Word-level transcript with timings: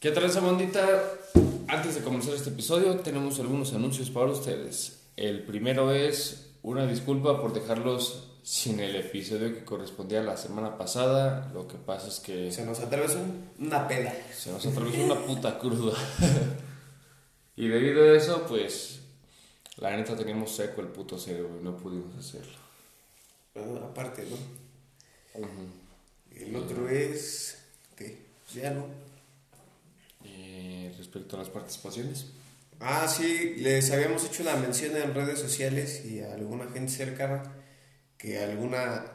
¿Qué 0.00 0.12
tal 0.12 0.24
esa 0.24 0.40
bandita? 0.40 0.80
Antes 1.68 1.94
de 1.94 2.00
comenzar 2.00 2.32
este 2.32 2.48
episodio 2.48 2.96
tenemos 3.00 3.38
algunos 3.38 3.74
anuncios 3.74 4.08
para 4.08 4.30
ustedes. 4.30 4.98
El 5.14 5.42
primero 5.42 5.92
es 5.92 6.52
una 6.62 6.86
disculpa 6.86 7.38
por 7.38 7.52
dejarlos 7.52 8.30
sin 8.42 8.80
el 8.80 8.96
episodio 8.96 9.52
que 9.52 9.62
correspondía 9.62 10.20
a 10.20 10.22
la 10.22 10.38
semana 10.38 10.78
pasada. 10.78 11.50
Lo 11.52 11.68
que 11.68 11.76
pasa 11.76 12.08
es 12.08 12.18
que 12.18 12.50
Se 12.50 12.64
nos 12.64 12.80
atravesó 12.80 13.18
una 13.58 13.86
peda. 13.86 14.14
se 14.34 14.50
nos 14.50 14.64
atravesó 14.64 15.04
una 15.04 15.16
puta 15.16 15.58
cruda. 15.58 15.92
y 17.56 17.68
debido 17.68 18.02
a 18.02 18.16
eso, 18.16 18.46
pues 18.48 19.00
la 19.76 19.94
neta 19.94 20.16
teníamos 20.16 20.50
seco 20.50 20.80
el 20.80 20.88
puto 20.88 21.18
cerebro 21.18 21.58
y 21.60 21.62
no 21.62 21.76
pudimos 21.76 22.16
hacerlo. 22.16 22.56
Bueno, 23.54 23.84
aparte, 23.84 24.24
¿no? 24.30 25.46
El 26.34 26.56
otro 26.56 26.88
es. 26.88 27.58
¿Qué? 27.94 28.16
Ya 28.54 28.70
no. 28.70 29.09
Respecto 31.10 31.34
a 31.34 31.40
las 31.40 31.48
participaciones. 31.48 32.26
Ah, 32.78 33.08
sí, 33.08 33.56
les 33.56 33.90
habíamos 33.90 34.24
hecho 34.24 34.44
una 34.44 34.54
mención 34.54 34.96
en 34.96 35.12
redes 35.12 35.40
sociales 35.40 36.04
y 36.04 36.20
a 36.20 36.34
alguna 36.34 36.68
gente 36.68 36.92
cercana 36.92 37.42
que 38.16 38.38
alguna 38.38 39.06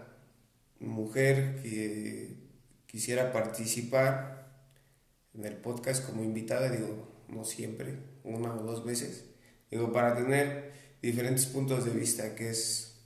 mujer 0.82 1.62
que 1.64 2.36
quisiera 2.86 3.32
participar 3.32 4.60
en 5.34 5.46
el 5.46 5.56
podcast 5.56 6.06
como 6.06 6.22
invitada, 6.22 6.70
digo, 6.70 7.08
no 7.30 7.46
siempre, 7.46 7.98
una 8.26 8.54
o 8.54 8.62
dos 8.62 8.84
veces, 8.84 9.24
digo, 9.72 9.94
para 9.94 10.18
tener 10.18 10.74
diferentes 11.02 11.46
puntos 11.46 11.86
de 11.86 11.92
vista, 11.92 12.36
que 12.36 12.50
es 12.50 12.98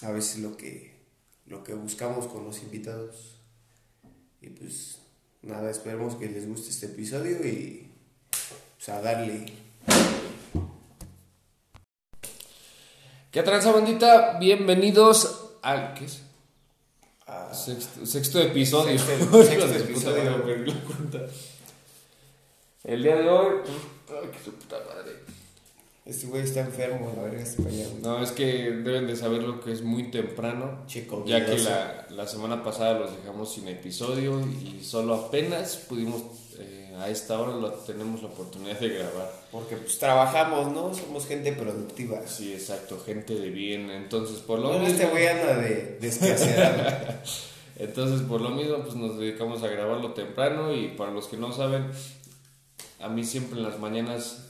a 0.00 0.12
veces 0.12 0.38
lo 0.38 0.56
que, 0.56 0.94
lo 1.44 1.62
que 1.62 1.74
buscamos 1.74 2.26
con 2.26 2.42
los 2.42 2.62
invitados. 2.62 3.42
Y 4.40 4.48
pues 4.48 5.00
nada, 5.42 5.70
esperemos 5.70 6.16
que 6.16 6.30
les 6.30 6.48
guste 6.48 6.70
este 6.70 6.86
episodio 6.86 7.46
y 7.46 7.87
pues, 8.78 8.88
a 8.88 9.00
darle. 9.02 9.46
¿Qué 13.30 13.42
tranza 13.42 13.72
bandita? 13.72 14.38
Bienvenidos 14.38 15.50
al... 15.62 15.94
¿Qué 15.94 16.06
es? 16.06 16.22
Sexto, 17.52 18.06
sexto 18.06 18.40
episodio. 18.40 18.98
Sexto- 18.98 19.42
sexto 19.44 19.74
episodio. 19.74 20.42
cuenta. 20.86 21.26
El 22.84 23.02
día 23.02 23.16
de 23.16 23.28
hoy... 23.28 23.56
Ay, 24.08 24.30
qué 24.32 24.38
su 24.44 24.52
puta 24.52 24.76
madre. 24.88 25.12
Este 26.06 26.26
güey 26.26 26.42
está 26.42 26.60
enfermo, 26.60 27.12
la 27.14 27.22
verga 27.24 27.42
allá, 27.42 27.86
güey. 27.86 28.00
No, 28.02 28.22
es 28.22 28.32
que 28.32 28.46
deben 28.70 29.06
de 29.06 29.14
saber 29.14 29.42
lo 29.42 29.60
que 29.60 29.72
es 29.72 29.82
muy 29.82 30.10
temprano. 30.10 30.84
Chico, 30.86 31.22
Ya 31.26 31.44
que 31.44 31.58
la, 31.58 32.06
la 32.08 32.26
semana 32.26 32.64
pasada 32.64 32.98
los 32.98 33.14
dejamos 33.14 33.52
sin 33.52 33.68
episodio 33.68 34.40
y 34.40 34.82
solo 34.82 35.14
apenas 35.14 35.76
pudimos... 35.76 36.22
a 36.98 37.08
esta 37.08 37.40
hora 37.40 37.52
lo, 37.56 37.70
tenemos 37.72 38.22
la 38.22 38.28
oportunidad 38.28 38.78
de 38.78 38.88
grabar. 38.88 39.32
Porque 39.52 39.76
pues 39.76 39.98
trabajamos, 39.98 40.72
¿no? 40.72 40.94
Somos 40.94 41.26
gente 41.26 41.52
productiva. 41.52 42.20
Sí, 42.26 42.52
exacto, 42.52 43.00
gente 43.04 43.34
de 43.34 43.50
bien. 43.50 43.90
Entonces, 43.90 44.38
por 44.38 44.58
lo 44.58 44.72
No, 44.72 44.78
mismo... 44.80 44.88
este 44.94 45.06
güey 45.06 45.26
anda 45.28 45.56
de 45.56 45.98
desquacerado. 46.00 46.82
Entonces, 47.76 48.22
por 48.26 48.40
lo 48.40 48.50
mismo, 48.50 48.78
pues 48.82 48.94
nos 48.96 49.18
dedicamos 49.18 49.62
a 49.62 49.68
grabarlo 49.68 50.12
temprano 50.12 50.74
y 50.74 50.88
para 50.88 51.12
los 51.12 51.26
que 51.28 51.36
no 51.36 51.52
saben, 51.52 51.86
a 53.00 53.08
mí 53.08 53.24
siempre 53.24 53.58
en 53.58 53.64
las 53.64 53.78
mañanas 53.78 54.44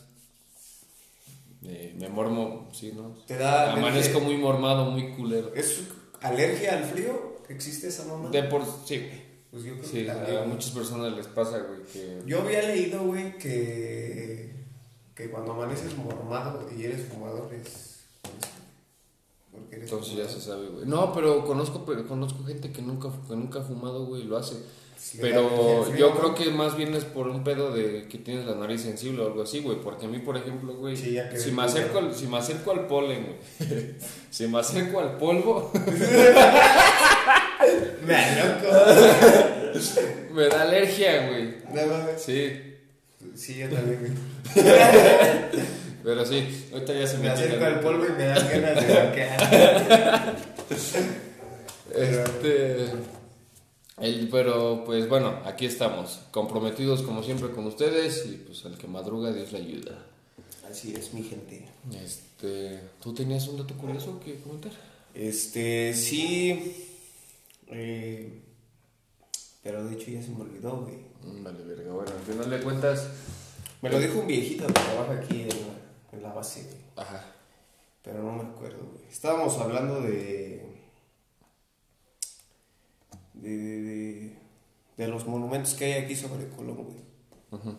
eh, 1.64 1.94
me 1.98 2.08
mormo, 2.08 2.70
sí, 2.72 2.92
¿no? 2.96 3.16
Te 3.26 3.36
da 3.36 3.72
Amanezco 3.72 4.18
alergia. 4.18 4.20
muy 4.20 4.36
mormado, 4.38 4.86
muy 4.86 5.10
culero. 5.14 5.52
¿Es 5.54 5.80
alergia 6.22 6.78
al 6.78 6.84
frío? 6.84 7.36
¿Existe 7.48 7.88
esa 7.88 8.04
mamá? 8.04 8.30
De 8.30 8.42
por 8.44 8.62
sí, 8.86 8.98
güey. 8.98 9.27
Pues 9.50 9.64
yo 9.64 9.74
creo 9.74 9.84
Sí, 9.84 9.98
que 9.98 10.04
también, 10.04 10.36
a 10.38 10.44
muchas 10.44 10.70
personas 10.72 11.12
les 11.16 11.26
pasa, 11.26 11.58
güey, 11.60 11.82
que... 11.84 12.22
Yo 12.26 12.42
había 12.42 12.62
leído, 12.62 13.02
güey, 13.04 13.38
que, 13.38 14.52
que 15.14 15.30
cuando 15.30 15.52
amaneces 15.52 15.96
mormado 15.96 16.68
y 16.76 16.84
eres 16.84 17.06
fumador 17.06 17.52
es... 17.54 18.00
Porque 19.50 19.76
eres 19.76 19.90
Entonces 19.90 20.16
ya 20.16 20.28
se 20.28 20.40
sabe, 20.40 20.68
güey. 20.68 20.84
No, 20.86 21.12
pero 21.14 21.44
conozco, 21.46 21.84
pero 21.86 22.06
conozco 22.06 22.44
gente 22.44 22.72
que 22.72 22.82
nunca, 22.82 23.10
que 23.26 23.36
nunca 23.36 23.60
ha 23.60 23.62
fumado, 23.62 24.04
güey, 24.04 24.24
lo 24.24 24.36
hace. 24.36 24.56
Sí, 24.98 25.18
Pero 25.20 25.84
frío, 25.84 25.96
yo 25.96 26.18
creo 26.18 26.34
que 26.34 26.50
más 26.50 26.76
bien 26.76 26.92
es 26.94 27.04
por 27.04 27.28
un 27.28 27.44
pedo 27.44 27.72
de 27.72 28.08
que 28.08 28.18
tienes 28.18 28.44
la 28.46 28.56
nariz 28.56 28.82
sensible 28.82 29.22
o 29.22 29.26
algo 29.28 29.42
así, 29.42 29.60
güey. 29.60 29.80
Porque 29.80 30.06
a 30.06 30.08
mí, 30.08 30.18
por 30.18 30.36
ejemplo, 30.36 30.74
güey, 30.74 30.96
Sí, 30.96 31.16
si, 31.36 31.52
me 31.52 31.62
acerco 31.62 31.98
al, 31.98 32.12
si 32.12 32.26
me 32.26 32.38
acerco 32.38 32.72
al 32.72 32.88
polen, 32.88 33.38
güey, 33.58 33.94
si 34.30 34.48
me 34.48 34.58
acerco 34.58 34.98
al 34.98 35.16
polvo, 35.16 35.70
Me 38.08 38.36
loco. 38.42 40.34
me 40.34 40.48
da 40.48 40.62
alergia, 40.62 41.28
güey. 41.28 41.54
No 41.74 41.86
mames. 41.86 42.22
Sí, 42.22 42.52
Sí, 43.34 43.56
yo 43.58 43.68
también, 43.68 43.98
güey. 44.00 44.12
pero 46.04 46.24
sí, 46.24 46.68
ahorita 46.72 46.92
ya 46.94 47.06
se 47.06 47.16
me 47.18 47.24
Me 47.24 47.30
acerco 47.30 47.64
al 47.64 47.72
güey. 47.74 47.84
polvo 47.84 48.06
y 48.06 48.12
me 48.12 48.24
dan 48.26 48.48
ganas 48.48 48.86
de 48.86 48.94
vaquear. 49.04 50.36
Este. 51.94 52.86
El, 54.00 54.28
pero 54.30 54.84
pues 54.84 55.08
bueno, 55.08 55.40
aquí 55.44 55.66
estamos, 55.66 56.20
comprometidos 56.30 57.02
como 57.02 57.22
siempre 57.24 57.50
con 57.50 57.66
ustedes 57.66 58.24
y 58.26 58.36
pues 58.46 58.64
al 58.64 58.78
que 58.78 58.86
madruga 58.86 59.32
Dios 59.32 59.50
le 59.52 59.58
ayuda. 59.58 59.98
Así 60.70 60.94
es, 60.96 61.12
mi 61.14 61.22
gente. 61.22 61.66
Este, 62.04 62.78
¿tú 63.02 63.12
tenías 63.12 63.48
un 63.48 63.56
dato 63.58 63.74
curioso 63.74 64.20
que 64.24 64.36
comentar? 64.40 64.70
Este, 65.14 65.92
sí. 65.94 66.87
Eh, 67.70 68.42
pero 69.62 69.84
de 69.84 69.94
hecho 69.94 70.10
ya 70.10 70.22
se 70.22 70.30
me 70.30 70.42
olvidó, 70.42 70.82
güey. 70.82 70.96
Vale, 71.42 71.62
verga, 71.64 71.92
bueno, 71.92 72.10
al 72.12 72.20
final 72.22 72.48
de 72.50 72.60
cuentas, 72.62 73.08
Me 73.82 73.90
lo 73.90 73.98
dijo 73.98 74.20
un 74.20 74.26
viejito 74.26 74.66
que 74.66 74.72
trabaja 74.72 75.12
aquí 75.20 75.42
en 75.42 75.48
la, 75.48 75.56
en 76.12 76.22
la 76.22 76.32
base, 76.32 76.62
güey. 76.64 76.76
ajá, 76.96 77.24
Pero 78.02 78.22
no 78.22 78.32
me 78.32 78.48
acuerdo, 78.48 78.78
güey. 78.92 79.04
Estábamos 79.10 79.56
hablando 79.58 80.00
de. 80.00 80.64
de. 83.34 83.48
de, 83.48 83.82
de, 83.82 84.38
de 84.96 85.08
los 85.08 85.26
monumentos 85.26 85.74
que 85.74 85.84
hay 85.86 86.04
aquí 86.04 86.16
sobre 86.16 86.48
Colón, 86.48 86.76
güey. 86.84 86.98
ujú. 87.50 87.76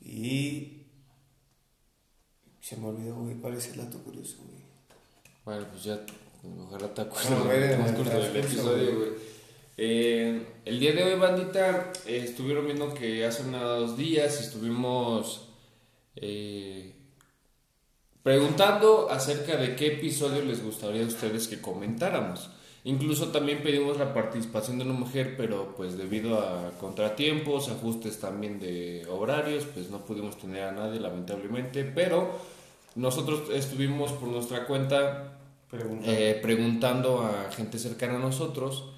Y. 0.00 0.78
Se 2.60 2.76
me 2.76 2.86
olvidó, 2.86 3.16
güey, 3.16 3.34
cuál 3.36 3.54
es 3.54 3.68
el 3.68 3.76
dato 3.78 3.98
curioso, 4.04 4.36
güey. 4.44 4.62
Bueno, 5.44 5.66
pues 5.70 5.82
ya, 5.84 6.04
ojalá 6.42 6.92
te 6.94 7.02
acuerdes 7.02 7.30
del 8.04 8.36
episodio, 8.36 8.84
güey. 8.84 8.96
güey. 8.96 9.32
Eh, 9.76 10.46
el 10.64 10.80
día 10.80 10.92
de 10.92 11.02
hoy, 11.02 11.18
bandita, 11.18 11.92
eh, 12.06 12.22
estuvieron 12.24 12.66
viendo 12.66 12.92
que 12.94 13.24
hace 13.24 13.42
unos 13.42 13.96
días 13.96 14.40
estuvimos 14.40 15.48
eh, 16.16 16.94
preguntando 18.22 19.08
acerca 19.10 19.56
de 19.56 19.74
qué 19.74 19.94
episodio 19.94 20.44
les 20.44 20.62
gustaría 20.62 21.02
a 21.02 21.06
ustedes 21.06 21.48
que 21.48 21.60
comentáramos. 21.60 22.50
Incluso 22.84 23.28
también 23.28 23.62
pedimos 23.62 23.96
la 23.96 24.12
participación 24.12 24.78
de 24.78 24.84
una 24.84 24.94
mujer, 24.94 25.36
pero 25.36 25.74
pues 25.76 25.96
debido 25.96 26.40
a 26.40 26.72
contratiempos, 26.78 27.68
ajustes 27.68 28.18
también 28.18 28.58
de 28.58 29.06
horarios, 29.08 29.64
pues 29.72 29.88
no 29.88 30.04
pudimos 30.04 30.36
tener 30.36 30.64
a 30.64 30.72
nadie 30.72 30.98
lamentablemente, 30.98 31.84
pero 31.84 32.30
nosotros 32.96 33.50
estuvimos 33.52 34.12
por 34.12 34.28
nuestra 34.28 34.66
cuenta 34.66 35.41
Pregunta. 35.72 36.04
eh, 36.06 36.38
preguntando 36.42 37.22
a 37.22 37.50
gente 37.50 37.78
cercana 37.78 38.16
a 38.16 38.18
nosotros 38.18 38.90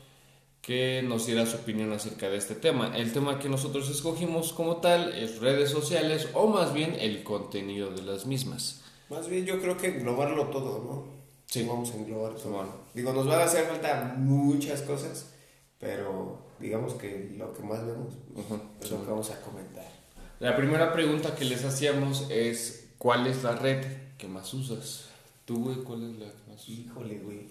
que 0.60 1.02
nos 1.06 1.24
diera 1.26 1.46
su 1.46 1.56
opinión 1.58 1.92
acerca 1.92 2.28
de 2.28 2.36
este 2.36 2.54
tema. 2.56 2.96
El 2.96 3.12
tema 3.12 3.38
que 3.38 3.48
nosotros 3.48 3.88
escogimos 3.90 4.52
como 4.52 4.78
tal 4.78 5.12
es 5.16 5.38
redes 5.40 5.70
sociales 5.70 6.28
o 6.34 6.48
más 6.48 6.74
bien 6.74 6.96
el 6.98 7.22
contenido 7.22 7.90
de 7.92 8.02
las 8.02 8.26
mismas. 8.26 8.82
Más 9.08 9.28
bien 9.28 9.46
yo 9.46 9.60
creo 9.60 9.76
que 9.76 9.86
englobarlo 9.88 10.48
todo, 10.48 10.82
¿no? 10.84 11.04
Sí. 11.46 11.64
Vamos 11.68 11.92
a 11.92 11.96
englobar 11.96 12.32
todo. 12.32 12.42
Simón. 12.42 12.66
Digo, 12.92 13.12
nos 13.12 13.26
van 13.26 13.40
a 13.40 13.44
hacer 13.44 13.66
falta 13.66 14.14
muchas 14.18 14.82
cosas, 14.82 15.32
pero 15.78 16.38
digamos 16.58 16.94
que 16.94 17.34
lo 17.38 17.52
que 17.52 17.62
más 17.62 17.86
vemos 17.86 18.14
pues, 18.32 18.46
Ujú, 18.46 18.54
es 18.80 18.80
lo 18.82 18.86
Simón. 18.88 19.04
que 19.04 19.10
vamos 19.12 19.30
a 19.30 19.40
comentar. 19.42 19.86
La 20.40 20.56
primera 20.56 20.92
pregunta 20.92 21.36
que 21.36 21.44
les 21.44 21.64
hacíamos 21.64 22.26
es 22.30 22.88
¿cuál 22.98 23.28
es 23.28 23.44
la 23.44 23.52
red 23.54 23.84
que 24.18 24.26
más 24.26 24.52
usas? 24.54 25.04
¿Tú, 25.44 25.62
güey, 25.64 25.76
cuál 25.84 26.10
es 26.10 26.18
la 26.18 26.32
más 26.54 26.68
usas? 26.68 26.68
Híjole, 26.68 27.18
güey. 27.18 27.48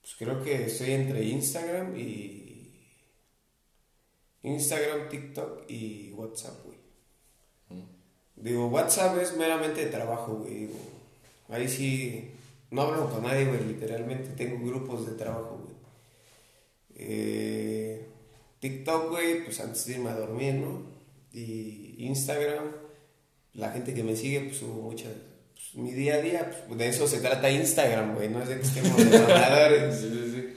Pues 0.00 0.14
creo 0.18 0.42
que 0.42 0.66
estoy 0.66 0.92
entre 0.92 1.24
Instagram 1.24 1.96
y. 1.96 2.46
Instagram, 4.42 5.08
TikTok 5.08 5.70
y 5.70 6.12
WhatsApp, 6.12 6.64
güey. 6.64 6.78
Digo, 8.36 8.68
WhatsApp 8.68 9.18
es 9.18 9.36
meramente 9.36 9.84
de 9.84 9.90
trabajo, 9.90 10.34
güey. 10.36 10.66
digo, 10.66 10.78
Ahí 11.48 11.68
sí. 11.68 12.30
No 12.70 12.82
hablo 12.82 13.10
con 13.10 13.22
nadie, 13.22 13.46
güey, 13.46 13.64
literalmente. 13.64 14.30
Tengo 14.30 14.64
grupos 14.64 15.04
de 15.06 15.12
trabajo, 15.12 15.60
güey. 15.64 15.76
Eh, 16.94 18.06
TikTok, 18.60 19.10
güey, 19.10 19.44
pues 19.44 19.58
antes 19.60 19.86
de 19.86 19.94
irme 19.94 20.10
a 20.10 20.14
dormir, 20.14 20.54
¿no? 20.54 20.82
Y 21.32 21.96
Instagram, 21.98 22.70
la 23.54 23.72
gente 23.72 23.92
que 23.92 24.04
me 24.04 24.14
sigue, 24.14 24.40
pues 24.40 24.58
subo 24.58 24.82
muchas. 24.82 25.12
Pues, 25.72 25.74
mi 25.74 25.92
día 25.92 26.14
a 26.14 26.18
día, 26.18 26.64
pues 26.66 26.78
de 26.78 26.88
eso 26.88 27.06
se 27.06 27.20
trata 27.20 27.50
Instagram, 27.50 28.14
güey. 28.14 28.28
No 28.28 28.42
es 28.42 28.48
de 28.48 28.56
que 28.56 28.62
estemos 28.62 28.96
de 28.96 29.18
mamadores. 29.18 29.96
Sí, 30.00 30.08
sí, 30.10 30.32
sí. 30.34 30.56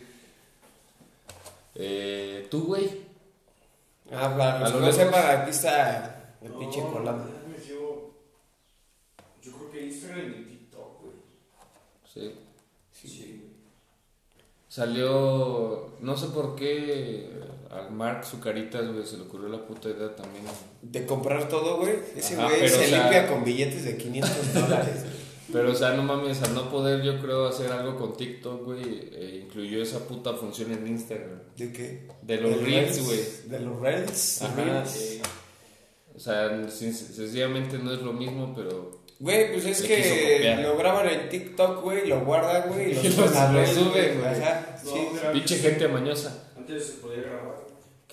Eh, 1.75 2.47
¿Tú, 2.50 2.65
güey? 2.65 3.01
Ah, 4.11 4.33
para 4.38 4.57
A 4.57 4.59
los 4.61 4.73
lo 4.73 4.79
que 4.79 4.85
no 4.85 4.91
sepan, 4.91 5.41
aquí 5.41 5.50
está 5.51 6.35
el 6.41 6.51
pinche 6.53 6.81
No, 6.81 6.91
colado. 6.94 7.17
mames, 7.17 7.65
Yo, 7.67 8.13
yo 9.41 9.51
creo 9.53 9.71
que 9.71 9.85
Instagram 9.88 10.29
y 10.31 10.44
TikTok, 10.45 11.01
güey. 11.01 11.13
Sí. 12.13 12.35
Sí. 12.91 13.50
Salió, 14.67 15.94
no 16.00 16.17
sé 16.17 16.27
por 16.27 16.55
qué 16.55 17.29
al 17.75 17.92
Mark 17.92 18.25
Zucaritas, 18.25 18.92
güey, 18.92 19.06
se 19.06 19.18
le 19.18 19.24
ocurrió 19.24 19.50
la 19.50 19.66
puta 19.66 19.90
idea 19.90 20.16
también. 20.16 20.44
De 20.81 21.06
comprar 21.06 21.48
todo, 21.50 21.78
güey. 21.78 21.94
Ese 22.16 22.36
Ajá, 22.36 22.48
güey 22.50 22.68
se 22.70 22.75
o 22.75 22.80
sea- 22.84 23.00
limpia 23.02 23.28
con 23.28 23.44
billetes 23.44 23.84
de 23.86 23.98
500 23.98 24.54
dólares. 24.54 25.04
Pero, 25.52 25.72
o 25.72 25.75
sea, 25.75 25.92
no 25.92 26.04
mames, 26.04 26.42
al 26.42 26.56
no 26.56 26.70
poder, 26.72 27.04
yo 27.04 27.20
creo, 27.22 27.46
hacer 27.48 27.72
algo 27.72 27.96
con 27.98 28.16
TikTok, 28.18 28.64
güey, 28.64 28.81
eh, 29.12 29.42
incluyó 29.46 29.84
esa 29.84 30.00
puta 30.08 30.34
función 30.34 30.72
en 30.72 30.88
Instagram. 30.88 31.40
¿De 31.58 31.72
qué? 31.72 32.08
De 32.24 32.38
los 32.38 32.62
Reels, 32.64 33.06
güey. 33.06 33.20
De 33.48 33.60
los 33.60 33.80
Reels. 33.80 34.42
Ajá. 34.42 34.56
Reels. 34.56 35.20
O 36.16 36.20
sea, 36.20 36.50
sen- 36.68 36.94
sencillamente 36.94 37.78
no 37.78 37.94
es 37.94 38.02
lo 38.02 38.14
mismo, 38.14 38.54
pero 38.56 39.04
Güey, 39.20 39.54
pues 39.54 39.66
es 39.66 39.81
que 39.84 40.58
lo 40.62 40.75
graban 40.78 41.08
en 41.08 41.30
TikTok, 41.30 41.81
güey, 41.84 42.08
lo 42.08 42.22
guardan, 42.25 42.70
güey, 42.70 42.92
y 42.92 42.94
lo 42.96 43.02
suben 43.02 43.38
a 43.38 43.52
güey. 45.22 45.34
pinche 45.34 45.58
gente 45.60 45.88
mañosa. 45.88 46.50
Antes 46.58 46.86
se 46.88 46.94
podía 46.94 47.22
grabar. 47.22 47.62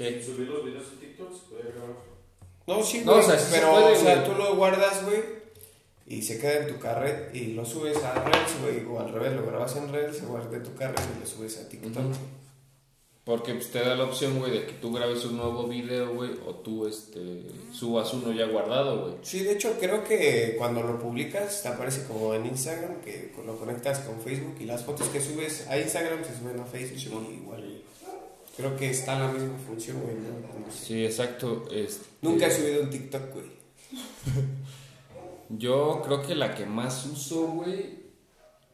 ¿Qué? 0.01 0.23
Subir 0.23 0.49
los 0.49 0.65
videos 0.65 0.87
a 0.97 0.99
TikTok 0.99 1.31
se 1.31 1.47
podía 1.51 1.73
grabar. 1.73 1.97
No, 2.67 2.83
sí, 2.83 3.03
No, 3.05 3.13
güey, 3.13 3.25
o 3.25 3.29
sea, 3.29 3.39
sí 3.39 3.53
se 3.53 3.59
pero, 3.59 3.73
puede, 3.73 3.93
o 3.93 3.97
sea, 3.97 4.15
güey. 4.17 4.27
tú 4.31 4.35
lo 4.39 4.57
guardas, 4.57 5.05
güey, 5.05 5.23
y 6.07 6.23
se 6.23 6.39
queda 6.39 6.63
en 6.63 6.69
tu 6.69 6.79
carret 6.79 7.35
y 7.35 7.49
lo 7.49 7.67
subes 7.67 8.03
a 8.03 8.15
Reels, 8.15 8.61
güey, 8.63 8.85
o 8.87 8.99
al 8.99 9.13
revés, 9.13 9.35
lo 9.35 9.45
grabas 9.45 9.77
en 9.77 9.93
Reels, 9.93 10.17
se 10.17 10.25
guarda 10.25 10.57
en 10.57 10.63
tu 10.63 10.75
carret 10.75 11.01
y 11.15 11.21
lo 11.21 11.27
subes 11.27 11.59
a 11.59 11.69
TikTok. 11.69 11.99
Ujú. 11.99 12.19
Porque 13.25 13.53
pues, 13.53 13.71
te 13.71 13.81
da 13.81 13.95
la 13.95 14.05
opción, 14.05 14.39
güey, 14.39 14.51
de 14.51 14.65
que 14.65 14.73
tú 14.73 14.91
grabes 14.91 15.23
un 15.27 15.37
nuevo 15.37 15.69
video, 15.69 16.15
güey, 16.15 16.31
o 16.47 16.55
tú 16.55 16.87
este, 16.87 17.43
subas 17.71 18.13
uno 18.15 18.33
ya 18.33 18.47
guardado, 18.47 19.03
güey. 19.03 19.15
Sí, 19.21 19.41
de 19.41 19.53
hecho, 19.53 19.77
creo 19.79 20.03
que 20.03 20.55
cuando 20.57 20.83
lo 20.83 20.99
publicas 20.99 21.63
te 21.63 21.69
aparece 21.69 22.05
como 22.07 22.35
en 22.35 22.47
Instagram, 22.47 23.03
que 23.03 23.35
lo 23.45 23.57
conectas 23.59 23.99
con 24.01 24.19
Facebook 24.21 24.57
y 24.61 24.65
las 24.65 24.83
fotos 24.83 25.09
que 25.09 25.21
subes 25.21 25.69
a 25.69 25.79
Instagram 25.79 26.25
se 26.25 26.39
suben 26.39 26.59
a 26.59 26.65
Facebook 26.65 27.27
y 27.31 27.35
igual. 27.35 27.70
Creo 28.57 28.77
que 28.77 28.91
está 28.91 29.19
la 29.19 29.29
misma 29.29 29.57
función, 29.67 30.01
güey. 30.03 30.15
¿no? 30.17 30.67
No 30.67 30.73
sé. 30.73 30.85
Sí, 30.87 31.05
exacto. 31.05 31.67
este, 31.73 32.07
Nunca 32.23 32.47
he 32.47 32.51
subido 32.51 32.83
un 32.83 32.91
TikTok, 32.91 33.33
güey. 33.33 33.47
Yo 35.59 36.03
creo 36.05 36.23
que 36.23 36.35
la 36.35 36.55
que 36.55 36.67
más 36.67 37.07
uso, 37.07 37.47
güey, 37.49 38.01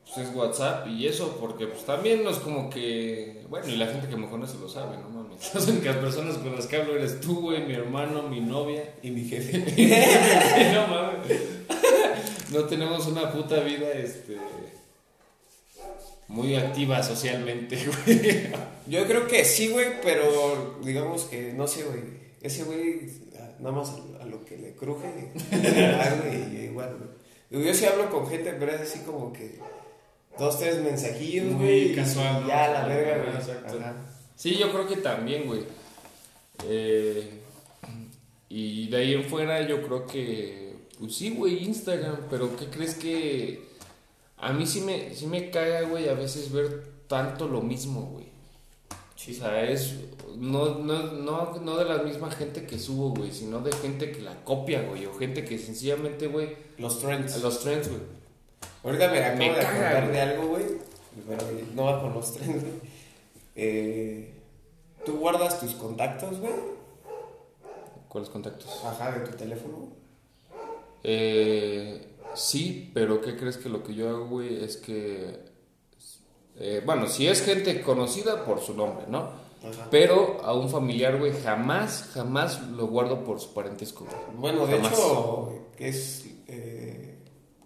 pues 0.04 0.28
es 0.28 0.34
WhatsApp 0.34 0.86
y 0.88 1.06
eso, 1.06 1.38
porque 1.40 1.66
pues 1.66 1.84
también 1.84 2.22
no 2.22 2.30
es 2.30 2.36
como 2.36 2.68
que, 2.68 3.44
bueno, 3.48 3.66
y 3.68 3.76
la 3.76 3.86
gente 3.86 4.08
que 4.08 4.16
me 4.16 4.28
conoce 4.28 4.58
lo 4.58 4.68
sabe, 4.68 4.98
no 4.98 5.08
mames. 5.08 5.50
Las 5.54 5.66
únicas 5.68 5.96
personas 5.96 6.36
con 6.38 6.54
las 6.54 6.66
que 6.66 6.76
hablo 6.76 6.96
eres 6.96 7.20
tú, 7.20 7.40
güey, 7.40 7.66
mi 7.66 7.74
hermano, 7.74 8.22
mi 8.22 8.40
novia. 8.40 8.94
Y 9.02 9.10
mi 9.10 9.24
jefe. 9.24 9.58
no 10.74 10.86
mames. 10.86 11.40
No 12.52 12.64
tenemos 12.64 13.06
una 13.06 13.32
puta 13.32 13.60
vida, 13.60 13.90
este, 13.92 14.36
muy 16.28 16.54
activa 16.56 17.02
socialmente, 17.02 17.78
güey. 18.06 18.48
Yo 18.86 19.06
creo 19.06 19.26
que 19.26 19.44
sí, 19.44 19.68
güey, 19.68 20.00
pero 20.02 20.78
digamos 20.82 21.24
que 21.24 21.52
no 21.52 21.66
sé, 21.66 21.84
güey. 21.84 22.00
Ese 22.40 22.64
güey, 22.64 23.10
nada 23.58 23.72
más 23.74 23.94
a 24.20 24.24
lo 24.26 24.44
que 24.44 24.56
le 24.58 24.74
cruje, 24.74 25.06
ah, 25.52 26.16
güey, 26.22 26.52
yo 26.56 26.62
igual, 26.62 26.96
güey. 26.98 27.64
Yo 27.64 27.74
sí 27.74 27.84
hablo 27.86 28.10
con 28.10 28.28
gente, 28.28 28.52
pero 28.58 28.72
es 28.72 28.80
así 28.80 29.00
como 29.00 29.32
que 29.32 29.58
dos, 30.38 30.58
tres 30.58 30.80
mensajillos, 30.82 31.46
Muy 31.46 31.54
güey. 31.54 31.92
y 31.92 31.94
casual, 31.94 32.42
¿no? 32.42 32.48
Ya, 32.48 32.68
la 32.68 32.86
verga, 32.86 33.24
güey. 33.24 33.36
exacto. 33.36 33.78
Ajá. 33.78 33.94
Sí, 34.34 34.56
yo 34.56 34.70
creo 34.72 34.86
que 34.86 34.96
también, 34.96 35.46
güey. 35.46 35.62
Eh, 36.68 37.40
y 38.48 38.88
de 38.88 38.96
ahí 38.96 39.14
en 39.14 39.24
fuera 39.24 39.66
yo 39.66 39.82
creo 39.82 40.06
que, 40.06 40.74
pues 40.98 41.14
sí, 41.16 41.30
güey, 41.30 41.64
Instagram, 41.64 42.26
pero 42.30 42.54
¿qué 42.56 42.66
crees 42.66 42.94
que... 42.94 43.75
A 44.38 44.52
mí 44.52 44.66
sí 44.66 44.80
me, 44.82 45.14
sí 45.14 45.26
me 45.26 45.50
caga, 45.50 45.82
güey, 45.82 46.08
a 46.08 46.14
veces 46.14 46.52
ver 46.52 46.84
tanto 47.08 47.48
lo 47.48 47.62
mismo, 47.62 48.02
güey. 48.12 48.26
O 49.28 49.34
sea, 49.40 49.64
es... 49.64 49.94
No, 50.36 50.76
no, 50.80 51.02
no, 51.12 51.54
no 51.58 51.76
de 51.78 51.84
la 51.86 51.98
misma 52.02 52.30
gente 52.30 52.66
que 52.66 52.78
subo, 52.78 53.10
güey, 53.10 53.32
sino 53.32 53.60
de 53.60 53.72
gente 53.72 54.12
que 54.12 54.20
la 54.20 54.44
copia, 54.44 54.82
güey, 54.82 55.06
o 55.06 55.14
gente 55.14 55.44
que 55.44 55.58
sencillamente, 55.58 56.26
güey, 56.26 56.54
Los 56.78 57.00
trends. 57.00 57.42
los 57.42 57.60
trends, 57.60 57.88
güey. 57.88 58.00
Ahorita 58.84 59.08
me 59.10 59.18
acabo 59.24 59.38
Me 59.38 59.48
de 59.48 59.54
caga, 59.62 59.88
acordar 59.88 60.02
güey. 60.02 60.12
de 60.14 60.20
algo, 60.20 60.46
güey. 60.48 60.64
Pero 61.26 61.42
no 61.74 61.84
va 61.86 62.02
con 62.02 62.12
los 62.12 62.32
trends, 62.34 62.62
güey. 62.62 62.74
Eh, 63.56 64.34
¿Tú 65.06 65.16
guardas 65.18 65.58
tus 65.58 65.72
contactos, 65.74 66.38
güey? 66.38 66.52
¿Cuáles 68.08 68.28
contactos? 68.28 68.68
Ajá, 68.84 69.12
de 69.12 69.20
tu 69.26 69.36
teléfono. 69.36 69.88
Eh, 71.02 72.06
sí, 72.36 72.90
pero 72.94 73.20
¿qué 73.20 73.36
crees 73.36 73.56
que 73.56 73.68
lo 73.68 73.82
que 73.82 73.94
yo 73.94 74.08
hago, 74.08 74.28
güey? 74.28 74.62
Es 74.62 74.76
que, 74.76 75.40
eh, 76.56 76.82
bueno, 76.84 77.06
si 77.08 77.26
es 77.26 77.42
gente 77.44 77.80
conocida 77.82 78.44
por 78.44 78.60
su 78.60 78.74
nombre, 78.74 79.06
¿no? 79.08 79.18
Ajá. 79.66 79.88
Pero 79.90 80.38
a 80.44 80.52
un 80.54 80.68
familiar, 80.68 81.18
güey, 81.18 81.32
jamás, 81.42 82.10
jamás 82.12 82.62
lo 82.70 82.86
guardo 82.86 83.24
por 83.24 83.40
su 83.40 83.52
parentesco. 83.52 84.04
güey. 84.04 84.16
Bueno, 84.36 84.66
de 84.66 84.76
Jamás. 84.76 84.92
hecho, 84.92 85.52
es, 85.78 86.24
eh, 86.46 87.18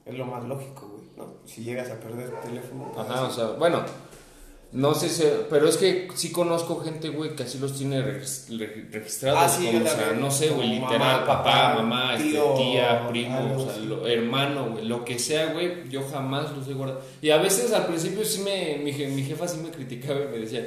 es 0.06 0.14
lo 0.14 0.24
más 0.24 0.44
lógico, 0.44 0.88
güey, 0.88 1.10
¿no? 1.16 1.34
Si 1.44 1.62
llegas 1.62 1.90
a 1.90 2.00
perder 2.00 2.30
tu 2.30 2.48
teléfono. 2.48 2.90
pues, 2.94 3.06
Ajá, 3.06 3.22
o 3.26 3.30
sea, 3.30 3.46
bueno, 3.58 3.82
no 4.72 4.94
sé 4.94 5.08
si, 5.08 5.24
pero 5.50 5.68
es 5.68 5.76
que 5.76 6.06
sí 6.14 6.30
conozco 6.30 6.80
gente, 6.80 7.08
güey, 7.08 7.34
que 7.34 7.42
así 7.42 7.58
los 7.58 7.76
tiene 7.76 8.00
regis- 8.04 8.56
re- 8.56 8.86
registrados. 8.92 9.40
Ah, 9.42 9.48
sí, 9.48 9.66
como, 9.66 9.78
yo 9.78 9.84
o 9.84 9.88
sea, 9.88 9.96
también. 9.98 10.20
no 10.20 10.30
sé, 10.30 10.48
güey, 10.50 10.68
literal, 10.68 10.98
mamá, 10.98 11.26
papá, 11.26 11.74
mamá, 11.74 12.14
este, 12.16 12.30
tío, 12.30 12.54
tía, 12.54 13.08
primo, 13.08 13.36
algo 13.38 13.62
o 13.62 13.66
sea, 13.66 13.76
lo- 13.78 14.06
hermano, 14.06 14.70
güey, 14.70 14.84
lo 14.84 15.04
que 15.04 15.18
sea, 15.18 15.52
güey, 15.52 15.88
yo 15.90 16.02
jamás 16.08 16.56
los 16.56 16.68
he 16.68 16.74
guardado. 16.74 17.00
Y 17.20 17.30
a 17.30 17.38
veces 17.38 17.72
al 17.72 17.86
principio 17.86 18.24
sí 18.24 18.42
me, 18.42 18.78
mi, 18.84 18.92
je- 18.92 19.08
mi 19.08 19.24
jefa 19.24 19.48
sí 19.48 19.58
me 19.58 19.70
criticaba 19.70 20.20
y 20.20 20.28
me 20.28 20.38
decía, 20.38 20.64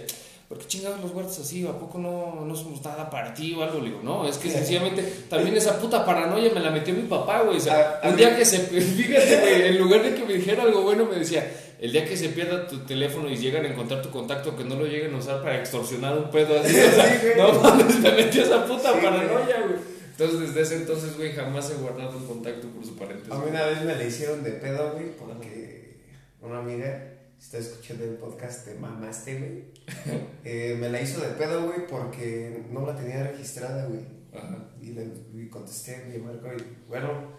¿por 0.50 0.58
qué 0.58 0.68
chingados 0.68 1.00
los 1.00 1.14
guardas 1.14 1.40
así? 1.40 1.66
¿A 1.66 1.72
poco 1.80 1.98
no, 1.98 2.44
no 2.46 2.56
somos 2.58 2.84
nada 2.84 3.10
para 3.10 3.34
ti 3.34 3.54
o 3.54 3.64
algo? 3.64 3.80
Le 3.80 3.86
digo, 3.86 4.02
no, 4.04 4.28
es 4.28 4.38
que 4.38 4.50
sencillamente 4.52 5.02
también 5.30 5.56
esa 5.56 5.80
puta 5.80 6.06
paranoia 6.06 6.52
me 6.54 6.60
la 6.60 6.70
metió 6.72 6.94
mi 6.94 7.04
papá, 7.04 7.44
güey. 7.44 7.56
O 7.56 7.62
sea, 7.62 8.02
A- 8.04 8.06
a 8.06 8.10
un 8.10 8.16
mí- 8.16 8.22
día 8.22 8.36
que 8.36 8.44
se, 8.44 8.60
fíjate, 8.82 9.40
güey, 9.40 9.68
en 9.70 9.78
lugar 9.80 10.04
de 10.04 10.14
que 10.14 10.26
me 10.26 10.34
dijera 10.34 10.64
algo 10.64 10.82
bueno, 10.82 11.06
me 11.06 11.16
decía, 11.16 11.50
el 11.84 11.92
día 11.92 12.06
que 12.06 12.16
se 12.16 12.30
pierda 12.30 12.66
tu 12.66 12.78
teléfono 12.86 13.30
y 13.30 13.36
llegan 13.36 13.66
a 13.66 13.68
encontrar 13.68 14.02
tu 14.02 14.10
contacto, 14.10 14.56
que 14.56 14.64
no 14.64 14.76
lo 14.78 14.86
lleguen 14.86 15.14
a 15.16 15.18
usar 15.18 15.44
para 15.44 15.60
extorsionar 15.60 16.18
un 16.18 16.32
pedo 16.32 16.58
así. 16.58 16.80
o 16.80 16.92
sea, 16.92 17.20
Sí, 17.20 17.28
güey. 17.28 17.38
no 17.38 17.60
mames, 17.62 18.00
me 18.00 18.12
metió 18.14 18.42
esa 18.42 18.66
puta 18.66 18.94
Sí, 18.94 19.00
paranoia, 19.04 19.62
güey. 19.68 19.76
Entonces, 20.12 20.40
desde 20.40 20.62
ese 20.62 20.76
entonces, 20.78 21.18
güey, 21.18 21.34
jamás 21.34 21.70
he 21.72 21.74
guardado 21.74 22.18
un 22.18 22.26
contacto 22.26 22.70
por 22.70 22.86
su 22.86 22.96
parentesco. 22.96 23.34
A 23.36 23.40
mí 23.40 23.50
una 23.50 23.66
vez 23.66 23.84
me 23.84 23.96
la 23.96 24.04
hicieron 24.06 24.44
de 24.44 24.52
pedo, 24.52 24.94
güey, 24.94 25.12
porque 25.18 25.98
una 26.42 26.60
amiga 26.60 27.16
está 27.38 27.58
escuchando 27.58 28.06
el 28.06 28.12
podcast 28.12 28.66
de 28.66 28.76
Mamaste, 28.76 29.38
güey. 29.40 29.64
Eh, 30.46 30.78
me 30.80 30.88
la 30.90 31.02
hizo 31.02 31.20
de 31.20 31.34
pedo, 31.34 31.66
güey, 31.66 31.86
porque 31.88 32.64
no 32.72 32.86
la 32.86 32.96
tenía 32.96 33.24
registrada, 33.24 33.88
güey. 33.88 34.02
Ajá. 34.34 34.70
Y 34.82 34.92
le 34.94 35.08
y 35.36 35.50
contesté, 35.50 36.06
mi 36.10 36.18
marco, 36.18 36.48
y 36.48 36.88
bueno, 36.88 37.33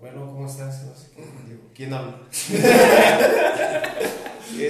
bueno, 0.00 0.26
¿cómo 0.32 0.46
estás? 0.46 0.84
No 0.84 0.94
sé 0.94 1.08
qué. 1.14 1.22
Digo, 1.48 1.62
¿quién 1.74 1.92
habla? 1.92 2.20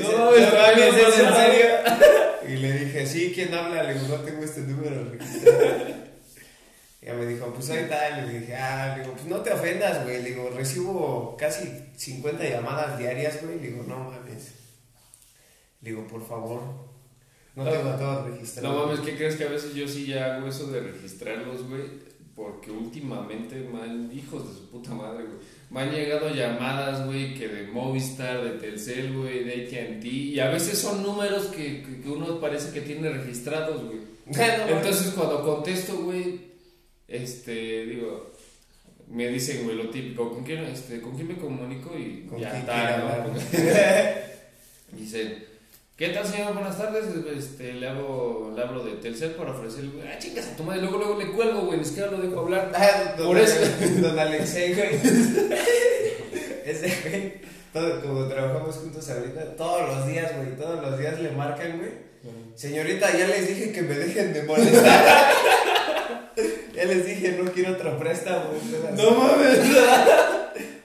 No, 0.02 0.34
¿es 0.34 1.18
en 1.18 1.34
serio? 1.34 1.66
Y 2.48 2.56
le 2.56 2.72
dije, 2.72 3.06
sí, 3.06 3.32
¿quién 3.34 3.54
habla? 3.54 3.84
Le 3.84 3.94
digo, 3.94 4.08
no 4.08 4.24
tengo 4.24 4.42
este 4.42 4.62
número 4.62 5.04
registrado. 5.10 5.88
Y 7.00 7.04
ella 7.06 7.14
me 7.14 7.26
dijo, 7.26 7.46
pues 7.54 7.70
ahorita. 7.70 8.16
Le 8.22 8.40
dije, 8.40 8.56
ah, 8.56 8.94
le 8.96 9.02
digo, 9.02 9.14
pues 9.14 9.26
no 9.26 9.36
te 9.40 9.52
ofendas, 9.52 10.02
güey. 10.02 10.20
Le 10.22 10.30
digo, 10.30 10.50
recibo 10.50 11.36
casi 11.38 11.84
50 11.96 12.42
llamadas 12.48 12.98
diarias, 12.98 13.40
güey. 13.42 13.60
Le 13.60 13.68
digo, 13.68 13.84
no 13.86 13.98
mames. 14.10 14.52
Le 15.82 15.90
digo, 15.90 16.06
por 16.08 16.26
favor, 16.26 16.60
no 17.54 17.64
No. 17.64 17.70
tengo 17.70 17.90
todo 17.92 18.26
registrado. 18.28 18.68
No 18.80 18.86
mames, 18.86 19.00
¿qué 19.00 19.16
crees 19.16 19.36
que 19.36 19.44
a 19.44 19.48
veces 19.50 19.74
yo 19.74 19.86
sí 19.86 20.06
ya 20.06 20.34
hago 20.34 20.48
eso 20.48 20.66
de 20.66 20.80
registrarlos, 20.80 21.68
güey? 21.68 21.82
Porque 22.40 22.70
últimamente, 22.70 23.68
man, 23.70 24.10
hijos 24.14 24.48
de 24.48 24.54
su 24.54 24.70
puta 24.70 24.94
madre, 24.94 25.24
güey. 25.24 25.36
Me 25.68 25.80
han 25.80 25.90
llegado 25.94 26.34
llamadas, 26.34 27.04
güey, 27.04 27.34
que 27.34 27.46
de 27.46 27.66
Movistar, 27.66 28.42
de 28.42 28.58
Telcel, 28.58 29.14
güey, 29.14 29.44
de 29.44 29.66
ATT. 29.66 30.04
Y 30.06 30.40
a 30.40 30.48
veces 30.48 30.78
son 30.78 31.02
números 31.02 31.48
que, 31.48 31.82
que, 31.82 32.00
que 32.00 32.08
uno 32.08 32.40
parece 32.40 32.72
que 32.72 32.80
tiene 32.80 33.10
registrados, 33.10 33.84
güey. 33.84 33.98
Entonces 34.26 35.12
cuando 35.14 35.42
contesto, 35.42 35.98
güey, 35.98 36.40
este, 37.06 37.84
digo, 37.84 38.32
me 39.08 39.28
dicen, 39.28 39.64
güey, 39.64 39.76
lo 39.76 39.90
típico, 39.90 40.30
¿con 40.32 40.42
quién, 40.42 40.64
este, 40.64 40.98
¿con 41.02 41.14
quién 41.16 41.28
me 41.28 41.36
comunico? 41.36 41.90
Y 41.94 42.26
¿Con 42.26 42.40
ya 42.40 42.58
está, 42.58 43.24
¿no? 43.26 44.98
Dicen, 44.98 45.44
¿qué 46.00 46.08
tal 46.08 46.26
señor? 46.26 46.54
Buenas 46.54 46.78
tardes, 46.78 47.04
este, 47.36 47.74
le, 47.74 47.86
hago, 47.88 48.52
le 48.56 48.62
hablo 48.62 48.82
de 48.82 48.92
Telcel 48.92 49.32
para 49.32 49.50
ofrecerle, 49.52 50.02
ah, 50.02 50.18
chingas 50.18 50.46
a 50.48 50.56
tu 50.56 50.62
madre, 50.64 50.80
luego, 50.80 50.96
luego 50.96 51.18
le 51.18 51.26
cuelgo, 51.30 51.60
güey, 51.66 51.78
ni 51.78 51.84
siquiera 51.84 52.10
lo 52.10 52.16
dejo 52.18 52.40
hablar. 52.40 52.72
Ah, 52.74 53.14
don 53.18 53.26
Por 53.28 53.38
eso- 53.38 53.60
Don 54.00 54.18
Alexei, 54.18 54.72
güey. 54.74 54.94
ese 56.64 56.96
güey, 57.08 57.34
todo- 57.74 58.00
como 58.00 58.24
trabajamos 58.28 58.76
juntos 58.76 59.10
ahorita, 59.10 59.56
todos 59.56 59.88
los 59.94 60.06
días, 60.06 60.32
güey, 60.36 60.56
todos 60.56 60.80
los 60.82 60.98
días 60.98 61.20
le 61.20 61.32
marcan, 61.32 61.76
güey. 61.78 61.90
Señorita, 62.54 63.16
ya 63.16 63.26
les 63.26 63.46
dije 63.48 63.70
que 63.72 63.82
me 63.82 63.94
dejen 63.94 64.32
de 64.32 64.42
molestar. 64.42 65.32
ya 66.74 66.84
les 66.84 67.06
dije, 67.06 67.38
no 67.42 67.50
quiero 67.52 67.72
otro 67.72 67.98
préstamo. 67.98 68.52
No 68.96 69.10
mames. 69.12 69.58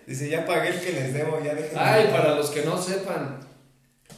Dice, 0.08 0.30
ya 0.30 0.46
pagué 0.46 0.70
el 0.70 0.80
que 0.80 0.92
les 0.94 1.14
debo, 1.14 1.42
ya 1.44 1.54
dejen. 1.56 1.78
Ay, 1.78 2.08
para 2.12 2.36
los 2.36 2.50
que 2.52 2.62
no 2.62 2.82
sepan, 2.82 3.40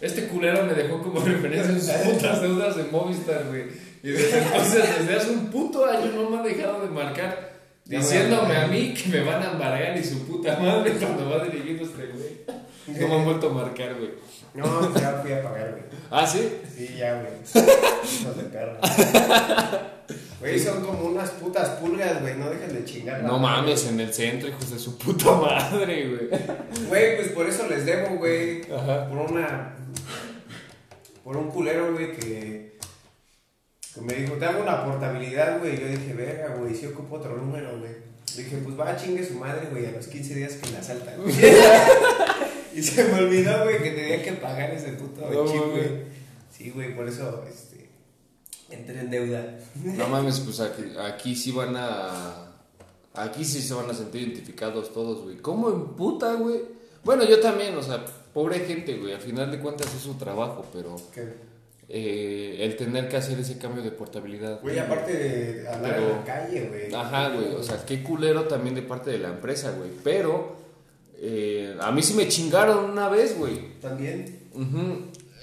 este 0.01 0.27
culero 0.27 0.63
me 0.66 0.74
dejó 0.74 1.01
como 1.01 1.20
referencia 1.25 1.72
en 1.72 1.82
sus 1.82 1.92
putas 2.13 2.42
deudas 2.42 2.75
de 2.77 2.84
Movistar, 2.86 3.46
güey. 3.50 3.63
Y 4.04 4.10
desde 4.12 4.38
entonces, 4.44 4.84
desde 5.00 5.16
hace 5.16 5.32
un 5.32 5.48
puto 5.48 5.86
año 5.86 6.12
no 6.16 6.30
me 6.30 6.38
ha 6.39 6.44
dejado 6.44 6.82
de 6.84 6.89
marcar. 6.89 7.58
Diciéndome 7.86 8.56
a- 8.58 8.68
mí 8.68 8.94
que 8.94 9.10
me 9.10 9.22
van 9.24 9.42
a 9.42 9.51
embargar 9.51 9.98
y 9.98 10.04
su 10.04 10.27
puta 10.27 10.58
madre 10.60 10.92
cuando 10.92 11.30
va 11.30 11.44
dirigiendo 11.46 11.84
este 11.84 12.06
güey. 12.08 13.00
No 13.00 13.08
me 13.08 13.16
han 13.16 13.25
vuelto 13.25 13.50
a 13.50 13.54
marcar, 13.54 13.96
güey. 13.96 14.12
No, 14.54 14.94
ya 15.00 15.20
fui 15.22 15.32
a 15.32 15.42
pagar, 15.44 15.72
güey. 15.72 15.84
¿Ah, 16.12 16.25
sí? 16.27 16.50
Sí, 16.75 16.96
ya, 16.98 17.13
güey. 17.22 17.34
Hijos 17.63 18.38
de 18.38 18.44
perra. 18.44 18.80
Güey, 20.39 20.60
son 20.60 20.82
como 20.84 21.04
unas 21.08 21.32
putas 21.32 21.70
pulgas, 21.80 22.22
güey, 22.22 22.36
no 22.38 22.50
dejan 22.50 22.74
de 22.74 22.86
chingar. 22.86 23.24
No 23.24 23.39
mames, 23.39 23.88
en 23.88 24.00
el 24.00 24.13
centro, 24.13 24.50
hijos 24.50 24.70
de 24.70 24.80
su 24.80 24.98
puta 24.98 25.32
madre, 25.32 26.08
güey. 26.08 26.30
Güey, 26.88 27.16
pues 27.18 27.30
por 27.30 27.48
eso 27.48 27.68
les 27.68 27.86
debo, 27.86 28.18
güey. 28.18 28.62
Ajá. 28.72 29.08
Por 29.10 29.32
una. 29.32 29.75
Por 31.28 31.36
un 31.36 31.50
culero, 31.50 31.92
güey, 31.92 32.16
que. 32.16 32.78
Que 33.94 34.00
me 34.00 34.14
dijo, 34.14 34.36
te 34.36 34.46
hago 34.46 34.64
una 34.64 34.86
portabilidad, 34.86 35.60
güey. 35.60 35.76
Y 35.76 35.80
yo 35.82 35.88
dije, 35.90 36.14
verga, 36.14 36.56
güey, 36.56 36.74
si 36.74 36.86
ocupo 36.86 37.18
otro 37.18 37.36
número, 37.36 37.78
güey. 37.80 37.92
Dije, 38.38 38.56
pues 38.64 38.80
va, 38.80 38.96
chingue 38.96 39.28
su 39.28 39.34
madre, 39.34 39.68
güey, 39.70 39.88
a 39.88 39.92
los 39.92 40.08
15 40.08 40.36
días 40.36 40.54
que 40.54 40.72
la 40.72 40.80
asaltan. 40.80 41.16
y 42.74 42.82
se 42.82 43.04
me 43.04 43.14
olvidó, 43.16 43.62
güey, 43.66 43.84
que 43.84 43.92
tenía 43.92 44.24
que 44.24 44.32
pagar 44.34 44.72
ese 44.72 44.94
puto 44.94 45.30
No 45.30 45.46
chip, 45.52 45.70
güey. 45.70 46.04
Sí, 46.50 46.70
güey, 46.70 46.96
por 46.96 47.10
eso, 47.10 47.44
este. 47.46 47.90
Entré 48.70 48.98
en 48.98 49.10
deuda. 49.10 49.60
No 49.84 50.08
mames, 50.08 50.40
pues 50.40 50.62
aquí, 50.62 50.84
aquí 50.98 51.36
sí 51.36 51.52
van 51.52 51.76
a. 51.76 52.54
Aquí 53.16 53.44
sí 53.44 53.62
se 53.62 53.74
van 53.74 53.90
a 53.90 53.94
sentir 53.94 54.22
identificados 54.22 54.94
todos, 54.94 55.26
güey. 55.26 55.36
¿Cómo 55.40 55.72
en 55.72 55.88
puta, 55.88 56.36
güey? 56.36 56.62
Bueno, 57.04 57.26
yo 57.26 57.42
también, 57.42 57.76
o 57.76 57.84
sea, 57.84 58.06
pobre 58.34 58.60
gente, 58.62 58.98
güey. 58.98 59.14
Al 59.14 59.22
final 59.22 59.52
de 59.52 59.60
cuentas 59.60 59.94
es 59.94 60.02
su 60.02 60.16
trabajo, 60.16 60.66
pero 60.74 60.96
Que, 61.14 61.34
eh, 61.90 62.58
el 62.66 62.76
tener 62.76 63.08
que 63.10 63.18
hacer 63.18 63.40
ese 63.40 63.58
cambio 63.58 63.82
de 63.84 63.92
portabilidad. 63.92 64.62
Güey, 64.62 64.78
aparte 64.80 65.14
de 65.14 65.68
andar 65.68 65.94
Pero- 65.96 66.10
en 66.12 66.18
la 66.18 66.24
calle, 66.24 66.68
güey. 66.68 66.94
Ajá, 66.94 67.30
güey. 67.30 67.54
O 67.56 67.64
sea, 67.64 67.84
qué 67.86 68.04
culero 68.04 68.44
también 68.46 68.76
de 68.76 68.82
parte 68.82 69.12
de 69.12 69.20
la 69.20 69.30
empresa, 69.30 69.72
güey. 69.72 69.90
Pero 70.04 70.56
eh, 71.20 71.76
a 71.80 71.92
mí 71.92 72.02
sí 72.04 72.14
me 72.14 72.28
chingaron 72.28 72.92
una 72.92 73.10
vez, 73.10 73.38
güey. 73.38 73.80
También. 73.82 74.40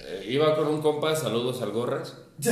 Eh, 0.07 0.25
iba 0.29 0.55
con 0.55 0.67
un 0.67 0.81
compa, 0.81 1.15
saludos 1.15 1.61
al 1.61 1.71
Gorras. 1.71 2.15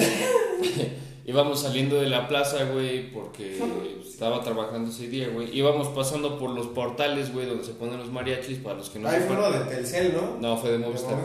Íbamos 1.26 1.62
saliendo 1.62 2.02
de 2.02 2.10
la 2.10 2.28
plaza, 2.28 2.66
güey, 2.66 3.12
porque 3.14 3.58
estaba 4.24 4.44
trabajando 4.44 4.90
ese 4.90 5.08
día, 5.10 5.28
güey. 5.28 5.50
Íbamos 5.58 5.90
pasando 5.90 6.40
por 6.40 6.50
los 6.52 6.68
portales, 6.68 7.34
güey, 7.34 7.46
donde 7.46 7.64
se 7.66 7.74
ponen 7.74 7.98
los 8.00 8.10
mariachis, 8.12 8.58
para 8.60 8.76
los 8.78 8.90
que 8.90 9.00
no 9.00 9.10
Ahí 9.10 9.20
fue 9.20 9.36
sepan. 9.36 9.38
uno 9.40 9.52
de 9.52 9.76
Telcel, 9.76 10.14
¿no? 10.14 10.38
No, 10.40 10.58
fue 10.58 10.72
de 10.72 10.78
¿De 10.78 10.86
Movistar. 10.86 11.18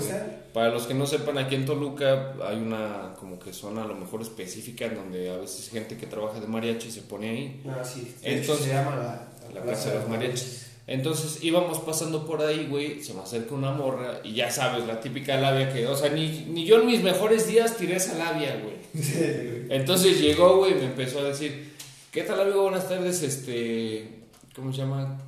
Para 0.52 0.71
los 0.71 0.87
que 0.87 0.95
no 0.95 1.07
sepan, 1.07 1.38
aquí 1.38 1.55
en 1.55 1.67
Toluca 1.67 2.35
hay 2.45 2.57
una 2.57 3.14
como 3.21 3.38
que 3.38 3.52
zona 3.52 3.85
a 3.85 3.87
lo 3.87 3.95
mejor 3.95 4.23
específica 4.23 4.87
en 4.87 4.97
donde 4.97 5.31
a 5.31 5.37
veces 5.37 5.69
gente 5.71 5.97
que 5.97 6.07
trabaja 6.07 6.40
de 6.40 6.47
mariachi 6.49 6.90
se 6.90 7.02
pone 7.02 7.28
ahí. 7.31 7.61
No, 7.64 7.85
sí. 7.85 8.14
Entonces- 8.23 8.67
se 8.67 8.73
llama 8.73 8.97
la, 8.97 9.28
La 9.55 9.62
Plaza 9.62 9.90
de 9.90 9.99
los 10.00 10.09
Mariachis. 10.09 10.64
Entonces 10.88 11.45
íbamos 11.45 11.81
pasando 11.81 12.26
por 12.26 12.40
ahí, 12.40 12.67
güey, 12.69 13.02
se 13.02 13.12
me 13.12 13.21
acerca 13.21 13.55
una 13.55 13.73
morra 13.73 14.21
y 14.25 14.33
ya 14.33 14.50
sabes, 14.50 14.87
la 14.87 15.00
típica 15.00 15.37
labia 15.38 15.71
que, 15.71 15.87
o 15.87 15.95
sea, 15.95 16.09
ni, 16.09 16.47
ni 16.49 16.64
yo 16.64 16.81
en 16.81 16.87
mis 16.87 17.02
mejores 17.02 17.47
días 17.47 17.76
tiré 17.76 17.97
esa 17.97 18.17
labia, 18.17 18.59
güey. 18.62 18.78
Sí, 19.05 19.12
güey. 19.19 19.67
Entonces 19.69 20.19
llegó, 20.19 20.57
güey, 20.57 20.73
y 20.73 20.76
me 20.76 20.85
empezó 20.87 21.19
a 21.21 21.25
decir, 21.25 21.67
¿qué 22.12 22.23
tal 22.23 22.41
amigo? 22.41 22.62
Buenas 22.62 22.88
tardes, 22.88 23.23
este, 23.23 24.25
¿cómo 24.55 24.73
se 24.73 24.79
llama? 24.79 25.19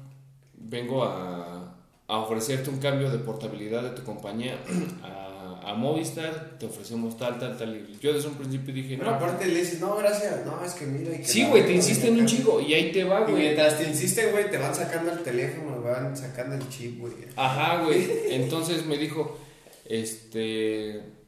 Vengo 0.55 1.05
a, 1.05 1.75
a 2.07 2.19
ofrecerte 2.19 2.71
un 2.71 2.79
cambio 2.79 3.11
de 3.11 3.19
portabilidad 3.19 3.83
de 3.83 3.91
tu 3.91 4.03
compañía 4.03 4.59
a, 5.03 5.71
a 5.71 5.75
Movistar, 5.75 6.57
te 6.59 6.67
ofrecemos 6.67 7.17
tal, 7.19 7.39
tal, 7.39 7.57
tal. 7.57 7.87
Yo 8.01 8.13
desde 8.13 8.29
un 8.29 8.35
principio 8.35 8.73
dije, 8.73 8.97
Pero 8.99 9.11
no, 9.11 9.17
aparte 9.17 9.47
le 9.47 9.61
dices, 9.61 9.81
no, 9.81 9.97
gracias. 9.97 10.45
No, 10.47 10.65
es 10.65 10.73
que 10.73 10.87
mira. 10.87 11.15
y 11.15 11.19
que 11.19 11.25
sí, 11.27 11.45
güey, 11.45 11.65
te 11.67 11.75
insisten 11.75 12.19
un 12.19 12.27
chingo 12.27 12.61
y 12.61 12.75
ahí 12.75 12.93
te 12.93 13.05
va, 13.05 13.21
güey. 13.21 13.35
mientras 13.35 13.79
te 13.79 13.85
insisten, 13.85 14.33
güey, 14.33 14.51
te 14.51 14.59
van 14.59 14.75
sacando 14.75 15.13
el 15.13 15.21
teléfono, 15.23 15.83
van 15.83 16.17
sacando 16.17 16.57
el 16.57 16.69
chip, 16.69 16.99
güey. 17.01 17.13
Ajá, 17.37 17.85
güey. 17.85 18.33
Entonces 18.35 18.87
me 18.87 18.97
dijo, 18.97 19.39
este... 19.85 21.20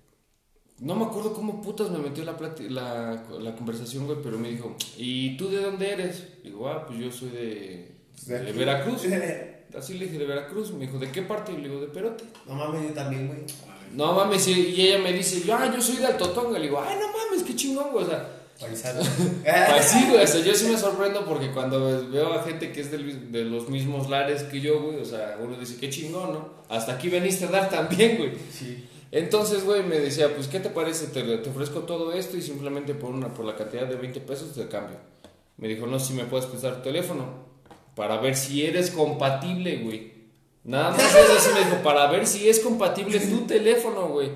No 0.82 0.94
me 0.96 1.04
acuerdo 1.04 1.32
cómo 1.32 1.62
putas 1.62 1.90
me 1.90 1.98
metió 1.98 2.24
la, 2.24 2.36
plati- 2.36 2.68
la, 2.68 3.24
la 3.40 3.54
conversación, 3.54 4.06
güey, 4.06 4.18
pero 4.22 4.36
me 4.38 4.48
dijo, 4.50 4.76
¿y 4.98 5.36
tú 5.36 5.48
de 5.48 5.62
dónde 5.62 5.90
eres? 5.92 6.24
Digo, 6.42 6.68
ah, 6.68 6.84
pues 6.86 6.98
yo 6.98 7.10
soy 7.12 7.28
de, 7.30 7.92
De 8.26 8.38
de 8.40 8.48
aquí. 8.50 8.58
Veracruz. 8.58 9.02
Así 9.78 9.94
le 9.94 10.04
dije, 10.06 10.18
de 10.18 10.26
Veracruz. 10.26 10.72
Me 10.72 10.86
dijo, 10.86 10.98
¿de 10.98 11.10
qué 11.10 11.22
parte? 11.22 11.52
Y 11.52 11.56
le 11.58 11.68
digo, 11.68 11.80
de 11.80 11.86
Perote. 11.86 12.24
No 12.46 12.54
mames, 12.54 12.82
yo 12.88 12.94
también, 12.94 13.28
güey. 13.28 13.40
No 13.94 14.12
mames, 14.14 14.46
y 14.48 14.80
ella 14.82 14.98
me 14.98 15.12
dice, 15.12 15.42
ah, 15.52 15.70
yo 15.74 15.80
soy 15.80 15.96
de 15.96 16.06
Altotonga. 16.06 16.58
Le 16.58 16.66
digo, 16.66 16.82
ay, 16.84 16.96
no 17.00 17.06
mames, 17.08 17.42
qué 17.46 17.54
chingón, 17.54 17.92
güey. 17.92 18.04
O 18.04 18.08
sea, 18.08 18.28
Paisano. 18.60 19.00
pues 19.44 19.84
sí, 19.86 20.04
güey, 20.10 20.22
o 20.22 20.26
sea, 20.26 20.40
yo 20.42 20.54
sí 20.54 20.66
me 20.66 20.76
sorprendo 20.76 21.24
porque 21.24 21.50
cuando 21.52 22.08
veo 22.10 22.32
a 22.34 22.42
gente 22.42 22.70
que 22.72 22.80
es 22.80 22.90
del- 22.90 23.32
de 23.32 23.44
los 23.44 23.68
mismos 23.68 24.08
lares 24.10 24.42
que 24.44 24.60
yo, 24.60 24.80
güey, 24.82 24.98
o 24.98 25.04
sea, 25.04 25.36
uno 25.40 25.56
dice, 25.56 25.76
qué 25.80 25.88
chingón, 25.90 26.32
¿no? 26.32 26.48
Hasta 26.68 26.94
aquí 26.94 27.08
veniste 27.08 27.44
a 27.46 27.50
dar 27.50 27.68
también, 27.70 28.18
güey. 28.18 28.32
Sí. 28.52 28.84
Entonces, 29.12 29.64
güey, 29.64 29.82
me 29.82 29.98
decía, 29.98 30.34
pues, 30.34 30.48
¿qué 30.48 30.58
te 30.58 30.70
parece? 30.70 31.08
Te, 31.08 31.22
te 31.22 31.50
ofrezco 31.50 31.80
todo 31.80 32.12
esto 32.12 32.38
y 32.38 32.42
simplemente 32.42 32.94
por, 32.94 33.10
una, 33.10 33.28
por 33.28 33.44
la 33.44 33.54
cantidad 33.54 33.86
de 33.86 33.96
20 33.96 34.20
pesos 34.20 34.54
te 34.54 34.66
cambio. 34.68 34.96
Me 35.58 35.68
dijo, 35.68 35.86
no, 35.86 36.00
si 36.00 36.14
me 36.14 36.24
puedes 36.24 36.46
prestar 36.46 36.76
tu 36.76 36.82
teléfono 36.82 37.26
para 37.94 38.16
ver 38.16 38.34
si 38.34 38.64
eres 38.64 38.90
compatible, 38.90 39.76
güey. 39.84 40.12
Nada 40.64 40.92
más 40.92 41.14
eso 41.14 41.38
sí 41.38 41.50
me 41.52 41.64
dijo, 41.64 41.82
para 41.82 42.10
ver 42.10 42.26
si 42.26 42.48
es 42.48 42.60
compatible 42.60 43.20
tu 43.20 43.42
teléfono, 43.42 44.08
güey. 44.08 44.30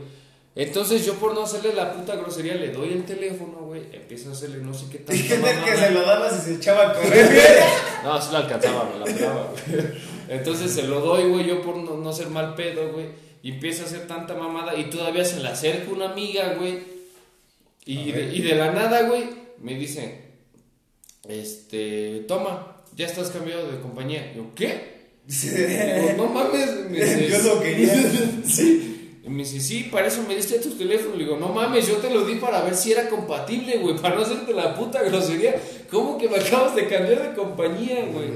Entonces 0.55 1.05
yo 1.07 1.15
por 1.15 1.35
no 1.35 1.43
hacerle 1.43 1.75
la 1.75 1.93
puta 1.93 2.17
grosería 2.17 2.55
le 2.55 2.71
doy 2.71 2.93
el 2.93 3.05
teléfono, 3.05 3.59
güey. 3.61 3.83
Empiezo 3.93 4.29
a 4.29 4.33
hacerle 4.33 4.59
no 4.59 4.75
sé 4.75 4.87
qué 4.91 4.99
tal. 4.99 5.17
Del 5.17 5.65
que 5.65 5.77
se 5.77 5.91
lo 5.91 6.03
dabas 6.03 6.37
y 6.37 6.41
se 6.41 6.55
echaba 6.57 6.91
a 6.91 6.95
correr. 6.95 7.31
No, 8.05 8.21
sí 8.23 8.29
la 8.31 8.39
alcanzaba, 8.39 8.91
me 8.93 8.99
la 8.99 9.05
pegaba, 9.05 9.51
güey. 9.53 9.85
Entonces 10.29 10.71
se 10.71 10.83
lo 10.85 11.01
doy, 11.01 11.29
güey, 11.29 11.47
yo 11.47 11.63
por 11.63 11.77
no, 11.77 11.97
no 11.97 12.13
ser 12.13 12.29
mal 12.29 12.55
pedo, 12.55 12.93
güey. 12.93 13.26
Y 13.43 13.53
empieza 13.53 13.85
a 13.85 13.87
hacer 13.87 14.07
tanta 14.07 14.35
mamada 14.35 14.77
y 14.77 14.91
todavía 14.91 15.25
se 15.25 15.41
le 15.41 15.49
acerca 15.49 15.91
una 15.91 16.11
amiga, 16.11 16.55
güey. 16.55 16.79
Y, 17.85 18.11
de, 18.11 18.35
y 18.35 18.43
de 18.43 18.55
la 18.57 18.73
nada, 18.73 19.03
güey, 19.03 19.25
me 19.61 19.75
dice, 19.75 20.23
este, 21.29 22.25
toma, 22.27 22.83
ya 22.97 23.07
estás 23.07 23.31
cambiado 23.31 23.71
de 23.71 23.81
compañía. 23.81 24.33
Yo, 24.35 24.55
¿qué? 24.55 24.97
Digo, 25.27 26.15
no 26.17 26.27
mames. 26.27 26.71
Me 26.91 27.05
dice, 27.05 27.29
Yo 27.29 27.55
lo 27.55 27.61
quería. 27.61 27.95
Sí. 28.47 28.93
Y 29.25 29.29
me 29.29 29.39
dice, 29.39 29.59
sí, 29.59 29.89
para 29.91 30.07
eso 30.07 30.23
me 30.23 30.37
diste 30.37 30.61
tu 30.61 30.71
teléfono. 30.71 31.17
Le 31.17 31.25
digo, 31.25 31.37
no 31.37 31.49
mames, 31.49 31.89
yo 31.89 31.97
te 31.97 32.11
lo 32.11 32.25
di 32.25 32.37
para 32.37 32.63
ver 32.63 32.77
si 32.77 32.93
era 32.93 33.09
compatible, 33.09 33.77
güey, 33.79 33.97
para 33.97 34.15
no 34.15 34.23
hacerte 34.23 34.53
la 34.53 34.77
puta 34.77 35.03
grosería. 35.03 35.61
¿Cómo 35.91 36.17
que 36.17 36.29
me 36.29 36.37
acabas 36.37 36.77
de 36.77 36.87
cambiar 36.87 37.31
de 37.31 37.35
compañía, 37.35 38.07
güey? 38.07 38.29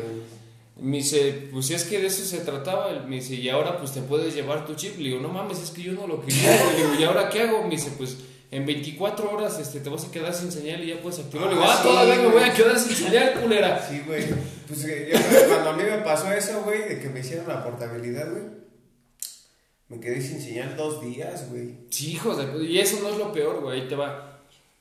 Me 0.80 0.98
dice, 0.98 1.48
pues 1.52 1.70
es 1.70 1.84
que 1.84 1.98
de 1.98 2.06
eso 2.06 2.24
se 2.24 2.38
trataba. 2.38 2.90
Me 3.06 3.16
dice, 3.16 3.34
y 3.34 3.48
ahora 3.48 3.78
pues 3.78 3.92
te 3.92 4.00
puedes 4.00 4.34
llevar 4.34 4.66
tu 4.66 4.74
chip. 4.74 4.96
Le 4.98 5.10
digo, 5.10 5.20
no 5.20 5.28
mames, 5.28 5.58
es 5.58 5.70
que 5.70 5.82
yo 5.82 5.92
no 5.92 6.06
lo 6.06 6.20
quería. 6.22 6.72
Le 6.72 6.76
digo, 6.76 6.94
¿y 6.98 7.04
ahora 7.04 7.28
qué 7.28 7.42
hago? 7.42 7.62
Me 7.64 7.70
dice, 7.70 7.92
pues 7.98 8.16
en 8.50 8.66
24 8.66 9.30
horas 9.30 9.58
este, 9.60 9.80
te 9.80 9.88
vas 9.90 10.04
a 10.04 10.10
quedar 10.10 10.34
sin 10.34 10.50
señal 10.50 10.82
y 10.82 10.88
ya 10.88 11.00
puedes 11.00 11.20
activar. 11.20 11.48
Le 11.48 11.54
digo, 11.54 11.64
Ah, 11.64 11.72
ah, 11.74 11.80
sí, 11.82 11.88
todavía 11.88 12.16
me 12.16 12.28
voy 12.28 12.42
a 12.42 12.52
quedar 12.52 12.78
sin 12.78 12.96
señal, 12.96 13.34
culera. 13.40 13.86
Sí, 13.88 14.02
güey. 14.06 14.24
Pues 14.66 14.84
eh, 14.84 15.10
yo 15.12 15.48
cuando 15.48 15.70
a 15.70 15.72
mí 15.74 15.82
me 15.82 15.98
pasó 15.98 16.32
eso, 16.32 16.62
güey, 16.62 16.88
de 16.88 17.00
que 17.00 17.08
me 17.08 17.20
hicieron 17.20 17.46
la 17.48 17.62
portabilidad, 17.62 18.30
güey, 18.30 18.44
me 19.88 20.00
quedé 20.00 20.22
sin 20.22 20.40
señal 20.40 20.76
dos 20.76 21.02
días, 21.02 21.50
güey. 21.50 21.74
Sí, 21.90 22.12
hijos 22.12 22.38
de... 22.38 22.64
Y 22.64 22.78
eso 22.78 22.98
no 23.02 23.08
es 23.08 23.18
lo 23.18 23.32
peor, 23.32 23.60
güey, 23.60 23.80
ahí 23.80 23.88
te 23.88 23.96
va. 23.96 24.29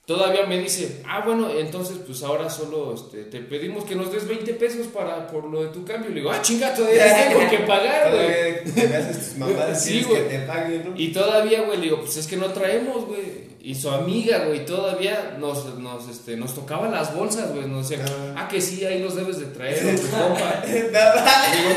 Todavía 0.10 0.48
me 0.48 0.58
dice, 0.58 1.04
ah, 1.08 1.22
bueno, 1.24 1.52
entonces 1.56 1.98
pues 2.04 2.24
ahora 2.24 2.50
solo 2.50 2.96
este, 2.96 3.26
te 3.26 3.42
pedimos 3.42 3.84
que 3.84 3.94
nos 3.94 4.12
des 4.12 4.28
20 4.28 4.56
pesos 4.56 4.88
para, 4.88 5.28
por 5.28 5.44
lo 5.46 5.62
de 5.62 5.70
tu 5.70 5.86
cambio. 5.86 6.10
Le 6.10 6.16
digo, 6.16 6.32
ah, 6.32 6.42
chinga, 6.42 6.74
todavía 6.74 7.30
tengo 7.30 7.48
que 7.48 7.60
pagar, 7.60 8.10
güey. 8.12 8.24
Todavía 8.26 8.64
que 8.74 8.88
me 8.88 8.96
haces 8.96 9.30
tus 9.30 9.38
mamadas, 9.38 9.84
Sí, 9.84 10.02
güey. 10.02 10.24
que 10.24 10.30
te 10.30 10.40
paguen, 10.48 10.84
¿no? 10.90 10.94
Y 11.00 11.10
todavía, 11.14 11.62
güey, 11.62 11.78
le 11.78 11.84
digo, 11.84 12.00
pues 12.02 12.18
es 12.18 12.26
que 12.26 12.38
no 12.38 12.48
traemos, 12.48 13.06
güey. 13.06 13.50
Y 13.62 13.76
su 13.76 13.92
amiga, 13.92 14.46
güey, 14.46 14.66
todavía 14.66 15.36
nos, 15.40 15.78
nos, 15.78 16.10
este, 16.10 16.38
nos 16.38 16.56
tocaba 16.56 16.88
las 16.88 17.14
bolsas, 17.14 17.54
güey. 17.54 17.68
Nos 17.68 17.88
decía, 17.88 18.04
Ah. 18.10 18.34
ah, 18.36 18.48
que 18.48 18.62
sí, 18.62 18.84
ahí 18.86 19.04
los 19.04 19.16
debes 19.16 19.38
de 19.40 19.46
traer, 19.46 19.86
o 19.96 20.00
tu 20.02 20.08
compa. 20.08 20.64
Le 20.68 20.74
digo, 20.82 20.90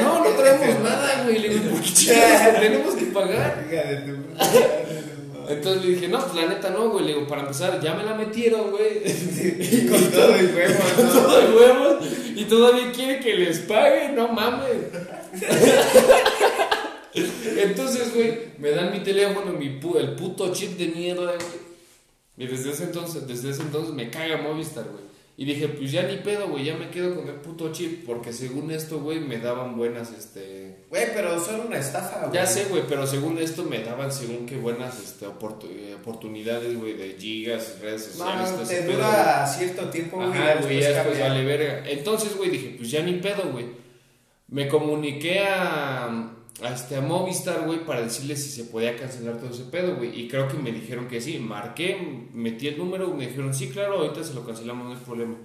no, 0.04 0.24
no 0.24 0.30
traemos 0.30 0.80
nada, 0.80 1.22
güey. 1.24 1.38
Le 1.38 1.48
digo, 1.50 1.70
¿por 1.72 1.82
qué 1.82 1.92
chingados 1.92 2.60
tenemos 2.60 2.94
que 2.94 3.04
pagar? 3.06 3.66
Entonces 5.48 5.84
le 5.84 5.90
dije, 5.94 6.08
no, 6.08 6.20
pues 6.20 6.34
la 6.34 6.46
neta 6.46 6.70
no, 6.70 6.90
güey. 6.90 7.04
Le 7.06 7.14
digo, 7.14 7.26
para 7.26 7.42
empezar, 7.42 7.80
ya 7.80 7.94
me 7.94 8.04
la 8.04 8.14
metieron, 8.14 8.70
güey. 8.70 9.02
Y 9.04 9.86
con 9.88 10.00
todo 10.10 10.36
y 10.36 10.46
huevo, 10.46 10.74
Con 10.96 11.06
¿no? 11.06 11.12
todo 11.12 11.40
de 11.40 11.54
huevos. 11.56 12.06
Y 12.36 12.44
todavía 12.44 12.92
quiere 12.92 13.20
que 13.20 13.34
les 13.34 13.58
pague, 13.60 14.08
no 14.10 14.28
mames. 14.28 14.68
Entonces, 17.14 18.14
güey, 18.14 18.38
me 18.58 18.70
dan 18.70 18.90
mi 18.92 19.00
teléfono, 19.00 19.52
mi 19.52 19.78
pu- 19.80 19.98
el 19.98 20.14
puto 20.14 20.52
chip 20.52 20.78
de 20.78 20.88
mierda, 20.88 21.32
güey. 21.34 21.62
Y 22.38 22.46
desde 22.46 22.70
ese 22.70 22.84
entonces, 22.84 23.26
desde 23.26 23.50
ese 23.50 23.60
entonces 23.62 23.92
me 23.94 24.08
caga 24.10 24.38
Movistar, 24.38 24.84
güey. 24.84 25.04
Y 25.34 25.46
dije, 25.46 25.66
pues 25.68 25.90
ya 25.90 26.02
ni 26.02 26.18
pedo, 26.18 26.48
güey, 26.48 26.64
ya 26.66 26.76
me 26.76 26.90
quedo 26.90 27.16
con 27.16 27.26
el 27.26 27.36
puto 27.36 27.72
chip, 27.72 28.04
porque 28.04 28.32
según 28.34 28.70
esto, 28.70 29.00
güey, 29.00 29.18
me 29.18 29.38
daban 29.38 29.76
buenas, 29.76 30.12
este... 30.12 30.84
Güey, 30.90 31.06
pero 31.14 31.40
son 31.42 31.60
una 31.68 31.78
estafa, 31.78 32.20
güey. 32.26 32.34
Ya 32.34 32.44
sé, 32.46 32.66
güey, 32.66 32.82
pero 32.86 33.06
según 33.06 33.38
esto 33.38 33.64
me 33.64 33.78
daban 33.82 34.12
según 34.12 34.44
qué 34.44 34.56
buenas 34.56 35.00
este, 35.02 35.26
oportu- 35.26 35.70
eh, 35.70 35.94
oportunidades, 35.94 36.78
güey, 36.78 36.92
de 36.92 37.16
gigas, 37.18 37.78
redes 37.80 38.04
sociales, 38.04 38.52
No, 38.52 38.58
te 38.58 38.82
pedo, 38.82 38.92
dura 38.92 39.46
cierto 39.46 39.88
tiempo, 39.88 40.18
güey. 40.18 40.28
Ajá, 40.28 40.56
güey, 40.60 40.80
ya 40.80 40.88
después 40.92 41.18
vale 41.18 41.44
verga. 41.44 41.88
Entonces, 41.90 42.36
güey, 42.36 42.50
dije, 42.50 42.74
pues 42.76 42.90
ya 42.90 43.02
ni 43.02 43.14
pedo, 43.14 43.50
güey. 43.52 43.66
Me 44.48 44.68
comuniqué 44.68 45.40
a, 45.40 46.34
este, 46.60 46.96
a 46.96 47.00
Movistar, 47.00 47.66
güey, 47.66 47.84
para 47.84 48.02
decirles 48.02 48.42
si 48.42 48.50
se 48.50 48.64
podía 48.64 48.96
cancelar 48.96 49.38
todo 49.38 49.50
ese 49.50 49.64
pedo, 49.64 49.96
güey. 49.96 50.20
Y 50.20 50.28
creo 50.28 50.48
que 50.48 50.58
me 50.58 50.70
dijeron 50.70 51.08
que 51.08 51.20
sí. 51.20 51.38
Marqué, 51.38 52.26
metí 52.32 52.68
el 52.68 52.78
número, 52.78 53.12
me 53.14 53.26
dijeron, 53.26 53.54
sí, 53.54 53.70
claro, 53.70 53.98
ahorita 53.98 54.22
se 54.22 54.34
lo 54.34 54.44
cancelamos, 54.44 54.86
no 54.86 54.92
hay 54.92 55.04
problema. 55.04 55.36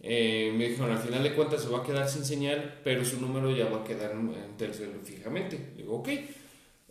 Eh, 0.00 0.52
me 0.56 0.68
dijeron, 0.68 0.92
al 0.92 0.98
final 0.98 1.22
de 1.22 1.34
cuentas 1.34 1.62
se 1.62 1.68
va 1.68 1.78
a 1.78 1.82
quedar 1.82 2.08
sin 2.08 2.24
señal, 2.24 2.80
pero 2.82 3.04
su 3.04 3.20
número 3.20 3.54
ya 3.54 3.68
va 3.68 3.80
a 3.80 3.84
quedar 3.84 4.12
en, 4.12 4.56
Telcel 4.56 5.00
fijamente. 5.04 5.72
Digo, 5.76 5.96
ok. 5.96 6.08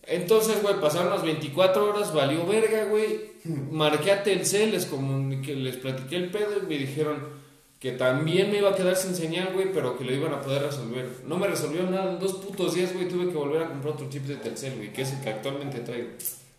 Entonces, 0.03 0.61
güey, 0.61 0.79
pasaron 0.79 1.09
las 1.09 1.23
24 1.23 1.89
horas, 1.89 2.13
valió 2.13 2.45
verga, 2.45 2.85
güey. 2.85 3.31
Marqué 3.71 4.11
a 4.11 4.23
Telcel, 4.23 4.71
les 4.71 4.85
comuniqué, 4.85 5.55
les 5.55 5.77
platiqué 5.77 6.15
el 6.15 6.29
pedo 6.29 6.57
y 6.63 6.67
me 6.67 6.77
dijeron 6.77 7.46
que 7.79 7.91
también 7.91 8.49
me 8.51 8.57
iba 8.57 8.71
a 8.71 8.75
quedar 8.75 8.95
sin 8.95 9.15
señal, 9.15 9.53
güey, 9.53 9.71
pero 9.71 9.97
que 9.97 10.03
lo 10.03 10.13
iban 10.13 10.33
a 10.33 10.41
poder 10.41 10.63
resolver. 10.63 11.07
No 11.25 11.37
me 11.37 11.47
resolvió 11.47 11.83
nada, 11.83 12.13
en 12.13 12.19
dos 12.19 12.33
putos 12.37 12.73
días, 12.73 12.93
güey, 12.93 13.07
tuve 13.07 13.29
que 13.29 13.37
volver 13.37 13.63
a 13.63 13.69
comprar 13.69 13.93
otro 13.93 14.09
chip 14.09 14.23
de 14.23 14.35
Telcel, 14.37 14.75
güey, 14.77 14.91
que 14.91 15.03
es 15.03 15.13
el 15.13 15.21
que 15.21 15.29
actualmente 15.29 15.79
traigo. 15.81 16.09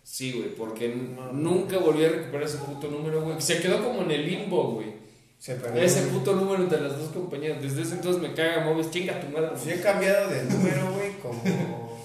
Sí, 0.03 0.31
güey, 0.31 0.55
porque 0.55 0.87
nunca 1.33 1.77
volví 1.77 2.05
a 2.05 2.09
recuperar 2.09 2.43
ese 2.43 2.57
puto 2.57 2.87
número, 2.87 3.21
güey. 3.21 3.39
Se 3.41 3.61
quedó 3.61 3.83
como 3.83 4.01
en 4.01 4.11
el 4.11 4.25
limbo, 4.25 4.71
güey. 4.71 4.93
Se 5.37 5.55
perdió. 5.55 5.81
Ese 5.81 6.07
puto 6.07 6.35
número 6.35 6.63
entre 6.63 6.81
las 6.81 6.97
dos 6.97 7.11
compañías. 7.11 7.61
Desde 7.61 7.83
ese 7.83 7.95
entonces 7.95 8.21
me 8.21 8.33
caga 8.33 8.65
Moves, 8.65 8.89
chinga 8.91 9.19
tu 9.21 9.27
madre. 9.27 9.51
Yo 9.63 9.71
he 9.71 9.79
cambiado 9.81 10.29
de 10.29 10.43
número, 10.45 10.93
güey, 10.93 11.13
como 11.19 11.99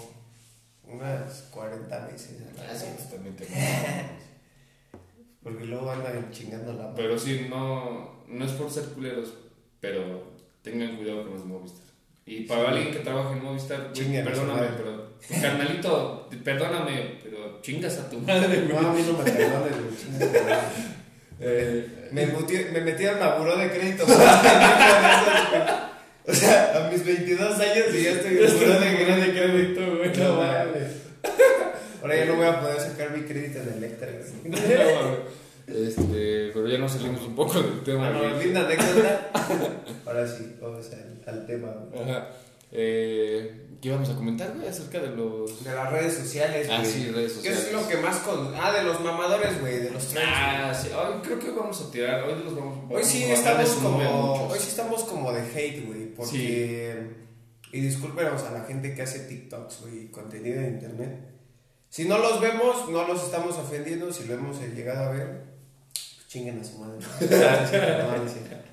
unas 0.87 1.43
40 1.51 2.07
veces. 2.07 2.43
a 2.43 2.63
la 2.63 2.71
Ah, 2.71 2.77
pues, 3.37 3.51
Porque 5.43 5.65
luego 5.65 5.91
andan 5.91 6.31
chingando 6.31 6.73
la 6.75 6.85
mano. 6.85 6.95
Pero 6.95 7.19
sí, 7.19 7.47
no, 7.51 8.14
no 8.29 8.45
es 8.45 8.53
por 8.53 8.71
ser 8.71 8.85
culeros, 8.87 9.35
pero 9.81 10.33
tengan 10.63 10.97
cuidado 10.97 11.23
con 11.25 11.33
los 11.35 11.45
Movistar. 11.45 11.85
Y 12.27 12.41
para 12.45 12.71
alguien 12.71 12.91
que 12.93 13.01
trabaja 13.01 13.33
en 13.33 13.43
Movistar, 13.45 13.91
güey, 13.95 14.25
perdóname, 14.25 14.69
pero 14.77 15.11
tu 15.29 15.41
carnalito, 15.41 16.29
perdóname, 16.43 17.19
pero 17.23 17.61
chingas 17.63 17.99
a 17.99 18.09
tu 18.09 18.19
madre, 18.21 18.67
No, 18.69 18.79
a 18.79 18.93
mí 18.93 19.03
no 19.07 19.19
me 19.19 19.25
perdones. 19.31 19.75
Eh, 21.41 22.09
Me, 22.13 22.27
meti- 22.29 22.71
me 22.73 22.81
metieron 22.81 23.21
a 23.23 23.35
buró 23.35 23.57
de 23.57 23.69
crédito. 23.71 24.05
o 26.27 26.33
sea, 26.33 26.87
a 26.87 26.91
mis 26.91 27.05
22 27.05 27.61
años 27.61 27.87
y 27.93 28.03
ya 28.05 28.11
estoy 28.13 28.39
en 28.39 28.53
buró 28.99 29.17
de 29.17 29.33
crédito. 29.33 29.97
güey. 29.97 30.17
No 30.17 30.37
mames. 30.37 30.93
Ahora 32.01 32.17
ya 32.17 32.25
no 32.27 32.37
voy 32.37 32.47
a 32.47 32.61
poder 32.61 32.81
sacar 32.81 33.11
mi 33.17 33.25
crédito 33.25 33.59
en 33.61 33.69
Electra. 33.79 34.09
No. 34.45 35.44
Este, 35.67 36.51
pero 36.53 36.69
ya 36.69 36.79
nos 36.79 36.93
salimos 36.93 37.23
un 37.23 37.35
poco 37.35 37.61
del 37.63 37.83
tema, 37.83 38.11
Bueno, 38.11 38.35
güey. 38.35 38.45
linda 38.47 38.67
anécdota. 38.67 39.31
Ahora 40.07 40.27
sí, 40.29 40.57
vamos 40.61 40.87
al, 40.93 41.23
al 41.27 41.47
tema. 41.47 41.75
Ajá. 41.95 42.29
Eh, 42.71 43.61
¿Qué 43.81 43.89
íbamos 43.89 44.09
a 44.11 44.15
comentar, 44.17 44.53
güey? 44.55 44.69
Acerca 44.69 45.01
de 45.01 45.09
los. 45.17 45.63
De 45.65 45.75
las 45.75 45.93
redes 45.93 46.15
sociales, 46.15 46.69
Ah, 46.71 46.83
sí, 46.85 47.11
redes 47.11 47.33
¿Qué 47.33 47.53
sociales. 47.53 47.67
es 47.67 47.73
lo 47.73 47.89
que 47.89 47.97
más 47.99 48.17
con... 48.19 48.53
Ah, 48.55 48.73
de 48.73 48.83
los 48.83 49.01
mamadores, 49.01 49.61
güey, 49.61 49.79
de 49.79 49.91
los 49.91 50.07
trends. 50.09 50.31
Ah, 50.35 50.75
sí. 50.75 50.89
Hoy 50.95 51.21
creo 51.23 51.39
que 51.39 51.51
vamos 51.51 51.81
a 51.81 51.91
tirar. 51.91 52.25
Hoy 52.25 52.43
los 52.43 52.57
vamos, 52.57 52.79
Hoy 52.91 53.05
sí 53.05 53.23
vamos 53.25 53.47
a 53.47 53.55
de 53.59 53.63
estamos 53.65 53.83
como... 53.83 54.47
Hoy 54.49 54.59
sí 54.59 54.69
estamos 54.69 55.05
como 55.05 55.33
de 55.33 55.41
hate, 55.43 55.87
güey, 55.87 56.15
porque... 56.15 57.25
Y 57.73 57.81
discúlpenos 57.81 58.43
a 58.45 58.53
la 58.53 58.65
gente 58.65 58.95
que 58.95 59.03
hace 59.03 59.21
TikToks, 59.21 59.81
güey, 59.83 60.05
y 60.05 60.09
contenido 60.09 60.61
en 60.61 60.75
internet. 60.75 61.31
Si 61.89 62.07
no 62.07 62.19
los 62.19 62.41
vemos, 62.41 62.89
no 62.89 63.07
los 63.07 63.23
estamos 63.23 63.57
ofendiendo. 63.59 64.13
Si 64.13 64.25
lo 64.25 64.35
hemos 64.35 64.61
llegado 64.61 65.05
a 65.07 65.13
ver, 65.13 65.43
chinguen 66.35 66.59
a 66.59 66.65
su 66.65 66.79
madre. 66.79 66.99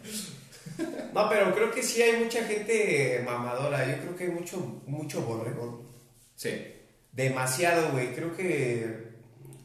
No, 1.13 1.29
pero 1.29 1.53
creo 1.53 1.69
que 1.69 1.83
sí 1.83 2.01
hay 2.01 2.23
mucha 2.23 2.43
gente 2.45 3.21
mamadora. 3.23 3.85
Yo 3.85 4.01
creo 4.01 4.15
que 4.15 4.23
hay 4.23 4.29
mucho, 4.31 4.81
mucho 4.87 5.21
borregón. 5.21 5.81
Sí. 6.35 6.49
Demasiado, 7.11 7.91
güey. 7.91 8.15
Creo 8.15 8.35
que. 8.35 9.11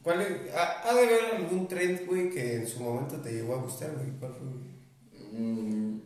¿Cuál 0.03 0.21
es? 0.21 0.53
Ha, 0.53 0.87
ha 0.87 0.93
de 0.93 1.07
haber 1.07 1.35
algún 1.37 1.67
trend, 1.67 2.05
güey, 2.05 2.29
que 2.29 2.57
en 2.57 2.67
su 2.67 2.81
momento 2.81 3.15
te 3.17 3.31
llegó 3.31 3.55
a 3.55 3.61
gustar, 3.61 3.91
güey. 3.95 4.11
¿Cuál 4.19 4.33
fue, 4.33 4.47
güey? 4.47 5.41
Mm, 5.41 6.01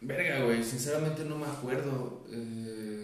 verga, 0.00 0.44
güey. 0.44 0.64
Sinceramente 0.64 1.22
no 1.24 1.36
me 1.36 1.46
acuerdo. 1.46 2.24
Eh, 2.32 2.95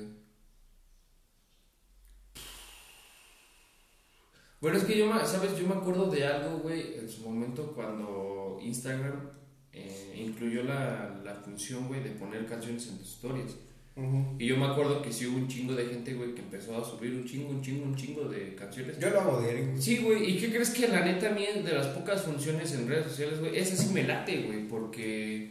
Bueno, 4.63 4.79
es 4.79 4.85
que 4.85 4.97
yo, 4.97 5.07
me- 5.13 5.27
¿sabes? 5.27 5.59
Yo 5.59 5.67
me 5.67 5.75
acuerdo 5.75 6.07
de 6.11 6.25
algo, 6.27 6.59
güey, 6.61 6.95
en 6.99 7.09
su 7.11 7.21
momento 7.23 7.73
cuando 7.75 8.59
Instagram 8.63 9.29
eh, 9.73 10.25
incluyó 10.27 10.63
la, 10.63 11.21
la 11.25 11.35
función, 11.35 11.89
güey, 11.89 12.03
de 12.03 12.11
poner 12.11 12.47
canciones 12.47 12.87
en 12.89 12.97
tus 12.99 13.09
stories. 13.15 13.57
Y 14.39 14.47
yo 14.47 14.57
me 14.57 14.65
acuerdo 14.65 15.03
que 15.03 15.13
sí 15.13 15.27
hubo 15.27 15.37
un 15.37 15.49
chingo 15.49 15.75
de 15.75 15.85
gente, 15.85 16.15
güey, 16.15 16.35
que 16.35 16.41
empezó 16.41 16.79
a 16.79 16.83
subir 16.83 17.13
un 17.13 17.27
chingo, 17.27 17.51
un 17.51 17.61
chingo, 17.61 17.85
un 17.85 17.95
chingo 17.95 18.25
de 18.25 18.55
canciones. 18.55 18.99
Yo 18.99 19.11
lo 19.11 19.21
hago 19.21 19.43
diario. 19.43 19.67
Sí, 19.79 19.99
güey, 19.99 20.31
¿y 20.31 20.39
qué 20.39 20.49
crees 20.49 20.71
que 20.71 20.89
la 20.89 21.05
neta 21.05 21.29
a 21.29 21.33
mí 21.33 21.45
de 21.63 21.73
las 21.75 21.89
pocas 21.89 22.23
funciones 22.23 22.73
en 22.73 22.89
redes 22.89 23.09
sociales, 23.09 23.39
güey, 23.41 23.55
esa 23.59 23.77
sí 23.77 23.93
me 23.93 24.05
late, 24.05 24.45
güey, 24.45 24.67
porque 24.67 25.51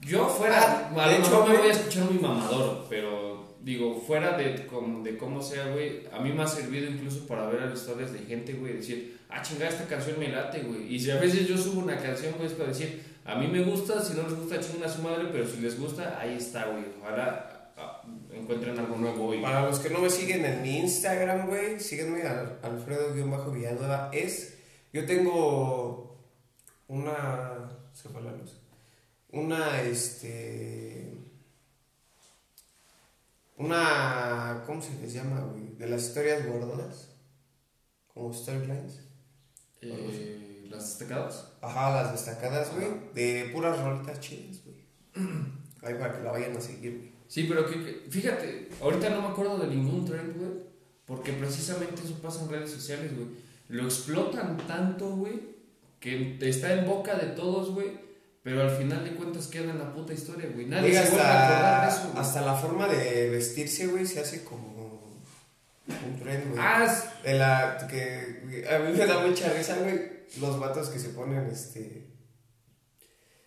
yo 0.00 0.26
fuera, 0.28 0.90
Ah, 0.96 1.04
a 1.04 1.08
de 1.10 1.18
lo 1.18 1.24
hecho, 1.24 1.30
mejor 1.30 1.50
me 1.50 1.58
voy 1.58 1.68
a 1.68 1.72
escuchar 1.72 2.04
muy 2.10 2.18
mamador, 2.20 2.86
pero 2.90 3.47
digo, 3.68 4.00
fuera 4.06 4.36
de, 4.36 4.66
como- 4.66 5.02
de 5.02 5.16
cómo 5.16 5.42
sea, 5.42 5.66
güey, 5.72 6.02
a 6.12 6.20
mí 6.20 6.32
me 6.32 6.42
ha 6.42 6.46
servido 6.46 6.90
incluso 6.90 7.26
para 7.26 7.46
ver 7.46 7.60
las 7.62 7.78
historias 7.80 8.12
de 8.12 8.20
gente, 8.20 8.52
güey, 8.54 8.74
decir, 8.74 9.18
ah, 9.28 9.42
chingada, 9.42 9.70
esta 9.70 9.86
canción 9.86 10.18
me 10.18 10.28
late, 10.28 10.60
güey, 10.60 10.94
y 10.94 10.98
si 11.00 11.10
a 11.10 11.16
veces 11.20 11.46
yo 11.46 11.56
subo 11.58 11.80
una 11.80 11.98
canción, 11.98 12.32
güey, 12.36 12.46
es 12.46 12.52
para 12.54 12.70
decir, 12.70 13.02
a 13.24 13.34
mí 13.36 13.46
me 13.46 13.62
gusta, 13.62 14.02
si 14.02 14.14
no 14.14 14.22
les 14.22 14.34
gusta, 14.34 14.58
chinguen 14.60 14.84
a 14.84 14.88
su 14.88 15.02
madre, 15.02 15.28
pero 15.30 15.46
si 15.46 15.60
les 15.60 15.78
gusta, 15.78 16.18
ahí 16.20 16.34
está, 16.38 16.66
güey, 16.66 16.84
ojalá 17.00 17.72
ah, 17.76 18.02
encuentren 18.32 18.78
algo 18.78 18.96
nuevo 18.96 19.26
hoy. 19.26 19.40
Para 19.42 19.66
los 19.66 19.78
que 19.80 19.90
no 19.90 19.98
me 20.00 20.08
siguen 20.10 20.44
en 20.44 20.62
mi 20.62 20.78
Instagram, 20.78 21.46
güey, 21.48 21.78
síguenme 21.78 22.22
al 22.22 22.58
Alfredo-Villanueva. 22.62 24.10
Es. 24.12 24.56
Yo 24.92 25.04
tengo 25.04 26.16
una. 26.88 27.68
Se 27.92 28.08
fue 28.08 28.22
la 28.22 28.32
luz. 28.32 28.58
Una, 29.30 29.82
este. 29.82 31.17
Una. 33.58 34.62
¿Cómo 34.66 34.80
se 34.80 34.94
les 35.00 35.12
llama, 35.12 35.40
güey? 35.40 35.74
De 35.76 35.88
las 35.88 36.02
historias 36.08 36.46
guardadas. 36.46 37.10
Como 38.12 38.32
storylines. 38.32 39.00
Eh, 39.80 40.66
¿Las 40.70 40.98
destacadas? 40.98 41.52
Ajá, 41.60 42.02
las 42.02 42.12
destacadas, 42.12 42.72
güey. 42.74 42.88
De 43.14 43.50
puras 43.52 43.78
rolitas 43.80 44.20
chidas, 44.20 44.60
güey. 44.64 44.78
Ahí 45.82 45.94
para 45.94 46.16
que 46.16 46.22
la 46.24 46.32
vayan 46.32 46.56
a 46.56 46.60
seguir, 46.60 46.96
güey. 46.98 47.12
Sí, 47.28 47.44
pero 47.48 47.66
que, 47.66 47.74
que- 47.84 48.06
fíjate, 48.10 48.68
ahorita 48.80 49.10
no 49.10 49.20
me 49.22 49.28
acuerdo 49.28 49.58
de 49.58 49.66
ningún 49.68 50.04
trend, 50.06 50.36
güey, 50.36 50.50
porque 51.04 51.32
precisamente 51.34 52.02
eso 52.02 52.14
pasa 52.22 52.42
en 52.42 52.50
redes 52.50 52.70
sociales, 52.70 53.14
güey. 53.14 53.28
Lo 53.68 53.84
explotan 53.84 54.56
tanto, 54.66 55.14
güey, 55.16 55.38
que 56.00 56.38
está 56.40 56.72
en 56.72 56.86
boca 56.86 57.14
de 57.16 57.26
todos, 57.28 57.70
güey, 57.74 57.88
pero 58.42 58.62
al 58.62 58.70
final 58.70 59.04
de 59.04 59.14
cuentas 59.14 59.46
queda 59.48 59.70
en 59.72 59.78
la 59.78 59.92
puta 59.92 60.12
historia, 60.12 60.48
güey. 60.54 60.66
Nadie 60.66 60.90
Güey, 60.90 61.02
se 61.04 61.10
vuelve 61.10 61.26
a 61.26 61.48
acordar 61.48 61.82
de 61.90 61.96
eso, 61.96 62.08
güey. 62.10 62.22
hasta 62.22 62.40
la 62.42 62.54
forma 62.54 62.88
de 62.88 63.30
vestirse, 63.30 63.86
güey, 63.88 64.06
se 64.06 64.20
hace 64.20 64.44
como 64.44 65.22
un 65.88 66.20
tren, 66.20 66.44
güey. 66.50 66.60
Ah, 66.62 66.84
es- 66.84 67.22
De 67.24 67.34
la 67.38 67.86
que 67.88 68.64
a 68.70 68.78
mí 68.78 68.92
me 68.96 69.06
da 69.06 69.26
mucha 69.26 69.52
risa, 69.52 69.76
güey, 69.78 70.00
los 70.40 70.58
vatos 70.60 70.88
que 70.88 70.98
se 70.98 71.10
ponen, 71.10 71.46
este, 71.46 72.06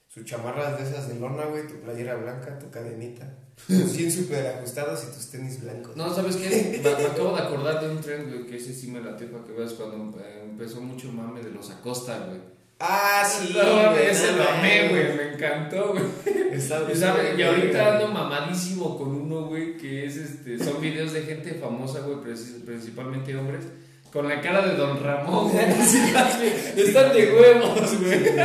sus 0.08 0.25
chamarras 0.25 0.77
de 0.77 0.89
esas 0.89 1.08
de 1.08 1.15
lona, 1.15 1.45
güey, 1.45 1.67
tu 1.67 1.75
playera 1.82 2.15
blanca, 2.15 2.60
tu 2.60 2.69
cadenita, 2.69 3.34
tus 3.65 3.93
jeans 3.93 4.13
super 4.15 4.45
ajustados 4.45 5.04
y 5.06 5.15
tus 5.15 5.30
tenis 5.32 5.62
blancos. 5.62 5.95
no, 5.95 6.13
¿sabes 6.13 6.36
qué? 6.36 6.82
Me, 6.84 6.89
me 6.89 7.06
acabo 7.06 7.36
de 7.36 7.41
acordar 7.41 7.80
de 7.82 7.89
un 7.91 8.01
trend, 8.01 8.27
güey, 8.30 8.45
que 8.45 8.58
ese 8.58 8.73
sí 8.73 8.88
me 8.91 8.99
late 9.01 9.27
para 9.27 9.45
que 9.45 9.54
veas 9.54 9.73
cuando 9.73 10.19
eh, 10.19 10.41
empezó 10.43 10.82
mucho 10.82 11.12
mame 11.12 11.41
de 11.41 11.51
los 11.51 11.69
Acosta, 11.71 12.25
güey. 12.27 12.39
Ah, 12.83 13.23
sí, 13.23 13.53
No, 13.55 13.91
güey, 13.91 14.07
ese 14.07 14.31
lo 14.31 14.43
amé, 14.43 14.89
güey, 14.89 15.13
me 15.15 15.33
encantó, 15.33 15.93
güey. 15.93 16.03
Está 16.51 16.81
Y, 17.37 17.41
ahorita 17.43 17.93
ando 17.93 18.07
mamadísimo 18.07 18.97
con 18.97 19.09
uno, 19.09 19.45
güey, 19.45 19.77
que 19.77 20.07
es 20.07 20.17
este, 20.17 20.57
son 20.57 20.81
videos 20.81 21.13
de 21.13 21.21
gente 21.21 21.53
famosa, 21.53 21.99
güey, 21.99 22.17
principalmente 22.65 23.35
hombres, 23.35 23.65
con 24.11 24.27
la 24.27 24.41
cara 24.41 24.67
de 24.67 24.75
Don 24.75 25.01
Ramón, 25.01 25.51
güey. 25.51 25.63
Están 26.75 27.13
de 27.13 27.31
huevos, 27.31 27.99
güey. 27.99 28.39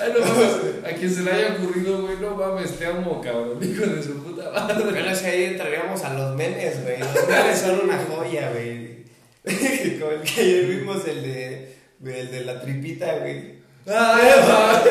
Ay, 0.00 0.12
no 0.14 0.20
mames, 0.20 0.84
a 0.84 0.94
quien 0.94 1.12
se 1.12 1.22
le 1.22 1.32
haya 1.32 1.54
ocurrido, 1.54 2.02
güey, 2.02 2.18
no 2.20 2.36
mames, 2.36 2.78
te 2.78 2.84
amo, 2.84 3.20
cabrón, 3.22 3.58
hijo 3.62 3.86
de 3.86 4.02
su 4.02 4.22
puta 4.22 4.50
madre. 4.50 4.84
Bueno, 4.90 5.14
si 5.14 5.24
ahí 5.24 5.44
entraríamos 5.44 6.04
a 6.04 6.12
los 6.12 6.36
memes, 6.36 6.82
güey. 6.84 6.98
Los 6.98 7.28
memes 7.28 7.58
son 7.58 7.80
una 7.84 7.98
joya, 8.04 8.52
güey. 8.52 8.98
Como 9.98 10.12
el 10.12 10.20
que 10.20 10.40
ayer 10.40 10.66
vimos, 10.66 11.08
el 11.08 11.22
de, 11.22 11.77
el 12.04 12.30
de 12.30 12.44
la 12.44 12.60
tripita, 12.60 13.18
güey. 13.18 13.58
Ah, 13.90 14.82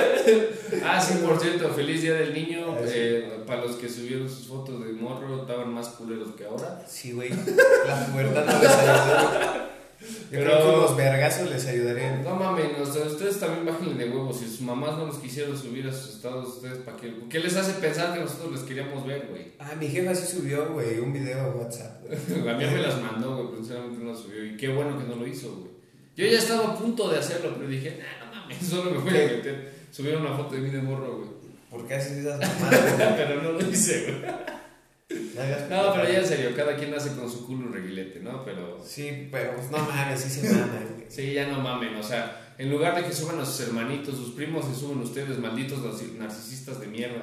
ah, 0.84 1.00
sí, 1.00 1.20
por 1.24 1.40
cierto, 1.40 1.70
feliz 1.70 2.02
día 2.02 2.14
del 2.16 2.34
niño. 2.34 2.76
Ah. 2.76 2.82
Eh, 2.86 3.44
para 3.46 3.62
los 3.62 3.76
que 3.76 3.88
subieron 3.88 4.28
sus 4.28 4.48
fotos 4.48 4.84
de 4.86 4.92
morro, 4.94 5.42
estaban 5.42 5.72
más 5.74 5.90
culeros 5.90 6.30
que 6.36 6.46
ahora. 6.46 6.84
Sí, 6.88 7.12
güey. 7.12 7.30
La 7.30 8.08
pubertad 8.08 8.46
no 8.46 8.60
les 8.62 8.72
ayudó. 8.72 9.68
Yo 10.00 10.08
Pero- 10.30 10.44
creo 10.46 10.62
que 10.62 10.78
unos 10.78 10.96
vergazos 10.96 11.50
les 11.50 11.66
ayudarían. 11.66 12.24
No 12.24 12.36
mames, 12.36 12.66
o 12.80 12.86
sea, 12.86 13.04
ustedes 13.06 13.40
también 13.40 13.66
bájenle 13.66 14.04
de 14.06 14.10
huevos. 14.12 14.38
Si 14.40 14.46
sus 14.46 14.62
mamás 14.62 14.98
no 14.98 15.06
los 15.08 15.18
quisieron 15.18 15.58
subir 15.58 15.88
a 15.88 15.92
sus 15.94 16.16
estados, 16.16 16.48
¿ustedes 16.56 16.78
para 16.80 16.98
qué? 16.98 17.14
¿Qué 17.30 17.40
les 17.40 17.56
hace 17.56 17.74
pensar 17.74 18.14
que 18.14 18.20
nosotros 18.20 18.52
les 18.52 18.62
queríamos 18.62 19.06
ver, 19.06 19.28
güey? 19.30 19.54
Ah, 19.60 19.74
mi 19.80 19.88
jefa 19.88 20.14
sí 20.14 20.38
subió, 20.38 20.72
güey, 20.74 21.00
un 21.00 21.14
video 21.14 21.40
a 21.42 21.50
WhatsApp. 21.50 22.04
A 22.12 22.54
mí 22.54 22.66
me 22.66 22.78
las 22.82 23.02
mandó, 23.02 23.36
güey, 23.36 23.48
pero 23.50 23.58
sinceramente 23.60 24.04
no 24.04 24.12
las 24.12 24.20
subió. 24.20 24.46
Y 24.46 24.56
qué 24.58 24.68
bueno 24.70 24.98
que 25.00 25.04
no 25.06 25.16
lo 25.16 25.26
hizo, 25.28 25.52
güey. 25.56 25.77
Yo 26.18 26.26
ya 26.26 26.40
estaba 26.40 26.70
a 26.70 26.76
punto 26.78 27.10
de 27.10 27.20
hacerlo, 27.20 27.54
pero 27.56 27.70
dije, 27.70 28.00
nah, 28.02 28.26
no 28.26 28.36
mames, 28.42 28.58
solo 28.68 28.92
me 28.92 28.98
voy 28.98 29.10
a 29.10 29.14
meter. 29.14 29.74
Subieron 29.92 30.26
una 30.26 30.36
foto 30.36 30.56
de 30.56 30.62
mí 30.62 30.70
de 30.70 30.82
morro, 30.82 31.18
güey. 31.18 31.30
¿Por 31.70 31.88
qué 31.88 31.96
haces 31.96 32.18
esas 32.26 32.40
mamadas, 32.40 33.14
pero 33.18 33.42
no 33.42 33.52
lo 33.54 33.70
hice, 33.70 34.04
güey. 34.04 34.22
güey? 34.22 35.70
No 35.70 35.94
pero 35.94 36.04
ya 36.12 36.20
en 36.20 36.26
serio, 36.26 36.52
cada 36.56 36.76
quien 36.76 36.94
hace 36.94 37.12
con 37.16 37.30
su 37.32 37.46
culo 37.46 37.68
un 37.68 37.74
reguilete, 37.74 38.20
¿no? 38.20 38.44
Pero 38.44 38.84
Sí, 38.86 39.30
pero 39.32 39.56
pues 39.56 39.70
no 39.72 39.78
mames, 39.78 40.20
sí 40.22 40.30
se 40.30 40.48
güey. 40.50 40.62
sí, 41.08 41.34
ya 41.34 41.48
no 41.48 41.62
mamen, 41.62 41.96
o 41.96 42.04
sea, 42.04 42.56
en 42.58 42.70
lugar 42.72 42.96
de 42.96 43.04
que 43.08 43.14
suban 43.14 43.40
a 43.40 43.46
sus 43.46 43.60
hermanitos, 43.68 44.16
sus 44.16 44.32
primos, 44.32 44.66
se 44.66 44.76
suben 44.76 45.00
ustedes, 45.00 45.38
malditos 45.40 45.80
narci- 45.80 46.14
narcisistas 46.18 46.80
de 46.82 46.88
mierda. 46.88 47.22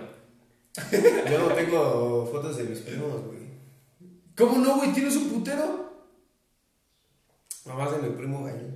Yo 1.30 1.38
no 1.48 1.54
tengo 1.54 2.28
fotos 2.30 2.56
de 2.56 2.64
mis 2.64 2.78
primos, 2.80 3.22
güey. 3.24 3.38
¿Cómo 4.36 4.58
no, 4.64 4.76
güey? 4.76 4.92
¿Tienes 4.92 5.16
un 5.16 5.28
putero? 5.30 5.92
Mamás 7.66 7.92
de 7.92 8.08
mi 8.08 8.16
primo 8.16 8.44
gallo. 8.44 8.68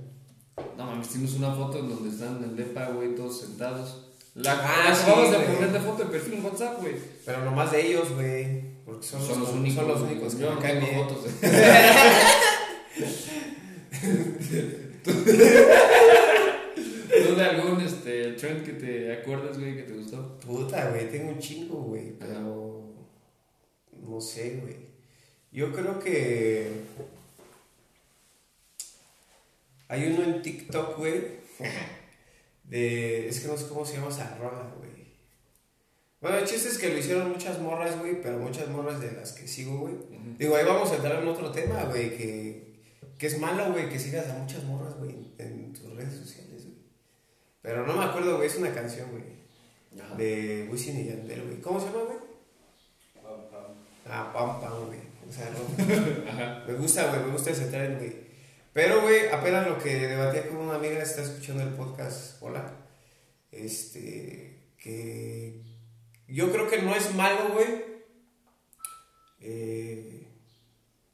No 0.77 0.85
mames, 0.85 1.09
tienes 1.09 1.33
una 1.35 1.53
foto 1.53 1.79
en 1.79 1.89
donde 1.89 2.09
están 2.09 2.37
en 2.37 2.43
el 2.49 2.55
depa, 2.55 2.87
güey, 2.89 3.15
todos 3.15 3.39
sentados. 3.41 4.05
La, 4.35 4.53
Ah, 4.53 4.89
la 4.89 4.95
sí, 4.95 5.05
de 5.31 5.39
poner 5.39 5.71
de 5.71 5.79
foto 5.79 6.03
de 6.03 6.09
perfil 6.09 6.35
en 6.35 6.45
WhatsApp, 6.45 6.79
güey. 6.79 6.95
Pero 7.25 7.43
nomás 7.43 7.71
de 7.71 7.87
ellos, 7.87 8.11
güey. 8.13 8.61
Porque 8.85 9.05
son, 9.05 9.21
Son 9.21 9.39
los 9.39 9.49
únicos. 9.51 9.75
Son 9.75 9.87
los 9.87 10.01
únicos 10.01 10.35
que 10.35 10.41
Yo 10.41 10.53
no 10.53 10.59
caen 10.59 10.79
tengo 10.79 11.03
fotos. 11.03 11.25
¿Tú 17.09 17.35
de 17.35 17.43
algún 17.43 17.81
este, 17.81 18.33
trend 18.33 18.63
que 18.63 18.73
te 18.73 19.13
acuerdas, 19.13 19.57
güey, 19.57 19.75
que 19.75 19.83
te 19.83 19.93
gustó? 19.93 20.37
Puta, 20.39 20.89
güey, 20.89 21.09
tengo 21.09 21.29
un 21.31 21.39
chingo, 21.39 21.75
güey. 21.81 22.13
Pero. 22.17 22.83
No 24.07 24.21
sé, 24.21 24.59
güey. 24.61 24.75
Yo 25.51 25.71
creo 25.71 25.99
que. 25.99 26.69
Hay 29.89 30.05
uno 30.05 30.23
en 30.23 30.41
TikTok, 30.41 30.97
güey. 30.97 31.21
De. 32.63 33.27
Es 33.27 33.41
que 33.41 33.47
no 33.47 33.57
sé 33.57 33.67
cómo 33.67 33.85
se 33.85 33.95
llama 33.95 34.09
esa 34.09 34.37
rola, 34.37 34.71
güey. 34.77 34.89
Bueno, 36.21 36.37
el 36.37 36.45
chiste 36.45 36.69
es 36.69 36.77
que 36.77 36.89
lo 36.89 36.97
hicieron 36.97 37.29
muchas 37.31 37.59
morras, 37.59 37.97
güey, 37.97 38.21
pero 38.21 38.37
muchas 38.37 38.67
morras 38.69 38.99
de 38.99 39.11
las 39.13 39.31
que 39.31 39.47
sigo, 39.47 39.79
güey. 39.79 39.95
Digo, 40.37 40.55
ahí 40.55 40.65
vamos 40.65 40.91
a 40.91 40.95
entrar 40.97 41.21
en 41.21 41.27
otro 41.29 41.49
tema, 41.51 41.83
güey, 41.85 42.15
que, 42.17 42.81
que 43.17 43.27
es 43.27 43.39
malo, 43.39 43.71
güey, 43.71 43.87
que 43.89 43.97
sigas 43.97 44.27
a 44.29 44.33
muchas 44.37 44.63
morras, 44.65 44.95
güey, 44.97 45.15
en 45.37 45.71
tus 45.71 45.93
redes 45.95 46.13
sociales, 46.13 46.65
güey. 46.65 46.77
Pero 47.61 47.87
no 47.87 47.95
me 47.95 48.03
acuerdo, 48.03 48.35
güey, 48.35 48.47
es 48.47 48.55
una 48.57 48.73
canción, 48.73 49.09
güey, 49.11 49.23
de 50.17 50.67
Wisin 50.69 50.99
y 50.99 51.05
Yandel, 51.05 51.41
güey. 51.45 51.61
¿Cómo 51.61 51.79
se 51.79 51.85
llama, 51.85 51.99
güey? 52.03 52.17
Ah, 54.05 54.31
Pam 54.33 54.59
Pam, 54.59 54.87
güey. 54.87 54.99
O 55.27 55.31
sea, 55.31 55.49
no, 55.51 56.29
Ajá. 56.29 56.63
me 56.67 56.73
gusta, 56.73 57.07
güey, 57.11 57.25
me 57.27 57.31
gusta 57.31 57.51
ese 57.51 57.67
tren, 57.67 57.97
güey. 57.97 58.28
Pero, 58.79 59.01
güey, 59.01 59.27
apenas 59.27 59.67
lo 59.67 59.77
que 59.77 60.07
debatía 60.07 60.47
con 60.47 60.55
una 60.59 60.75
amiga, 60.75 61.03
está 61.03 61.21
escuchando 61.21 61.63
el 61.63 61.73
podcast, 61.73 62.41
hola, 62.41 62.77
este, 63.51 64.69
que 64.77 65.61
yo 66.29 66.49
creo 66.49 66.69
que 66.69 66.81
no 66.81 66.95
es 66.95 67.13
malo, 67.13 67.49
güey, 67.51 67.67
eh, 69.41 70.29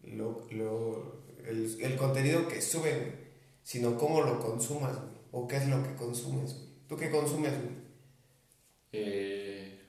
lo, 0.04 0.46
lo- 0.52 1.24
el, 1.44 1.76
el 1.82 1.96
contenido 1.98 2.48
que 2.48 2.62
suben, 2.62 3.00
güey, 3.00 3.14
sino 3.64 3.98
cómo 3.98 4.22
lo 4.22 4.40
consumas, 4.40 4.96
güey, 4.98 5.16
o 5.32 5.48
qué 5.48 5.56
es 5.58 5.68
lo 5.68 5.82
que 5.82 5.96
consumes, 5.96 6.54
güey. 6.54 6.66
¿Tú 6.88 6.98
qué 6.98 7.10
consumes, 7.10 7.52
güey? 7.52 7.76
Eh, 8.92 9.80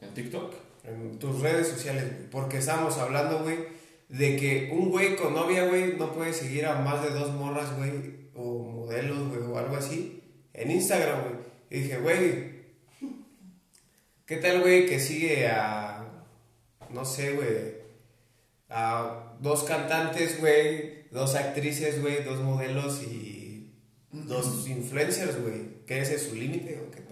¿En 0.00 0.14
TikTok? 0.14 0.54
En 0.84 1.18
tus 1.18 1.40
redes 1.40 1.66
sociales, 1.66 2.04
güey. 2.16 2.30
Porque 2.30 2.58
estábamos 2.58 2.96
hablando, 2.98 3.42
güey, 3.42 3.58
de 4.08 4.36
que 4.36 4.70
un 4.72 4.90
güey 4.90 5.16
con 5.16 5.34
novia, 5.34 5.66
güey, 5.66 5.96
no 5.96 6.12
puede 6.12 6.32
seguir 6.32 6.66
a 6.66 6.80
más 6.80 7.02
de 7.02 7.10
dos 7.10 7.32
morras, 7.32 7.76
güey, 7.76 7.92
o 8.34 8.58
modelos, 8.58 9.28
güey, 9.28 9.42
o 9.42 9.58
algo 9.58 9.76
así, 9.76 10.22
en 10.52 10.70
Instagram, 10.70 11.22
güey. 11.22 11.34
Y 11.70 11.80
dije, 11.80 11.98
güey, 11.98 12.54
¿qué 14.26 14.36
tal, 14.36 14.60
güey, 14.60 14.86
que 14.86 15.00
sigue 15.00 15.46
a, 15.48 16.06
no 16.90 17.04
sé, 17.04 17.32
güey, 17.32 17.84
a 18.68 19.36
dos 19.40 19.64
cantantes, 19.64 20.40
güey, 20.40 21.04
dos 21.10 21.34
actrices, 21.34 22.00
güey, 22.00 22.22
dos 22.24 22.40
modelos 22.40 23.02
y 23.02 23.72
dos 24.12 24.68
influencers, 24.68 25.40
güey? 25.40 25.84
¿Qué 25.86 26.00
ese 26.00 26.16
es 26.16 26.22
su 26.22 26.34
límite 26.34 26.80
o 26.80 26.90
qué? 26.90 27.03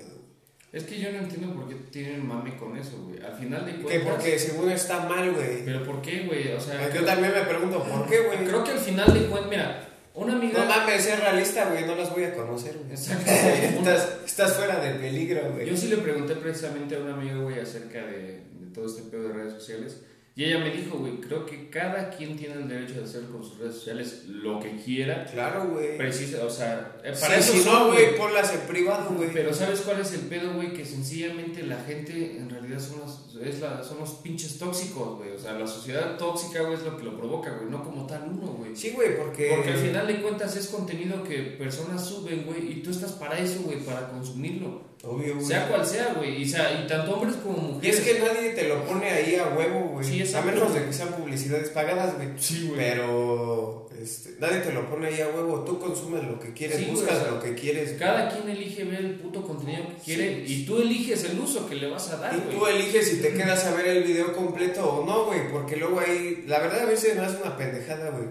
Es 0.73 0.85
que 0.85 0.99
yo 0.99 1.13
no 1.13 1.19
entiendo 1.19 1.55
por 1.55 1.69
qué 1.69 1.75
tienen 1.91 2.27
mame 2.27 2.57
con 2.57 2.75
eso, 2.79 2.97
güey. 3.07 3.23
Al 3.23 3.35
final 3.35 3.67
de 3.67 3.73
Que 3.77 3.83
cuentas... 3.83 4.09
porque 4.11 4.39
según 4.39 4.71
está 4.71 5.01
mal, 5.07 5.31
güey. 5.35 5.65
¿Pero 5.67 5.85
por 5.85 6.01
qué, 6.01 6.21
güey? 6.21 6.51
O 6.53 6.61
sea... 6.61 6.91
Yo 6.93 7.05
también 7.05 7.35
me 7.35 7.43
pregunto, 7.43 7.83
¿por 7.85 8.09
qué, 8.09 8.21
güey? 8.21 8.39
Creo 8.39 8.65
que 8.65 8.71
al 8.71 8.79
final 8.79 9.13
de 9.13 9.27
cuentas, 9.27 9.51
mira, 9.51 9.89
una 10.15 10.33
amiga... 10.33 10.61
No 10.61 10.67
mames, 10.67 11.07
es 11.07 11.21
realista, 11.21 11.69
güey, 11.69 11.85
no 11.85 11.95
las 11.95 12.11
voy 12.11 12.25
a 12.25 12.35
conocer, 12.35 12.79
güey. 12.79 12.91
Exacto, 12.91 13.31
estás, 13.31 14.19
estás 14.25 14.55
fuera 14.55 14.81
de 14.81 14.95
peligro, 14.95 15.53
güey. 15.53 15.69
Yo 15.69 15.77
sí 15.77 15.89
le 15.89 15.99
pregunté 15.99 16.37
precisamente 16.37 16.97
a 16.97 17.01
una 17.01 17.15
amiga, 17.15 17.37
güey, 17.37 17.59
acerca 17.59 18.07
de, 18.07 18.41
de 18.59 18.67
todo 18.73 18.87
este 18.87 19.03
pedo 19.03 19.25
de 19.25 19.35
redes 19.35 19.53
sociales. 19.53 19.99
Y 20.35 20.45
ella 20.45 20.61
me 20.61 20.71
dijo, 20.71 20.97
güey, 20.97 21.21
creo 21.21 21.45
que 21.45 21.69
cada 21.69 22.09
quien 22.09 22.39
tiene 22.39 22.55
el 22.55 22.67
derecho 22.67 22.95
de 22.95 23.05
hacer 23.05 23.25
con 23.25 23.45
sus 23.45 23.59
redes 23.59 23.75
sociales 23.75 24.25
lo 24.29 24.61
que 24.61 24.77
quiera. 24.77 25.27
Claro, 25.27 25.69
güey. 25.69 25.99
Precisa, 25.99 26.45
o 26.47 26.49
sea, 26.49 26.97
eh, 27.05 27.13
Sí, 27.15 27.21
para 27.21 27.37
eso 27.37 27.53
si 27.53 27.65
no, 27.65 27.89
güey, 27.89 28.17
ponlas 28.17 28.55
en 28.55 28.61
privado, 28.61 29.11
güey. 29.15 29.29
Pero 29.31 29.53
¿sabes 29.53 29.83
cuál 29.83 30.01
es 30.01 30.13
el 30.15 30.21
pedo, 30.21 30.55
güey? 30.55 30.73
Que 30.73 30.87
sencillamente 30.87 31.63
la 31.65 31.79
gente 31.85 32.39
en 32.39 32.49
realidad 32.49 32.81
son 32.81 33.01
los, 33.01 33.32
es 33.45 33.61
la, 33.61 33.83
son 33.83 34.01
los 34.01 34.11
pinches 34.11 34.59
tóxicos, 34.59 35.19
güey. 35.19 35.31
O 35.33 35.39
sea, 35.39 35.53
la 35.53 35.67
sociedad 35.67 36.17
tóxica, 36.17 36.63
güey, 36.63 36.75
es 36.75 36.83
lo 36.83 36.97
que 36.97 37.05
lo 37.05 37.17
provoca, 37.17 37.51
güey. 37.51 37.71
No 37.71 37.83
como 37.83 38.07
tal 38.07 38.25
uno, 38.31 38.53
güey. 38.53 38.75
Sí, 38.75 38.91
güey, 38.91 39.17
porque... 39.17 39.53
Porque 39.55 39.71
al 39.71 39.79
final 39.79 40.07
de 40.07 40.23
cuentas 40.23 40.57
es 40.57 40.69
contenido 40.69 41.23
que 41.25 41.39
personas 41.59 42.05
suben, 42.07 42.45
güey, 42.45 42.73
y 42.73 42.83
tú 42.83 42.91
estás 42.91 43.13
para 43.13 43.39
eso, 43.39 43.63
güey, 43.63 43.81
para 43.81 44.09
consumirlo. 44.11 44.83
Obvio, 45.05 45.35
güey. 45.35 45.47
Sea 45.47 45.69
cual 45.69 45.85
sea, 45.85 46.15
güey. 46.15 46.43
Y, 46.43 46.49
sea, 46.49 46.81
y 46.81 46.87
tanto 46.87 47.15
hombres 47.15 47.37
como 47.37 47.59
Y 47.59 47.73
mujeres. 47.73 47.99
es 47.99 48.05
que 48.05 48.21
nadie 48.21 48.51
te 48.51 48.69
lo 48.69 48.85
pone 48.85 49.11
ahí 49.11 49.35
a 49.37 49.49
huevo, 49.49 49.89
güey. 49.95 50.05
Sí, 50.05 50.35
a 50.35 50.41
menos 50.43 50.73
de 50.73 50.85
que 50.85 50.93
sean 50.93 51.09
publicidades 51.13 51.71
pagadas, 51.71 52.17
güey. 52.17 52.29
Sí, 52.39 52.69
güey. 52.69 52.79
Pero 52.79 53.82
este, 54.03 54.37
nadie 54.41 54.59
te 54.61 54.73
lo 54.73 54.89
pone 54.91 55.07
ahí 55.09 55.21
a 55.21 55.29
huevo. 55.29 55.61
Tú 55.65 55.79
consumes 55.79 56.25
lo 56.25 56.39
que 56.39 56.53
quieres, 56.53 56.79
Sí, 56.79 56.85
güey, 56.85 56.97
buscas 56.97 57.19
o 57.19 57.23
sea, 57.23 57.31
lo 57.33 57.41
que 57.43 57.55
quieres. 57.55 57.93
Cada 57.99 58.29
quien 58.29 58.49
elige 58.49 58.85
ver 58.85 59.01
el 59.05 59.15
puto 59.17 59.43
contenido 59.43 59.89
que 59.89 60.03
quiere 60.05 60.45
y 60.47 60.65
tú 60.67 60.81
eliges 60.83 61.25
el 61.25 61.39
uso 61.39 61.69
que 61.69 61.77
le 61.77 61.89
vas 61.89 62.11
a 62.11 62.17
dar, 62.19 62.35
Y 62.35 62.41
güey. 62.41 62.57
tú 62.59 62.67
eliges 62.67 63.09
si 63.09 63.21
te 63.23 63.33
quedas 63.33 63.65
a 63.67 63.75
ver 63.75 63.87
el 63.87 64.05
video 64.05 64.33
completo 64.35 64.85
o 64.89 65.07
no, 65.07 65.27
güey. 65.27 65.51
Porque 65.51 65.77
luego 65.77 66.01
ahí, 66.01 66.45
la 66.47 66.59
verdad 66.61 66.81
a 66.81 66.87
veces 66.87 67.15
me 67.17 67.23
hace 67.23 67.41
una 67.43 67.57
pendejada, 67.57 68.11
güey. 68.11 68.27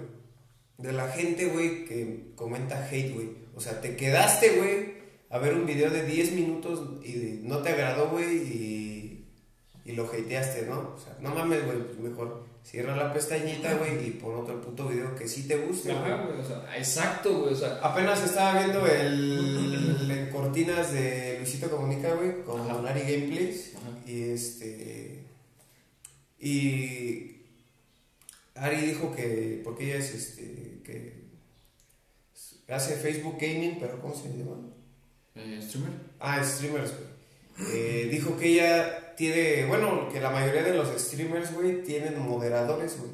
De 0.78 0.92
la 0.94 1.08
gente, 1.10 1.46
güey, 1.46 1.86
que 1.86 2.32
comenta 2.36 2.88
hate, 2.90 3.14
güey. 3.14 3.30
O 3.56 3.60
sea, 3.62 3.80
te 3.82 3.96
quedaste, 3.96 4.58
güey, 4.58 4.94
a 5.30 5.38
ver 5.38 5.54
un 5.54 5.66
video 5.66 5.90
de 5.92 6.04
10 6.06 6.32
minutos 6.32 7.06
y 7.06 7.40
no 7.44 7.60
te 7.60 7.70
agradó, 7.70 8.10
güey, 8.10 8.26
y, 8.38 9.26
y 9.86 9.92
lo 9.94 10.06
hateaste, 10.06 10.66
¿no? 10.68 10.94
O 10.96 11.00
sea, 11.00 11.18
no 11.22 11.34
mames, 11.36 11.64
güey, 11.66 11.78
pues 11.80 12.00
mejor 12.00 12.44
cierra 12.64 12.96
la 12.96 13.14
pestañita, 13.14 13.74
güey, 13.76 14.08
y 14.08 14.12
pon 14.12 14.36
otro 14.36 14.62
puto 14.62 14.88
video 14.88 15.16
que 15.16 15.28
sí 15.28 15.48
te 15.48 15.58
guste. 15.58 15.92
Ajá, 15.92 16.24
güey. 16.26 16.40
O 16.40 16.46
sea, 16.46 16.78
exacto, 16.78 17.40
güey. 17.42 17.54
O 17.54 17.56
sea, 17.58 17.80
Apenas 17.84 18.24
estaba 18.24 18.60
viendo 18.60 18.86
el 18.88 20.10
en 20.10 20.30
cortinas 20.30 20.92
de 20.94 21.38
Luisito 21.40 21.70
Comunica, 21.70 22.14
güey, 22.14 22.44
con 22.44 22.62
Ajá. 22.62 22.90
Ari 22.90 23.02
Gameplays. 23.02 23.76
Ajá. 23.76 23.90
Y 24.10 24.24
este. 24.30 25.24
Y. 26.40 27.38
Ari 28.56 28.78
dijo 28.78 29.14
que. 29.16 29.62
Porque 29.64 29.86
ella 29.86 29.98
es 29.98 30.14
este. 30.14 30.82
que. 30.84 31.22
hace 32.70 32.96
Facebook 32.96 33.38
Gaming, 33.40 33.78
pero 33.80 34.00
¿cómo 34.02 34.16
se 34.16 34.30
llama? 34.30 34.58
eh, 35.36 35.60
streamer. 35.62 35.92
Ah, 36.20 36.44
streamers, 36.44 36.92
güey. 36.92 37.11
Eh, 37.60 38.08
dijo 38.12 38.38
que 38.38 38.48
ella 38.50 39.16
tiene. 39.16 39.66
Bueno, 39.66 40.10
que 40.12 40.20
la 40.20 40.30
mayoría 40.30 40.64
de 40.64 40.74
los 40.74 40.90
streamers, 41.00 41.54
güey, 41.54 41.84
tienen 41.84 42.20
moderadores, 42.20 42.98
güey. 43.00 43.12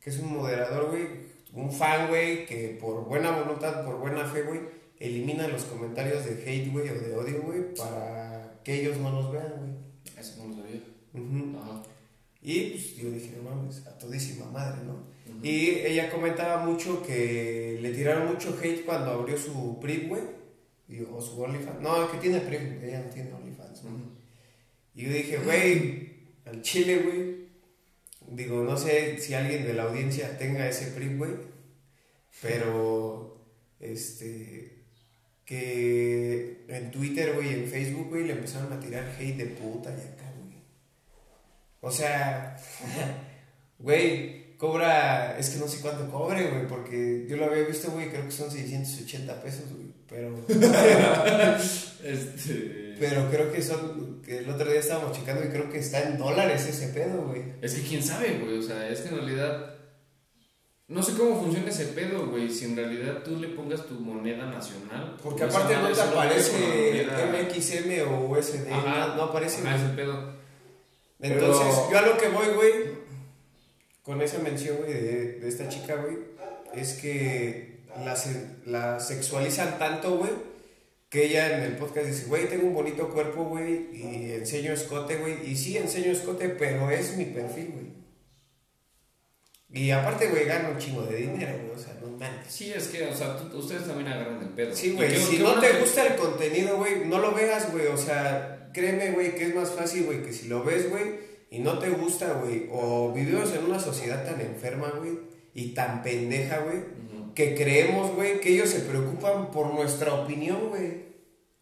Que 0.00 0.10
es 0.10 0.18
un 0.18 0.34
moderador, 0.34 0.90
güey. 0.90 1.28
Un 1.52 1.72
fan, 1.72 2.08
güey, 2.08 2.44
que 2.46 2.76
por 2.80 3.04
buena 3.06 3.30
voluntad, 3.30 3.84
por 3.84 3.96
buena 3.96 4.24
fe, 4.26 4.42
güey, 4.42 4.60
elimina 4.98 5.48
los 5.48 5.64
comentarios 5.64 6.24
de 6.24 6.42
hate, 6.44 6.70
güey, 6.70 6.88
o 6.90 6.94
de 6.94 7.16
odio, 7.16 7.42
güey, 7.42 7.74
para 7.74 8.60
que 8.62 8.80
ellos 8.80 8.98
no 8.98 9.10
nos 9.10 9.32
vean, 9.32 9.54
güey. 9.56 9.70
Eso 10.18 10.42
no 10.44 10.54
lo 10.54 10.62
sabía. 10.62 10.82
Ujú. 11.14 11.58
Ajá. 11.58 11.82
Y 12.42 12.70
pues 12.70 12.96
yo 12.96 13.10
dije, 13.10 13.32
no 13.36 13.50
mames, 13.50 13.86
a 13.86 13.98
todísima 13.98 14.46
madre, 14.50 14.82
¿no? 14.84 15.08
Y 15.42 15.70
ella 15.70 16.10
comentaba 16.10 16.64
mucho 16.64 17.02
que 17.02 17.78
le 17.80 17.92
tiraron 17.92 18.28
mucho 18.28 18.56
hate 18.62 18.84
cuando 18.84 19.10
abrió 19.12 19.36
su 19.36 19.78
PRIP, 19.80 20.08
güey. 20.08 20.22
O 21.12 21.20
su 21.20 21.40
OnlyFans. 21.40 21.80
No, 21.80 22.10
que 22.10 22.18
tiene 22.18 22.40
PRIP, 22.40 22.82
ella 22.82 23.02
no 23.06 23.10
tiene 23.10 23.32
OnlyFans. 23.32 23.47
Y 24.98 25.04
yo 25.04 25.12
dije, 25.12 25.38
güey, 25.38 26.10
al 26.44 26.60
chile, 26.60 26.96
güey. 26.98 27.46
Digo, 28.36 28.64
no 28.64 28.76
sé 28.76 29.16
si 29.20 29.32
alguien 29.32 29.64
de 29.64 29.72
la 29.72 29.84
audiencia 29.84 30.36
tenga 30.36 30.68
ese 30.68 30.88
PRIP, 30.88 31.18
güey. 31.18 31.30
Pero, 32.42 33.40
este. 33.78 34.82
Que 35.44 36.64
en 36.66 36.90
Twitter, 36.90 37.32
güey, 37.36 37.54
en 37.54 37.68
Facebook, 37.68 38.08
güey, 38.08 38.24
le 38.24 38.32
empezaron 38.32 38.72
a 38.72 38.80
tirar 38.80 39.14
hate 39.16 39.36
de 39.36 39.46
puta 39.46 39.90
y 39.90 40.00
acá, 40.00 40.32
güey. 40.36 40.58
O 41.80 41.92
sea, 41.92 42.56
güey, 43.78 44.56
cobra. 44.56 45.38
Es 45.38 45.50
que 45.50 45.60
no 45.60 45.68
sé 45.68 45.80
cuánto 45.80 46.10
cobre, 46.10 46.50
güey, 46.50 46.66
porque 46.66 47.24
yo 47.28 47.36
lo 47.36 47.44
había 47.44 47.62
visto, 47.62 47.92
güey, 47.92 48.10
creo 48.10 48.24
que 48.24 48.32
son 48.32 48.50
680 48.50 49.42
pesos, 49.44 49.72
güey. 49.72 49.92
Pero. 50.08 50.44
Este. 52.02 52.77
Pero 52.98 53.30
creo 53.30 53.52
que 53.52 53.62
son. 53.62 54.20
Que 54.24 54.38
el 54.38 54.50
otro 54.50 54.70
día 54.70 54.80
estábamos 54.80 55.16
checando 55.16 55.44
y 55.44 55.48
creo 55.48 55.70
que 55.70 55.78
está 55.78 56.02
en 56.02 56.18
dólares 56.18 56.66
ese 56.66 56.88
pedo, 56.88 57.22
güey. 57.22 57.42
Es 57.62 57.74
que 57.74 57.82
quién 57.82 58.02
sabe, 58.02 58.38
güey. 58.42 58.58
O 58.58 58.62
sea, 58.62 58.88
es 58.88 59.00
que 59.00 59.08
en 59.08 59.16
realidad. 59.16 59.74
No 60.88 61.02
sé 61.02 61.12
cómo 61.18 61.38
funciona 61.40 61.68
ese 61.68 61.86
pedo, 61.88 62.28
güey. 62.28 62.50
Si 62.50 62.64
en 62.64 62.74
realidad 62.76 63.22
tú 63.22 63.36
le 63.36 63.48
pongas 63.48 63.84
tu 63.86 63.94
moneda 63.94 64.46
nacional. 64.46 65.16
Porque 65.22 65.44
esa 65.44 65.58
aparte 65.58 65.76
no 65.76 65.92
te 65.92 66.00
aparece 66.00 67.06
MXM 67.30 68.10
o 68.10 68.28
USD, 68.30 68.72
Ajá, 68.72 69.08
no, 69.08 69.16
no 69.16 69.22
aparece. 69.24 69.60
ajá, 69.66 69.76
ese 69.76 69.94
pedo. 69.94 70.32
Entonces, 71.20 71.66
Pero- 71.74 71.90
yo 71.90 71.98
a 71.98 72.02
lo 72.02 72.16
que 72.18 72.28
voy, 72.28 72.46
güey, 72.54 72.72
con 74.02 74.22
esa 74.22 74.38
mención, 74.38 74.78
güey, 74.78 74.92
de, 74.92 75.32
de 75.40 75.48
esta 75.48 75.68
chica, 75.68 75.96
güey, 75.96 76.16
es 76.74 76.94
que 76.94 77.80
la, 78.04 78.16
se- 78.16 78.56
la 78.64 78.98
sexualizan 79.00 79.78
tanto, 79.78 80.16
güey, 80.16 80.30
que 81.08 81.24
ella 81.24 81.56
en 81.56 81.62
el 81.64 81.76
podcast 81.76 82.06
dice, 82.06 82.26
güey, 82.26 82.48
tengo 82.48 82.66
un 82.68 82.74
bonito 82.74 83.08
cuerpo, 83.08 83.44
güey, 83.44 83.88
y 83.94 84.32
enseño 84.32 84.72
escote, 84.72 85.16
güey, 85.16 85.50
y 85.50 85.56
sí 85.56 85.76
enseño 85.78 86.12
escote, 86.12 86.50
pero 86.50 86.90
es 86.90 87.16
mi 87.16 87.24
perfil, 87.24 87.70
güey. 87.72 87.86
Y 89.70 89.90
aparte, 89.90 90.28
güey, 90.28 90.44
gano 90.46 90.70
un 90.70 90.78
chingo 90.78 91.02
de 91.02 91.16
dinero, 91.16 91.58
güey, 91.58 91.70
o 91.76 91.78
sea, 91.78 91.94
no 92.00 92.08
mames. 92.10 92.46
Sí, 92.48 92.72
es 92.74 92.88
que, 92.88 93.04
o 93.06 93.14
sea, 93.14 93.36
tú- 93.36 93.58
ustedes 93.58 93.86
también 93.86 94.08
agarran 94.08 94.42
el 94.42 94.48
pedo. 94.50 94.74
Sí, 94.74 94.92
güey, 94.92 95.14
si 95.16 95.38
no 95.38 95.60
te 95.60 95.70
que- 95.70 95.80
gusta 95.80 96.06
el 96.06 96.16
contenido, 96.16 96.76
güey, 96.78 97.04
no 97.06 97.18
lo 97.18 97.32
veas, 97.34 97.70
güey, 97.72 97.86
o 97.86 97.96
sea, 97.96 98.70
créeme, 98.72 99.10
güey, 99.12 99.34
que 99.34 99.44
es 99.46 99.54
más 99.54 99.70
fácil, 99.70 100.04
güey, 100.04 100.22
que 100.22 100.32
si 100.32 100.48
lo 100.48 100.64
ves, 100.64 100.88
güey, 100.90 101.04
y 101.50 101.58
no 101.60 101.78
te 101.78 101.90
gusta, 101.90 102.32
güey, 102.34 102.66
o 102.70 103.12
vivimos 103.12 103.52
en 103.54 103.64
una 103.64 103.78
sociedad 103.78 104.24
tan 104.24 104.40
enferma, 104.40 104.90
güey, 104.96 105.18
y 105.54 105.74
tan 105.74 106.02
pendeja, 106.02 106.58
güey. 106.60 106.78
Que 107.34 107.54
creemos, 107.54 108.14
güey, 108.14 108.40
que 108.40 108.54
ellos 108.54 108.68
se 108.68 108.80
preocupan 108.80 109.50
por 109.50 109.72
nuestra 109.74 110.14
opinión, 110.14 110.68
güey. 110.70 111.08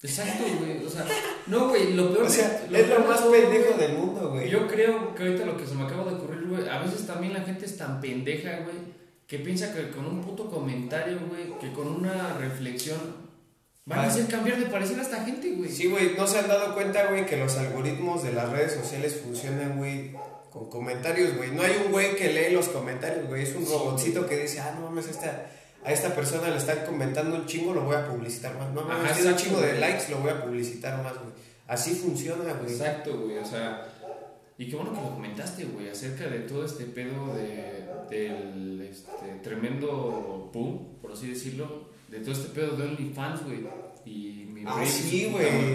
Exacto, 0.02 0.44
güey. 0.58 0.84
O 0.84 0.88
sea, 0.88 1.06
no, 1.46 1.68
güey, 1.68 1.94
lo 1.94 2.12
peor 2.12 2.26
O 2.26 2.30
sea, 2.30 2.66
es 2.70 2.88
lo 2.88 3.00
más 3.00 3.22
pendejo 3.22 3.76
del 3.78 3.94
mundo, 3.94 4.30
güey. 4.30 4.48
Yo 4.48 4.68
creo 4.68 5.14
que 5.14 5.22
ahorita 5.22 5.46
lo 5.46 5.56
que 5.56 5.66
se 5.66 5.74
me 5.74 5.84
acaba 5.84 6.04
de 6.04 6.16
ocurrir, 6.16 6.46
güey, 6.48 6.68
a 6.68 6.78
veces 6.80 7.06
también 7.06 7.32
la 7.32 7.40
gente 7.40 7.64
es 7.64 7.76
tan 7.76 8.00
pendeja, 8.00 8.60
güey, 8.60 8.76
que 9.26 9.38
piensa 9.38 9.74
que 9.74 9.90
con 9.90 10.06
un 10.06 10.22
puto 10.22 10.48
comentario, 10.50 11.18
güey, 11.28 11.58
que 11.58 11.72
con 11.72 11.88
una 11.88 12.36
reflexión 12.38 13.26
van 13.86 14.00
a 14.00 14.08
hacer 14.08 14.26
cambiar 14.26 14.58
de 14.58 14.66
parecer 14.66 14.98
a 14.98 15.02
esta 15.02 15.24
gente, 15.24 15.52
güey. 15.52 15.70
Sí, 15.70 15.86
güey, 15.86 16.14
no 16.16 16.26
se 16.26 16.38
han 16.38 16.48
dado 16.48 16.74
cuenta, 16.74 17.06
güey, 17.06 17.24
que 17.24 17.36
los 17.36 17.56
algoritmos 17.56 18.22
de 18.22 18.32
las 18.32 18.50
redes 18.50 18.72
sociales 18.72 19.20
funcionan, 19.24 19.78
güey, 19.78 20.12
con 20.58 20.70
comentarios, 20.70 21.36
güey. 21.36 21.50
No 21.52 21.62
hay 21.62 21.72
un 21.84 21.92
güey 21.92 22.16
que 22.16 22.32
lee 22.32 22.52
los 22.52 22.68
comentarios, 22.68 23.26
güey. 23.28 23.42
Es 23.42 23.54
un 23.54 23.64
Sí, 23.64 23.72
robotcito 23.72 24.26
que 24.26 24.36
dice, 24.38 24.60
ah, 24.60 24.74
no 24.78 24.86
mames, 24.86 25.08
esta, 25.08 25.46
a 25.84 25.92
esta 25.92 26.14
persona 26.14 26.48
le 26.50 26.56
están 26.56 26.84
comentando 26.86 27.36
un 27.36 27.46
chingo, 27.46 27.72
lo 27.74 27.82
voy 27.82 27.96
a 27.96 28.06
publicitar 28.08 28.56
más. 28.58 28.72
No 28.72 28.82
mames, 28.82 29.14
tiene 29.14 29.30
un 29.30 29.36
chingo 29.36 29.60
de 29.60 29.78
likes, 29.78 30.10
lo 30.10 30.18
voy 30.18 30.30
a 30.30 30.42
publicitar 30.44 31.02
más, 31.02 31.14
güey. 31.14 31.32
Así 31.66 31.94
funciona, 31.94 32.52
güey. 32.54 32.72
Exacto, 32.72 33.18
güey, 33.18 33.38
o 33.38 33.44
sea, 33.44 33.88
y 34.58 34.68
qué 34.68 34.76
bueno 34.76 34.92
que 34.94 35.00
lo 35.00 35.10
comentaste, 35.14 35.64
güey, 35.64 35.88
acerca 35.90 36.28
de 36.28 36.40
todo 36.40 36.64
este 36.64 36.84
pedo 36.84 37.34
de, 37.34 37.84
del 38.08 38.88
este, 38.90 39.40
tremendo 39.42 40.50
boom, 40.52 40.98
por 41.02 41.12
así 41.12 41.28
decirlo, 41.28 41.90
de 42.08 42.20
todo 42.20 42.32
este 42.32 42.48
pedo 42.48 42.76
de 42.76 42.84
OnlyFans, 42.84 43.44
güey, 43.44 43.66
y 44.04 44.46
mi 44.48 44.62
Ah, 44.64 44.84
sí, 44.86 45.28
güey. 45.30 45.74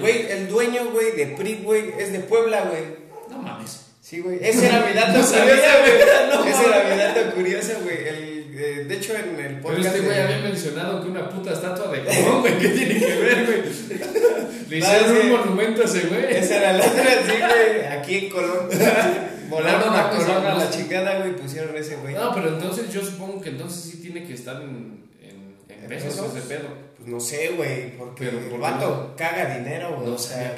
Güey, 0.00 0.30
el 0.30 0.48
dueño, 0.48 0.90
güey, 0.92 1.12
de 1.12 1.28
PRI, 1.28 1.60
güey, 1.64 1.92
es 1.98 2.12
de 2.12 2.20
Puebla, 2.20 2.70
güey. 2.70 3.03
Mames. 3.44 3.80
Sí, 4.00 4.20
güey. 4.20 4.38
Ese 4.42 4.66
era 4.66 4.80
mi 4.86 4.92
dato 4.92 5.12
No 5.18 5.24
sabía, 5.24 5.54
curioso, 5.54 5.78
güey. 5.80 6.36
no 6.36 6.44
Ese 6.44 6.64
era 6.66 6.84
mi 6.94 6.96
dato 7.02 7.34
curioso, 7.34 7.72
güey. 7.84 7.96
El, 8.08 8.54
eh, 8.56 8.84
de 8.86 8.94
hecho, 8.94 9.14
en 9.14 9.28
el 9.30 9.34
Pero 9.36 9.62
podcast. 9.62 9.86
este 9.86 10.00
güey 10.00 10.16
de- 10.16 10.22
había 10.22 10.38
mencionado 10.38 11.02
que 11.02 11.08
una 11.08 11.28
puta 11.28 11.52
estatua 11.52 11.90
de 11.90 12.04
Colón, 12.04 12.40
güey, 12.40 12.58
¿qué 12.58 12.68
tiene 12.68 12.98
que 13.00 13.14
ver, 13.16 13.46
güey? 13.46 13.62
Le 14.68 14.78
hicieron 14.78 15.16
un 15.16 15.30
monumento 15.32 15.82
a 15.82 15.84
ese 15.84 16.00
güey. 16.06 16.24
Esa 16.36 16.56
era 16.56 16.72
la 16.74 16.86
otra, 16.86 17.04
sí, 17.04 17.32
güey. 17.38 17.86
Aquí 17.98 18.14
en 18.18 18.28
Colón. 18.30 18.68
Volaron 19.48 19.92
No, 19.92 19.96
a 19.98 20.10
Colón 20.10 20.46
a 20.46 20.54
la 20.54 20.70
chingada, 20.70 21.18
güey. 21.20 21.36
Pusieron 21.36 21.76
ese, 21.76 21.96
güey. 21.96 22.14
No, 22.14 22.34
pero 22.34 22.48
entonces 22.50 22.92
yo 22.92 23.04
supongo 23.04 23.40
que 23.40 23.50
entonces 23.50 23.90
sí 23.90 24.00
tiene 24.00 24.24
que 24.26 24.34
estar 24.34 24.62
en, 24.62 25.04
en, 25.20 25.56
en 25.84 25.92
ese 25.92 26.08
pedo. 26.48 26.68
Pues 27.04 27.12
no 27.12 27.20
sé, 27.20 27.50
güey. 27.50 27.96
Porque 27.98 28.24
Pero, 28.24 28.38
el 28.38 28.44
¿por 28.46 28.60
vato 28.60 29.14
caga 29.16 29.58
dinero, 29.58 29.96
güey. 29.96 30.08
No 30.08 30.14
o 30.14 30.18
sea, 30.18 30.56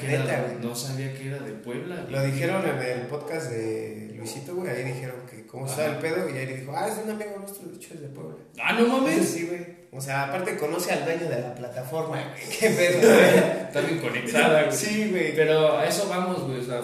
no 0.61 0.75
sabía 0.77 1.13
que 1.13 1.27
era 1.27 1.39
de 1.39 1.53
Puebla. 1.53 1.97
güey. 2.03 2.13
Lo 2.13 2.23
dijeron 2.23 2.63
en 2.69 2.79
el 3.01 3.07
podcast 3.09 3.51
de 3.51 4.13
Luisito, 4.17 4.55
güey. 4.55 4.71
Ahí 4.71 4.85
dijeron 4.85 5.17
que 5.29 5.45
cómo 5.47 5.67
estaba 5.67 5.89
el 5.89 5.97
pedo. 5.97 6.29
Y 6.31 6.39
ahí 6.39 6.47
dijo, 6.47 6.73
ah, 6.77 6.87
es 6.87 7.03
un 7.05 7.11
amigo 7.11 7.37
nuestro, 7.41 7.69
de 7.69 7.77
hecho 7.77 7.95
es 7.95 8.01
de 8.03 8.09
Puebla. 8.09 8.37
Ah, 8.63 8.75
no 8.75 8.87
mames. 8.87 9.29
Sí, 9.29 9.47
güey. 9.49 9.87
O 9.91 10.01
sea, 10.01 10.25
aparte 10.25 10.57
conoce 10.57 10.93
al 10.93 11.05
dueño 11.05 11.29
de 11.29 11.41
la 11.41 11.55
plataforma, 11.55 12.23
güey. 12.23 12.59
Qué 12.59 12.71
pedo, 12.71 13.01
güey. 13.01 13.39
Está 13.67 13.81
bien 13.81 13.99
conectada, 13.99 14.63
güey. 14.65 14.77
Sí, 14.77 15.09
güey. 15.11 15.35
Pero 15.35 15.79
a 15.79 15.87
eso 15.87 16.09
vamos, 16.09 16.45
güey. 16.45 16.61
O 16.61 16.65
sea, 16.65 16.81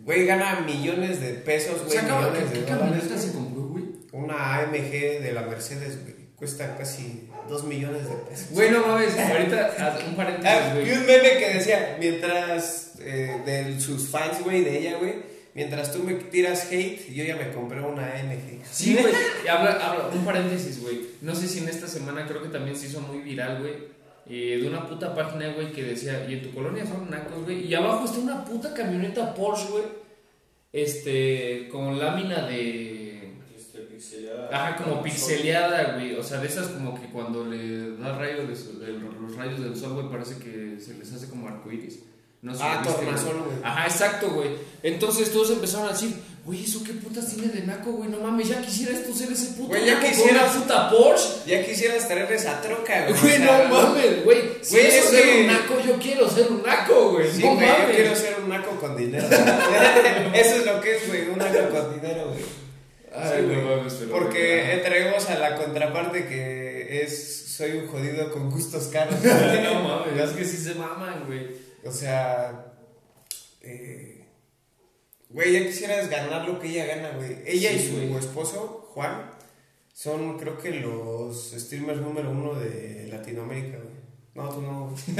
Güey, 0.00 0.26
gana 0.26 0.60
millones 0.60 1.20
de 1.20 1.30
pesos, 1.34 1.76
o 1.76 1.84
güey. 1.84 1.90
sea 1.92 2.02
acaba, 2.02 2.20
millones 2.28 2.50
¿qué, 2.52 2.58
de 2.58 2.64
qué 2.66 2.72
dólares, 2.72 2.90
camioneta 3.04 3.18
se 3.18 3.32
compró, 3.32 3.62
güey? 3.68 3.84
Una 4.12 4.56
AMG 4.58 4.90
de 5.22 5.32
la 5.32 5.42
Mercedes, 5.42 6.02
güey. 6.02 6.14
Cuesta 6.44 6.76
casi 6.76 7.26
2 7.48 7.64
millones 7.64 8.06
de 8.06 8.16
pesos. 8.16 8.48
Güey, 8.50 8.70
no 8.70 8.86
mames. 8.86 9.18
Ahorita, 9.18 9.72
un 9.78 10.12
Ah, 10.12 10.14
paréntesis, 10.14 10.72
y 10.72 10.80
güey. 10.80 10.92
un 10.92 11.06
meme 11.06 11.38
que 11.38 11.54
decía, 11.54 11.96
mientras 11.98 12.92
eh, 13.00 13.40
de 13.46 13.80
sus 13.80 14.08
fans, 14.08 14.44
güey, 14.44 14.62
de 14.62 14.78
ella, 14.78 14.98
güey, 14.98 15.14
mientras 15.54 15.90
tú 15.90 16.00
me 16.00 16.12
tiras 16.12 16.70
hate, 16.70 17.10
yo 17.14 17.24
ya 17.24 17.36
me 17.36 17.50
compré 17.50 17.80
una 17.80 18.12
AMG. 18.12 18.60
Sí, 18.70 18.92
güey. 19.00 19.14
Y 19.42 19.48
Habla, 19.48 19.70
habla, 19.72 20.08
un 20.12 20.22
paréntesis, 20.22 20.82
güey. 20.82 21.00
No 21.22 21.34
sé 21.34 21.48
si 21.48 21.60
en 21.60 21.70
esta 21.70 21.86
semana 21.88 22.26
creo 22.26 22.42
que 22.42 22.50
también 22.50 22.76
se 22.76 22.88
hizo 22.88 23.00
muy 23.00 23.20
viral, 23.22 23.60
güey. 23.62 23.72
eh, 24.28 24.58
de 24.60 24.68
una 24.68 24.86
puta 24.86 25.14
página, 25.14 25.50
güey, 25.54 25.72
que 25.72 25.82
decía, 25.82 26.26
y 26.28 26.34
en 26.34 26.42
tu 26.42 26.52
colonia 26.52 26.84
son 26.84 27.08
nacos, 27.08 27.42
güey. 27.44 27.66
Y 27.66 27.74
abajo 27.74 28.04
está 28.04 28.18
una 28.18 28.44
puta 28.44 28.74
camioneta 28.74 29.32
Porsche, 29.34 29.68
güey. 29.70 29.84
Este, 30.74 31.68
con 31.70 31.98
lámina 31.98 32.46
de. 32.46 33.00
Ajá, 34.52 34.76
como 34.76 35.02
pixeleada, 35.02 35.94
güey. 35.94 36.14
O 36.14 36.22
sea, 36.22 36.38
de 36.40 36.48
esas 36.48 36.68
como 36.68 36.98
que 37.00 37.06
cuando 37.08 37.44
le 37.44 37.96
da 37.96 38.16
rayo 38.18 38.46
de 38.46 38.54
sol- 38.56 38.78
de 38.80 38.92
los 38.92 39.36
rayos 39.36 39.60
del 39.62 39.76
sol, 39.76 39.94
güey, 39.94 40.08
parece 40.10 40.36
que 40.38 40.78
se 40.80 40.94
les 40.94 41.12
hace 41.12 41.28
como 41.28 41.48
arcoíris. 41.48 42.00
No 42.42 42.54
sé 42.54 42.60
Ah, 42.62 42.82
tornasol, 42.84 43.38
güey. 43.46 43.56
Ajá, 43.62 43.86
exacto, 43.86 44.30
güey. 44.30 44.50
Entonces 44.82 45.32
todos 45.32 45.50
empezaron 45.50 45.88
a 45.88 45.92
decir, 45.92 46.14
güey, 46.44 46.62
¿eso 46.62 46.84
qué 46.84 46.92
putas 46.92 47.26
tiene 47.34 47.48
de 47.50 47.62
naco, 47.62 47.92
güey? 47.92 48.10
No 48.10 48.18
mames, 48.20 48.48
ya 48.48 48.60
quisiera 48.60 48.92
esto 48.92 49.14
ser 49.14 49.32
ese 49.32 49.52
puto 49.54 49.68
Güey, 49.68 49.86
ya 49.86 49.98
quisieras- 49.98 50.54
una 50.54 50.62
puta 50.62 50.90
Porsche. 50.90 51.28
Ya 51.46 51.64
quisieras 51.64 52.06
traer 52.06 52.30
esa 52.30 52.60
troca, 52.60 53.06
güey. 53.08 53.18
Güey, 53.18 53.38
no 53.38 53.74
mames, 53.74 54.24
güey. 54.26 54.38
Si 54.60 54.74
Güey, 54.74 54.86
eso 54.88 54.96
es 54.98 55.04
es 55.04 55.10
ser 55.10 55.22
que- 55.22 55.40
un 55.40 55.46
naco, 55.46 55.74
yo 55.86 55.98
quiero 55.98 56.28
ser 56.28 56.48
un 56.52 56.62
naco, 56.62 57.12
güey. 57.12 57.30
Sí, 57.32 57.42
no 57.42 57.54
güey, 57.54 57.66
yo 57.66 57.72
mames. 57.78 57.96
quiero 57.96 58.14
ser 58.16 58.36
un 58.42 58.48
naco 58.50 58.70
con 58.78 58.94
dinero. 58.96 59.26
Eso 60.34 60.56
es 60.56 60.66
lo 60.66 60.80
que 60.82 60.96
es, 60.96 61.08
güey, 61.08 61.28
un 61.28 61.38
naco 61.38 61.70
con 61.70 61.94
dinero, 62.00 62.28
güey. 62.28 62.63
Ay, 63.14 63.42
Sí, 63.42 63.46
no 63.46 63.62
güey. 63.62 63.76
mames, 63.76 63.94
pero- 63.94 64.10
Porque 64.10 64.72
entremos 64.74 65.30
a 65.30 65.38
la 65.38 65.56
contraparte 65.56 66.26
que 66.26 67.02
es 67.02 67.44
soy 67.54 67.72
un 67.72 67.86
jodido 67.86 68.32
con 68.32 68.50
gustos 68.50 68.88
caros. 68.88 69.14
no 69.64 69.82
mames, 69.82 70.20
es 70.20 70.30
que 70.36 70.44
sí 70.44 70.56
se 70.56 70.74
maman, 70.74 71.24
güey. 71.26 71.46
O 71.84 71.92
sea, 71.92 72.72
eh, 73.60 74.24
güey, 75.30 75.52
ya 75.52 75.66
quisieras 75.66 76.08
ganar 76.10 76.48
lo 76.48 76.58
que 76.58 76.68
ella 76.68 76.86
gana, 76.86 77.10
güey. 77.10 77.36
Ella 77.46 77.70
Sí, 77.70 77.76
y 77.76 77.88
su 77.88 77.92
güey. 78.08 78.14
esposo, 78.16 78.90
Juan, 78.94 79.30
son 79.92 80.36
creo 80.38 80.58
que 80.58 80.70
los 80.72 81.52
streamers 81.52 82.00
número 82.00 82.30
uno 82.30 82.54
de 82.54 83.06
Latinoamérica, 83.12 83.76
güey. 83.78 83.94
No, 84.34 84.48
tú 84.52 84.62
no. 84.62 84.94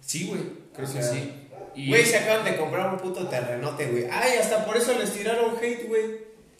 Sí, 0.00 0.26
güey, 0.28 0.40
creo 0.74 0.88
O 0.88 0.92
que 0.92 1.02
sí. 1.02 1.32
Y 1.76 1.88
Güey, 1.90 2.04
se 2.06 2.16
acaban 2.16 2.44
de 2.44 2.56
comprar 2.56 2.92
un 2.92 2.98
puto 2.98 3.28
terrenote, 3.28 3.86
güey. 3.86 4.06
Ay, 4.10 4.38
hasta 4.40 4.64
por 4.64 4.76
eso 4.76 4.98
les 4.98 5.12
tiraron 5.12 5.54
hate, 5.60 5.86
güey. 5.86 6.04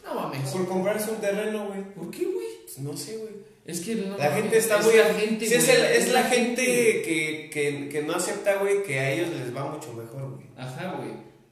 No 0.05 0.15
mames. 0.15 0.51
Por 0.51 0.69
comprarse 0.69 1.11
un 1.11 1.17
terreno, 1.17 1.67
güey. 1.69 1.83
¿Por 1.95 2.11
qué, 2.11 2.25
güey? 2.27 2.47
Pues 2.65 2.79
no 2.79 2.97
sé, 2.97 3.17
güey. 3.17 3.47
Es 3.65 3.81
que 3.81 3.97
no, 3.97 4.17
La 4.17 4.31
gente 4.31 4.59
está 4.59 4.79
es 4.79 4.85
muy... 4.87 4.95
la 4.97 5.07
gente, 5.15 5.47
sí, 5.47 5.55
es, 5.55 5.65
güey, 5.67 5.77
el- 5.79 5.85
es 5.87 6.13
la 6.13 6.23
gente. 6.25 6.63
gente 6.65 7.03
que, 7.03 7.51
que, 7.53 7.89
que 7.89 8.03
no 8.03 8.15
acepta, 8.15 8.57
güey, 8.57 8.83
que 8.85 9.01
a 9.01 9.11
ellos 9.11 9.29
les 9.31 9.57
va 9.57 9.65
mucho 9.65 9.93
mejor, 9.93 10.35
güey. 10.37 10.47
Ajá, 10.57 10.95
güey. 10.99 11.11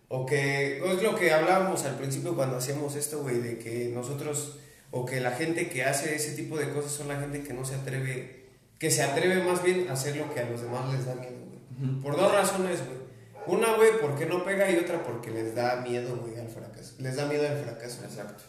O 0.09 0.25
que 0.27 0.79
es 0.79 1.03
lo 1.03 1.17
que 1.17 1.33
hablábamos 1.33 1.85
al 1.85 1.97
principio 1.97 2.37
cuando 2.37 2.59
hacíamos 2.59 2.95
esto, 2.95 3.23
güey, 3.23 3.39
de 3.39 3.59
que 3.59 3.91
nosotros, 3.93 4.59
o 4.93 5.05
que 5.05 5.21
la 5.21 5.33
gente 5.33 5.69
que 5.69 5.83
hace 5.83 6.15
ese 6.15 6.33
tipo 6.37 6.57
de 6.57 6.69
cosas 6.71 6.93
son 6.93 7.09
la 7.09 7.19
gente 7.19 7.43
que 7.43 7.53
no 7.53 7.65
se 7.65 7.75
atreve, 7.75 8.45
que 8.79 8.93
se 8.93 9.03
atreve 9.03 9.43
más 9.43 9.65
bien 9.65 9.87
a 9.89 9.95
hacer 9.95 10.15
lo 10.17 10.33
que 10.33 10.39
a 10.41 10.49
los 10.49 10.61
demás 10.63 10.93
les 10.95 11.07
da 11.07 11.17
miedo, 11.17 11.33
güey. 11.49 12.01
Por 12.03 12.17
dos 12.17 12.31
razones, 12.33 12.79
güey. 12.87 13.04
Una, 13.47 13.75
güey, 13.75 14.01
porque 14.01 14.27
no 14.27 14.45
pega 14.45 14.71
y 14.71 14.77
otra 14.77 15.03
porque 15.03 15.31
les 15.31 15.55
da 15.55 15.77
miedo, 15.77 16.17
güey, 16.17 16.39
al 16.39 16.49
fracaso. 16.49 16.95
Les 16.99 17.17
da 17.17 17.27
miedo 17.27 17.47
al 17.47 17.59
fracaso. 17.59 18.05
Exacto. 18.05 18.43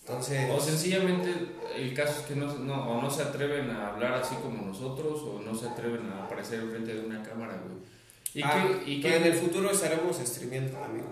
Entonces, 0.00 0.50
O 0.50 0.60
sencillamente 0.60 1.32
el 1.76 1.94
caso 1.94 2.20
es 2.20 2.26
que 2.26 2.36
no, 2.36 2.52
no, 2.58 2.90
o 2.90 3.00
no 3.00 3.10
se 3.10 3.22
atreven 3.22 3.70
a 3.70 3.88
hablar 3.88 4.12
así 4.14 4.34
como 4.36 4.66
nosotros 4.66 5.22
o 5.22 5.40
no 5.40 5.54
se 5.54 5.66
atreven 5.66 6.10
a 6.12 6.24
aparecer 6.24 6.60
enfrente 6.60 6.94
de 6.94 7.06
una 7.06 7.22
cámara, 7.22 7.62
güey. 7.64 7.78
Y 8.34 8.42
ah, 8.42 8.68
que, 8.84 8.90
y 8.90 9.00
que 9.00 9.16
en 9.16 9.24
el 9.24 9.34
futuro 9.34 9.70
estaremos 9.70 10.16
streameando 10.18 10.76
también. 10.76 11.06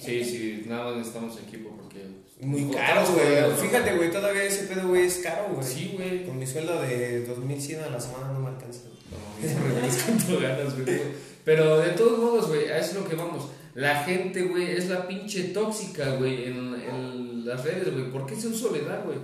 Sí, 0.00 0.24
sí, 0.24 0.64
nada 0.66 0.86
más 0.86 0.96
necesitamos 0.96 1.38
equipo 1.38 1.76
porque... 1.76 2.17
Muy 2.40 2.62
pues, 2.62 2.76
caro, 2.76 3.02
estamos 3.02 3.22
güey. 3.22 3.68
Fíjate, 3.68 3.96
güey, 3.96 4.10
todavía 4.12 4.44
ese 4.44 4.64
pedo, 4.64 4.88
güey, 4.88 5.06
es 5.06 5.18
caro, 5.18 5.54
güey. 5.54 5.66
Sí, 5.66 5.94
güey. 5.96 6.24
Con 6.24 6.38
mi 6.38 6.46
sueldo 6.46 6.80
de 6.82 7.24
2100 7.26 7.82
a 7.82 7.90
la 7.90 8.00
semana 8.00 8.32
no 8.32 8.40
me 8.40 8.48
alcanza. 8.48 8.80
No, 9.10 10.34
no 10.34 10.40
ganas, 10.40 10.74
güey. 10.74 11.00
Pero 11.44 11.80
de 11.80 11.90
todos 11.90 12.18
modos, 12.18 12.48
güey, 12.48 12.68
a 12.68 12.78
eso 12.78 12.90
es 12.90 12.94
lo 13.02 13.08
que 13.08 13.16
vamos. 13.16 13.48
La 13.74 14.04
gente, 14.04 14.42
güey, 14.42 14.72
es 14.72 14.88
la 14.88 15.06
pinche 15.08 15.44
tóxica, 15.44 16.10
güey, 16.16 16.44
en, 16.44 16.74
en 16.74 17.46
las 17.46 17.64
redes, 17.64 17.92
güey. 17.92 18.10
¿Por 18.10 18.26
qué 18.26 18.36
se 18.36 18.48
usa 18.48 18.68
soledad, 18.68 19.04
güey? 19.04 19.18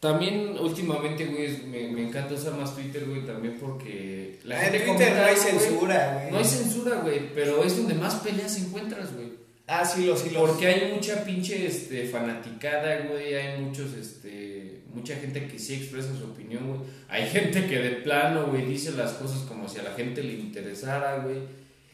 También 0.00 0.56
últimamente, 0.58 1.26
güey, 1.26 1.62
me, 1.66 1.88
me 1.88 2.08
encanta 2.08 2.34
usar 2.34 2.54
más 2.54 2.74
Twitter, 2.74 3.06
güey, 3.06 3.24
también 3.26 3.56
porque 3.58 4.38
la 4.44 4.56
Ah, 4.58 4.66
en 4.66 4.72
gente 4.72 4.86
Twitter 4.86 5.16
no 5.16 5.24
hay 5.24 5.36
censura, 5.36 6.12
güey. 6.14 6.30
No 6.32 6.38
hay 6.38 6.44
censura, 6.44 7.00
güey, 7.02 7.34
pero 7.34 7.64
es 7.64 7.76
donde 7.76 7.94
más 7.94 8.16
peleas 8.16 8.58
encuentras, 8.58 9.14
güey. 9.14 9.45
Ah, 9.68 9.84
sí, 9.84 10.04
lo, 10.06 10.16
sí, 10.16 10.30
lo. 10.30 10.46
Porque 10.46 10.66
hay 10.66 10.92
mucha 10.94 11.24
pinche 11.24 11.66
este, 11.66 12.06
fanaticada, 12.06 13.00
güey. 13.08 13.34
Hay 13.34 13.60
muchos, 13.60 13.94
este, 13.94 14.82
mucha 14.94 15.16
gente 15.16 15.48
que 15.48 15.58
sí 15.58 15.74
expresa 15.74 16.16
su 16.16 16.24
opinión, 16.24 16.68
güey. 16.68 16.80
Hay 17.08 17.26
gente 17.30 17.66
que 17.66 17.78
de 17.80 17.90
plano, 17.96 18.46
güey, 18.46 18.64
dice 18.64 18.92
las 18.92 19.12
cosas 19.14 19.40
como 19.40 19.68
si 19.68 19.78
a 19.80 19.82
la 19.82 19.92
gente 19.94 20.22
le 20.22 20.34
interesara, 20.34 21.18
güey. 21.24 21.38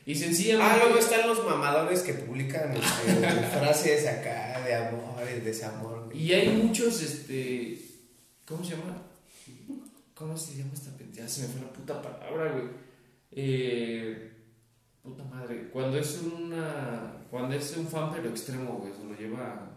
Y 0.05 0.15
sencillamente. 0.15 0.71
Ah, 0.75 0.83
luego 0.85 0.99
están 0.99 1.27
los 1.29 1.45
mamadores 1.47 2.01
que 2.03 2.13
publican 2.15 2.75
este, 2.77 3.13
frases 3.59 4.07
acá 4.07 4.61
de 4.67 4.75
amor, 4.75 5.25
de 5.25 5.41
desamor. 5.41 6.05
güey. 6.07 6.23
Y 6.27 6.33
hay 6.35 6.49
muchos, 6.49 7.01
este. 7.03 7.79
¿Cómo 8.45 8.63
se 8.65 8.73
llama? 8.73 9.01
¿Cómo 10.15 10.37
se 10.37 10.57
llama 10.59 10.73
esta 10.75 10.91
pen- 10.97 11.13
Ya 11.13 11.27
se 11.27 11.43
me 11.43 11.49
fue 11.49 11.63
la 11.63 11.73
puta 11.73 12.03
palabra, 12.03 12.53
güey. 12.53 12.65
Eh. 13.31 14.32
Puta 15.03 15.25
madre. 15.25 15.69
Cuando 15.73 15.99
es 15.99 16.21
una. 16.23 17.25
Cuando 17.31 17.55
es 17.57 17.77
un 17.77 17.87
fan, 17.87 18.11
pero 18.13 18.29
extremo, 18.29 18.75
güey. 18.81 18.93
Se 18.93 19.05
lo 19.05 19.15
lleva. 19.19 19.71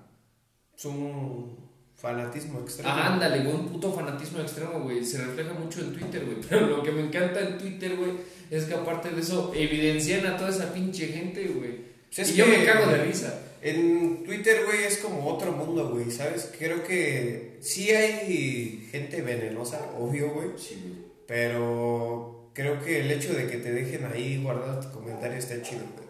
Es 0.78 0.86
un 0.86 1.58
fanatismo 1.96 2.60
extremo. 2.60 2.90
Ah, 2.92 3.14
ándale, 3.14 3.44
güey, 3.44 3.56
un 3.56 3.68
puto 3.70 3.92
fanatismo 3.94 4.40
extremo, 4.42 4.82
güey. 4.82 5.04
Se 5.04 5.18
refleja 5.24 5.54
mucho 5.54 5.80
en 5.82 5.94
Twitter, 5.94 6.26
güey. 6.26 6.38
Pero 6.50 6.68
lo 6.68 6.84
que 6.84 6.92
me 6.92 7.02
encanta 7.02 7.40
en 7.40 7.58
Twitter, 7.58 7.96
güey, 7.96 8.12
es 8.52 8.66
que 8.66 8.74
aparte 8.74 9.10
de 9.12 9.22
eso, 9.22 9.52
evidencian 9.56 10.26
a 10.28 10.36
toda 10.38 10.50
esa 10.50 10.74
pinche 10.74 11.08
gente, 11.08 11.48
güey. 11.48 11.86
Pues 12.08 12.20
es 12.20 12.32
y 12.32 12.36
yo 12.36 12.46
que- 12.46 12.58
me 12.58 12.66
cago 12.66 12.92
de 12.92 13.04
risa. 13.06 13.42
En 13.62 14.24
Twitter, 14.24 14.64
güey, 14.66 14.84
es 14.84 14.98
como 15.00 15.26
otro 15.28 15.52
mundo, 15.54 15.90
güey, 15.90 16.12
¿sabes? 16.12 16.52
Creo 16.60 16.84
que 16.84 17.58
sí 17.62 17.90
hay 17.90 18.88
gente 18.92 19.22
venenosa, 19.24 19.90
obvio, 19.98 20.32
güey. 20.34 20.50
Sí, 20.58 20.80
güey. 20.84 21.06
Pero 21.26 22.35
creo 22.56 22.82
que 22.82 23.02
el 23.02 23.12
hecho 23.12 23.34
de 23.34 23.48
que 23.48 23.58
te 23.58 23.72
dejen 23.72 24.06
ahí 24.06 24.42
guardado 24.42 24.80
tu 24.80 24.92
comentario 24.92 25.38
está 25.38 25.62
chido, 25.62 25.84
güey. 25.94 26.06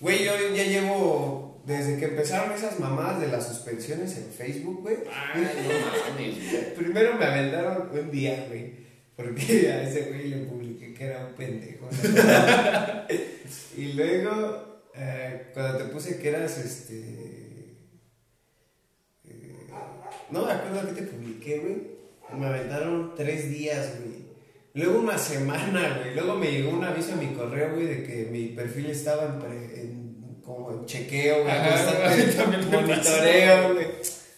Güey, 0.00 0.24
yo 0.24 0.32
ya 0.54 0.64
llevo. 0.64 1.46
Desde 1.64 1.98
que 1.98 2.06
empezaron 2.06 2.52
esas 2.52 2.80
mamadas 2.80 3.20
de 3.20 3.28
las 3.28 3.46
suspensiones 3.46 4.16
en 4.16 4.30
Facebook, 4.32 4.80
güey. 4.80 4.96
Ay, 5.12 5.42
no 5.42 6.12
mames. 6.16 6.64
Primero 6.76 7.14
me 7.16 7.24
aventaron 7.26 7.90
un 7.92 8.10
día, 8.10 8.46
güey. 8.48 8.72
Porque 9.14 9.42
a 9.72 9.82
ese 9.82 10.04
güey 10.04 10.28
le 10.28 10.38
publiqué 10.46 10.94
que 10.94 11.04
era 11.04 11.26
un 11.26 11.34
pendejo. 11.34 11.88
y 13.76 13.92
luego, 13.92 14.82
eh, 14.94 15.50
cuando 15.52 15.78
te 15.78 15.84
puse 15.84 16.18
que 16.18 16.28
eras 16.28 16.56
este. 16.58 17.00
eh, 19.24 19.66
no 20.30 20.46
me 20.46 20.52
acuerdo 20.52 20.94
que 20.94 21.02
te 21.02 21.06
publiqué, 21.08 21.58
güey. 21.58 21.98
Me 22.40 22.46
aventaron 22.46 23.14
tres 23.14 23.50
días, 23.50 23.94
güey. 24.00 24.17
Luego 24.74 25.00
una 25.00 25.18
semana, 25.18 25.98
güey. 26.00 26.14
Luego 26.14 26.36
me 26.36 26.50
llegó 26.52 26.70
un 26.70 26.84
aviso 26.84 27.14
a 27.14 27.16
mi 27.16 27.28
correo, 27.34 27.74
güey, 27.74 27.86
de 27.86 28.02
que 28.04 28.28
mi 28.30 28.48
perfil 28.48 28.86
estaba 28.90 29.24
en, 29.24 29.38
pre- 29.40 29.80
en- 29.80 30.08
como 30.44 30.70
en 30.72 30.86
chequeo, 30.86 31.42
güey. 31.44 31.54
Monitoreo, 32.70 33.74
güey. 33.74 33.86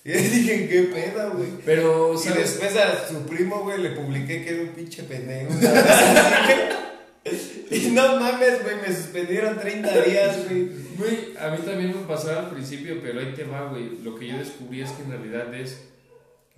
Y 0.02 0.12
dije, 0.12 0.66
¿qué 0.68 0.82
pedo, 0.84 1.32
güey? 1.32 1.48
Pero, 1.64 2.14
Y 2.14 2.18
¿sabes? 2.18 2.58
después 2.58 2.74
a 2.76 3.06
su 3.06 3.26
primo, 3.26 3.60
güey, 3.64 3.82
le 3.82 3.90
publiqué 3.90 4.42
que 4.42 4.50
era 4.50 4.62
un 4.62 4.68
pinche 4.70 5.02
pendejo. 5.02 5.52
y 7.70 7.78
no 7.90 8.16
mames, 8.18 8.62
güey, 8.62 8.76
me 8.76 8.94
suspendieron 8.96 9.58
30 9.58 10.00
días, 10.02 10.36
güey. 10.48 10.70
Güey, 10.96 11.36
a 11.38 11.50
mí 11.50 11.58
también 11.64 11.88
me 11.88 12.06
pasó 12.06 12.30
al 12.38 12.48
principio, 12.50 12.98
pero 13.02 13.20
ahí 13.20 13.34
te 13.36 13.44
va, 13.44 13.68
güey. 13.68 13.98
Lo 14.02 14.14
que 14.16 14.28
yo 14.28 14.38
descubrí 14.38 14.80
es 14.80 14.90
que 14.92 15.02
en 15.02 15.10
realidad 15.10 15.52
es. 15.54 15.82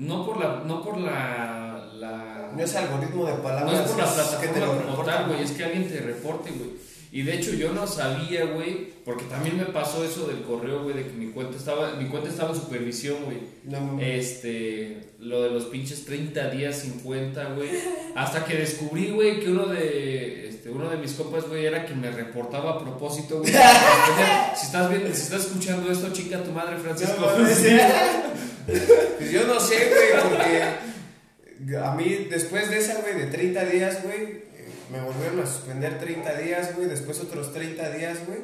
No 0.02 0.26
por 0.26 0.38
la. 0.40 0.62
No 0.66 0.82
por 0.82 0.98
la. 0.98 1.88
la 1.94 2.50
No 2.54 2.62
es 2.62 2.74
algoritmo 2.74 3.24
de 3.26 3.32
No 3.34 3.42
palabras. 3.42 3.86
es 3.86 3.92
por 3.92 3.98
la 3.98 4.04
es 4.04 4.28
que 4.40 4.48
te 4.48 4.60
lo 4.60 4.66
plataforma 4.66 4.80
como 4.82 4.90
reportan, 4.90 5.16
tal, 5.16 5.28
güey, 5.28 5.42
es 5.42 5.50
que 5.52 5.64
alguien 5.64 5.88
te 5.88 6.00
reporte, 6.00 6.50
güey. 6.50 6.70
Y 7.14 7.22
de 7.24 7.34
hecho 7.34 7.52
yo 7.52 7.72
no 7.74 7.86
sabía, 7.86 8.46
güey, 8.46 8.90
porque 9.04 9.24
también 9.24 9.58
me 9.58 9.66
pasó 9.66 10.02
eso 10.02 10.26
del 10.26 10.40
correo, 10.44 10.82
güey, 10.82 10.96
de 10.96 11.02
que 11.02 11.12
mi 11.12 11.30
cuenta 11.30 11.58
estaba, 11.58 11.92
mi 11.96 12.06
cuenta 12.06 12.30
estaba 12.30 12.54
en 12.54 12.56
supervisión, 12.56 13.18
güey. 13.26 13.36
No. 13.64 14.00
Este, 14.00 15.10
lo 15.20 15.42
de 15.42 15.50
los 15.50 15.64
pinches 15.66 16.06
30 16.06 16.48
días 16.48 16.76
50, 16.78 17.50
güey. 17.50 17.68
Hasta 18.16 18.46
que 18.46 18.54
descubrí, 18.56 19.10
güey, 19.10 19.40
que 19.40 19.50
uno 19.50 19.66
de, 19.66 20.48
este, 20.48 20.70
uno 20.70 20.88
de 20.88 20.96
mis 20.96 21.12
compas, 21.12 21.46
güey, 21.46 21.66
era 21.66 21.84
quien 21.84 22.00
me 22.00 22.10
reportaba 22.10 22.70
a 22.72 22.78
propósito, 22.78 23.40
güey. 23.40 23.52
si 24.56 24.66
estás 24.66 24.88
viendo, 24.88 25.14
si 25.14 25.22
estás 25.22 25.44
escuchando 25.44 25.92
esto, 25.92 26.10
chica, 26.14 26.42
tu 26.42 26.52
madre, 26.52 26.78
Francisco. 26.78 27.20
No. 27.20 27.46
Pues 28.66 29.30
yo 29.30 29.46
no 29.46 29.58
sé, 29.60 29.88
güey, 29.88 30.22
porque 30.22 31.76
a 31.76 31.94
mí 31.94 32.26
después 32.30 32.70
de 32.70 32.78
esa, 32.78 33.00
güey, 33.00 33.14
de 33.14 33.26
30 33.26 33.64
días, 33.66 34.02
güey, 34.02 34.42
me 34.90 35.00
volvieron 35.00 35.40
a 35.40 35.46
suspender 35.46 35.98
30 35.98 36.38
días, 36.38 36.76
güey, 36.76 36.88
después 36.88 37.20
otros 37.20 37.52
30 37.52 37.90
días, 37.92 38.18
güey. 38.26 38.40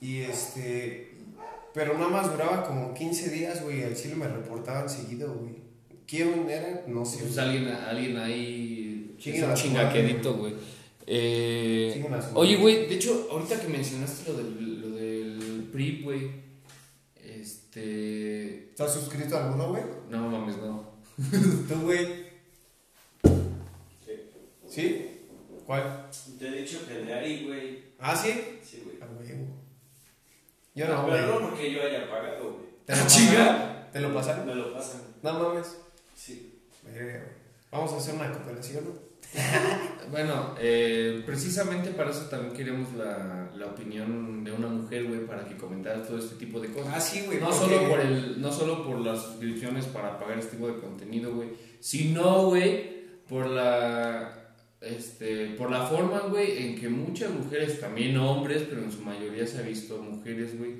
Y 0.00 0.22
este, 0.22 1.14
pero 1.72 1.94
nada 1.94 2.08
más 2.08 2.30
duraba 2.30 2.66
como 2.66 2.94
15 2.94 3.30
días, 3.30 3.62
güey, 3.62 3.82
al 3.84 3.96
chile 3.96 4.14
me 4.16 4.28
reportaban 4.28 4.88
seguido, 4.88 5.32
güey. 5.34 5.54
¿Quién 6.06 6.48
era? 6.48 6.84
No 6.86 7.04
sé. 7.04 7.18
Pues 7.22 7.38
alguien, 7.38 7.68
alguien 7.68 8.18
ahí. 8.18 9.16
Chinguen 9.18 9.42
es 9.42 9.46
un 9.46 9.52
a 9.52 9.56
su 9.56 9.62
chingaquedito, 9.62 10.34
güey. 10.34 10.54
Eh, 11.06 12.04
oye, 12.34 12.56
güey, 12.56 12.86
de 12.86 12.94
hecho, 12.94 13.28
ahorita 13.30 13.60
que 13.60 13.68
mencionaste 13.68 14.30
lo 14.30 14.38
del, 14.38 14.80
lo 14.80 14.96
del 14.96 15.68
PRI, 15.72 16.02
güey. 16.02 16.43
Este. 17.76 18.68
¿Estás 18.70 18.94
suscrito 18.94 19.36
a 19.36 19.46
alguno, 19.46 19.70
güey? 19.70 19.82
No 20.08 20.28
mames, 20.28 20.56
no. 20.58 20.94
¿Tú, 21.68 21.80
güey? 21.82 22.24
Sí. 24.04 24.12
¿Sí? 24.68 25.20
¿Cuál? 25.66 26.08
Te 26.38 26.48
he 26.48 26.52
dicho 26.62 26.86
que 26.86 26.94
de 26.94 27.12
ahí, 27.12 27.44
güey. 27.46 27.84
¿Ah, 27.98 28.14
sí? 28.14 28.60
Sí, 28.62 28.82
güey. 28.84 28.98
Ah, 29.02 29.06
güey. 29.12 29.28
Yo 30.76 30.88
no, 30.88 31.06
Pero 31.06 31.26
güey. 31.32 31.42
no 31.42 31.48
porque 31.50 31.72
yo 31.72 31.82
haya 31.82 32.08
pagado, 32.08 32.52
güey. 32.52 32.64
¿Te 32.86 32.94
lo 32.94 33.02
Ah, 33.02 33.06
chinga. 33.08 33.32
pasaron? 33.34 33.92
¿Te 33.92 34.00
lo 34.00 34.14
pasaron? 34.14 34.46
Me 34.46 34.54
lo 34.54 34.72
pasan. 34.74 35.02
No 35.22 35.32
mames. 35.40 35.76
Sí. 36.14 36.60
Verga, 36.84 37.18
güey. 37.24 37.32
Vamos 37.72 37.92
a 37.92 37.96
hacer 37.96 38.14
una 38.14 38.30
cooperación, 38.32 38.84
¿no? 38.84 38.90
Bueno, 40.10 40.54
eh, 40.60 41.22
precisamente 41.26 41.90
para 41.90 42.10
eso 42.10 42.26
también 42.26 42.52
queremos 42.54 42.92
la, 42.94 43.50
la 43.56 43.66
opinión 43.66 44.44
de 44.44 44.52
una 44.52 44.68
mujer, 44.68 45.04
güey, 45.06 45.20
para 45.26 45.44
que 45.44 45.56
comentara 45.56 46.02
todo 46.02 46.18
este 46.18 46.36
tipo 46.36 46.60
de 46.60 46.68
cosas. 46.68 46.92
Ah, 46.94 47.00
sí, 47.00 47.22
güey. 47.26 47.40
No 47.40 47.48
porque- 47.48 47.74
solo, 47.74 47.88
por 47.88 48.00
el, 48.00 48.40
no 48.40 48.52
solo 48.52 48.86
por 48.86 49.00
las 49.00 49.22
suscripciones 49.22 49.86
para 49.86 50.18
pagar 50.20 50.38
este 50.38 50.52
tipo 50.56 50.68
de 50.68 50.78
contenido, 50.78 51.34
güey, 51.34 51.48
sino, 51.80 52.46
güey, 52.46 53.02
por 53.28 53.46
la, 53.46 54.52
este, 54.82 55.54
por 55.58 55.70
la 55.70 55.86
forma, 55.86 56.20
güey, 56.30 56.64
en 56.66 56.80
que 56.80 56.88
muchas 56.88 57.30
mujeres, 57.30 57.80
también 57.80 58.16
hombres, 58.18 58.62
pero 58.68 58.82
en 58.84 58.92
su 58.92 59.00
mayoría 59.00 59.46
se 59.46 59.58
ha 59.58 59.62
visto 59.62 60.00
mujeres, 60.00 60.56
güey, 60.58 60.74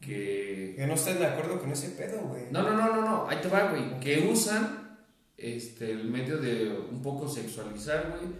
que... 0.00 0.74
Que 0.76 0.86
no 0.86 0.94
estén 0.94 1.18
de 1.18 1.26
acuerdo 1.26 1.58
con 1.58 1.72
ese 1.72 1.88
pedo, 1.88 2.20
güey. 2.20 2.42
No, 2.52 2.62
no, 2.62 2.74
no, 2.74 2.94
no, 2.94 3.00
no, 3.02 3.26
ahí 3.28 3.38
te 3.42 3.48
va, 3.48 3.70
güey, 3.70 3.98
que 3.98 4.28
usan 4.30 4.77
este, 5.38 5.92
el 5.92 6.04
medio 6.04 6.38
de 6.38 6.68
un 6.90 7.00
poco 7.00 7.28
sexualizar, 7.28 8.08
güey, 8.10 8.32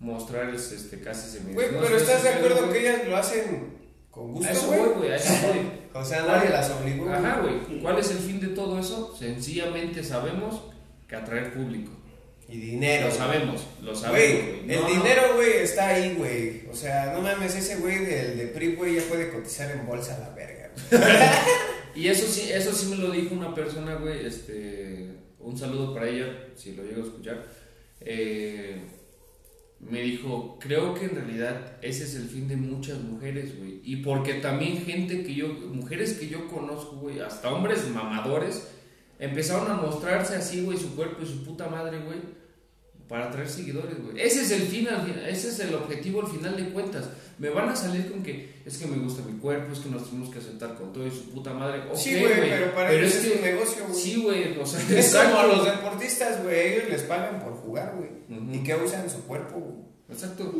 mostrar 0.00 0.54
este, 0.54 1.00
casi 1.00 1.30
semidesnudos. 1.30 1.70
Güey, 1.70 1.82
pero 1.82 1.96
¿estás 1.96 2.22
de 2.22 2.28
acuerdo 2.30 2.72
que 2.72 2.80
ellas 2.80 3.08
lo 3.08 3.16
hacen 3.16 3.74
con 4.10 4.30
A 4.30 4.32
gusto, 4.32 4.52
eso 4.52 4.66
güey. 4.68 4.78
voy, 4.80 4.88
güey, 4.98 5.10
a 5.10 5.16
eso 5.16 5.32
voy. 5.46 6.00
O 6.00 6.04
sea, 6.04 6.22
nadie 6.22 6.50
las 6.50 6.70
obligó. 6.70 7.10
Ajá, 7.10 7.40
güey. 7.40 7.80
¿Cuál 7.80 7.98
es 7.98 8.10
el 8.12 8.18
fin 8.18 8.40
de 8.40 8.48
todo 8.48 8.78
eso? 8.78 9.14
Sencillamente 9.18 10.02
sabemos 10.04 10.62
que 11.08 11.16
atraer 11.16 11.52
público. 11.52 11.92
Y 12.48 12.58
dinero. 12.58 13.08
Lo 13.08 13.14
sabemos, 13.14 13.66
lo 13.82 13.94
sabemos. 13.94 14.42
Güey, 14.42 14.70
el 14.70 14.86
dinero, 14.86 15.34
güey, 15.34 15.52
está 15.62 15.88
ahí, 15.88 16.14
güey. 16.16 16.66
O 16.70 16.74
sea, 16.74 17.12
no 17.14 17.22
mames, 17.22 17.56
ese 17.56 17.76
güey 17.76 18.04
del 18.04 18.36
de 18.36 18.46
PRI, 18.48 18.74
güey, 18.76 18.96
ya 18.96 19.02
puede 19.02 19.30
cotizar 19.30 19.70
en 19.70 19.86
bolsa 19.86 20.16
a 20.16 20.20
la 20.20 20.30
verga. 20.30 20.70
Y 21.96 22.08
eso 22.08 22.26
sí, 22.26 22.50
eso 22.52 22.72
sí 22.72 22.86
me 22.86 22.96
lo 22.96 23.10
dijo 23.12 23.34
una 23.36 23.54
persona, 23.54 23.94
güey, 23.94 24.26
este, 24.26 25.03
un 25.44 25.56
saludo 25.56 25.94
para 25.94 26.08
ella, 26.08 26.48
si 26.54 26.74
lo 26.74 26.82
llego 26.82 27.02
a 27.02 27.06
escuchar. 27.06 27.46
Eh, 28.00 28.80
me 29.80 30.00
dijo, 30.00 30.58
creo 30.60 30.94
que 30.94 31.04
en 31.04 31.16
realidad 31.16 31.76
ese 31.82 32.04
es 32.04 32.14
el 32.14 32.28
fin 32.28 32.48
de 32.48 32.56
muchas 32.56 33.00
mujeres, 33.00 33.58
güey. 33.58 33.80
Y 33.84 33.96
porque 33.96 34.34
también 34.34 34.78
gente 34.78 35.22
que 35.22 35.34
yo, 35.34 35.48
mujeres 35.48 36.14
que 36.14 36.28
yo 36.28 36.48
conozco, 36.48 36.96
güey, 36.96 37.20
hasta 37.20 37.52
hombres 37.52 37.88
mamadores, 37.90 38.68
empezaron 39.18 39.70
a 39.70 39.74
mostrarse 39.74 40.36
así, 40.36 40.62
güey, 40.62 40.78
su 40.78 40.96
cuerpo 40.96 41.22
y 41.22 41.26
su 41.26 41.44
puta 41.44 41.68
madre, 41.68 41.98
güey, 42.00 42.18
para 43.08 43.26
atraer 43.28 43.48
seguidores, 43.48 44.02
güey. 44.02 44.18
Ese 44.20 44.42
es 44.42 44.50
el 44.50 44.62
fin, 44.62 44.88
ese 45.28 45.48
es 45.48 45.60
el 45.60 45.74
objetivo 45.74 46.22
al 46.22 46.26
final 46.32 46.56
de 46.56 46.68
cuentas. 46.70 47.08
Me 47.38 47.50
van 47.50 47.68
a 47.68 47.76
salir 47.76 48.10
con 48.10 48.22
que 48.22 48.54
es 48.64 48.78
que 48.78 48.86
me 48.86 48.96
gusta 48.96 49.22
mi 49.22 49.38
cuerpo, 49.38 49.72
es 49.72 49.80
que 49.80 49.90
nos 49.90 50.08
tenemos 50.08 50.30
que 50.30 50.38
aceptar 50.38 50.74
con 50.76 50.92
todo 50.92 51.06
y 51.06 51.10
su 51.10 51.30
puta 51.30 51.52
madre. 51.52 51.82
Sí, 51.94 52.18
güey, 52.18 52.32
pero 52.48 52.74
para 52.74 52.92
ellos 52.92 53.14
es 53.14 53.26
que- 53.26 53.32
un 53.36 53.42
negocio, 53.42 53.84
güey. 53.88 54.00
Sí, 54.00 54.22
güey, 54.22 54.58
o 54.58 54.64
sea, 54.66 54.80
Es 54.80 54.86
como 54.86 54.98
exacto. 54.98 55.46
los 55.56 55.64
deportistas, 55.66 56.42
güey, 56.42 56.72
ellos 56.74 56.88
les 56.90 57.02
pagan 57.02 57.40
por 57.42 57.52
jugar, 57.54 57.94
güey. 57.96 58.38
Ujú. 58.40 58.54
¿Y 58.54 58.62
qué 58.62 58.74
usan 58.76 59.08
su 59.10 59.22
cuerpo, 59.24 59.58
güey? 59.60 59.74
Exacto. 60.10 60.52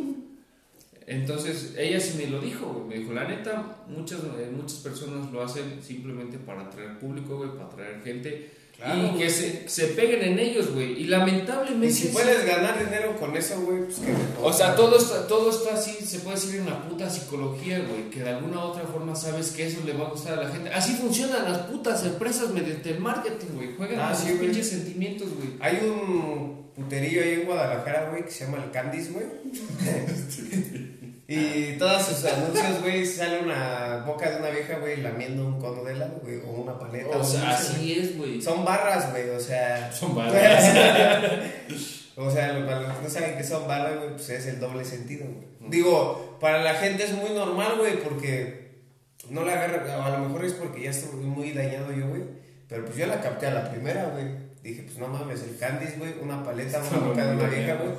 Entonces, 1.07 1.75
ella 1.77 1.99
sí 1.99 2.17
me 2.17 2.27
lo 2.27 2.39
dijo, 2.41 2.65
güey. 2.67 2.87
Me 2.87 2.95
dijo, 2.97 3.13
la 3.13 3.27
neta, 3.27 3.77
muchas, 3.87 4.19
eh, 4.39 4.51
muchas 4.55 4.79
personas 4.79 5.31
lo 5.31 5.43
hacen 5.43 5.79
simplemente 5.83 6.39
para 6.39 6.61
atraer 6.63 6.97
público, 6.99 7.37
güey, 7.37 7.51
para 7.51 7.65
atraer 7.65 8.01
gente. 8.03 8.49
Claro, 8.77 9.13
y 9.15 9.17
que 9.17 9.29
se, 9.29 9.69
se 9.69 9.87
peguen 9.87 10.21
en 10.21 10.39
ellos, 10.39 10.73
güey. 10.73 11.01
Y 11.01 11.05
lamentablemente... 11.05 11.87
Y 11.87 11.91
si 11.91 12.07
puedes 12.09 12.45
ganar 12.45 12.77
dinero 12.83 13.15
con 13.17 13.35
eso, 13.37 13.59
güey, 13.61 13.83
pues 13.85 13.97
que 13.99 14.13
O 14.41 14.51
sea, 14.51 14.75
todo 14.75 14.97
está, 14.97 15.27
todo 15.27 15.49
está 15.49 15.75
así, 15.75 15.93
se 16.05 16.19
puede 16.19 16.35
decir 16.35 16.55
en 16.59 16.65
la 16.65 16.87
puta 16.87 17.09
psicología, 17.09 17.79
güey, 17.79 18.09
que 18.09 18.19
de 18.21 18.29
alguna 18.31 18.57
u 18.57 18.69
otra 18.69 18.83
forma 18.83 19.15
sabes 19.15 19.51
que 19.51 19.67
eso 19.67 19.79
le 19.85 19.93
va 19.93 20.07
a 20.07 20.09
gustar 20.11 20.37
a 20.39 20.43
la 20.43 20.49
gente. 20.49 20.69
Así 20.71 20.93
funcionan 20.93 21.45
las 21.45 21.59
putas 21.59 22.03
empresas 22.05 22.49
mediante 22.49 22.89
el 22.91 22.99
marketing, 22.99 23.55
güey. 23.55 23.75
Juegan 23.77 23.99
Ah, 23.99 24.11
con 24.11 24.21
sí, 24.21 24.31
sus 24.31 24.39
pinches 24.39 24.69
sentimientos, 24.69 25.29
güey. 25.35 25.49
Hay 25.61 25.77
un 25.83 26.65
puterillo 26.75 27.21
ahí 27.23 27.31
en 27.33 27.45
Guadalajara, 27.45 28.09
güey, 28.09 28.25
que 28.25 28.31
se 28.31 28.43
llama 28.45 28.61
el 28.63 28.71
Candice, 28.71 29.11
güey. 29.11 29.25
y 31.27 31.77
todos 31.79 32.05
sus 32.05 32.25
anuncios, 32.25 32.81
güey, 32.81 33.03
sale 33.03 33.39
una 33.39 34.03
boca 34.05 34.29
de 34.29 34.37
una 34.37 34.51
vieja, 34.51 34.77
güey, 34.77 35.01
lamiendo 35.01 35.47
un 35.47 35.59
cono 35.59 35.83
de 35.83 35.93
helado, 35.93 36.19
güey, 36.21 36.37
o 36.45 36.51
una 36.51 36.77
paleta. 36.77 37.17
O 37.17 37.19
un 37.19 37.25
sea, 37.25 37.49
así 37.49 37.93
es, 37.93 38.15
güey. 38.15 38.39
Son 38.39 38.63
barras, 38.63 39.09
güey, 39.11 39.29
o 39.29 39.39
sea. 39.39 39.91
Son 39.91 40.13
barras. 40.13 40.35
o 42.15 42.29
sea, 42.29 42.65
para 42.65 42.81
los 42.81 42.97
que 42.97 43.03
no 43.03 43.09
saben 43.09 43.37
que 43.37 43.43
son 43.43 43.67
barras, 43.67 43.97
güey, 43.97 44.09
pues 44.11 44.29
es 44.29 44.45
el 44.45 44.59
doble 44.59 44.85
sentido, 44.85 45.25
güey. 45.25 45.71
Digo, 45.71 46.37
para 46.39 46.61
la 46.61 46.75
gente 46.75 47.05
es 47.05 47.13
muy 47.13 47.31
normal, 47.31 47.75
güey, 47.79 48.03
porque 48.03 48.83
no 49.31 49.43
la 49.43 49.53
agarra, 49.53 50.05
a 50.05 50.19
lo 50.19 50.27
mejor 50.27 50.45
es 50.45 50.53
porque 50.53 50.83
ya 50.83 50.91
estoy 50.91 51.21
muy 51.21 51.53
dañado 51.53 51.91
yo, 51.91 52.07
güey. 52.07 52.21
Pero 52.69 52.85
pues 52.85 52.97
yo 52.97 53.07
la 53.07 53.21
capté 53.21 53.47
a 53.47 53.53
la 53.53 53.71
primera, 53.71 54.05
güey. 54.13 54.25
Dije, 54.61 54.83
pues 54.83 54.97
no 54.99 55.07
mames, 55.07 55.41
el 55.41 55.57
Candice, 55.57 55.97
güey, 55.97 56.13
una 56.21 56.43
paleta, 56.43 56.81
una 56.91 57.07
boca 57.07 57.25
de 57.25 57.35
una 57.35 57.49
vieja, 57.49 57.75
güey. 57.75 57.95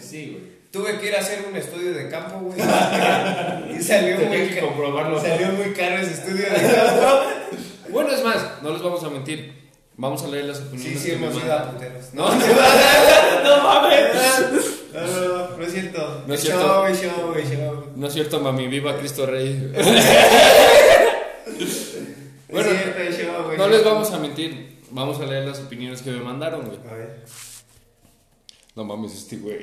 Sí, 0.00 0.30
güey. 0.32 0.55
Tuve 0.70 0.98
que 0.98 1.06
ir 1.08 1.16
a 1.16 1.20
hacer 1.20 1.44
un 1.48 1.56
estudio 1.56 1.92
de 1.94 2.08
campo, 2.08 2.38
güey. 2.40 2.58
y 3.78 3.82
salió 3.82 4.18
muy, 4.18 4.48
que 4.48 4.60
comprobarlo. 4.60 5.20
salió 5.20 5.48
muy 5.52 5.72
caro 5.72 5.96
ese 5.98 6.12
estudio 6.14 6.44
de 6.44 6.54
campo. 6.54 7.22
Bueno, 7.88 8.10
es 8.10 8.22
más, 8.24 8.62
no 8.62 8.72
les 8.72 8.82
vamos 8.82 9.02
a 9.04 9.08
mentir. 9.10 9.54
Vamos 9.96 10.22
a 10.24 10.26
leer 10.28 10.46
las 10.46 10.58
Sí, 10.58 10.64
opiniones 10.68 11.00
sí, 11.00 11.10
que 11.10 11.16
me 11.16 11.26
hemos 11.28 11.42
ido 11.42 11.52
a 11.54 11.70
puteros. 11.70 12.04
No, 12.12 12.28
no 12.28 13.62
mames. 13.62 14.14
No, 14.92 15.00
no, 15.06 15.56
no 15.56 15.64
es 15.64 15.72
cierto. 15.72 16.24
No 16.26 16.34
es 16.34 16.44
show, 16.44 16.84
cierto. 16.94 17.34
show, 17.34 17.56
show. 17.56 17.84
No 17.96 18.06
es 18.08 18.12
cierto, 18.12 18.40
mami, 18.40 18.66
viva 18.66 18.98
Cristo 18.98 19.24
Rey. 19.24 19.72
Bueno, 22.48 22.70
Bueno, 23.46 23.56
No 23.56 23.68
les 23.68 23.84
vamos 23.84 24.10
a 24.12 24.18
mentir. 24.18 24.80
Vamos 24.90 25.20
a 25.20 25.26
leer 25.26 25.46
las 25.46 25.60
opiniones 25.60 26.02
que 26.02 26.10
me 26.10 26.20
mandaron, 26.20 26.64
güey. 26.66 26.78
A 26.90 26.94
ver. 26.94 27.24
No 28.76 28.84
mames, 28.84 29.14
este 29.14 29.38
güey. 29.38 29.58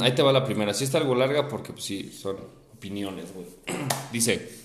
Ahí 0.00 0.14
te 0.14 0.22
va 0.22 0.32
la 0.32 0.44
primera. 0.44 0.72
Sí 0.74 0.84
está 0.84 0.98
algo 0.98 1.14
larga 1.14 1.48
porque, 1.48 1.72
pues 1.72 1.84
sí, 1.84 2.12
son 2.12 2.36
opiniones, 2.74 3.32
güey. 3.34 3.46
Dice. 4.12 4.55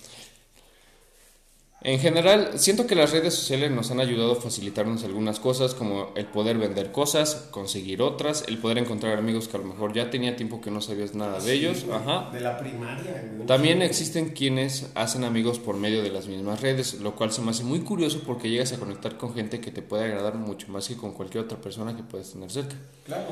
En 1.84 1.98
general, 1.98 2.50
siento 2.60 2.86
que 2.86 2.94
las 2.94 3.10
redes 3.10 3.34
sociales 3.34 3.72
nos 3.72 3.90
han 3.90 3.98
ayudado 3.98 4.32
a 4.32 4.36
facilitarnos 4.36 5.02
algunas 5.02 5.40
cosas, 5.40 5.74
como 5.74 6.12
el 6.14 6.26
poder 6.26 6.56
vender 6.56 6.92
cosas, 6.92 7.48
conseguir 7.50 8.02
otras, 8.02 8.44
el 8.46 8.58
poder 8.58 8.78
encontrar 8.78 9.18
amigos 9.18 9.48
que 9.48 9.56
a 9.56 9.60
lo 9.60 9.66
mejor 9.66 9.92
ya 9.92 10.08
tenía 10.08 10.36
tiempo 10.36 10.60
que 10.60 10.70
no 10.70 10.80
sabías 10.80 11.14
nada 11.14 11.40
de 11.40 11.52
ellos. 11.52 11.84
Ajá. 11.90 12.30
De 12.30 12.40
la 12.40 12.56
primaria. 12.56 13.24
También 13.48 13.82
existen 13.82 14.30
quienes 14.30 14.90
hacen 14.94 15.24
amigos 15.24 15.58
por 15.58 15.76
medio 15.76 16.04
de 16.04 16.10
las 16.10 16.28
mismas 16.28 16.60
redes, 16.60 17.00
lo 17.00 17.16
cual 17.16 17.32
se 17.32 17.42
me 17.42 17.50
hace 17.50 17.64
muy 17.64 17.80
curioso 17.80 18.22
porque 18.24 18.48
llegas 18.48 18.72
a 18.72 18.78
conectar 18.78 19.16
con 19.16 19.34
gente 19.34 19.60
que 19.60 19.72
te 19.72 19.82
puede 19.82 20.04
agradar 20.04 20.36
mucho 20.36 20.68
más 20.68 20.86
que 20.86 20.96
con 20.96 21.12
cualquier 21.12 21.44
otra 21.44 21.60
persona 21.60 21.96
que 21.96 22.04
puedes 22.04 22.32
tener 22.32 22.50
cerca. 22.52 22.76
Claro. 23.04 23.24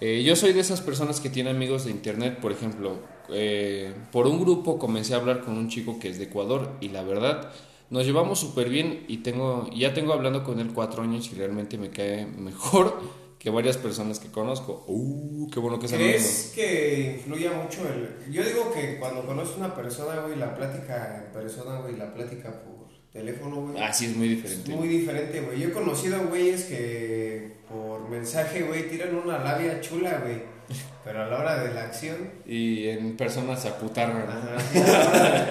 Eh, 0.00 0.22
yo 0.24 0.36
soy 0.36 0.52
de 0.52 0.60
esas 0.60 0.80
personas 0.80 1.20
que 1.20 1.30
tienen 1.30 1.56
amigos 1.56 1.84
de 1.84 1.90
internet, 1.90 2.38
por 2.40 2.52
ejemplo, 2.52 2.92
eh, 3.30 3.92
por 4.12 4.28
un 4.28 4.40
grupo 4.40 4.78
comencé 4.78 5.14
a 5.14 5.16
hablar 5.16 5.40
con 5.40 5.58
un 5.58 5.68
chico 5.68 5.98
que 5.98 6.08
es 6.08 6.18
de 6.18 6.24
Ecuador 6.24 6.70
y 6.80 6.90
la 6.90 7.02
verdad 7.02 7.50
nos 7.90 8.04
llevamos 8.04 8.38
súper 8.38 8.68
bien 8.68 9.04
y 9.08 9.18
tengo, 9.18 9.68
ya 9.74 9.94
tengo 9.94 10.12
hablando 10.12 10.44
con 10.44 10.60
él 10.60 10.72
cuatro 10.74 11.02
años 11.02 11.30
y 11.32 11.36
realmente 11.36 11.78
me 11.78 11.90
cae 11.90 12.26
mejor 12.26 13.00
que 13.38 13.50
varias 13.50 13.76
personas 13.76 14.18
que 14.18 14.28
conozco. 14.28 14.84
Uh, 14.88 15.48
qué 15.50 15.60
bueno 15.60 15.78
que 15.78 15.86
es 15.86 15.92
anónimo. 15.92 16.12
¿Crees 16.14 16.52
que 16.54 17.14
influya 17.16 17.52
mucho 17.52 17.82
el...? 17.88 18.32
Yo 18.32 18.42
digo 18.42 18.72
que 18.72 18.98
cuando 18.98 19.24
conoces 19.24 19.54
a 19.54 19.58
una 19.58 19.74
persona, 19.74 20.20
güey, 20.20 20.36
la 20.36 20.54
plática 20.54 21.24
en 21.24 21.32
persona, 21.32 21.80
güey, 21.80 21.96
la 21.96 22.12
plática 22.12 22.50
por 22.50 22.88
teléfono, 23.12 23.62
güey. 23.62 23.82
Ah, 23.82 23.92
sí, 23.92 24.06
es 24.06 24.16
muy 24.16 24.32
es 24.32 24.36
diferente. 24.42 24.74
muy 24.74 24.88
diferente, 24.88 25.40
güey. 25.40 25.60
Yo 25.60 25.68
he 25.68 25.72
conocido 25.72 26.26
güeyes 26.28 26.64
que 26.64 27.58
por 27.68 28.08
mensaje, 28.08 28.62
güey, 28.62 28.88
tiran 28.88 29.14
una 29.14 29.38
labia 29.38 29.80
chula, 29.80 30.20
güey. 30.24 30.57
Pero 31.04 31.22
a 31.22 31.26
la 31.26 31.38
hora 31.38 31.62
de 31.64 31.72
la 31.74 31.82
acción... 31.84 32.16
Y 32.46 32.88
en 32.88 33.16
personas 33.16 33.64
a 33.64 33.70
la 33.70 33.76
hora 33.76 34.62
de, 34.72 34.80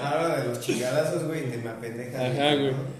la 0.00 0.14
hora 0.26 0.36
de 0.40 0.48
los 0.48 0.60
chingadazos, 0.60 1.24
güey, 1.24 1.50
te 1.50 1.58
me 1.58 1.70
apendejas. 1.70 2.20
Ajá, 2.20 2.54
güey. 2.54 2.70
¿no? 2.72 2.98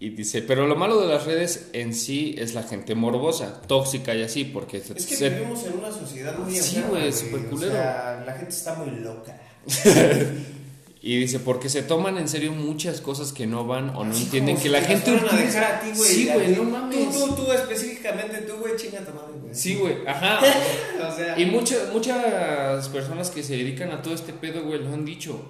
Y 0.00 0.10
dice, 0.10 0.42
pero 0.42 0.68
lo 0.68 0.76
malo 0.76 1.00
de 1.00 1.08
las 1.08 1.24
redes 1.26 1.70
en 1.72 1.92
sí 1.92 2.36
es 2.38 2.54
la 2.54 2.62
gente 2.62 2.94
morbosa, 2.94 3.60
tóxica 3.66 4.14
y 4.14 4.22
así, 4.22 4.44
porque 4.44 4.76
Es 4.76 4.84
que 5.06 5.16
se- 5.16 5.30
vivimos 5.30 5.64
en 5.64 5.72
una 5.78 5.90
sociedad 5.90 6.38
muy 6.38 6.54
Sí, 6.54 6.76
enferma, 6.76 6.98
güey, 7.00 7.12
súper 7.12 7.40
culero. 7.46 7.72
O 7.72 7.74
sea, 7.74 8.22
la 8.24 8.32
gente 8.34 8.50
está 8.50 8.74
muy 8.74 8.90
loca. 9.00 9.36
y 11.00 11.16
dice, 11.16 11.38
porque 11.38 11.68
se 11.68 11.82
toman 11.82 12.18
en 12.18 12.28
serio 12.28 12.52
muchas 12.52 13.00
cosas 13.00 13.32
que 13.32 13.46
no 13.46 13.64
van 13.66 13.90
o 13.90 14.04
no 14.04 14.10
Así 14.10 14.24
entienden 14.24 14.56
que 14.56 14.62
si 14.62 14.68
la 14.68 14.80
te 14.80 14.86
gente 14.86 15.12
fueran 15.12 15.36
a 15.36 15.40
dejar 15.40 15.64
a 15.64 15.80
ti, 15.80 15.86
güey. 15.96 16.10
Sí, 16.10 16.28
güey, 16.32 16.56
no 16.56 16.64
mames. 16.64 17.14
Tú, 17.14 17.26
tú, 17.26 17.34
tú, 17.36 17.52
específicamente 17.52 18.38
tú, 18.38 18.56
güey, 18.56 18.76
chinga 18.76 19.04
tu 19.04 19.12
madre, 19.14 19.38
güey. 19.40 19.54
Sí, 19.54 19.76
güey, 19.76 20.06
ajá. 20.06 20.40
O 21.08 21.16
sea, 21.16 21.38
y 21.38 21.46
muchas 21.46 21.92
muchas 21.92 22.88
personas 22.88 23.30
que 23.30 23.42
se 23.44 23.56
dedican 23.56 23.92
a 23.92 24.02
todo 24.02 24.12
este 24.14 24.32
pedo, 24.32 24.64
güey, 24.64 24.82
lo 24.82 24.92
han 24.92 25.04
dicho. 25.04 25.40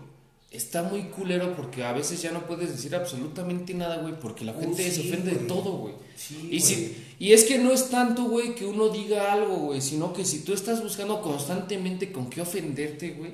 Está 0.50 0.82
muy 0.82 1.02
culero 1.04 1.54
porque 1.56 1.84
a 1.84 1.92
veces 1.92 2.22
ya 2.22 2.30
no 2.30 2.46
puedes 2.46 2.70
decir 2.70 2.94
absolutamente 2.94 3.74
nada, 3.74 3.98
güey, 3.98 4.18
porque 4.18 4.44
la 4.44 4.54
gente 4.54 4.82
se 4.82 5.02
sí, 5.02 5.08
ofende 5.08 5.32
de 5.32 5.36
todo, 5.46 5.72
güey. 5.72 5.94
sí, 6.16 6.48
Y, 6.50 6.60
si, 6.60 6.96
y 7.18 7.32
es 7.32 7.44
que 7.44 7.58
no 7.58 7.70
es 7.70 7.90
tanto, 7.90 8.24
güey, 8.24 8.54
que 8.54 8.64
uno 8.64 8.88
diga 8.88 9.32
algo, 9.32 9.56
güey, 9.56 9.82
sino 9.82 10.12
que 10.14 10.24
si 10.24 10.40
tú 10.40 10.54
estás 10.54 10.82
buscando 10.82 11.20
constantemente 11.20 12.12
con 12.12 12.30
qué 12.30 12.40
ofenderte, 12.40 13.10
güey, 13.10 13.32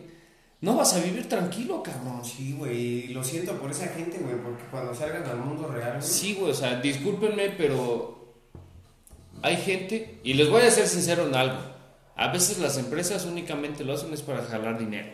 no 0.65 0.77
vas 0.77 0.95
a 0.95 1.01
vivir 1.01 1.29
tranquilo, 1.29 1.83
cabrón. 1.83 2.25
Sí, 2.25 2.55
güey, 2.59 3.05
y 3.05 3.09
lo 3.09 3.23
siento 3.23 3.53
por 3.59 3.71
esa 3.71 3.87
gente, 3.89 4.17
güey, 4.19 4.37
porque 4.43 4.65
cuando 4.71 4.95
salgan 4.95 5.25
al 5.25 5.37
mundo 5.37 5.69
real, 5.69 6.03
Sí, 6.03 6.35
güey, 6.35 6.53
o 6.53 6.55
sea, 6.55 6.81
discúlpenme, 6.81 7.51
pero 7.51 8.35
hay 9.43 9.59
gente, 9.59 10.21
y 10.25 10.33
les 10.33 10.49
voy 10.49 10.63
a 10.63 10.71
ser 10.71 10.89
sincero 10.89 11.29
en 11.29 11.35
algo, 11.35 11.59
a 12.17 12.29
veces 12.33 12.59
las 12.61 12.79
empresas 12.79 13.27
únicamente 13.27 13.85
lo 13.85 13.93
hacen 13.93 14.15
es 14.15 14.23
para 14.23 14.43
jalar 14.43 14.79
dinero. 14.79 15.11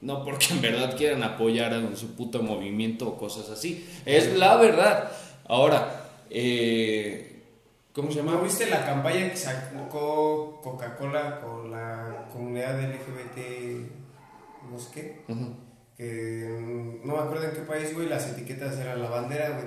No 0.00 0.24
porque 0.24 0.46
en 0.52 0.62
verdad 0.62 0.96
quieran 0.96 1.22
apoyar 1.24 1.74
a 1.74 1.94
su 1.94 2.14
puto 2.14 2.42
movimiento 2.42 3.06
o 3.06 3.18
cosas 3.18 3.50
así. 3.50 3.86
Es 4.06 4.34
la 4.38 4.56
verdad. 4.56 5.12
Ahora, 5.46 6.08
eh, 6.30 7.42
¿cómo 7.92 8.10
se 8.10 8.20
llama? 8.20 8.32
¿No 8.32 8.42
viste 8.42 8.64
la 8.64 8.86
campaña 8.86 9.28
que 9.28 9.36
sacó 9.36 10.58
Coca-Cola 10.62 11.40
con 11.42 11.70
la 11.70 12.28
comunidad 12.32 12.80
LGBT, 12.80 13.99
no 14.70 14.78
sé 14.78 14.88
qué? 14.94 15.20
Que 15.96 16.48
mm, 16.48 17.06
no 17.06 17.16
me 17.16 17.22
acuerdo 17.22 17.44
en 17.44 17.52
qué 17.52 17.60
país, 17.60 17.94
güey, 17.94 18.08
las 18.08 18.28
etiquetas 18.28 18.78
eran 18.78 19.02
la 19.02 19.10
bandera, 19.10 19.50
güey. 19.50 19.66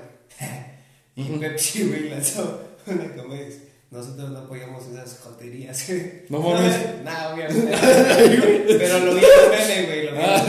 y 1.16 1.38
Pepsi, 1.40 1.88
güey, 1.88 2.10
lanzó 2.10 2.62
una 2.86 3.36
es, 3.40 3.60
nosotros 3.92 4.32
no 4.32 4.40
apoyamos 4.40 4.88
esas 4.88 5.20
joterías. 5.20 5.88
No 6.30 6.40
mames. 6.40 6.76
no, 7.06 7.34
obviamente. 7.34 7.72
Pero 8.80 9.00
lo 9.00 9.14
vi 9.14 9.22
en 9.22 9.52
meme, 9.52 9.86
güey. 9.86 10.06
Lo 10.06 10.12
vi 10.14 10.18
Ah. 10.20 10.46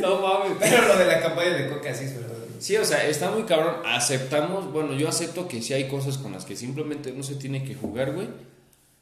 No 0.00 0.20
mames. 0.20 0.58
Pero 0.60 0.86
lo 0.88 0.98
de 0.98 1.06
la 1.06 1.20
campaña 1.20 1.54
de 1.56 1.68
coca 1.70 1.94
sí 1.94 2.04
es 2.04 2.14
verdad. 2.16 2.36
Sí, 2.58 2.76
o 2.76 2.84
sea, 2.84 3.06
está 3.06 3.30
muy 3.30 3.44
cabrón. 3.44 3.76
Aceptamos, 3.86 4.70
bueno, 4.70 4.92
yo 4.92 5.08
acepto 5.08 5.48
que 5.48 5.62
sí 5.62 5.72
hay 5.72 5.88
cosas 5.88 6.18
con 6.18 6.32
las 6.32 6.44
que 6.44 6.56
simplemente 6.56 7.12
no 7.12 7.22
se 7.22 7.36
tiene 7.36 7.64
que 7.64 7.74
jugar, 7.74 8.12
güey. 8.12 8.28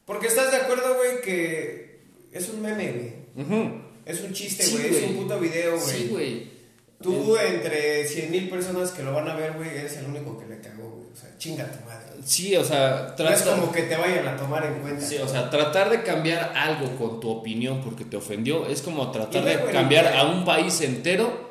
Porque 0.05 0.27
estás 0.27 0.51
de 0.51 0.57
acuerdo, 0.57 0.95
güey, 0.95 1.21
que 1.21 1.99
es 2.31 2.49
un 2.49 2.61
meme, 2.61 2.91
güey. 3.35 3.45
Ujú. 3.45 3.81
Es 4.09 4.21
un 4.21 4.33
chiste, 4.33 4.63
Sí, 4.63 4.71
güey. 4.73 4.85
es 4.87 4.91
güey. 4.91 5.05
un 5.05 5.15
puto 5.23 5.39
video, 5.39 5.79
güey. 5.79 5.95
Sí, 5.95 6.07
güey. 6.09 6.59
Tú, 7.01 7.37
entre 7.37 8.05
100 8.05 8.29
mil 8.31 8.49
personas 8.49 8.91
que 8.91 9.03
lo 9.03 9.13
van 9.13 9.29
a 9.29 9.35
ver, 9.35 9.53
güey, 9.53 9.69
eres 9.69 9.95
el 9.97 10.05
único 10.07 10.37
que 10.37 10.47
le 10.47 10.59
cagó, 10.59 10.89
güey. 10.89 11.07
O 11.13 11.15
sea, 11.15 11.29
chinga 11.37 11.65
tu 11.71 11.85
madre. 11.85 12.07
Sí, 12.25 12.55
o 12.57 12.63
sea, 12.65 13.15
No 13.17 13.29
es 13.29 13.43
trata- 13.43 13.55
como 13.57 13.71
que 13.71 13.83
te 13.83 13.95
vayan 13.95 14.27
a 14.27 14.35
tomar 14.35 14.65
en 14.65 14.79
cuenta. 14.81 15.05
Sí, 15.05 15.15
o 15.17 15.27
sea, 15.27 15.49
tratar 15.49 15.89
de 15.89 16.03
cambiar 16.03 16.51
algo 16.55 16.93
con 16.97 17.21
tu 17.21 17.29
opinión 17.29 17.81
porque 17.81 18.03
te 18.03 18.17
ofendió 18.17 18.67
es 18.67 18.81
como 18.81 19.09
tratar 19.11 19.45
de 19.45 19.71
cambiar 19.71 20.07
a 20.17 20.23
un 20.25 20.43
país 20.43 20.81
entero 20.81 21.47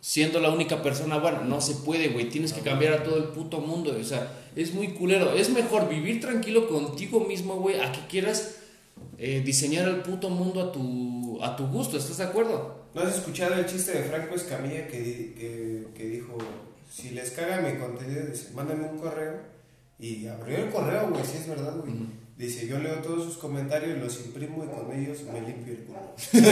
siendo 0.00 0.38
la 0.38 0.50
única 0.50 0.80
persona 0.82 1.18
buena. 1.18 1.40
No 1.40 1.60
se 1.60 1.74
puede, 1.74 2.08
güey. 2.10 2.28
Tienes 2.28 2.52
que 2.52 2.60
cambiar 2.60 2.92
a 2.92 3.02
todo 3.02 3.16
el 3.16 3.24
puto 3.24 3.58
mundo. 3.58 3.96
O 4.00 4.04
sea, 4.04 4.30
es 4.54 4.72
muy 4.72 4.88
culero. 4.88 5.32
Es 5.34 5.50
mejor 5.50 5.88
vivir 5.88 6.20
tranquilo 6.20 6.68
contigo 6.68 7.18
mismo, 7.20 7.56
güey, 7.56 7.80
a 7.80 7.90
que 7.90 8.06
quieras 8.08 8.58
eh, 9.18 9.42
diseñar 9.44 9.88
el 9.88 10.02
puto 10.02 10.28
mundo 10.30 10.60
a 10.60 10.72
tu, 10.72 11.42
a 11.42 11.56
tu 11.56 11.66
gusto. 11.66 11.96
¿Estás 11.96 12.18
de 12.18 12.24
acuerdo? 12.24 12.84
¿No 12.94 13.02
has 13.02 13.16
escuchado 13.16 13.54
el 13.54 13.66
chiste 13.66 13.92
de 13.92 14.04
Franco 14.04 14.34
Escamilla 14.34 14.86
que, 14.86 15.34
que, 15.34 15.86
que 15.94 16.04
dijo, 16.04 16.38
si 16.90 17.10
les 17.10 17.30
caga 17.32 17.60
mi 17.60 17.78
contenido, 17.78 18.26
dice, 18.26 18.50
mándame 18.54 18.84
un 18.84 18.98
correo? 18.98 19.54
Y 19.98 20.26
abrió 20.26 20.58
el 20.58 20.70
correo, 20.70 21.08
güey, 21.10 21.24
sí 21.24 21.38
es 21.40 21.48
verdad, 21.48 21.76
güey. 21.76 21.94
Dice, 22.36 22.66
yo 22.66 22.78
leo 22.80 22.96
todos 22.96 23.24
sus 23.24 23.36
comentarios, 23.36 23.96
los 23.98 24.20
imprimo 24.26 24.64
y 24.64 24.66
con 24.66 24.92
ellos 24.92 25.18
me 25.32 25.40
limpio 25.40 25.72
el 25.72 25.84
culo. 25.84 26.00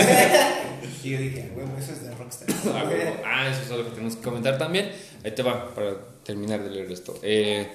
y 1.02 1.10
yo 1.10 1.18
dije, 1.18 1.50
güey, 1.54 1.66
eso 1.76 1.92
es 1.92 2.04
de 2.04 2.14
Rockstar. 2.14 2.48
Ah. 2.66 2.88
Ah, 3.24 3.48
eso 3.50 3.62
es 3.62 3.70
algo 3.72 3.84
que 3.86 3.90
tenemos 3.90 4.16
que 4.16 4.22
comentar 4.22 4.58
también. 4.58 4.92
Ahí 5.24 5.32
te 5.32 5.42
va, 5.42 5.74
para 5.74 5.96
terminar 6.22 6.62
de 6.62 6.70
leer 6.70 6.92
esto. 6.92 7.18
Eh, 7.22 7.66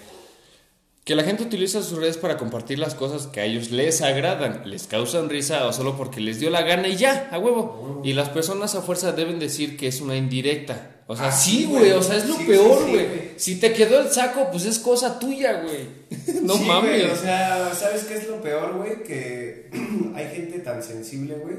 que 1.07 1.15
la 1.15 1.23
gente 1.23 1.41
utiliza 1.43 1.81
sus 1.81 1.97
redes 1.99 2.17
para 2.17 2.35
compartir 2.37 2.79
las 2.79 2.93
cosas 2.93 3.27
que 3.27 3.39
a 3.39 3.45
ellos 3.45 3.71
les 3.71 4.01
agradan, 4.01 4.69
les 4.69 4.87
causan 4.87 5.29
risa 5.29 5.65
o 5.65 5.71
solo 5.71 5.95
porque 5.95 6.19
les 6.19 6.41
dio 6.41 6.49
la 6.49 6.63
gana 6.63 6.89
y 6.89 6.97
ya, 6.97 7.29
a 7.31 7.39
huevo. 7.39 8.01
Y 8.03 8.11
las 8.11 8.27
personas 8.27 8.75
a 8.75 8.81
fuerza 8.81 9.13
deben 9.13 9.39
decir 9.39 9.77
que 9.77 9.87
es 9.87 10.01
una 10.01 10.17
indirecta. 10.17 10.97
O 11.07 11.15
sea, 11.15 11.27
Ah, 11.29 11.31
sí, 11.31 11.63
güey, 11.63 11.93
o 11.93 12.03
sea, 12.03 12.17
es 12.17 12.27
lo 12.27 12.35
Sí, 12.35 12.43
peor, 12.43 12.79
sí, 12.79 12.85
sí, 12.87 12.91
güey. 12.91 13.07
si 13.37 13.55
te 13.55 13.71
quedó 13.71 14.01
el 14.01 14.09
saco, 14.11 14.49
pues 14.51 14.65
es 14.65 14.79
cosa 14.79 15.17
tuya, 15.17 15.61
güey. 15.63 15.87
no 16.43 16.57
mames. 16.57 17.05
o 17.05 17.15
sea, 17.15 17.73
¿sabes 17.73 18.03
qué 18.03 18.15
es 18.15 18.27
lo 18.27 18.41
peor, 18.41 18.75
güey? 18.75 19.01
Que 19.03 19.69
hay 20.13 20.27
gente 20.35 20.59
tan 20.59 20.83
sensible, 20.83 21.35
güey. 21.35 21.55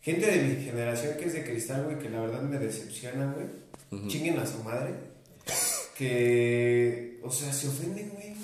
Gente 0.00 0.26
de 0.30 0.42
mi 0.44 0.64
generación 0.64 1.12
que 1.18 1.26
es 1.26 1.34
de 1.34 1.44
cristal, 1.44 1.84
güey, 1.84 1.98
que 1.98 2.08
la 2.08 2.20
verdad 2.22 2.40
me 2.40 2.58
decepciona, 2.58 3.34
güey. 3.34 4.08
Chinguen 4.08 4.38
a 4.38 4.46
su 4.46 4.64
madre. 4.64 4.94
Que, 5.98 7.20
o 7.22 7.30
sea, 7.30 7.52
se 7.52 7.68
ofenden, 7.68 8.10
güey. 8.14 8.37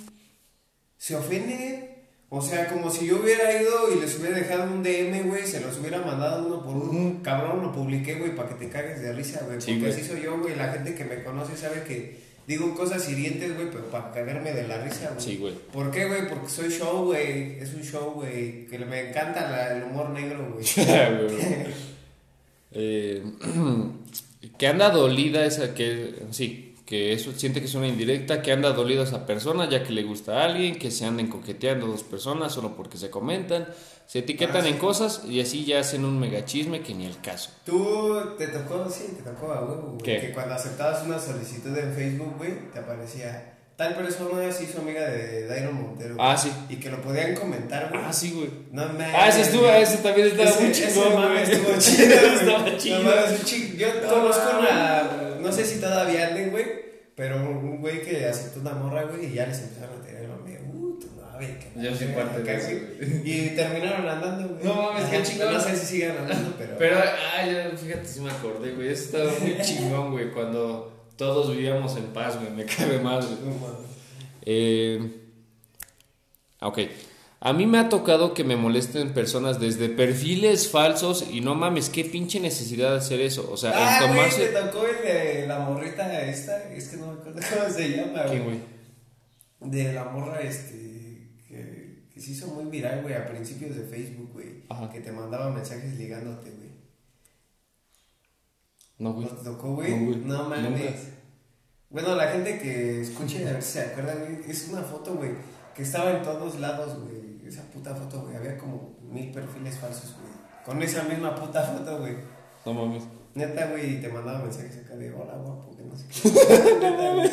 Se 1.05 1.15
ofenden. 1.15 1.91
O 2.31 2.41
sea, 2.41 2.67
como 2.67 2.91
si 2.91 3.07
yo 3.07 3.21
hubiera 3.21 3.61
ido 3.61 3.93
y 3.95 4.01
les 4.01 4.19
hubiera 4.19 4.39
dejado 4.39 4.73
un 4.73 4.83
DM, 4.83 5.29
güey, 5.29 5.47
se 5.47 5.61
los 5.61 5.79
hubiera 5.79 6.01
mandado 6.01 6.47
uno 6.47 6.65
por 6.65 6.77
uno. 6.77 7.21
Cabrón, 7.23 7.61
lo 7.61 7.73
publiqué, 7.73 8.15
güey, 8.15 8.35
para 8.35 8.49
que 8.49 8.55
te 8.55 8.71
cagues 8.71 9.03
de 9.03 9.13
risa, 9.13 9.43
güey. 9.45 9.61
Sí, 9.61 9.73
porque 9.73 9.81
güey. 9.81 9.93
así 9.93 10.03
soy 10.03 10.23
yo, 10.23 10.39
güey. 10.41 10.57
La 10.57 10.73
gente 10.73 10.95
que 10.95 11.05
me 11.05 11.23
conoce 11.23 11.59
sabe 11.59 11.83
que 11.83 12.17
digo 12.47 12.75
cosas 12.75 13.07
hirientes, 13.07 13.55
güey, 13.55 13.71
pero 13.71 13.85
para 13.91 14.13
cagarme 14.13 14.55
de 14.55 14.67
la 14.67 14.79
risa, 14.79 15.11
güey. 15.11 15.21
Sí, 15.23 15.37
güey. 15.37 15.53
¿Por 15.75 15.91
qué, 15.91 16.07
güey? 16.07 16.27
Porque 16.27 16.49
soy 16.49 16.71
show, 16.71 17.05
güey. 17.05 17.59
Es 17.59 17.75
un 17.75 17.83
show, 17.83 18.13
güey. 18.15 18.67
Que 18.67 18.79
me 18.79 19.11
encanta 19.11 19.51
la- 19.51 19.77
el 19.77 19.83
humor 19.83 20.09
negro, 20.09 20.55
güey. 20.55 20.65
Eh, 22.77 23.23
que 24.59 24.67
anda 24.67 24.89
dolida 24.91 25.45
esa 25.45 25.75
que 25.75 26.15
sí 26.31 26.64
que 26.87 27.13
eso 27.15 27.33
siente 27.35 27.61
que 27.61 27.67
es 27.67 27.75
una 27.75 27.89
indirecta 27.89 28.43
que 28.43 28.53
anda 28.53 28.73
dolida 28.73 29.05
esa 29.05 29.25
persona 29.25 29.69
ya 29.71 29.83
que 29.83 29.93
le 29.93 30.03
gusta 30.03 30.43
a 30.43 30.45
alguien 30.45 30.79
que 30.79 30.91
se 30.91 31.07
anden 31.07 31.29
coqueteando 31.29 31.87
dos 31.87 32.03
personas 32.03 32.53
solo 32.53 32.77
porque 32.77 32.99
se 32.99 33.09
comentan 33.11 33.67
se 34.07 34.19
etiquetan 34.19 34.65
Ah, 34.65 34.69
en 34.69 34.75
sí. 34.75 34.81
cosas 34.81 35.23
y 35.27 35.41
así 35.41 35.65
ya 35.65 35.81
hacen 35.81 36.05
un 36.05 36.21
megachisme 36.21 36.83
que 36.83 36.93
ni 36.95 37.07
el 37.07 37.19
caso 37.23 37.51
Tú 37.65 38.35
te 38.37 38.49
tocó, 38.49 38.87
sí, 38.91 39.15
te 39.17 39.23
tocó 39.23 39.51
a 39.53 39.61
huevo, 39.63 39.97
güey. 39.99 40.21
Que 40.21 40.31
cuando 40.33 40.55
aceptabas 40.55 41.07
una 41.07 41.19
solicitud 41.19 41.75
en 41.79 41.95
Facebook, 41.95 42.35
güey, 42.37 42.71
te 42.71 42.81
aparecía. 42.81 43.53
Tal 43.77 43.97
persona 43.97 44.53
se 44.53 44.65
hizo 44.65 44.81
amiga 44.83 45.09
de 45.09 45.47
Dairon 45.49 45.75
Montero. 45.75 46.15
güey, 46.17 46.27
Ah, 46.29 46.37
sí. 46.37 46.51
Y 46.69 46.77
que 46.77 46.91
lo 46.91 47.01
podían 47.01 47.35
comentar, 47.35 47.89
güey. 47.91 48.03
ah 48.05 48.13
sí 48.13 48.31
güey 48.33 48.51
No 48.73 48.85
mames. 48.89 49.15
ah 49.15 49.29
ese 49.29 49.41
estuvo 49.41 49.67
ese 49.69 49.97
también 49.97 50.29
estaba 50.29 50.51
Ese- 50.51 51.01
muy 51.01 51.15
mame 51.15 51.41
güey. 51.41 51.43
estuvo 51.51 51.73
chido, 51.81 52.15
estaba 52.15 52.59
No 52.71 52.77
chido 52.79 53.03
mames, 53.03 53.31
un 53.41 53.45
chi- 53.47 53.77
Yo 53.79 53.89
No 54.03 54.09
conozco 54.11 54.53
mames. 54.53 54.71
una. 54.71 55.34
No 55.45 55.53
sé 55.53 55.65
si 55.65 55.81
todavía 55.81 56.29
anden, 56.29 56.51
güey. 56.51 56.65
Pero 57.15 57.37
un 57.37 57.81
güey 57.81 58.03
que 58.03 58.27
aceptó 58.27 58.61
una 58.61 58.73
morra, 58.73 59.05
güey, 59.05 59.27
y 59.27 59.35
ya 59.35 59.47
les 59.47 59.61
empezaron 59.61 60.01
a 60.01 60.05
tener 60.05 60.27
mame. 60.29 60.59
Uh, 60.73 60.99
tu 60.99 61.07
novia, 61.15 61.49
que 61.61 61.81
Yo 61.81 61.95
soy 61.95 62.09
parte 62.09 62.43
de 62.43 62.57
eso. 62.57 62.71
Y 63.25 63.51
terminaron 63.51 64.09
andando, 64.09 64.49
güey. 64.49 64.65
No 64.65 64.75
mames, 64.83 65.05
qué 65.11 65.23
chingón. 65.23 65.53
No 65.53 65.61
sé 65.61 65.77
si 65.77 65.87
sigan 65.87 66.17
andando, 66.19 66.55
pero. 66.59 66.77
pero 66.77 66.97
ah 66.99 67.47
ya 67.47 67.71
fíjate 67.77 68.07
si 68.07 68.21
me 68.21 68.31
acordé 68.31 68.73
güey 68.73 68.89
eso 68.89 69.05
estaba 69.05 69.31
muy 69.39 69.57
chingón 69.63 70.11
güey 70.11 70.31
cuando 70.33 71.09
todos 71.17 71.55
vivíamos 71.55 71.97
en 71.97 72.07
paz 72.07 72.37
güey 72.37 72.51
me 72.51 72.65
cabe 72.65 72.99
más 72.99 73.27
güey 73.27 73.39
No 73.45 73.55
mames. 73.61 73.91
Eh, 74.43 75.11
ok. 76.61 76.79
A 77.47 77.53
mí 77.53 77.67
me 77.67 77.79
ha 77.79 77.91
tocado 77.91 78.33
que 78.33 78.43
me 78.43 78.57
molesten 78.57 79.13
personas 79.13 79.61
desde 79.61 79.91
perfiles 79.91 80.69
falsos 80.71 81.27
y 81.31 81.43
no 81.43 81.55
mames, 81.55 81.91
qué 81.91 82.03
pinche 82.05 82.41
necesidad 82.41 82.93
de 82.93 82.97
hacer 82.99 83.21
eso. 83.21 83.49
O 83.53 83.57
sea, 83.59 83.73
Ah, 83.75 83.99
el 83.99 84.07
güey, 84.07 84.17
tomarse. 84.17 84.47
te 84.47 84.53
tocó 84.63 84.87
el 84.87 85.05
de 85.07 85.47
la 85.47 85.59
morrita 85.59 86.23
esta, 86.23 86.73
es 86.73 86.89
que 86.89 86.97
no 86.97 87.09
me 87.09 87.13
acuerdo 87.21 87.41
cómo 87.61 87.75
se 87.75 87.89
llama, 87.91 88.23
¿Qué, 88.25 88.41
güey. 88.41 88.61
güey? 89.61 89.71
De 89.71 89.93
la 89.93 90.05
morra, 90.05 90.41
este, 90.41 91.29
que, 91.47 92.07
que 92.13 92.21
se 92.21 92.31
hizo 92.33 92.47
muy 92.49 92.65
viral, 92.65 93.03
güey, 93.03 93.15
a 93.15 93.27
principios 93.27 93.77
de 93.77 93.83
Facebook, 93.85 94.31
güey. 94.33 94.65
Ajá. 94.71 94.91
Que 94.91 95.01
te 95.01 95.13
mandaba 95.13 95.51
mensajes 95.51 95.95
ligándote, 95.99 96.51
güey. 96.51 96.71
No, 98.99 99.11
¿No 99.11 99.15
güey. 99.17 99.29
te 99.29 99.45
tocó, 99.45 99.75
güey? 99.75 99.91
No, 99.95 100.07
güey. 100.07 100.17
No, 100.21 100.49
mames. 100.49 101.09
Bueno, 101.91 102.15
la 102.17 102.29
gente 102.29 102.59
que 102.59 103.03
escuche, 103.03 103.47
a 103.47 103.53
ver 103.53 103.63
si 103.63 103.73
se 103.73 103.81
acuerda, 103.83 104.15
güey, 104.15 104.51
es 104.51 104.69
una 104.69 104.83
foto, 104.83 105.15
güey, 105.15 105.31
que 105.75 105.83
estaba 105.83 106.11
en 106.11 106.23
todos 106.23 106.59
lados, 106.59 106.99
güey. 107.01 107.24
Esa 107.47 107.63
puta 107.71 107.95
foto, 107.95 108.23
güey, 108.23 108.37
había 108.37 108.57
como 108.57 108.95
mil 109.03 109.31
perfiles 109.31 109.79
falsos, 109.79 110.15
güey. 110.21 110.33
Con 110.65 110.83
esa 110.83 111.03
misma 111.05 111.35
puta 111.35 111.63
foto, 111.63 111.99
güey. 111.99 112.17
No 112.65 112.73
mames. 112.73 113.05
Neta, 113.35 113.67
güey, 113.71 113.97
y 113.97 114.01
te 114.01 114.09
mandaba 114.09 114.39
mensajes 114.41 114.79
acá 114.79 114.97
de 114.97 115.13
hola, 115.13 115.35
guapo, 115.35 115.77
que 115.77 115.83
no 115.83 115.97
sé 115.97 116.07
qué. 116.09 116.75
Neta, 116.81 117.15
güey. 117.15 117.31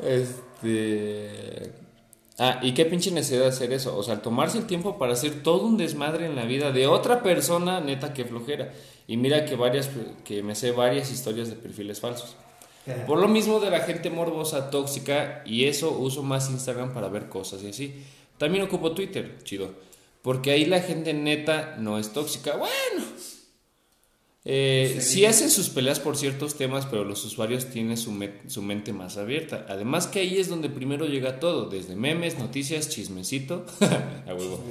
Este. 0.00 1.72
Ah, 2.38 2.58
¿y 2.62 2.72
qué 2.72 2.86
pinche 2.86 3.10
necesidad 3.10 3.42
de 3.42 3.48
hacer 3.48 3.72
eso? 3.72 3.96
O 3.96 4.02
sea, 4.02 4.22
tomarse 4.22 4.56
el 4.56 4.66
tiempo 4.66 4.98
para 4.98 5.12
hacer 5.12 5.42
todo 5.42 5.66
un 5.66 5.76
desmadre 5.76 6.24
en 6.24 6.36
la 6.36 6.46
vida 6.46 6.72
de 6.72 6.86
otra 6.86 7.22
persona, 7.22 7.80
neta, 7.80 8.14
que 8.14 8.24
flojera. 8.24 8.72
Y 9.06 9.18
mira 9.18 9.44
que 9.44 9.56
varias, 9.56 9.90
que 10.24 10.42
me 10.42 10.54
sé 10.54 10.70
varias 10.70 11.10
historias 11.12 11.50
de 11.50 11.56
perfiles 11.56 12.00
falsos. 12.00 12.36
Por 13.06 13.18
lo 13.18 13.28
mismo 13.28 13.60
de 13.60 13.70
la 13.70 13.80
gente 13.80 14.08
morbosa, 14.08 14.70
tóxica, 14.70 15.42
y 15.44 15.66
eso 15.66 15.90
uso 15.90 16.22
más 16.22 16.50
Instagram 16.50 16.94
para 16.94 17.08
ver 17.08 17.28
cosas 17.28 17.62
y 17.62 17.68
así. 17.68 18.06
También 18.40 18.64
ocupo 18.64 18.92
Twitter, 18.92 19.36
chido. 19.44 19.74
Porque 20.22 20.50
ahí 20.50 20.64
la 20.64 20.80
gente 20.80 21.12
neta 21.12 21.76
no 21.78 21.98
es 21.98 22.14
tóxica. 22.14 22.56
Bueno. 22.56 23.04
Eh, 24.46 24.96
Sí. 25.00 25.06
sí 25.16 25.24
hacen 25.26 25.50
sus 25.50 25.68
peleas 25.68 26.00
por 26.00 26.16
ciertos 26.16 26.54
temas, 26.56 26.86
pero 26.86 27.04
los 27.04 27.22
usuarios 27.26 27.66
tienen 27.66 27.98
su, 27.98 28.10
me- 28.10 28.40
su 28.48 28.62
mente 28.62 28.94
más 28.94 29.18
abierta. 29.18 29.66
Además 29.68 30.06
que 30.06 30.20
ahí 30.20 30.38
es 30.38 30.48
donde 30.48 30.70
primero 30.70 31.04
llega 31.04 31.38
todo, 31.38 31.68
desde 31.68 31.94
memes, 31.94 32.38
noticias, 32.38 32.88
chismecito. 32.88 33.66
A 34.26 34.34
huevo. 34.34 34.64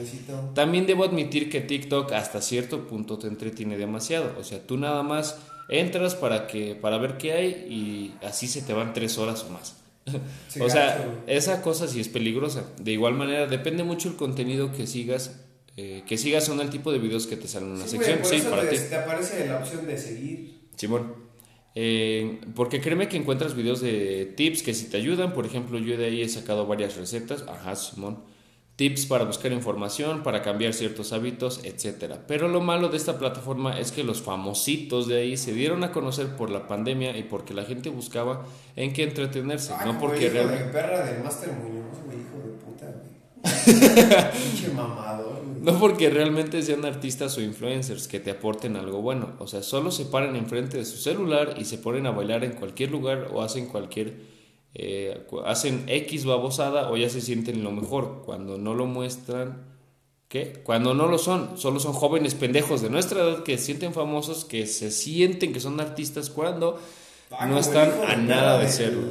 También 0.55 0.87
debo 0.87 1.03
admitir 1.03 1.51
que 1.51 1.61
TikTok 1.61 2.11
hasta 2.13 2.41
cierto 2.41 2.87
punto 2.87 3.19
te 3.19 3.27
entretiene 3.27 3.77
demasiado. 3.77 4.35
O 4.39 4.43
sea, 4.43 4.65
tú 4.65 4.77
nada 4.77 5.03
más 5.03 5.37
entras 5.69 6.15
para 6.15 6.47
que 6.47 6.73
para 6.73 6.97
ver 6.97 7.17
qué 7.17 7.33
hay 7.33 7.47
y 7.69 8.25
así 8.25 8.47
se 8.47 8.63
te 8.63 8.73
van 8.73 8.93
tres 8.93 9.19
horas 9.19 9.43
o 9.47 9.51
más. 9.51 9.75
Sí, 10.47 10.59
o 10.61 10.69
sea, 10.69 10.97
gacho, 10.97 11.23
esa 11.27 11.61
cosa 11.61 11.87
sí 11.87 11.99
es 11.99 12.07
peligrosa. 12.07 12.65
De 12.81 12.91
igual 12.91 13.13
manera, 13.15 13.47
depende 13.47 13.83
mucho 13.83 14.09
el 14.09 14.15
contenido 14.15 14.71
que 14.73 14.87
sigas. 14.87 15.45
eh, 15.77 16.03
que 16.05 16.17
sigas 16.17 16.43
son 16.45 16.59
el 16.59 16.69
tipo 16.69 16.91
de 16.91 16.99
videos 16.99 17.25
que 17.27 17.37
te 17.37 17.47
salen 17.47 17.75
en 17.79 17.87
Sí, 17.87 17.95
güey, 17.97 18.07
sección. 18.09 18.19
por 18.19 18.29
sí, 18.29 18.35
eso 18.37 18.49
para 18.49 18.69
te, 18.69 18.77
ti. 18.77 18.83
te 18.89 18.95
aparece 18.95 19.47
la 19.47 19.57
opción 19.59 19.87
de 19.87 19.97
seguir. 19.97 20.59
Simón. 20.75 21.13
Eh, 21.75 22.41
porque 22.55 22.81
créeme 22.81 23.07
que 23.07 23.15
encuentras 23.17 23.55
videos 23.55 23.79
de 23.79 24.33
tips 24.35 24.63
que 24.63 24.73
si 24.73 24.89
te 24.89 24.97
ayudan. 24.97 25.33
Por 25.33 25.45
ejemplo, 25.45 25.79
yo 25.79 25.97
de 25.97 26.05
ahí 26.07 26.21
he 26.21 26.27
sacado 26.29 26.65
varias 26.67 26.97
recetas. 26.97 27.45
Ajá, 27.47 27.75
Simón. 27.75 28.23
Tips 28.79 29.07
para 29.07 29.25
buscar 29.25 29.51
información, 29.51 30.23
para 30.23 30.41
cambiar 30.41 30.73
ciertos 30.73 31.11
hábitos, 31.11 31.59
etc. 31.65 32.15
Pero 32.25 32.47
lo 32.47 32.61
malo 32.61 32.87
de 32.87 32.95
esta 32.95 33.19
plataforma 33.19 33.77
es 33.77 33.91
que 33.91 34.05
los 34.05 34.21
famositos 34.21 35.05
de 35.05 35.19
ahí 35.19 35.35
se 35.35 35.51
dieron 35.51 35.83
a 35.83 35.91
conocer 35.91 36.37
por 36.37 36.49
la 36.49 36.65
pandemia 36.65 37.17
y 37.17 37.23
porque 37.23 37.53
la 37.53 37.65
gente 37.65 37.89
buscaba 37.89 38.45
en 38.77 38.93
qué 38.93 39.03
entretenerse, 39.03 39.73
Ah, 39.77 39.83
no 39.85 39.99
porque 39.99 40.29
realmente... 40.29 40.63
de 40.63 40.69
perra 40.71 41.03
del 41.03 41.21
Master 41.21 41.51
Muñoz, 41.51 41.87
güey, 42.05 42.19
hijo 42.19 42.37
de 42.41 42.53
puta, 42.53 42.85
güey. 42.85 44.31
Pinche 44.43 44.69
mamador, 44.73 45.43
güey. 45.45 45.61
No 45.61 45.77
porque 45.77 46.09
realmente 46.09 46.61
sean 46.61 46.85
artistas 46.85 47.37
o 47.37 47.41
influencers 47.41 48.07
que 48.07 48.21
te 48.21 48.31
aporten 48.31 48.77
algo 48.77 49.01
bueno. 49.01 49.33
O 49.39 49.47
sea, 49.47 49.61
solo 49.61 49.91
se 49.91 50.05
paran 50.05 50.37
enfrente 50.37 50.77
de 50.77 50.85
su 50.85 50.95
celular 50.95 51.55
y 51.57 51.65
se 51.65 51.79
ponen 51.79 52.05
a 52.05 52.11
bailar 52.11 52.45
en 52.45 52.53
cualquier 52.53 52.91
lugar 52.91 53.27
o 53.33 53.41
hacen 53.41 53.65
cualquier. 53.65 54.38
Eh, 54.75 55.25
hacen 55.45 55.85
X 55.87 56.25
babosada 56.25 56.89
o 56.91 56.97
ya 56.97 57.09
se 57.09 57.21
sienten 57.21 57.63
lo 57.63 57.71
mejor. 57.71 58.23
Cuando 58.25 58.57
no 58.57 58.73
lo 58.75 58.85
muestran. 58.85 59.67
¿Qué? 60.27 60.61
Cuando 60.63 60.93
no 60.93 61.07
lo 61.07 61.17
son. 61.17 61.57
Solo 61.57 61.79
son 61.79 61.93
jóvenes 61.93 62.35
pendejos 62.35 62.81
de 62.81 62.89
nuestra 62.91 63.21
edad 63.21 63.43
que 63.43 63.57
se 63.57 63.65
sienten 63.65 63.93
famosos, 63.93 64.45
que 64.45 64.67
se 64.67 64.91
sienten 64.91 65.53
que 65.53 65.59
son 65.59 65.79
artistas 65.79 66.29
cuando 66.29 66.79
Ah, 67.31 67.45
no 67.47 67.59
están 67.59 67.91
a 68.07 68.15
de 68.15 68.21
nada 68.23 68.57
de 68.57 68.63
del- 68.65 68.73
serlo. 68.73 69.01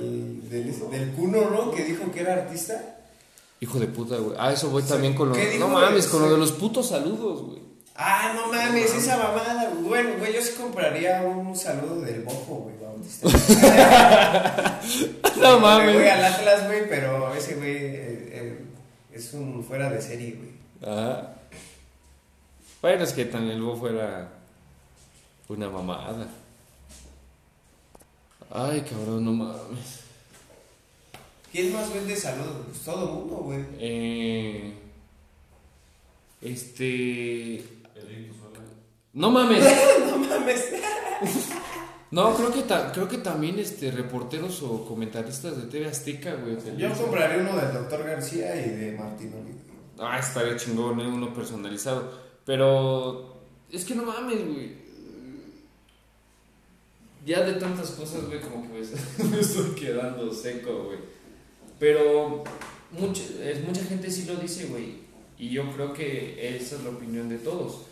Del, 0.49 0.91
del 0.91 1.11
Cuno, 1.13 1.51
¿no? 1.51 1.71
Que 1.73 1.85
dijo 1.85 2.11
que 2.13 2.21
era 2.21 2.35
artista. 2.35 2.97
Hijo 3.61 3.79
de 3.81 3.87
puta, 3.89 4.17
güey. 4.17 4.37
Ah, 4.39 4.53
eso 4.53 4.71
voy 4.71 4.83
también 4.85 5.15
con 5.15 5.29
lo. 5.31 5.35
¿Qué 5.35 5.51
dijo, 5.51 5.59
No 5.67 5.69
mames, 5.75 6.07
con 6.07 6.23
lo 6.23 6.31
de 6.31 6.39
los 6.39 6.53
putos 6.53 6.89
saludos, 6.89 7.43
güey. 7.43 7.59
Ah, 8.01 8.33
no 8.33 8.47
mames, 8.53 8.95
esa 8.95 9.17
mamada. 9.17 9.71
Bueno, 9.83 10.19
güey, 10.19 10.33
yo 10.33 10.41
sí 10.41 10.53
compraría 10.57 11.21
un 11.23 11.57
saludo 11.57 12.01
del 12.03 12.23
Bofo, 12.23 12.55
güey, 12.55 12.77
Bautista. 12.79 13.27
No 15.41 15.59
mames. 15.59 15.95
voy 15.97 16.07
al 16.07 16.25
Atlas, 16.25 16.67
güey, 16.67 16.89
pero 16.89 17.35
ese 17.35 17.57
güey 17.57 17.77
eh, 17.77 18.29
eh, 18.33 18.59
es 19.13 19.35
un 19.35 19.65
fuera 19.65 19.91
de 19.91 20.01
serie, 20.01 20.33
güey. 20.37 20.93
Ajá. 20.93 21.35
Bueno, 22.81 23.03
es 23.03 23.13
que 23.13 23.25
también 23.25 23.57
el 23.57 23.63
bofo 23.63 23.89
era 23.89 24.29
una 25.49 25.69
mamada. 25.69 26.29
Ay, 28.51 28.81
cabrón, 28.83 29.25
no 29.25 29.33
mames. 29.33 30.01
¿Quién 31.51 31.73
más 31.73 31.93
vende 31.93 32.15
saludos? 32.15 32.67
Pues 32.67 32.81
todo 32.81 33.05
el 33.09 33.15
mundo, 33.15 33.35
güey. 33.37 33.65
Eh, 33.81 34.75
este. 36.43 37.78
No 39.13 39.31
mames. 39.31 39.65
No 40.11 40.19
mames. 40.19 40.65
No, 42.11 42.35
creo 42.35 42.51
que, 42.51 42.63
ta- 42.63 42.91
creo 42.91 43.07
que 43.07 43.19
también 43.19 43.59
este, 43.59 43.91
reporteros 43.91 44.63
o 44.63 44.87
comentaristas 44.87 45.59
de 45.59 45.65
TV 45.65 45.87
Azteca, 45.89 46.37
güey. 46.37 46.57
Yo 46.79 46.91
compraría 46.95 47.43
uno 47.43 47.55
del 47.61 47.71
Doctor 47.75 48.03
García 48.03 48.57
y 48.65 48.71
de 48.71 48.93
Martín 48.97 49.35
Olivo. 49.35 49.59
Ah, 49.99 50.19
estaría 50.19 50.57
chingón, 50.57 50.99
¿eh? 51.01 51.07
Uno 51.07 51.35
personalizado. 51.35 52.11
Pero 52.47 53.43
es 53.71 53.85
que 53.85 53.95
no 53.95 54.05
mames, 54.05 54.39
güey. 54.47 54.73
Ya 57.27 57.43
de 57.43 57.55
tantas 57.55 57.91
cosas, 57.91 58.25
güey, 58.27 58.41
como 58.41 58.63
que 58.63 58.69
me, 58.69 58.81
estoy- 58.81 59.25
me 59.31 59.41
estoy 59.41 59.71
quedando 59.75 60.33
seco, 60.33 60.85
güey. 60.85 60.99
Pero 61.79 62.43
mucha, 62.99 63.23
es, 63.43 63.63
mucha 63.67 63.85
gente 63.85 64.11
sí 64.11 64.25
lo 64.25 64.37
dice, 64.37 64.67
güey. 64.67 64.95
Y 65.39 65.51
yo 65.51 65.71
creo 65.73 65.93
que 65.93 66.57
esa 66.57 66.77
es 66.77 66.85
la 66.85 66.91
opinión 66.91 67.29
de 67.29 67.37
todos. 67.39 67.83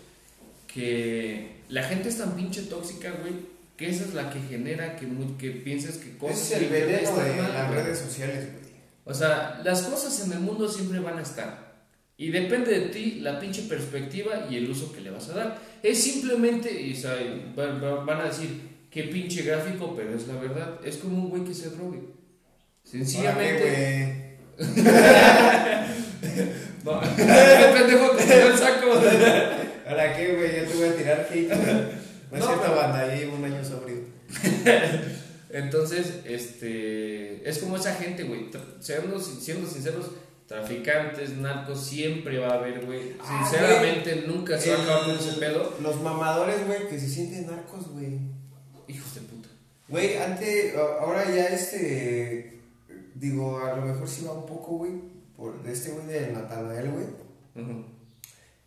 Que 0.76 1.62
la 1.70 1.82
gente 1.84 2.10
es 2.10 2.18
tan 2.18 2.36
pinche 2.36 2.62
tóxica, 2.64 3.10
güey, 3.22 3.32
que 3.78 3.88
esa 3.88 4.04
es 4.04 4.12
la 4.12 4.30
que 4.30 4.38
genera 4.40 4.94
que, 4.96 5.06
mu- 5.06 5.38
que 5.38 5.50
pienses 5.52 5.96
que 5.96 6.16
cosas... 6.18 6.38
Ese 6.42 6.56
es 6.56 6.62
el 6.62 6.68
veneno 6.68 7.16
de 7.16 7.32
mal, 7.42 7.52
las 7.54 7.68
güey. 7.72 7.82
redes 7.82 7.98
sociales, 7.98 8.44
güey. 8.52 8.66
O 9.06 9.14
sea, 9.14 9.60
las 9.64 9.82
cosas 9.82 10.24
en 10.26 10.32
el 10.32 10.40
mundo 10.40 10.68
siempre 10.68 10.98
van 11.00 11.18
a 11.18 11.22
estar. 11.22 11.74
Y 12.18 12.30
depende 12.30 12.78
de 12.78 12.88
ti 12.88 13.20
la 13.22 13.40
pinche 13.40 13.62
perspectiva 13.62 14.46
y 14.50 14.56
el 14.56 14.68
uso 14.70 14.92
que 14.92 15.00
le 15.00 15.10
vas 15.10 15.28
a 15.30 15.34
dar. 15.34 15.58
Es 15.82 16.02
simplemente, 16.02 16.70
y, 16.78 16.92
o 16.92 16.96
sea, 16.96 17.16
van, 17.54 18.20
a 18.20 18.24
decir, 18.24 18.48
qué 18.90 19.04
pinche 19.04 19.42
gráfico, 19.44 19.94
pero 19.96 20.14
es 20.14 20.26
la 20.28 20.34
verdad. 20.36 20.78
Es 20.84 20.96
como 20.98 21.16
un 21.24 21.30
güey 21.30 21.44
que 21.44 21.54
se 21.54 21.70
drogue. 21.70 22.00
Sencillamente. 22.84 24.36
Ahora 24.58 25.86
No, 26.84 27.00
pendejo, 27.74 28.10
te 28.16 28.42
el 28.46 28.56
saco. 28.58 29.00
Ahora 29.86 30.16
qué, 30.16 30.34
güey. 30.34 30.56
Yo 30.56 30.64
te 30.66 30.74
voy 30.74 30.88
a 30.88 30.96
tirar 30.96 31.28
hate. 31.30 31.50
No 32.30 32.36
es 32.38 32.44
No, 32.44 32.60
pero- 32.60 32.74
banda. 32.74 33.06
Yo 33.14 33.20
llevo 33.20 33.36
un 33.36 33.44
año 33.44 33.64
sobrio. 33.64 33.98
Entonces, 35.50 36.20
este, 36.24 37.48
es 37.48 37.58
como 37.58 37.76
esa 37.76 37.94
gente, 37.94 38.24
güey. 38.24 38.50
Siendo, 38.80 39.20
siendo 39.20 39.68
sinceros, 39.68 40.10
traficantes, 40.46 41.36
narcos, 41.36 41.84
siempre 41.86 42.38
va 42.38 42.48
a 42.48 42.54
haber, 42.54 42.84
güey. 42.84 43.12
Ah, 43.20 43.46
Sinceramente, 43.48 44.24
nunca 44.26 44.58
se 44.58 44.72
va 44.74 44.78
a 44.80 44.82
acabar 44.82 45.04
con 45.04 45.14
ese 45.16 45.32
pedo. 45.38 45.72
Los 45.80 46.02
mamadores, 46.02 46.66
güey, 46.66 46.88
que 46.88 46.98
se 46.98 47.08
sienten 47.08 47.46
narcos, 47.46 47.88
güey. 47.92 48.18
Hijos 48.88 49.14
de 49.14 49.20
puta. 49.22 49.48
Güey, 49.88 50.16
antes, 50.16 50.74
ahora 50.76 51.24
ya 51.32 51.46
este, 51.46 52.60
digo, 53.14 53.60
a 53.60 53.76
lo 53.76 53.82
mejor 53.86 54.08
sí 54.08 54.24
va 54.26 54.32
un 54.32 54.46
poco, 54.46 54.78
güey, 54.78 54.92
por 55.36 55.62
de 55.62 55.72
este 55.72 55.90
güey 55.90 56.06
de 56.06 56.32
Natanael, 56.32 56.90
güey. 56.90 57.06
Ujú. 57.54 57.84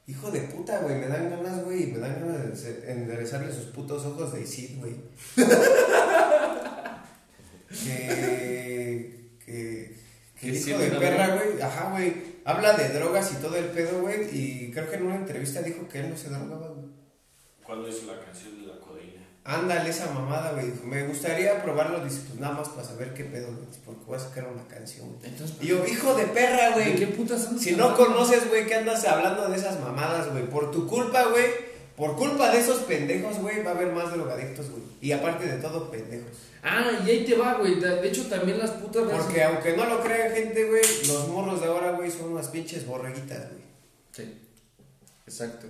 Hijo 0.10 0.32
de 0.32 0.40
puta, 0.40 0.80
güey, 0.80 0.96
me 0.96 1.08
dan 1.08 1.30
ganas, 1.30 1.64
güey, 1.64 1.86
me 1.92 2.00
dan 2.00 2.20
ganas 2.20 2.64
de 2.64 2.92
enderezarle 2.92 3.54
sus 3.54 3.66
putos 3.66 4.04
ojos 4.08 4.34
de 4.34 4.42
Isid, 4.42 4.80
güey. 4.80 4.96
que, 7.86 9.30
que, 9.46 9.96
que 10.40 10.48
hijo 10.48 10.80
de 10.80 10.90
perra, 10.90 11.36
güey, 11.36 11.62
ajá, 11.62 11.92
güey, 11.92 12.12
habla 12.44 12.74
de 12.74 12.90
drogas 12.90 13.32
y 13.34 13.36
todo 13.36 13.56
el 13.56 13.66
pedo, 13.66 14.02
güey, 14.02 14.36
y 14.36 14.72
creo 14.72 14.90
que 14.90 14.96
en 14.96 15.04
una 15.04 15.18
entrevista 15.18 15.62
dijo 15.62 15.88
que 15.88 16.00
él 16.00 16.10
no 16.10 16.18
se 16.18 16.30
drogaba, 16.30 16.70
güey. 16.70 16.88
¿Cuándo 17.64 17.88
hizo 17.88 18.08
la 18.08 18.20
canción? 18.20 18.59
Ándale 19.50 19.90
esa 19.90 20.12
mamada, 20.12 20.52
güey. 20.52 20.70
Dijo, 20.70 20.86
Me 20.86 21.08
gustaría 21.08 21.60
probarlo, 21.64 22.04
dice, 22.04 22.22
pues 22.28 22.40
nada 22.40 22.54
más 22.54 22.70
para 22.70 22.88
saber 22.88 23.16
qué 23.16 23.24
pedo, 23.24 23.48
güey. 23.48 23.66
Porque 23.84 24.06
voy 24.06 24.16
a 24.16 24.20
sacar 24.20 24.48
una 24.48 24.68
canción. 24.68 25.08
güey. 25.08 25.32
Entonces, 25.32 25.58
Y 25.60 25.68
yo, 25.68 25.84
hijo 25.88 26.14
de 26.14 26.26
perra, 26.26 26.78
¿de 26.78 26.94
qué 26.94 27.06
güey. 27.08 27.18
putas 27.18 27.48
andas 27.48 27.64
Si 27.64 27.72
no 27.72 27.96
conoces, 27.96 28.48
güey, 28.48 28.68
que 28.68 28.76
andas 28.76 29.04
hablando 29.06 29.50
de 29.50 29.58
esas 29.58 29.80
mamadas, 29.80 30.32
güey. 30.32 30.46
Por 30.46 30.70
tu 30.70 30.88
culpa, 30.88 31.24
güey. 31.32 31.46
Por 31.98 32.16
culpa 32.16 32.52
de 32.52 32.60
esos 32.60 32.78
pendejos, 32.82 33.40
güey, 33.40 33.64
va 33.64 33.72
a 33.72 33.74
haber 33.74 33.92
más 33.92 34.12
drogadictos, 34.14 34.70
güey. 34.70 34.84
Y 35.02 35.14
aparte 35.14 35.48
de 35.48 35.58
todo, 35.58 35.90
pendejos. 35.90 36.38
Ah, 36.62 36.92
y 37.04 37.10
ahí 37.10 37.26
te 37.26 37.36
va, 37.36 37.56
güey. 37.56 37.80
De 37.80 38.08
hecho, 38.08 38.28
también 38.28 38.60
las 38.60 38.70
putas 38.70 39.04
Porque 39.12 39.44
aunque 39.44 39.76
no 39.76 39.86
lo 39.86 40.00
crean 40.04 40.32
gente, 40.32 40.66
güey, 40.66 40.82
los 41.08 41.28
morros 41.28 41.60
de 41.60 41.68
ahora, 41.68 41.94
güey, 41.94 42.12
son 42.12 42.34
unas 42.34 42.50
pinches 42.50 42.86
borreguitas, 42.86 43.50
güey. 43.50 43.64
Sí, 44.12 44.38
exacto. 45.26 45.66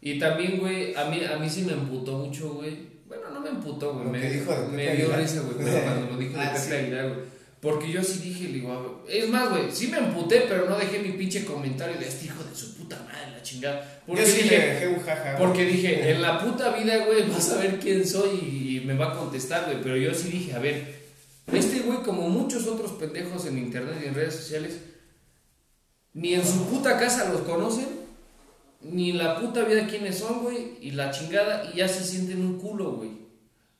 Y 0.00 0.18
también, 0.18 0.58
güey, 0.58 0.96
a 0.96 1.04
mí, 1.04 1.22
a 1.24 1.38
mí 1.38 1.48
sí 1.48 1.62
me 1.62 1.74
emputó 1.74 2.18
mucho, 2.18 2.54
güey. 2.54 2.89
Bueno, 3.10 3.28
no 3.34 3.40
me 3.40 3.48
emputó, 3.50 3.92
güey. 3.94 4.06
Me, 4.06 4.30
dijo 4.30 4.54
me 4.72 4.94
dio 4.94 5.16
risa, 5.16 5.40
güey, 5.40 5.56
pero 5.58 5.82
cuando 5.82 6.12
lo 6.12 6.16
dijo 6.16 6.38
de 6.38 6.38
Ah, 6.44 6.52
Pepe 6.52 6.64
sí. 6.64 6.72
Aguilar, 6.72 7.08
güey. 7.08 7.20
Porque 7.60 7.90
yo 7.90 8.04
sí 8.04 8.20
dije, 8.20 8.44
le 8.44 8.52
digo, 8.52 8.72
a 8.72 8.80
ver, 8.80 8.90
es 9.08 9.28
más, 9.28 9.50
güey, 9.50 9.64
sí 9.72 9.88
me 9.88 9.98
emputé, 9.98 10.44
pero 10.48 10.70
no 10.70 10.78
dejé 10.78 11.00
mi 11.00 11.10
pinche 11.12 11.44
comentario 11.44 11.98
de 11.98 12.06
este 12.06 12.26
hijo 12.26 12.44
de 12.44 12.54
su 12.54 12.76
puta 12.76 12.96
madre, 13.00 13.32
la 13.32 13.42
chingada. 13.42 14.02
Porque 14.06 14.22
Yo 14.22 14.28
sí 14.28 14.42
dije, 14.44 14.58
le 14.58 14.66
dejé 14.66 14.88
un 14.88 15.00
jaja, 15.00 15.32
güey. 15.32 15.36
Porque 15.44 15.64
dije, 15.66 16.10
en 16.12 16.22
la 16.22 16.38
puta 16.40 16.70
vida, 16.70 17.04
güey, 17.04 17.28
vas 17.28 17.50
a 17.50 17.58
ver 17.58 17.80
quién 17.80 18.06
soy 18.06 18.38
y 18.38 18.82
me 18.86 18.94
va 18.94 19.12
a 19.12 19.18
contestar, 19.18 19.64
güey. 19.64 19.82
Pero 19.82 19.96
yo 19.96 20.14
sí 20.14 20.28
dije, 20.28 20.54
a 20.54 20.60
ver, 20.60 21.00
este 21.52 21.80
güey, 21.80 21.98
como 22.04 22.28
muchos 22.28 22.68
otros 22.68 22.92
pendejos 22.92 23.44
en 23.46 23.58
internet 23.58 23.96
y 24.04 24.06
en 24.06 24.14
redes 24.14 24.36
sociales, 24.36 24.78
ni 26.14 26.34
en 26.34 26.46
su 26.46 26.64
puta 26.66 26.96
casa 26.96 27.28
los 27.32 27.40
conocen, 27.42 27.88
ni 28.82 29.12
la 29.12 29.38
puta 29.38 29.64
vida 29.64 29.86
quiénes 29.86 30.18
son, 30.18 30.42
güey, 30.42 30.78
y 30.80 30.92
la 30.92 31.10
chingada, 31.10 31.70
y 31.72 31.78
ya 31.78 31.88
se 31.88 32.04
sienten 32.04 32.44
un 32.44 32.58
culo, 32.58 32.92
güey. 32.92 33.10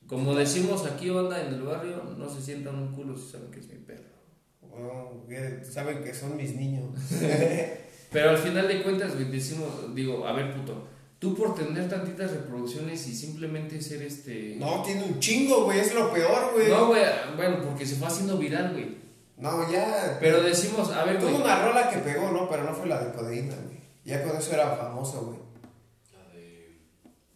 Como 0.07 0.35
decimos 0.35 0.85
aquí, 0.87 1.09
banda, 1.11 1.41
en 1.41 1.55
el 1.55 1.63
barrio, 1.63 2.03
no 2.19 2.29
se 2.29 2.43
sientan 2.43 2.77
un 2.77 2.93
culo 2.93 3.17
si 3.17 3.31
saben 3.31 3.51
que 3.51 3.61
es 3.61 3.69
mi 3.69 3.77
perro. 3.77 4.05
Güey, 5.27 5.65
saben 5.65 6.03
que 6.03 6.15
son 6.15 6.37
mis 6.37 6.55
niños. 6.57 6.85
Pero 8.13 8.31
al 8.31 8.39
final 8.39 8.67
de 8.67 8.83
cuentas, 8.83 9.15
güey, 9.15 9.31
decimos, 9.31 9.95
digo, 9.95 10.27
a 10.27 10.33
ver, 10.33 10.53
puto, 10.53 10.85
tú 11.21 11.37
por 11.37 11.55
tener 11.55 11.89
tantitas 11.89 12.33
reproducciones 12.33 13.07
y 13.07 13.15
simplemente 13.15 13.81
ser 13.81 14.03
este... 14.03 14.57
No, 14.59 14.83
tiene 14.83 15.05
un 15.05 15.21
chingo, 15.21 15.65
güey, 15.65 15.79
es 15.79 15.95
lo 15.95 16.13
peor, 16.13 16.53
güey. 16.55 16.69
No, 16.69 16.89
güey, 16.89 17.03
bueno, 17.37 17.63
porque 17.63 17.87
se 17.87 17.95
fue 17.95 18.09
haciendo 18.09 18.37
viral, 18.37 18.73
güey. 18.73 19.01
No, 19.41 19.71
ya. 19.73 20.19
Pero 20.21 20.43
decimos, 20.43 20.91
a 20.91 21.05
ver. 21.05 21.19
Tuvo 21.19 21.37
una 21.37 21.65
rola 21.65 21.89
que 21.89 21.99
pegó, 21.99 22.31
¿no? 22.31 22.49
Pero 22.49 22.65
no 22.65 22.75
fue 22.75 22.87
la 22.87 23.03
de 23.03 23.13
codeína, 23.13 23.55
güey. 23.55 23.70
Ya 24.05 24.23
con 24.23 24.37
eso 24.37 24.53
era 24.55 24.71
famoso, 24.77 25.23
güey. 25.27 25.39
La 26.13 26.33
de. 26.35 26.79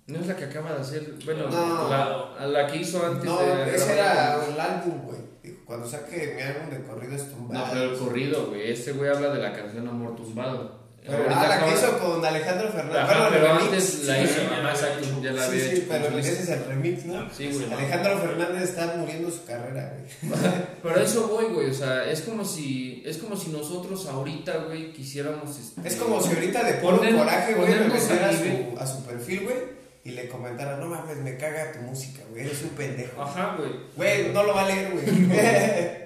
No 0.06 0.18
es 0.20 0.26
la 0.26 0.36
que 0.36 0.44
acaba 0.44 0.72
de 0.72 0.80
hacer, 0.80 1.14
bueno, 1.24 1.48
No. 1.50 2.46
la, 2.46 2.66
que 2.66 2.78
hizo 2.78 3.04
antes 3.04 3.24
No, 3.24 3.38
de. 3.40 3.74
ese 3.74 3.94
grabar. 3.94 4.38
era 4.42 4.46
el 4.46 4.60
álbum, 4.60 5.02
güey. 5.02 5.34
Cuando 5.64 5.86
saque 5.86 6.34
mi 6.36 6.42
álbum 6.42 6.70
de 6.70 6.82
corridos 6.86 7.26
No, 7.28 7.32
tumbados. 7.34 7.68
pero 7.72 7.84
el 7.90 7.98
corrido, 7.98 8.46
güey. 8.48 8.70
Este 8.72 8.92
güey 8.92 9.10
habla 9.10 9.30
de 9.34 9.40
la 9.40 9.52
canción 9.52 9.86
Amor 9.88 10.14
Tumbado. 10.16 10.83
Pero, 11.06 11.24
ah, 11.28 11.46
la 11.48 11.64
que 11.66 11.72
hizo 11.74 11.98
con 11.98 12.24
Alejandro 12.24 12.68
Fernández. 12.72 12.96
Ajá, 13.02 13.28
pero 13.30 13.46
remix. 13.46 13.62
antes 13.64 14.04
la 14.04 14.14
Sí, 14.16 14.22
hizo, 14.24 14.40
ya 14.42 14.48
la 14.50 14.56
había 14.56 14.70
exacto, 14.72 14.98
hecho. 15.04 15.22
ya 15.22 15.32
la 15.32 15.42
Sí, 15.42 15.48
había 15.50 15.64
sí, 15.64 15.70
hecho. 15.76 15.84
pero 15.90 16.18
ese 16.18 16.32
es 16.32 16.48
el 16.48 16.64
remix, 16.64 17.04
¿no? 17.04 17.30
Sí, 17.34 17.50
güey. 17.52 17.72
Alejandro 17.72 18.18
Fernández 18.20 18.62
está 18.62 18.94
muriendo 18.96 19.30
su 19.30 19.44
carrera, 19.44 19.92
güey. 20.22 20.32
Pero 20.82 20.96
a 20.96 21.02
eso 21.02 21.28
voy, 21.28 21.44
güey. 21.52 21.68
O 21.70 21.74
sea, 21.74 22.10
es 22.10 22.22
como 22.22 22.44
si, 22.44 23.02
es 23.04 23.18
como 23.18 23.36
si 23.36 23.50
nosotros 23.50 24.06
ahorita, 24.06 24.56
güey, 24.66 24.92
quisiéramos. 24.92 25.58
este, 25.58 25.86
Es 25.86 25.96
como 25.96 26.22
si 26.22 26.34
ahorita 26.34 26.62
de 26.64 26.72
puro 26.74 26.98
Poner- 26.98 27.16
coraje, 27.16 27.52
güey, 27.54 27.68
me 27.68 27.88
metiera 27.88 28.30
a 28.30 28.32
su, 28.32 28.78
a 28.78 28.86
su 28.86 29.04
perfil, 29.04 29.40
güey, 29.44 29.56
y 30.04 30.10
le 30.12 30.28
comentara, 30.28 30.76
no 30.78 30.86
mames, 30.86 31.18
me 31.18 31.36
caga 31.36 31.72
tu 31.72 31.80
música, 31.80 32.22
güey, 32.30 32.44
eres 32.46 32.62
un 32.62 32.70
pendejo. 32.70 33.20
Ajá, 33.22 33.56
güey. 33.58 33.70
Güey, 33.96 34.32
no 34.32 34.42
lo 34.42 34.54
va 34.54 34.64
a 34.64 34.68
leer, 34.68 34.90
güey. 34.92 35.04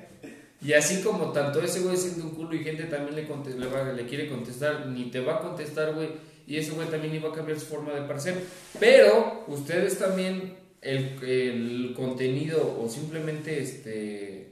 Y 0.61 0.73
así 0.73 1.03
como 1.03 1.33
tanto 1.33 1.61
ese 1.61 1.81
güey 1.81 1.97
siendo 1.97 2.25
un 2.25 2.31
culo 2.31 2.55
y 2.55 2.65
gente 2.65 2.85
también 2.85 3.15
le, 3.15 4.07
quiere 4.07 4.29
contestar, 4.29 4.87
ni 4.89 5.11
te 5.11 5.21
va 5.21 5.37
a 5.37 5.41
contestar, 5.41 5.95
güey. 5.95 6.09
Y 6.47 6.57
ese 6.57 6.73
güey 6.73 6.89
también 6.89 7.15
iba 7.15 7.29
a 7.29 7.33
cambiar 7.33 7.61
su 7.61 7.67
forma 7.67 7.93
de 7.93 8.03
parecer. 8.03 8.43
Pero 8.81 9.45
ustedes 9.47 9.99
también, 9.99 10.57
el, 10.81 11.23
el 11.23 11.95
contenido 11.95 12.79
o 12.81 12.89
simplemente 12.89 13.61
este 13.61 14.49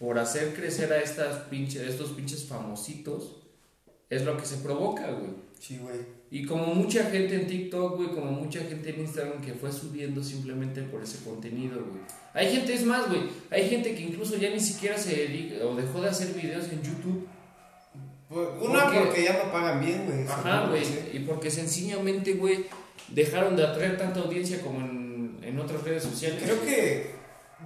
por 0.00 0.18
hacer 0.18 0.54
crecer 0.54 0.90
a 0.94 1.02
estas 1.02 1.42
estos 1.52 2.10
pinches 2.12 2.46
famositos, 2.46 3.36
es 4.08 4.24
lo 4.24 4.36
que 4.38 4.46
se 4.46 4.56
provoca, 4.56 5.10
güey. 5.10 5.30
Sí, 5.60 5.76
güey. 5.78 5.96
Y 6.30 6.46
como 6.46 6.74
mucha 6.74 7.04
gente 7.10 7.34
en 7.34 7.46
TikTok, 7.46 7.96
güey, 7.96 8.08
como 8.14 8.30
mucha 8.32 8.60
gente 8.60 8.88
en 8.90 9.00
Instagram 9.02 9.42
que 9.42 9.52
fue 9.52 9.70
subiendo 9.70 10.22
simplemente 10.24 10.82
por 10.84 11.02
ese 11.02 11.22
contenido, 11.22 11.76
güey. 11.84 12.00
Hay 12.32 12.50
gente, 12.56 12.72
es 12.72 12.84
más, 12.84 13.08
güey, 13.08 13.20
hay 13.50 13.68
gente 13.68 13.94
que 13.94 14.00
incluso 14.02 14.36
ya 14.38 14.48
ni 14.48 14.58
siquiera 14.60 14.96
se 14.96 15.14
dedica 15.14 15.62
o 15.66 15.74
dejó 15.76 16.00
de 16.00 16.08
hacer 16.08 16.32
videos 16.34 16.64
en 16.72 16.82
YouTube. 16.82 17.28
Una 18.30 18.84
Porque- 18.84 18.98
porque 19.00 19.24
ya 19.24 19.42
no 19.44 19.52
pagan 19.52 19.80
bien, 19.84 20.06
güey. 20.06 20.22
Ajá, 20.26 20.68
güey. 20.68 20.82
Y 21.12 21.18
porque 21.20 21.50
sencillamente, 21.50 22.34
güey, 22.34 22.64
dejaron 23.08 23.54
de 23.56 23.64
atraer 23.66 23.98
tanta 23.98 24.20
audiencia 24.20 24.60
como 24.62 24.80
en, 24.80 25.38
en 25.42 25.58
otras 25.58 25.82
redes 25.82 26.04
sociales. 26.04 26.40
Creo 26.42 26.62
que 26.64 27.10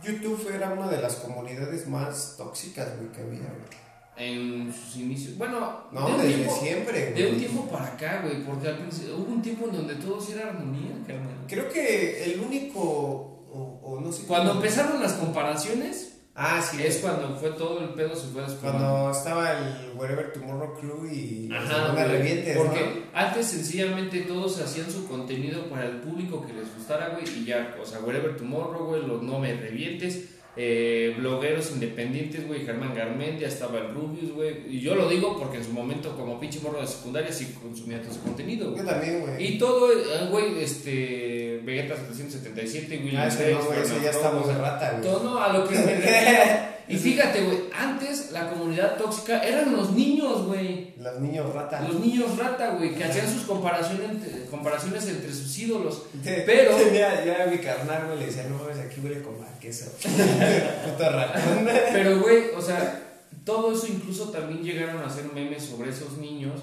YouTube 0.02 0.50
era 0.52 0.72
una 0.72 0.88
de 0.88 1.00
las 1.00 1.16
comunidades 1.16 1.86
más 1.86 2.34
tóxicas, 2.38 2.96
güey, 2.96 3.12
que 3.12 3.20
había, 3.20 3.40
güey. 3.50 3.83
En 4.16 4.72
sus 4.72 4.96
inicios. 4.96 5.36
Bueno, 5.36 5.84
No, 5.90 6.06
de 6.16 6.22
desde 6.22 6.34
tiempo- 6.36 6.56
siempre, 6.60 7.12
De 7.12 7.26
un 7.32 7.38
tiempo 7.38 7.68
para 7.68 7.86
acá, 7.86 8.20
güey, 8.22 8.44
porque 8.44 8.68
al 8.68 8.78
principio- 8.78 9.16
hubo 9.16 9.32
un 9.32 9.42
tiempo 9.42 9.66
en 9.68 9.72
donde 9.76 9.94
todo 9.96 10.20
sí 10.20 10.32
era 10.32 10.50
armonía, 10.50 10.92
carnal. 11.06 11.34
Creo 11.48 11.68
que 11.68 12.32
el 12.32 12.40
único, 12.40 12.80
o, 12.80 13.80
o 13.82 14.00
no 14.00 14.12
sé... 14.12 14.24
Cuando 14.26 14.50
cómo- 14.52 14.60
empezaron 14.62 15.02
las 15.02 15.14
comparaciones, 15.14 16.10
Ah, 16.36 16.60
sí. 16.60 16.82
es 16.82 16.98
cuando 16.98 17.36
fue 17.36 17.50
todo 17.50 17.80
el 17.80 17.90
pedo 17.90 18.14
se 18.14 18.26
fue 18.28 18.42
desplomando. 18.42 18.86
Cuando 18.88 19.10
estaba 19.18 19.52
el 19.52 19.96
Wherever 19.96 20.32
Tomorrow 20.32 20.74
Crew 20.78 21.06
y 21.08 21.48
Ajá, 21.52 21.92
me 21.92 22.04
güey, 22.04 22.16
revientes, 22.16 22.56
porque 22.56 22.80
¿no? 22.80 23.18
antes 23.18 23.46
sencillamente 23.46 24.20
todos 24.22 24.60
hacían 24.60 24.90
su 24.90 25.06
contenido 25.08 25.68
para 25.68 25.86
el 25.86 26.00
público 26.00 26.44
que 26.46 26.52
les 26.52 26.72
gustara, 26.76 27.10
güey, 27.10 27.24
y 27.36 27.44
ya, 27.44 27.76
o 27.80 27.84
sea, 27.86 28.00
Wherever 28.00 28.36
Tomorrow, 28.36 28.86
güey, 28.86 29.06
los 29.06 29.22
No 29.22 29.38
Me 29.38 29.54
Revientes, 29.54 30.24
eh, 30.56 31.14
blogueros 31.18 31.72
independientes, 31.72 32.46
güey, 32.46 32.64
Germán 32.64 32.94
Garmendia, 32.94 33.48
estaba 33.48 33.78
el 33.78 33.88
Rubius, 33.92 34.32
güey, 34.32 34.54
y 34.68 34.80
yo 34.80 34.94
lo 34.94 35.08
digo 35.08 35.36
porque 35.38 35.56
en 35.58 35.64
su 35.64 35.72
momento 35.72 36.16
como 36.16 36.38
pinche 36.38 36.60
morro 36.60 36.80
de 36.80 36.86
secundaria 36.86 37.32
sí 37.32 37.54
consumía 37.60 38.00
todo 38.00 38.12
ese 38.12 38.20
contenido. 38.20 38.76
Yo 38.76 38.84
también, 38.84 39.20
güey. 39.20 39.54
Y 39.54 39.58
todo, 39.58 39.92
eh, 39.92 40.28
güey, 40.30 40.62
este, 40.62 41.60
Vegeta 41.64 41.96
777, 41.96 43.00
William 43.04 43.22
Ah, 43.22 43.28
ese 43.28 43.52
no, 43.52 43.64
güey, 43.64 43.80
ese 43.80 44.00
ya 44.02 44.10
estamos 44.10 44.46
de 44.46 44.54
rata, 44.54 44.90
güey. 44.92 45.02
todo 45.02 45.24
no, 45.24 45.42
a 45.42 45.52
lo 45.52 45.66
que 45.68 45.74
me 45.74 45.86
refiero. 45.86 46.74
Y 46.88 46.96
fíjate, 46.96 47.42
güey, 47.42 47.58
antes 47.76 48.30
la 48.32 48.50
comunidad 48.50 48.96
tóxica 48.96 49.42
eran 49.42 49.72
los 49.74 49.92
niños, 49.92 50.46
güey. 50.46 50.94
Los 50.98 51.20
niños 51.20 51.54
rata. 51.54 51.80
Los 51.80 51.98
niños 52.00 52.36
rata, 52.36 52.70
güey, 52.76 52.94
que 52.94 53.04
hacían 53.04 53.26
sus 53.32 53.44
comparaciones 53.44 54.10
entre, 54.10 54.46
comparaciones 54.46 55.06
entre 55.08 55.32
sus 55.32 55.58
ídolos. 55.58 56.02
Te- 56.22 56.42
Pero- 56.42 56.76
Tenía, 56.76 57.24
ya 57.24 57.46
mi 57.50 57.58
carnal, 57.58 58.06
güey, 58.06 58.18
le 58.20 58.26
decía, 58.26 58.44
no 58.48 58.58
mames, 58.58 58.78
aquí 58.78 59.00
huele 59.00 59.22
como 59.22 59.42
a 59.42 59.58
queso. 59.58 59.86
Puto 60.02 61.10
ratón. 61.10 61.66
Pero, 61.92 62.20
güey, 62.20 62.50
o 62.56 62.60
sea, 62.60 63.00
todo 63.44 63.72
eso 63.72 63.86
incluso 63.88 64.30
también 64.30 64.62
llegaron 64.62 65.02
a 65.02 65.06
hacer 65.06 65.24
memes 65.34 65.62
sobre 65.64 65.90
esos 65.90 66.18
niños. 66.18 66.60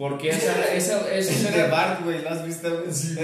Porque 0.00 0.30
esa, 0.30 0.74
esa, 0.74 1.12
esos 1.14 1.44
Es 1.44 1.54
de 1.54 1.68
Bart, 1.68 2.02
güey, 2.02 2.22
¿lo 2.22 2.30
has 2.30 2.42
visto? 2.42 2.70
güey? 2.70 2.90
Sí. 2.90 3.18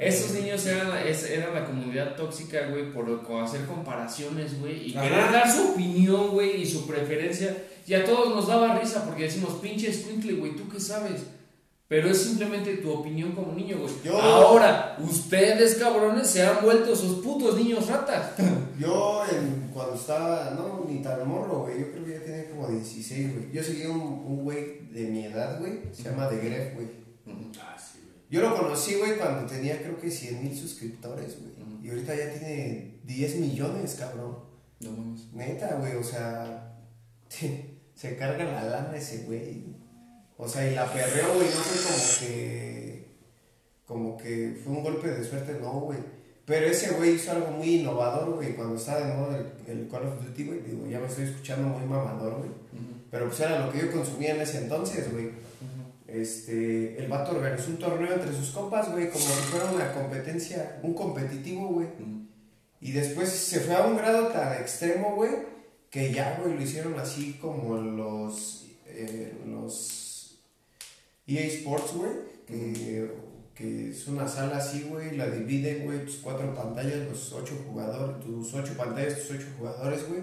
Esos 0.00 0.32
niños 0.32 0.66
eran, 0.66 0.90
eran 0.98 1.54
la 1.54 1.64
comunidad 1.64 2.14
tóxica, 2.14 2.66
güey, 2.66 2.92
por 2.92 3.08
hacer 3.42 3.64
comparaciones, 3.64 4.60
güey, 4.60 4.90
y 4.90 4.94
Ajá. 4.94 5.08
querer 5.08 5.32
dar 5.32 5.50
su 5.50 5.70
opinión, 5.70 6.28
güey, 6.32 6.60
y 6.60 6.66
su 6.66 6.86
preferencia. 6.86 7.56
Y 7.86 7.94
a 7.94 8.04
todos 8.04 8.36
nos 8.36 8.48
daba 8.48 8.78
risa 8.78 9.06
porque 9.06 9.22
decimos, 9.22 9.60
pinche 9.62 9.88
escuincle, 9.88 10.34
güey, 10.34 10.54
¿tú 10.56 10.68
qué 10.68 10.78
sabes? 10.78 11.22
Pero 11.90 12.08
es 12.08 12.22
simplemente 12.22 12.76
tu 12.76 12.88
opinión 12.92 13.32
como 13.32 13.52
niño, 13.52 13.78
güey. 13.80 13.92
Yo- 14.04 14.16
Ahora, 14.22 14.96
ustedes, 15.00 15.74
cabrones, 15.74 16.28
se 16.28 16.40
han 16.46 16.62
vuelto 16.62 16.92
esos 16.92 17.16
putos 17.16 17.56
niños 17.56 17.88
ratas. 17.88 18.30
Yo, 18.78 19.22
en- 19.28 19.68
cuando 19.74 19.96
estaba, 19.96 20.52
no, 20.56 20.86
ni 20.88 21.02
tan 21.02 21.26
morro, 21.28 21.62
güey, 21.64 21.80
yo 21.80 21.90
creo 21.90 22.04
que 22.04 22.12
ya 22.12 22.22
tenía 22.24 22.50
como 22.50 22.68
16, 22.68 23.34
güey. 23.34 23.52
Yo 23.52 23.62
seguía 23.62 23.90
un, 23.90 24.00
un 24.00 24.44
güey 24.44 24.86
de 24.92 25.08
mi 25.08 25.24
edad, 25.24 25.58
güey, 25.58 25.80
se 25.92 26.04
llama 26.04 26.28
The 26.28 26.36
Gref, 26.36 26.74
güey. 26.74 26.86
Ah, 27.60 27.76
sí, 27.76 27.98
güey. 28.04 28.16
Yo 28.30 28.40
lo 28.40 28.56
conocí, 28.56 28.94
güey, 28.94 29.16
cuando 29.18 29.46
tenía 29.50 29.78
creo 29.82 29.98
que 29.98 30.10
100 30.10 30.42
mil 30.44 30.56
suscriptores, 30.56 31.38
güey. 31.40 31.50
Y 31.82 31.88
ahorita 31.90 32.14
ya 32.14 32.30
tiene 32.32 33.00
10 33.04 33.36
millones, 33.36 33.96
cabrón. 33.98 34.38
No 34.80 34.92
mames. 34.92 35.32
Neta, 35.32 35.74
güey, 35.80 35.96
o 35.96 36.04
sea, 36.04 36.76
se 37.28 38.16
carga 38.16 38.44
la 38.44 38.62
lana 38.64 38.96
ese 38.96 39.24
güey. 39.24 39.64
O 40.40 40.48
sea, 40.48 40.66
y 40.66 40.74
la 40.74 40.90
perreó, 40.90 41.34
güey, 41.34 41.46
no 41.46 41.60
fue 41.60 41.82
como 41.84 42.18
que. 42.18 43.04
Como 43.86 44.16
que 44.16 44.60
fue 44.62 44.72
un 44.72 44.82
golpe 44.82 45.08
de 45.08 45.24
suerte, 45.24 45.58
no, 45.60 45.72
güey. 45.80 45.98
Pero 46.46 46.66
ese 46.66 46.92
güey 46.92 47.14
hizo 47.14 47.32
algo 47.32 47.50
muy 47.50 47.80
innovador, 47.80 48.34
güey, 48.34 48.54
cuando 48.54 48.76
estaba 48.76 49.06
de 49.06 49.14
moda 49.14 49.38
el, 49.38 49.78
el 49.78 49.88
Call 49.88 50.06
of 50.06 50.24
Duty, 50.24 50.44
güey. 50.44 50.60
Digo, 50.60 50.86
ya 50.86 50.98
me 50.98 51.06
estoy 51.06 51.24
escuchando 51.24 51.68
muy 51.68 51.86
mamador, 51.86 52.38
güey. 52.38 52.50
Pero 53.10 53.26
pues 53.26 53.40
era 53.40 53.66
lo 53.66 53.72
que 53.72 53.80
yo 53.80 53.92
consumía 53.92 54.34
en 54.34 54.40
ese 54.40 54.58
entonces, 54.58 55.12
güey. 55.12 55.30
Este, 56.06 56.98
el 56.98 57.08
vato 57.08 57.32
organizó 57.32 57.70
un 57.70 57.78
torneo 57.78 58.12
entre 58.12 58.32
sus 58.32 58.50
compas, 58.50 58.90
güey, 58.90 59.10
como 59.10 59.24
si 59.24 59.42
fuera 59.42 59.70
una 59.70 59.92
competencia, 59.92 60.80
un 60.82 60.94
competitivo, 60.94 61.68
güey. 61.68 61.88
Y 62.80 62.92
después 62.92 63.28
se 63.28 63.60
fue 63.60 63.74
a 63.74 63.86
un 63.86 63.96
grado 63.96 64.28
tan 64.28 64.54
extremo, 64.54 65.14
güey, 65.14 65.30
que 65.90 66.12
ya, 66.12 66.40
güey, 66.40 66.54
lo 66.54 66.62
hicieron 66.62 66.98
así 66.98 67.38
como 67.40 67.76
los, 67.76 68.66
eh, 68.86 69.34
los 69.46 69.99
EA 71.36 71.46
Sports, 71.46 71.92
güey, 71.94 72.10
que, 72.46 73.10
que 73.54 73.90
es 73.90 74.06
una 74.08 74.26
sala 74.28 74.58
así, 74.58 74.82
güey, 74.88 75.16
la 75.16 75.28
dividen, 75.30 75.84
güey, 75.84 76.04
tus 76.04 76.16
cuatro 76.16 76.54
pantallas, 76.54 77.08
los 77.08 77.32
ocho 77.32 77.54
jugadores, 77.66 78.24
tus 78.24 78.52
ocho 78.54 78.72
pantallas, 78.76 79.18
tus 79.18 79.30
ocho 79.38 79.46
jugadores, 79.58 80.08
güey. 80.08 80.20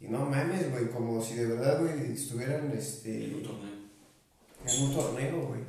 Y 0.00 0.08
no 0.08 0.20
mames, 0.26 0.70
güey, 0.70 0.88
como 0.90 1.22
si 1.22 1.34
de 1.34 1.46
verdad, 1.46 1.80
güey, 1.80 2.12
estuvieran, 2.12 2.72
este, 2.76 3.24
En 3.24 3.34
un 3.36 3.42
torneo. 3.42 3.70
en 4.66 4.82
un 4.82 4.94
torneo, 4.94 5.46
güey. 5.48 5.60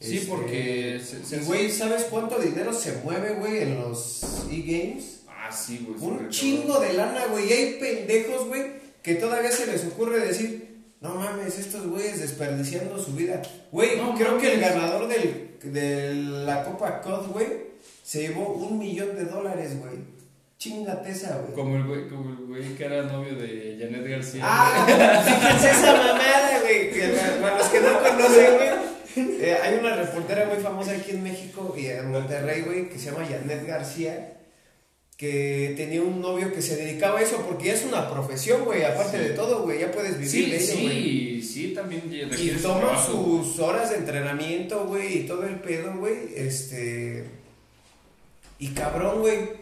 Sí, 0.00 0.16
Este, 0.18 0.28
porque... 0.28 1.00
güey, 1.46 1.70
¿sabes 1.70 2.04
cuánto 2.04 2.38
dinero 2.38 2.72
se 2.72 2.92
mueve, 3.04 3.34
güey, 3.34 3.58
en 3.62 3.80
los 3.80 4.22
e-games? 4.50 5.22
Ah, 5.28 5.52
sí, 5.52 5.86
güey. 5.86 6.00
Un 6.00 6.28
chingo 6.30 6.74
todo. 6.74 6.80
de 6.80 6.92
lana, 6.94 7.26
güey. 7.26 7.48
Y 7.48 7.52
hay 7.52 7.74
pendejos, 7.80 8.46
güey, 8.48 8.62
que 9.02 9.16
todavía 9.16 9.50
se 9.52 9.66
les 9.66 9.84
ocurre 9.86 10.20
decir, 10.26 10.59
no 11.00 11.14
mames, 11.14 11.58
estos 11.58 11.86
güeyes 11.86 12.20
desperdiciando 12.20 12.98
su 12.98 13.12
vida. 13.14 13.40
Güey, 13.72 13.96
No 13.96 14.14
creo 14.14 14.38
que 14.38 14.54
el 14.54 14.60
ganador 14.60 15.08
del, 15.08 15.56
de 15.62 16.14
la 16.14 16.64
Copa 16.64 17.00
COD, 17.00 17.28
güey, 17.28 17.46
se 18.04 18.22
llevó 18.22 18.52
un 18.52 18.78
millón 18.78 19.16
de 19.16 19.24
dólares, 19.24 19.78
güey. 19.78 20.20
Chingate 20.58 21.10
esa, 21.10 21.38
güey. 21.38 21.54
Como 21.54 21.76
el 21.76 21.84
güey, 21.84 22.08
como 22.08 22.28
el 22.30 22.46
güey 22.46 22.74
que 22.76 22.84
era 22.84 23.02
novio 23.04 23.34
de 23.34 23.78
Janet 23.80 24.06
García. 24.06 24.42
Ah, 24.44 25.22
fíjense 25.24 25.70
esa 25.70 25.92
mamada, 25.96 26.60
güey. 26.60 26.90
Para 27.40 27.56
los 27.58 27.68
que 27.68 27.80
no 27.80 27.98
conocen, 28.02 28.54
güey. 28.56 29.40
eh, 29.42 29.56
hay 29.62 29.78
una 29.78 29.96
reportera 29.96 30.46
muy 30.52 30.62
famosa 30.62 30.92
aquí 30.92 31.12
en 31.12 31.22
México 31.22 31.74
y 31.78 31.86
en 31.86 32.10
Monterrey, 32.10 32.60
güey, 32.60 32.90
que 32.90 32.98
se 32.98 33.10
llama 33.10 33.24
Janet 33.26 33.66
García, 33.66 34.34
que 35.20 35.74
tenía 35.76 36.00
un 36.00 36.22
novio 36.22 36.50
que 36.50 36.62
se 36.62 36.76
dedicaba 36.76 37.18
a 37.18 37.22
eso 37.22 37.44
porque 37.46 37.66
ya 37.66 37.74
es 37.74 37.84
una 37.84 38.08
profesión, 38.10 38.64
güey. 38.64 38.82
Aparte 38.84 39.18
Sí. 39.18 39.24
de 39.24 39.30
todo, 39.34 39.64
güey, 39.64 39.80
ya 39.80 39.92
puedes 39.92 40.14
vivir 40.14 40.30
Sí, 40.30 40.50
de 40.50 40.56
ello, 40.56 40.74
güey. 40.80 41.42
sí, 41.42 41.42
sí, 41.42 41.74
también 41.74 42.02
Y 42.10 42.48
toma 42.62 42.96
sus 43.04 43.58
horas 43.58 43.90
de 43.90 43.96
entrenamiento, 43.96 44.86
güey, 44.86 45.18
y 45.18 45.26
todo 45.26 45.44
el 45.44 45.56
pedo, 45.56 45.94
güey. 45.98 46.16
Este. 46.34 47.26
Y 48.58 48.68
cabrón, 48.68 49.20
güey. 49.20 49.60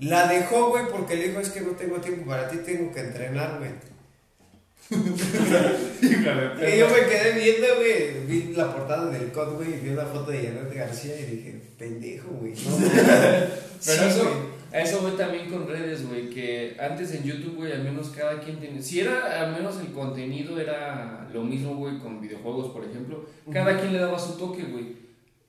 La 0.00 0.28
dejó, 0.28 0.68
güey, 0.68 0.84
porque 0.92 1.16
le 1.16 1.28
dijo: 1.28 1.40
Es 1.40 1.48
que 1.48 1.62
no 1.62 1.70
tengo 1.70 1.96
tiempo 2.02 2.26
para 2.28 2.46
ti, 2.50 2.58
tengo 2.58 2.92
que 2.92 3.00
entrenar, 3.00 3.56
güey. 3.58 3.70
Y 6.00 6.78
yo 6.78 6.88
me 6.88 7.06
quedé 7.06 7.32
viendo, 7.32 7.66
güey. 7.76 8.26
Vi 8.26 8.52
la 8.54 8.72
portada 8.74 9.10
del 9.10 9.30
COD, 9.32 9.54
güey, 9.54 9.74
y 9.74 9.80
vi 9.80 9.88
una 9.90 10.04
foto 10.04 10.30
de 10.30 10.38
Janet 10.42 10.74
García 10.74 11.18
y 11.18 11.24
dije: 11.24 11.54
Pendejo, 11.78 12.28
güey. 12.40 12.52
No, 12.52 12.76
Pero 13.86 14.02
Sí, 14.02 14.08
eso. 14.08 14.57
A 14.72 14.80
eso 14.80 15.00
voy 15.00 15.12
también 15.12 15.48
con 15.48 15.66
redes, 15.66 16.06
güey, 16.06 16.28
que 16.28 16.76
antes 16.78 17.14
en 17.14 17.24
YouTube, 17.24 17.56
güey, 17.56 17.72
al 17.72 17.84
menos 17.84 18.08
cada 18.08 18.38
quien 18.40 18.58
tiene... 18.58 18.82
Si 18.82 19.00
era, 19.00 19.40
al 19.40 19.52
menos 19.52 19.78
el 19.80 19.92
contenido 19.92 20.60
era 20.60 21.28
lo 21.32 21.42
mismo, 21.42 21.74
güey, 21.76 21.98
con 21.98 22.20
videojuegos, 22.20 22.70
por 22.72 22.84
ejemplo, 22.84 23.24
cada 23.52 23.78
quien 23.78 23.92
le 23.92 23.98
daba 23.98 24.18
su 24.18 24.36
toque, 24.36 24.64
güey. 24.64 24.96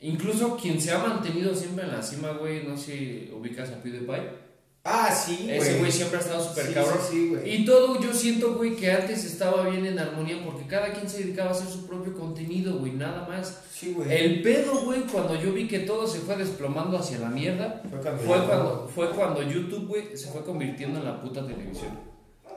Incluso 0.02 0.56
quien 0.56 0.80
se 0.80 0.92
ha 0.92 1.00
mantenido 1.00 1.54
siempre 1.54 1.84
en 1.84 1.92
la 1.92 2.02
cima, 2.02 2.32
güey, 2.32 2.64
no 2.64 2.78
sé 2.78 2.86
si 2.86 3.32
ubicas 3.36 3.70
a 3.72 3.84
PewDiePie. 3.84 4.49
Ah, 4.84 5.12
sí, 5.14 5.42
güey. 5.44 5.58
Ese 5.58 5.78
güey 5.78 5.92
siempre 5.92 6.18
ha 6.18 6.22
estado 6.22 6.44
súper 6.44 6.68
Sí, 6.68 6.74
cabrón. 6.74 6.98
sí, 7.02 7.12
sí, 7.12 7.30
güey. 7.30 7.56
y 7.56 7.66
todo 7.66 8.00
yo 8.02 8.14
siento, 8.14 8.56
güey, 8.56 8.76
que 8.76 8.92
antes 8.92 9.26
estaba 9.26 9.70
bien 9.70 9.86
en 9.86 10.00
armonía 10.00 10.42
porque 10.44 10.66
cada 10.68 10.94
quien 10.94 11.08
se 11.10 11.20
dedicaba 11.20 11.50
a 11.50 11.54
hacer 11.54 11.68
su 11.68 11.86
propio 11.86 12.14
contenido, 12.14 12.78
güey, 12.80 12.94
nada 12.94 13.28
más. 13.28 13.60
Sí, 13.74 13.94
güey. 13.94 14.12
El 14.12 14.42
pedo, 14.42 14.82
güey, 14.86 15.02
cuando 15.02 15.36
yo 15.36 15.52
vi 15.54 15.68
que 15.68 15.80
todo 15.80 16.08
se 16.08 16.20
fue 16.20 16.38
desplomando 16.38 16.98
hacia 16.98 17.20
la 17.20 17.30
mierda, 17.30 17.82
Fue 17.90 18.00
cuando 18.00 18.22
fue 18.24 18.46
cuando, 18.48 18.92
fue 18.96 19.10
cuando 19.12 19.44
YouTube, 19.44 19.88
güey, 19.88 20.18
se 20.18 20.28
fue 20.32 20.44
convirtiendo 20.44 21.00
en 21.00 21.06
la 21.06 21.22
puta 21.22 21.46
televisión. 21.46 21.92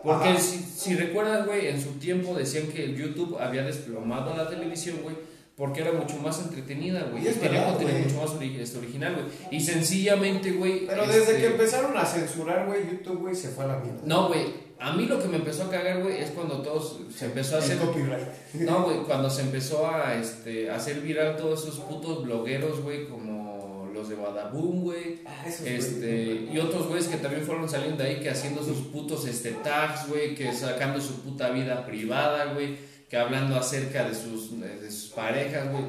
Porque 0.03 0.37
si, 0.39 0.59
si 0.59 0.95
recuerdas, 0.97 1.47
güey, 1.47 1.68
en 1.68 1.81
su 1.81 1.91
tiempo 1.93 2.35
decían 2.35 2.66
que 2.68 2.85
el 2.85 2.97
YouTube 2.97 3.39
había 3.39 3.62
desplomado 3.62 4.33
a 4.33 4.37
la 4.37 4.49
televisión, 4.49 4.99
güey, 5.03 5.14
porque 5.57 5.80
era 5.82 5.92
mucho 5.92 6.16
más 6.16 6.40
entretenida, 6.40 7.09
güey. 7.11 7.24
Y 7.24 7.28
es 7.28 7.40
tenía 7.40 7.66
contenido 7.66 7.98
mucho 7.98 8.16
más 8.16 8.30
ori- 8.40 8.59
este, 8.59 8.78
original, 8.78 9.14
güey. 9.14 9.26
Y 9.50 9.61
sencillamente, 9.61 10.53
güey. 10.53 10.86
Pero 10.86 11.07
desde 11.07 11.20
este, 11.22 11.36
que 11.38 11.46
empezaron 11.46 11.96
a 11.96 12.05
censurar, 12.07 12.66
güey, 12.66 12.80
YouTube, 12.90 13.20
güey, 13.20 13.34
se 13.34 13.48
fue 13.48 13.64
a 13.64 13.68
la 13.68 13.76
mierda. 13.78 14.00
No, 14.05 14.28
güey. 14.28 14.72
A 14.78 14.92
mí 14.94 15.07
lo 15.07 15.20
que 15.22 15.28
me 15.28 15.36
empezó 15.36 15.64
a 15.64 15.70
cagar, 15.70 16.03
güey, 16.03 16.18
es 16.20 16.30
cuando 16.30 16.61
todos 16.61 16.98
se 17.16 17.26
empezó 17.26 17.55
a 17.57 17.59
hacer. 17.61 17.78
No, 18.55 18.82
güey, 18.84 18.98
cuando 19.05 19.30
se 19.30 19.42
empezó 19.42 19.86
a 19.86 20.14
este, 20.16 20.70
a 20.70 20.76
hacer 20.76 21.00
viral 21.00 21.36
todos 21.36 21.62
esos 21.62 21.78
putos 21.80 22.24
blogueros, 22.24 22.80
güey, 22.82 23.07
como 23.07 23.88
los 23.94 24.09
de 24.09 24.16
Badaboom, 24.16 24.82
güey. 24.82 25.20
Ah, 25.24 25.44
Este, 25.46 26.48
y 26.53 26.59
otros 26.59 26.88
güeyes 26.88 27.07
que 27.07 27.18
también 27.18 27.44
fueron 27.44 27.68
saliendo 27.68 28.03
de 28.03 28.09
ahí, 28.11 28.20
que 28.20 28.30
haciendo 28.30 28.62
sus 28.64 28.78
putos 28.88 29.26
este, 29.28 29.50
tags, 29.62 30.09
güey, 30.09 30.34
que 30.34 30.53
sacando 30.53 31.00
su 31.00 31.20
puta 31.20 31.50
vida 31.50 31.86
privada, 31.86 32.53
güey, 32.55 32.76
que 33.13 33.19
hablando 33.19 33.57
acerca 33.57 34.09
de 34.09 34.15
sus, 34.15 34.59
de 34.59 34.91
sus 34.91 35.11
parejas, 35.11 35.71
güey. 35.71 35.85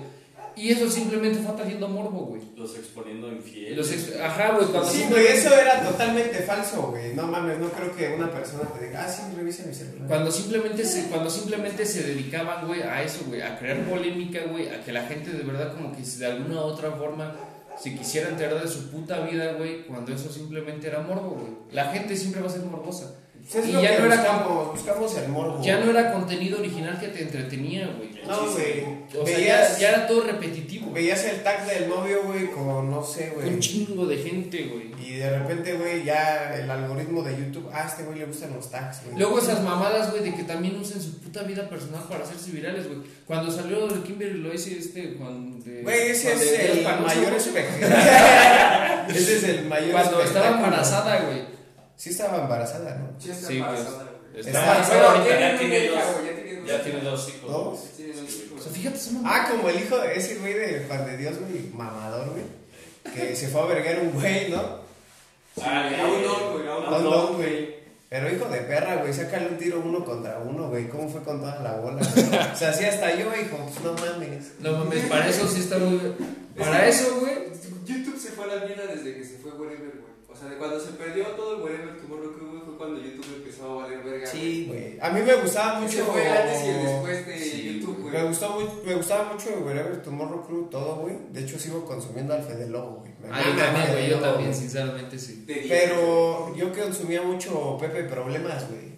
Y 0.57 0.71
eso 0.71 0.91
simplemente 0.91 1.39
fue 1.39 1.53
atrayendo 1.53 1.87
morbo, 1.87 2.25
güey. 2.25 2.41
Los 2.57 2.75
exponiendo 2.75 3.29
infieles. 3.31 3.77
Los 3.77 3.91
ex- 3.93 4.19
Ajá, 4.21 4.51
güey, 4.51 4.67
cuando 4.67 4.89
Sí, 4.89 5.05
güey, 5.09 5.27
eso 5.27 5.55
era 5.57 5.81
totalmente 5.89 6.39
falso, 6.39 6.89
güey. 6.91 7.13
No 7.15 7.25
mames, 7.27 7.59
no 7.59 7.69
creo 7.69 7.95
que 7.95 8.09
una 8.13 8.29
persona 8.29 8.63
te 8.77 8.87
diga, 8.87 9.05
ah, 9.05 9.07
sí, 9.09 9.21
revisa 9.37 9.63
mi 9.65 9.73
celular. 9.73 10.05
Cuando 10.09 10.31
simplemente 10.33 10.83
se, 10.83 11.05
cuando 11.07 11.29
simplemente 11.29 11.85
se 11.85 12.03
dedicaban, 12.03 12.67
güey, 12.67 12.81
a 12.81 13.01
eso, 13.01 13.23
güey, 13.25 13.41
a 13.41 13.57
crear 13.57 13.79
polémica, 13.85 14.41
güey, 14.51 14.67
a 14.67 14.83
que 14.83 14.91
la 14.91 15.03
gente 15.07 15.31
de 15.31 15.43
verdad 15.43 15.73
como 15.77 15.95
que 15.95 16.03
si 16.03 16.19
de 16.19 16.25
alguna 16.25 16.55
u 16.55 16.65
otra 16.65 16.91
forma 16.91 17.35
se 17.81 17.95
quisiera 17.95 18.27
enterar 18.27 18.61
de 18.61 18.67
su 18.67 18.91
puta 18.91 19.21
vida, 19.21 19.53
güey, 19.53 19.87
cuando 19.87 20.13
eso 20.13 20.29
simplemente 20.29 20.87
era 20.87 20.99
morbo, 20.99 21.29
güey. 21.39 21.53
La 21.71 21.85
gente 21.85 22.17
siempre 22.17 22.41
va 22.41 22.47
a 22.47 22.51
ser 22.51 22.63
morbosa. 22.63 23.15
Es 23.47 23.67
y 23.67 23.71
lo 23.73 23.81
ya 23.81 23.95
que 23.95 23.99
no 23.99 24.05
era 24.05 24.15
buscamos, 24.15 24.71
buscamos 24.71 25.17
el 25.17 25.29
morbo. 25.29 25.61
Ya 25.61 25.79
no 25.79 25.91
era 25.91 26.11
contenido 26.13 26.59
original 26.59 26.99
que 26.99 27.09
te 27.09 27.23
entretenía, 27.23 27.87
güey. 27.97 28.09
No, 28.25 28.51
güey. 28.51 28.83
O 29.19 29.25
sea, 29.25 29.37
Veías, 29.37 29.73
ya, 29.73 29.79
ya 29.79 29.89
era 29.89 30.07
todo 30.07 30.23
repetitivo. 30.23 30.91
veías 30.91 31.23
el 31.25 31.43
tag 31.43 31.67
del 31.67 31.89
novio, 31.89 32.23
güey, 32.23 32.49
con, 32.51 32.89
no 32.89 33.03
sé, 33.03 33.31
güey. 33.35 33.49
Un 33.49 33.59
chingo 33.59 34.05
de 34.05 34.17
gente, 34.17 34.63
güey. 34.63 34.93
Y 34.97 35.17
de 35.17 35.39
repente, 35.39 35.73
güey, 35.73 36.03
ya 36.03 36.55
el 36.55 36.71
algoritmo 36.71 37.21
de 37.21 37.37
YouTube, 37.37 37.69
ah, 37.73 37.83
a 37.83 37.87
este 37.87 38.03
güey 38.03 38.19
le 38.19 38.25
gustan 38.25 38.53
los 38.55 38.71
tags, 38.71 39.03
güey. 39.05 39.19
Luego 39.19 39.37
esas 39.39 39.61
mamadas, 39.61 40.09
güey, 40.11 40.23
de 40.23 40.33
que 40.33 40.43
también 40.43 40.79
usen 40.79 41.01
su 41.01 41.19
puta 41.19 41.43
vida 41.43 41.69
personal 41.69 42.03
para 42.09 42.23
hacerse 42.23 42.51
virales, 42.51 42.87
güey. 42.87 42.99
Cuando 43.27 43.51
salió 43.51 43.85
el 43.87 44.03
Kimberly 44.03 44.39
lo 44.39 44.53
hice 44.53 44.77
este, 44.79 45.15
Juan 45.17 45.61
de... 45.63 45.83
Güey, 45.83 46.11
ese 46.11 46.33
es 46.33 46.77
el 46.77 46.83
mayor 46.83 47.33
espectáculo. 47.37 47.97
ese 49.09 49.35
es 49.35 49.43
el 49.43 49.65
mayor 49.65 49.91
Cuando 49.91 50.23
estaba 50.23 50.47
embarazada, 50.55 51.21
güey. 51.25 51.53
Sí 52.03 52.09
estaba 52.09 52.41
embarazada, 52.43 52.95
¿no? 52.97 53.17
Sí, 53.19 53.29
está 53.31 53.47
Sí, 53.47 53.57
embarazada. 53.57 54.03
Está 54.35 54.49
Está- 54.49 54.59
embarazada 54.61 55.11
ahorita. 55.11 55.39
ya 55.39 55.57
tiene 55.59 55.87
dos. 55.87 55.99
güey, 56.13 56.25
ya 56.25 56.33
tiene 56.35 56.59
dos 56.59 56.67
Ya 56.67 56.73
hijos. 56.73 56.83
tiene 56.83 57.01
dos 57.01 57.29
hijos. 57.29 57.51
¿Dos? 57.51 57.79
Tiene 57.95 58.13
dos 58.13 58.29
hijos. 58.35 58.59
O 58.59 58.63
sea, 58.63 58.71
fíjate 58.73 58.97
esa 58.97 59.11
mamá. 59.11 59.29
Ah, 59.33 59.47
como 59.49 59.69
el 59.69 59.79
hijo 59.79 59.97
de 59.99 60.15
ese 60.17 60.35
güey 60.35 60.53
de 60.53 60.85
Juan 60.87 61.05
de 61.05 61.17
Dios, 61.17 61.33
güey, 61.39 61.69
mamador, 61.73 62.29
güey. 62.31 62.43
Que 63.15 63.35
se 63.35 63.47
fue 63.47 63.61
a 63.61 63.65
vergar 63.67 63.99
un 63.99 64.11
güey, 64.11 64.49
¿no? 64.49 64.61
Ah, 65.61 65.89
A 66.01 66.07
un 66.07 66.23
don, 66.23 66.53
güey, 66.53 66.67
a 66.67 66.77
un 66.77 66.85
A 66.85 66.89
don. 66.89 67.05
un 67.05 67.11
don, 67.11 67.35
güey. 67.37 67.75
Pero 68.09 68.31
hijo 68.31 68.45
de 68.49 68.59
perra, 68.59 68.95
güey, 68.97 69.13
sácale 69.13 69.47
un 69.47 69.57
tiro 69.57 69.79
uno 69.79 70.03
contra 70.03 70.39
uno, 70.39 70.69
güey. 70.69 70.87
¿Cómo 70.89 71.07
fue 71.09 71.23
con 71.23 71.39
toda 71.39 71.59
la 71.61 71.73
bola? 71.77 72.01
güey? 72.13 72.25
O 72.53 72.55
sea, 72.55 72.69
así 72.71 72.85
hasta 72.85 73.15
yo, 73.15 73.27
hijo, 73.35 73.57
pues 73.57 73.81
no 73.81 73.93
mames. 73.93 74.51
No 74.59 74.71
mames, 74.79 75.05
para 75.05 75.29
eso 75.29 75.47
sí 75.47 75.61
está 75.61 75.77
muy... 75.79 75.99
Para 76.57 76.87
eso, 76.87 77.19
güey. 77.21 77.33
YouTube 77.85 78.19
se 78.19 78.29
fue 78.31 78.45
a 78.45 78.55
la 78.55 78.65
mierda 78.65 78.85
desde 78.87 79.15
que 79.15 79.23
se 79.23 79.37
fue 79.37 79.51
Wherever, 79.53 79.89
güey. 79.89 80.12
O 80.33 80.35
sea, 80.35 80.49
de 80.49 80.57
cuando 80.57 80.79
se 80.79 80.93
perdió 80.93 81.25
todo 81.27 81.57
el 81.57 81.61
Wherever 81.61 81.95
Tomorrow 82.01 82.33
Crew, 82.33 82.49
güey, 82.49 82.61
fue 82.63 82.75
cuando 82.75 82.99
YouTube 82.99 83.35
empezó 83.35 83.71
a 83.79 83.83
valer 83.83 84.03
verga. 84.03 84.25
Sí, 84.25 84.65
güey. 84.67 84.97
A 84.99 85.09
mí 85.11 85.21
me 85.21 85.35
gustaba 85.35 85.79
mucho. 85.79 85.93
Ese 85.93 86.03
fue 86.03 86.27
antes 86.27 86.63
y 86.63 86.69
el 86.69 86.85
después 86.85 87.27
de 87.27 87.39
Sí, 87.39 87.79
YouTube, 87.79 88.01
güey. 88.01 88.13
Me, 88.13 88.23
gustó 88.23 88.49
muy, 88.49 88.65
me 88.83 88.95
gustaba 88.95 89.31
mucho 89.31 89.49
Wherever 89.63 90.01
Tomorrow 90.01 90.45
Crew, 90.47 90.69
todo, 90.71 90.95
güey. 90.95 91.15
De 91.31 91.41
hecho, 91.41 91.59
sigo 91.59 91.85
consumiendo 91.85 92.33
al 92.33 92.43
Fede 92.43 92.67
Lobo, 92.67 93.01
güey. 93.01 93.11
Me 93.21 93.29
Ah, 93.31 93.41
yo 93.43 93.49
mama 93.51 93.63
también, 93.63 93.91
güey, 93.91 94.09
yo 94.09 94.19
también, 94.19 94.55
sinceramente 94.55 95.19
sí. 95.19 95.45
Pero 95.47 96.55
yo 96.55 96.73
consumía 96.73 97.21
mucho 97.21 97.77
Pepe 97.79 98.03
Problemas, 98.05 98.67
güey. 98.69 98.92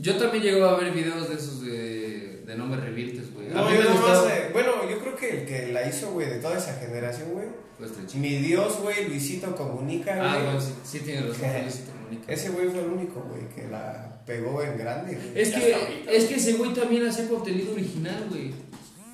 Yo 0.00 0.16
también 0.16 0.42
llegaba 0.42 0.72
a 0.76 0.80
ver 0.80 0.92
videos 0.92 1.28
de 1.28 1.34
esos 1.34 1.62
de, 1.64 2.42
de 2.46 2.54
No 2.56 2.66
me 2.66 2.76
revientes, 2.76 3.32
güey. 3.34 3.48
A 3.50 3.54
No, 3.54 3.68
mí 3.68 3.76
yo 3.76 3.82
me 3.90 3.96
gustaba... 3.96 4.34
eh, 4.34 4.48
bueno, 4.52 4.72
yo 4.90 4.98
creo 4.98 5.14
que 5.16 5.40
el 5.40 5.46
que 5.46 5.72
la 5.72 5.86
hizo, 5.86 6.10
güey, 6.12 6.28
de 6.28 6.38
toda 6.38 6.56
esa 6.58 6.74
generación, 6.74 7.30
güey. 7.32 7.46
Pues. 7.78 7.90
Mi 8.14 8.36
Dios, 8.36 8.78
güey, 8.82 9.08
Luisito 9.08 9.54
Comunica, 9.54 10.14
güey. 10.16 10.26
Ah, 10.28 10.50
güey, 10.52 10.60
sí, 10.60 10.72
sí 10.84 10.98
tienes 11.00 11.24
razón, 11.26 11.40
te 11.40 11.92
comunico. 11.92 12.24
Ese 12.28 12.48
güey 12.50 12.68
fue 12.68 12.80
el 12.80 12.86
único, 12.90 13.20
güey, 13.20 13.48
que 13.54 13.68
la 13.70 14.22
pegó 14.26 14.62
en 14.62 14.76
grande, 14.78 15.14
güey. 15.16 15.40
Es 15.42 15.50
que, 15.52 16.04
es 16.08 16.24
que 16.24 16.34
ese 16.36 16.52
güey 16.54 16.72
también 16.74 17.06
hacía 17.06 17.28
contenido 17.28 17.72
original, 17.72 18.26
güey. 18.30 18.52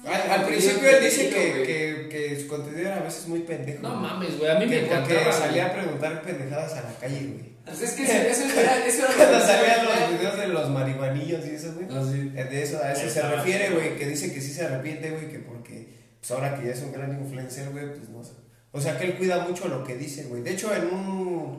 Al, 0.04 0.30
al 0.40 0.46
principio 0.46 0.88
él 0.88 1.02
dice 1.02 1.28
que, 1.30 1.62
que, 1.64 2.08
que 2.08 2.40
su 2.40 2.46
contenido 2.46 2.82
era 2.88 2.98
a 2.98 3.02
veces 3.02 3.26
muy 3.26 3.40
pendejo. 3.40 3.82
No 3.82 3.96
mames, 3.96 4.38
güey, 4.38 4.50
a 4.50 4.54
mí 4.54 4.66
Que 4.66 4.66
me 4.66 4.78
porque 4.86 4.94
encantaba. 5.14 5.32
salía 5.32 5.66
a 5.66 5.72
preguntar 5.72 6.22
pendejadas 6.22 6.74
a 6.74 6.82
la 6.82 6.94
calle, 7.00 7.20
güey. 7.26 7.55
Pues 7.66 7.82
es 7.82 7.92
que 7.92 8.02
eso, 8.30 8.44
eso 8.44 8.60
era, 8.60 8.86
eso 8.86 9.02
era 9.02 9.10
lo 9.10 9.16
Cuando 9.16 9.40
salían 9.46 9.84
los 9.84 10.18
videos 10.18 10.38
de 10.38 10.48
los 10.48 10.70
marihuanillos 10.70 11.46
y 11.46 11.50
eso, 11.50 11.74
güey. 11.74 11.86
Ah, 11.90 12.02
sí. 12.10 12.32
Eh, 12.34 12.44
De 12.44 12.62
eso, 12.62 12.82
a 12.82 12.92
eso 12.92 13.10
se 13.10 13.22
refiere, 13.22 13.70
güey, 13.70 13.96
que 13.96 14.06
dice 14.06 14.32
que 14.32 14.40
sí 14.40 14.52
se 14.52 14.64
arrepiente, 14.64 15.10
güey, 15.10 15.28
que 15.28 15.40
porque, 15.40 15.88
pues 16.20 16.30
ahora 16.30 16.56
que 16.56 16.66
ya 16.66 16.72
es 16.72 16.82
un 16.82 16.92
gran 16.92 17.12
influencer, 17.20 17.70
güey, 17.70 17.94
pues 17.94 18.08
no 18.08 18.22
sé. 18.22 18.32
O 18.72 18.80
sea, 18.80 18.98
que 18.98 19.06
él 19.06 19.16
cuida 19.16 19.40
mucho 19.40 19.68
lo 19.68 19.82
que 19.84 19.96
dice, 19.96 20.24
güey. 20.24 20.42
De 20.42 20.52
hecho, 20.52 20.74
en 20.74 20.86
un, 20.94 21.58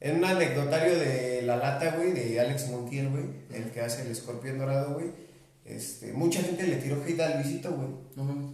en 0.00 0.16
un 0.16 0.24
anecdotario 0.24 0.98
de 0.98 1.42
La 1.42 1.56
Lata, 1.56 1.96
güey, 1.96 2.12
de 2.12 2.38
Alex 2.38 2.68
Montiel, 2.68 3.08
güey, 3.08 3.24
el 3.52 3.70
que 3.70 3.80
hace 3.80 4.02
el 4.02 4.12
escorpión 4.12 4.58
dorado, 4.58 4.94
güey, 4.94 5.06
este, 5.64 6.12
mucha 6.12 6.40
gente 6.42 6.62
le 6.64 6.76
tiró 6.76 7.02
hate 7.04 7.20
a 7.20 7.40
Luisito, 7.40 7.72
güey. 7.72 7.88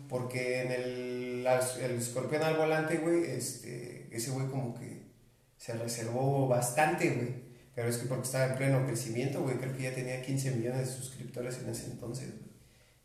Porque 0.09 0.63
en 0.63 0.73
el, 0.73 1.47
el 1.83 1.99
escorpión 1.99 2.43
al 2.43 2.57
volante, 2.57 2.97
güey, 2.99 3.25
este, 3.25 4.07
ese 4.11 4.31
güey 4.31 4.47
como 4.47 4.79
que 4.79 4.92
se 5.63 5.75
reservó 5.75 6.49
bastante, 6.49 7.09
güey. 7.11 7.29
Pero 7.75 7.89
es 7.89 7.97
que 7.99 8.07
porque 8.07 8.25
estaba 8.25 8.47
en 8.47 8.57
pleno 8.57 8.85
crecimiento, 8.85 9.43
güey. 9.43 9.57
Creo 9.57 9.77
que 9.77 9.85
ya 9.85 9.95
tenía 9.95 10.21
15 10.21 10.51
millones 10.57 10.81
de 10.81 10.87
suscriptores 10.87 11.59
en 11.63 11.71
ese 11.71 11.87
entonces, 11.87 12.31
güey. 12.31 12.51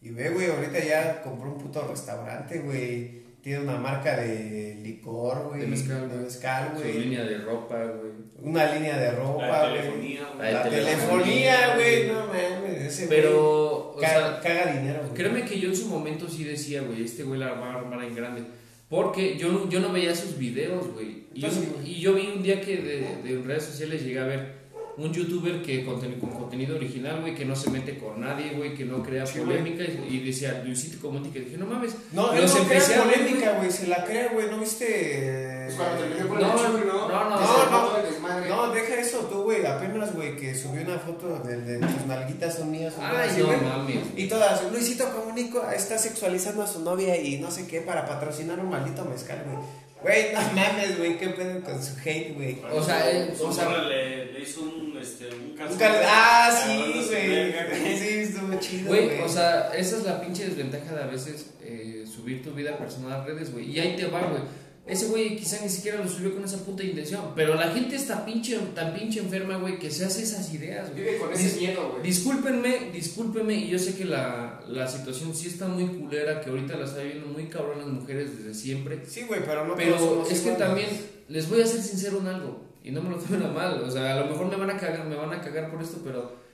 Y 0.01 0.10
ve, 0.10 0.30
güey, 0.32 0.49
ahorita 0.49 0.80
ya 0.84 1.22
compró 1.22 1.53
un 1.53 1.60
puto 1.60 1.88
restaurante, 1.88 2.60
güey. 2.60 3.28
Tiene 3.41 3.62
una 3.64 3.78
marca 3.78 4.18
de 4.18 4.80
licor, 4.84 5.49
güey. 5.49 5.62
De 5.62 5.68
mezcal, 5.68 6.01
De 6.01 6.08
güey. 6.16 6.20
mezcal, 6.26 6.72
Su 6.76 6.82
güey. 6.84 6.99
línea 6.99 7.24
de 7.24 7.38
ropa, 7.38 7.76
güey. 7.78 8.12
Una 8.41 8.74
línea 8.74 8.97
de 8.97 9.12
ropa, 9.12 9.47
La 9.47 9.70
güey. 9.70 9.82
telefonía, 9.82 10.28
güey. 10.36 10.38
La 10.39 10.51
La 10.51 10.64
telefonía, 10.64 10.97
telefonía, 10.97 11.76
güey. 11.76 12.08
No 12.08 12.26
mames, 12.28 12.82
ese 12.82 13.05
güey. 13.05 13.22
Pero, 13.22 13.91
o 13.91 13.97
ca- 14.01 14.10
sea, 14.10 14.39
caga 14.41 14.74
dinero, 14.74 14.99
güey. 15.03 15.14
créeme 15.14 15.45
que 15.45 15.60
yo 15.60 15.70
en 15.70 15.76
su 15.76 15.88
momento 15.88 16.28
sí 16.28 16.43
decía, 16.43 16.82
güey, 16.82 17.03
este 17.05 17.24
güey 17.24 17.39
la 17.39 17.53
va 17.53 17.72
a 17.74 17.76
armar 17.80 18.03
en 18.03 18.16
grande. 18.16 18.43
Porque 18.89 19.38
yo 19.38 19.51
no, 19.51 19.69
yo 19.69 19.79
no 19.79 19.91
veía 19.91 20.15
sus 20.15 20.38
videos, 20.38 20.88
güey. 20.93 21.25
Y, 21.33 21.45
y 21.85 21.99
yo 21.99 22.13
vi 22.13 22.27
un 22.33 22.41
día 22.41 22.61
que 22.61 22.77
de, 22.77 23.21
de 23.23 23.41
redes 23.43 23.65
sociales 23.65 24.03
llegué 24.03 24.19
a 24.19 24.25
ver 24.25 24.57
un 24.98 25.14
youtuber 25.14 25.62
que 25.62 25.86
conten- 25.86 26.20
con 26.20 26.32
contenido 26.32 26.76
original, 26.76 27.22
güey, 27.22 27.36
que 27.36 27.45
no 27.45 27.56
se 27.56 27.70
mete 27.70 27.98
con 28.00 28.20
nadie, 28.20 28.52
güey, 28.54 28.74
que 28.74 28.84
no 28.84 29.04
crea 29.04 29.26
Sí, 29.28 29.39
polémica. 29.39 29.84
Y, 29.84 30.16
y 30.16 30.20
decía, 30.26 30.64
Luisito 30.66 31.00
Comunica. 31.00 31.39
Dije, 31.39 31.56
no 31.58 31.68
mames. 31.68 31.95
No, 32.14 32.34
no 32.34 32.66
crea 32.68 32.88
ver, 32.88 33.00
polémica, 33.04 33.52
güey. 33.60 33.72
Se 33.72 33.88
la 33.88 34.04
crea, 34.04 34.30
güey. 34.34 34.50
¿No 34.50 34.60
viste? 34.60 35.64
Pues 35.68 35.76
cuando 35.76 35.98
terminó 36.04 36.28
con 36.30 36.39
No, 36.41 36.78
el 36.78 36.88
no, 36.88 36.93
¿no? 36.93 37.10
no, 37.10 37.30
no, 37.30 37.39
no. 37.39 38.48
No, 38.48 38.74
deja 38.74 39.00
eso 39.00 39.20
tú, 39.30 39.43
güey. 39.43 39.66
Apenas, 39.66 40.14
güey, 40.16 40.36
que 40.36 40.56
subió 40.56 40.82
una 40.82 40.98
foto 40.98 41.39
de, 41.39 41.62
de 41.62 41.78
tus 41.80 42.06
nalguitas 42.08 42.56
son 42.56 42.72
mías. 42.72 42.93
Ay, 43.00 43.30
así, 43.30 43.41
no 43.41 43.48
güey. 43.48 43.62
mames. 43.62 43.98
Y 44.16 44.28
todas, 44.28 44.72
Luisito 44.72 45.10
Comunico 45.12 45.62
está 45.70 45.98
sexualizando 45.98 46.64
a 46.64 46.68
su 46.68 46.80
novia 46.82 47.22
y 47.22 47.38
no 47.39 47.52
sé 47.52 47.68
qué 47.68 47.82
para 47.82 48.06
patrocinar 48.08 48.60
un 48.60 48.70
maldito 48.70 49.06
mezcal, 49.06 49.43
güey. 49.45 49.58
Güey, 50.02 50.32
no 50.34 50.41
mames, 50.54 50.98
güey. 50.98 51.18
¿Qué 51.18 51.30
pedo 51.30 51.62
con 51.64 51.84
su 51.84 51.93
hate, 52.06 52.34
güey? 52.36 52.58
O 52.72 52.84
sea, 52.84 53.10
eh, 53.12 53.34
Su 53.36 53.48
o 53.48 53.52
sea, 53.54 53.78
le, 53.84 54.32
le 54.32 54.39
hizo 54.41 54.62
un, 54.62 54.95
este, 55.02 55.28
un 55.28 55.52
Un 55.52 55.58
calzón. 55.58 55.78
cal- 55.80 56.02
Ah, 56.06 56.52
sí, 56.66 57.04
güey. 57.10 57.54
Sí, 57.98 58.08
estuvo 58.20 58.60
chido, 58.60 58.88
Güey, 58.89 59.06
güey. 59.06 59.22
o 59.22 59.30
sea, 59.30 59.72
esa 59.76 59.98
es 59.98 60.04
la 60.04 60.22
pinche 60.22 60.45
desventaja 60.48 60.93
de 60.93 61.04
a 61.04 61.08
veces 61.08 61.48
eh, 61.64 62.06
subir 62.06 62.43
tu 62.43 62.52
vida 62.54 62.78
personal 62.78 63.22
a 63.22 63.26
redes, 63.26 63.52
güey. 63.52 63.72
Y 63.72 63.80
ahí 63.80 63.95
te 63.95 64.06
va, 64.06 64.22
güey. 64.22 64.41
Ese 64.88 65.07
güey 65.07 65.35
quizá 65.35 65.61
ni 65.61 65.69
siquiera 65.69 66.01
lo 66.01 66.09
subió 66.09 66.33
con 66.33 66.43
esa 66.45 66.57
puta 66.59 66.81
intención. 66.83 67.31
Pero 67.35 67.55
la 67.55 67.71
gente 67.71 67.95
está 67.97 68.25
pinche, 68.25 68.57
tan 68.73 68.93
pinche 68.93 69.19
enferma, 69.19 69.57
güey, 69.57 69.77
que 69.79 69.91
se 69.91 70.05
hace 70.05 70.23
esas 70.23 70.53
ideas, 70.53 70.89
güey. 70.91 71.03
Vive 71.03 71.17
con 71.17 71.33
ese 71.33 71.55
Dis- 71.55 71.59
miedo, 71.59 71.89
güey. 71.91 72.03
Discúlpenme, 72.03 72.91
discúlpenme, 72.93 73.53
y 73.55 73.67
yo 73.69 73.79
sé 73.79 73.95
que 73.95 74.05
la, 74.05 74.61
la 74.67 74.88
situación 74.88 75.35
sí 75.35 75.47
está 75.47 75.67
muy 75.67 75.85
culera, 75.88 76.39
que 76.41 76.49
ahorita 76.49 76.77
la 76.77 76.85
está 76.85 77.01
viviendo 77.01 77.27
muy 77.27 77.47
cabrón 77.47 77.79
las 77.79 77.88
mujeres 77.88 78.38
desde 78.38 78.53
siempre. 78.53 79.01
Sí, 79.07 79.23
güey, 79.27 79.41
pero 79.45 79.65
no 79.65 79.75
Pero 79.75 79.99
somos 79.99 80.31
es 80.31 80.39
que 80.39 80.49
iguales. 80.51 80.59
también 80.67 80.89
les 81.27 81.49
voy 81.49 81.61
a 81.61 81.67
ser 81.67 81.81
sincero 81.81 82.19
en 82.21 82.27
algo. 82.27 82.61
Y 82.83 82.91
no 82.91 83.01
me 83.01 83.09
lo 83.09 83.17
tomen 83.17 83.43
a 83.43 83.49
mal, 83.49 83.81
o 83.83 83.91
sea, 83.91 84.13
a 84.15 84.19
lo 84.21 84.27
mejor 84.27 84.47
me 84.49 84.55
van 84.55 84.69
a 84.69 84.77
cagar, 84.77 85.05
me 85.05 85.15
van 85.15 85.33
a 85.33 85.41
cagar 85.41 85.69
por 85.69 85.81
esto, 85.83 85.97
pero 86.05 86.47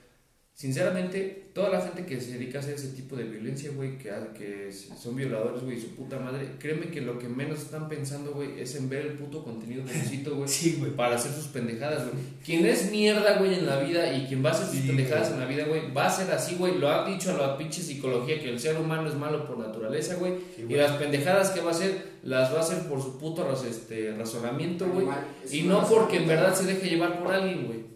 sinceramente, 0.54 1.50
toda 1.52 1.68
la 1.68 1.80
gente 1.80 2.06
que 2.06 2.20
se 2.20 2.32
dedica 2.32 2.58
a 2.58 2.60
hacer 2.60 2.74
ese 2.74 2.88
tipo 2.88 3.16
de 3.16 3.24
violencia, 3.24 3.72
güey, 3.74 3.98
que, 3.98 4.10
que 4.38 4.72
son 4.72 5.16
violadores, 5.16 5.62
güey, 5.62 5.80
su 5.80 5.96
puta 5.96 6.18
madre, 6.18 6.48
créeme 6.60 6.86
que 6.86 7.00
lo 7.00 7.18
que 7.18 7.28
menos 7.28 7.60
están 7.60 7.88
pensando, 7.88 8.32
güey, 8.32 8.60
es 8.60 8.76
en 8.76 8.88
ver 8.88 9.06
el 9.06 9.12
puto 9.14 9.42
contenido 9.42 9.84
de 9.84 9.92
sitio, 9.92 10.36
güey, 10.36 10.48
Sí, 10.54 10.80
para 10.96 11.16
hacer 11.16 11.32
sus 11.32 11.48
pendejadas, 11.48 12.04
güey. 12.04 12.24
Quien 12.44 12.64
es 12.66 12.90
mierda, 12.90 13.36
güey, 13.38 13.54
en 13.54 13.66
la 13.66 13.80
vida 13.80 14.16
y 14.16 14.26
quien 14.26 14.44
va 14.44 14.50
a 14.50 14.52
hacer 14.52 14.66
sus 14.66 14.76
Sí, 14.76 14.86
pendejadas 14.86 15.32
en 15.32 15.40
la 15.40 15.46
vida, 15.46 15.64
güey, 15.64 15.92
va 15.92 16.06
a 16.06 16.10
ser 16.10 16.30
así, 16.30 16.54
güey. 16.54 16.78
Lo 16.78 16.88
ha 16.88 17.04
dicho 17.04 17.32
a 17.32 17.38
la 17.38 17.58
pinche 17.58 17.82
psicología 17.82 18.40
que 18.40 18.50
el 18.50 18.60
ser 18.60 18.78
humano 18.78 19.08
es 19.08 19.14
malo 19.14 19.46
por 19.46 19.58
naturaleza, 19.58 20.14
güey. 20.14 20.34
Sí, 20.54 20.66
y 20.68 20.74
las 20.74 20.92
pendejadas 20.92 21.50
que 21.50 21.60
va 21.60 21.70
a 21.70 21.74
hacer, 21.74 22.14
las 22.22 22.52
va 22.52 22.58
a 22.58 22.60
hacer 22.60 22.88
por 22.88 23.02
su 23.02 23.18
puto 23.18 23.44
este, 23.68 24.14
razonamiento, 24.16 24.88
güey. 24.88 25.06
Y 25.50 25.62
no 25.62 25.84
porque 25.88 26.18
en 26.18 26.28
verdad 26.28 26.54
se 26.54 26.66
deje 26.66 26.90
llevar 26.90 27.18
por 27.18 27.32
alguien, 27.32 27.66
güey. 27.66 27.93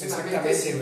Es 0.00 0.12
una 0.12 0.24
mente 0.24 0.54
si 0.54 0.72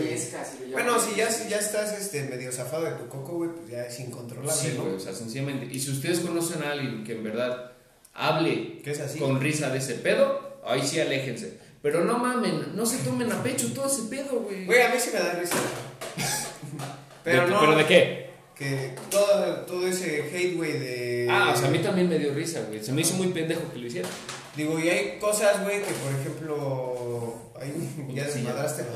Bueno, 0.73 1.01
si 1.01 1.17
ya, 1.17 1.31
si 1.31 1.49
ya 1.49 1.59
estás 1.59 1.93
este, 1.99 2.23
medio 2.25 2.53
zafado 2.53 2.85
de 2.85 2.93
tu 2.93 3.09
coco, 3.09 3.33
güey, 3.39 3.51
pues 3.51 3.69
ya 3.71 3.85
es 3.87 3.99
incontrolable, 4.01 4.53
Sí, 4.53 4.75
¿no? 4.77 4.85
güey, 4.85 4.95
o 4.97 5.01
sea, 5.01 5.13
sencillamente. 5.15 5.67
Y 5.75 5.81
si 5.81 5.91
ustedes 5.91 6.21
conocen 6.21 6.63
a 6.63 6.73
alguien 6.73 7.05
que 7.05 7.13
en 7.13 7.25
verdad 7.25 7.73
hable 8.15 8.81
Que 8.83 8.91
es 8.93 9.01
así. 9.01 9.19
con 9.19 9.41
risa 9.41 9.71
de 9.71 9.79
ese 9.79 9.95
pedo, 9.95 10.61
ahí 10.65 10.87
sí 10.87 11.01
aléjense. 11.01 11.59
Pero 11.83 12.05
no 12.05 12.19
mamen, 12.19 12.77
no 12.77 12.85
se 12.85 12.99
tomen 12.99 13.33
a 13.33 13.43
pecho 13.43 13.73
todo 13.73 13.87
ese 13.87 14.03
pedo, 14.11 14.41
güey. 14.41 14.67
Güey, 14.67 14.83
a 14.83 14.89
mí 14.91 14.97
sí 15.01 15.11
me 15.15 15.19
da 15.21 15.33
risa. 15.33 15.57
Pero 17.25 17.45
¿De- 17.45 17.51
no. 17.51 17.61
¿Pero 17.61 17.77
de 17.77 17.87
qué? 17.87 18.31
Que 18.55 18.95
todo, 19.11 19.61
todo 19.67 19.87
ese 19.87 20.23
hate, 20.23 20.55
güey, 20.57 20.73
de. 20.73 21.27
Ah, 21.31 21.53
o 21.55 21.59
sea, 21.59 21.69
a 21.69 21.71
mí 21.71 21.79
también 21.79 22.09
me 22.11 22.19
dio 22.19 22.35
risa, 22.35 22.61
güey. 22.69 22.83
Se 22.85 22.93
me 22.93 23.01
hizo 23.01 23.15
muy 23.15 23.29
pendejo 23.29 23.63
que 23.73 23.79
lo 23.79 23.87
hiciera. 23.87 24.09
Digo, 24.57 24.79
y 24.81 24.89
hay 24.89 25.19
cosas, 25.19 25.63
güey, 25.63 25.79
que 25.83 25.93
por 25.93 26.13
ejemplo. 26.21 27.35
Hay, 27.61 27.73
ya 28.15 28.25
desmadraste 28.25 28.85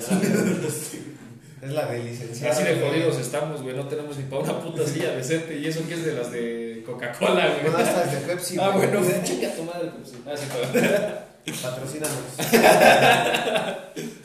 Es 1.62 1.70
la 1.70 1.86
de 1.86 2.04
licenciado. 2.04 2.52
Así 2.52 2.62
de 2.64 2.80
jodidos 2.80 3.18
estamos, 3.18 3.62
güey. 3.62 3.74
No 3.74 3.88
tenemos 3.88 4.16
ni 4.18 4.24
para 4.24 4.42
una 4.42 4.60
puta 4.60 4.86
silla 4.86 5.12
decente. 5.12 5.56
Y 5.56 5.66
eso 5.66 5.86
que 5.88 5.94
es 5.94 6.04
de 6.04 6.12
las 6.12 6.30
de 6.30 6.82
Coca-Cola, 6.84 7.56
güey. 7.60 7.72
No, 7.72 7.78
estas 7.78 8.12
de 8.12 8.18
Pepsi. 8.26 8.56
Ah, 8.60 8.70
bueno, 8.70 9.00
chinga 9.22 9.54
tu 9.54 9.62
madre, 9.64 9.90
sí. 10.04 10.22
Ah, 10.26 10.34
sí, 10.36 10.44
pero- 10.72 11.24
Patrocínanos. 11.62 12.18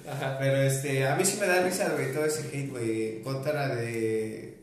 Ajá. 0.10 0.38
Pero 0.40 0.58
este, 0.64 1.06
a 1.06 1.16
mí 1.16 1.26
sí 1.26 1.38
me 1.40 1.48
da 1.48 1.62
risa, 1.62 1.90
güey, 1.90 2.14
todo 2.14 2.26
ese 2.26 2.48
hate, 2.48 2.70
güey, 2.70 3.18
en 3.18 3.24
contra 3.24 3.76
de, 3.76 4.58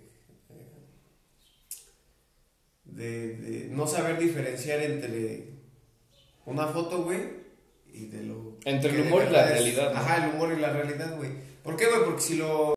de. 2.84 3.36
de 3.36 3.68
no 3.70 3.86
saber 3.86 4.18
diferenciar 4.18 4.80
entre 4.82 5.55
una 6.46 6.66
foto, 6.68 7.02
güey, 7.02 7.20
y 7.92 8.06
de 8.06 8.22
lo. 8.22 8.56
Entre 8.64 8.90
el 8.90 9.06
humor 9.06 9.24
y 9.28 9.32
la 9.32 9.46
realidad, 9.46 9.92
¿no? 9.92 9.98
Ajá, 9.98 10.24
el 10.24 10.34
humor 10.34 10.52
y 10.52 10.60
la 10.60 10.72
realidad, 10.72 11.16
güey. 11.16 11.30
¿Por 11.62 11.76
qué, 11.76 11.86
güey? 11.86 12.04
Porque 12.04 12.22
si 12.22 12.36
lo. 12.36 12.74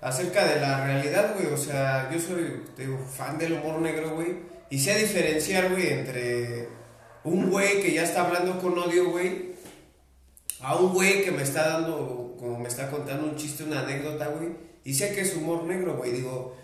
acerca 0.00 0.46
de 0.46 0.60
la 0.60 0.86
realidad, 0.86 1.34
güey, 1.34 1.52
o 1.52 1.56
sea, 1.56 2.10
yo 2.12 2.20
soy, 2.20 2.62
te 2.76 2.86
digo, 2.86 2.98
fan 2.98 3.38
del 3.38 3.54
humor 3.54 3.80
negro, 3.80 4.14
güey, 4.14 4.36
y 4.70 4.78
sé 4.78 4.96
diferenciar, 4.98 5.70
güey, 5.70 5.88
entre 5.88 6.68
un 7.24 7.50
güey 7.50 7.82
que 7.82 7.92
ya 7.92 8.04
está 8.04 8.26
hablando 8.26 8.60
con 8.60 8.78
odio, 8.78 9.10
güey, 9.10 9.48
a 10.60 10.76
un 10.76 10.92
güey 10.92 11.24
que 11.24 11.30
me 11.30 11.42
está 11.42 11.68
dando, 11.68 12.36
como 12.38 12.58
me 12.58 12.68
está 12.68 12.90
contando 12.90 13.26
un 13.26 13.36
chiste, 13.36 13.64
una 13.64 13.80
anécdota, 13.80 14.28
güey, 14.28 14.50
y 14.84 14.94
sé 14.94 15.14
que 15.14 15.22
es 15.22 15.34
humor 15.34 15.64
negro, 15.64 15.96
güey, 15.96 16.12
digo, 16.12 16.56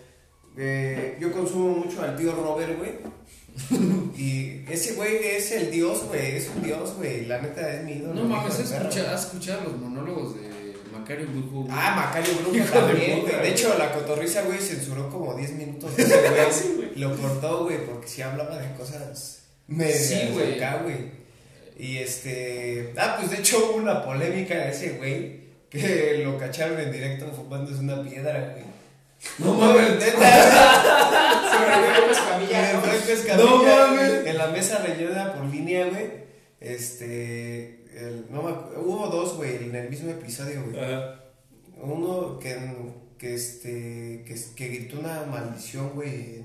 eh, 0.57 1.17
yo 1.19 1.31
consumo 1.31 1.75
mucho 1.75 2.01
al 2.01 2.15
tío 2.15 2.31
Robert, 2.33 2.77
güey, 2.77 2.91
y 4.17 4.63
ese 4.69 4.93
güey 4.93 5.17
es 5.23 5.51
el 5.51 5.71
dios, 5.71 6.03
güey, 6.07 6.35
es 6.35 6.49
un 6.53 6.61
dios, 6.63 6.95
güey, 6.97 7.25
la 7.25 7.41
neta 7.41 7.73
es 7.73 7.83
mi 7.83 7.93
ídolo. 7.93 8.13
No 8.15 8.23
mames, 8.25 8.59
¿has 8.71 9.25
escuchado, 9.25 9.63
los 9.63 9.77
monólogos 9.77 10.35
de 10.35 10.75
Macario 10.91 11.27
Brujo? 11.27 11.61
güey? 11.63 11.67
Ah, 11.71 11.93
Macario 11.95 12.33
de 12.51 12.61
también, 12.61 13.21
güey. 13.21 13.35
De 13.41 13.49
hecho, 13.49 13.77
la 13.77 13.93
cotorriza, 13.93 14.41
güey, 14.43 14.59
censuró 14.59 15.09
como 15.09 15.33
10 15.35 15.51
minutos 15.53 15.95
de 15.95 16.03
ese 16.03 16.21
güey. 16.29 16.51
Sí. 16.51 16.91
Lo 16.95 17.15
cortó, 17.15 17.63
güey, 17.63 17.85
porque 17.85 18.07
sí 18.07 18.21
hablaba 18.21 18.57
de 18.57 18.73
cosas 18.75 19.43
medias 19.67 20.05
Sí, 20.05 20.29
güey. 20.33 20.55
acá, 20.55 20.81
güey. 20.83 21.11
Y 21.77 21.97
este... 21.97 22.93
Ah, 22.97 23.15
pues 23.17 23.31
de 23.31 23.37
hecho 23.37 23.57
hubo 23.57 23.77
una 23.77 24.03
polémica 24.03 24.55
de 24.55 24.71
ese 24.71 24.91
güey 24.91 25.45
que 25.69 26.21
lo 26.23 26.37
cacharon 26.37 26.79
en 26.79 26.91
directo 26.91 27.31
fumándose 27.33 27.79
una 27.79 28.01
piedra, 28.03 28.53
güey. 28.53 28.74
No 29.39 29.53
mames. 29.53 29.99
neta. 29.99 30.41
Camilla, 32.27 32.71
En 32.71 33.37
¿no? 33.37 33.63
Mames. 33.63 34.25
En 34.25 34.37
la 34.37 34.47
mesa 34.47 34.79
rellena 34.79 35.33
por 35.33 35.45
línea, 35.45 35.87
güey. 35.87 36.25
Este... 36.59 37.83
el- 37.97 38.25
no 38.29 38.41
me 38.43 38.51
hubo 38.79 39.07
dos, 39.07 39.35
güey, 39.37 39.55
en 39.57 39.75
el 39.75 39.89
mismo 39.89 40.11
episodio, 40.11 40.63
güey. 40.69 40.83
Ajá. 40.83 41.21
Uno 41.77 42.39
que, 42.39 42.57
que, 43.17 43.35
este, 43.35 44.23
que, 44.25 44.35
que 44.55 44.67
gritó 44.69 44.99
una 44.99 45.23
maldición, 45.23 45.91
güey. 45.93 46.43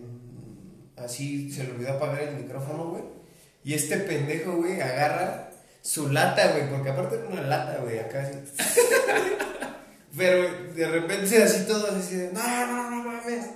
Así 0.97 1.51
se 1.51 1.64
le 1.64 1.72
olvidó 1.72 1.93
apagar 1.93 2.22
el 2.22 2.37
micrófono, 2.37 2.85
güey. 2.91 3.03
Y 3.64 3.74
este 3.74 3.97
pendejo, 3.99 4.53
güey, 4.57 4.81
agarra 4.81 5.51
su 5.83 6.11
lata, 6.11 6.53
güey. 6.53 6.68
Porque 6.68 6.91
aparte 6.91 7.16
era 7.16 7.28
una 7.28 7.43
lata, 7.43 7.78
güey, 7.83 7.99
acá 7.99 8.22
así. 8.22 8.35
Pero 10.20 10.74
de 10.74 10.86
repente 10.86 11.42
así 11.42 11.66
todo 11.66 11.88
así 11.96 12.14
de, 12.14 12.30
no, 12.30 12.66
no, 12.66 12.90
no 12.90 13.04
mames. 13.04 13.46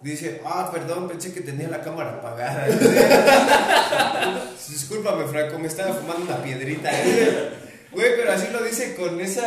Dice, 0.00 0.40
ah, 0.44 0.70
perdón, 0.72 1.08
pensé 1.08 1.32
que 1.32 1.40
tenía 1.40 1.68
la 1.68 1.80
cámara 1.80 2.10
apagada. 2.12 2.66
Discúlpame, 4.68 5.24
Franco, 5.26 5.58
me 5.58 5.66
estaba 5.66 5.92
fumando 5.94 6.26
una 6.26 6.40
piedrita. 6.40 6.90
Güey, 7.90 8.16
pero 8.16 8.32
así 8.32 8.46
lo 8.52 8.62
dice 8.62 8.94
con 8.94 9.20
esa 9.20 9.42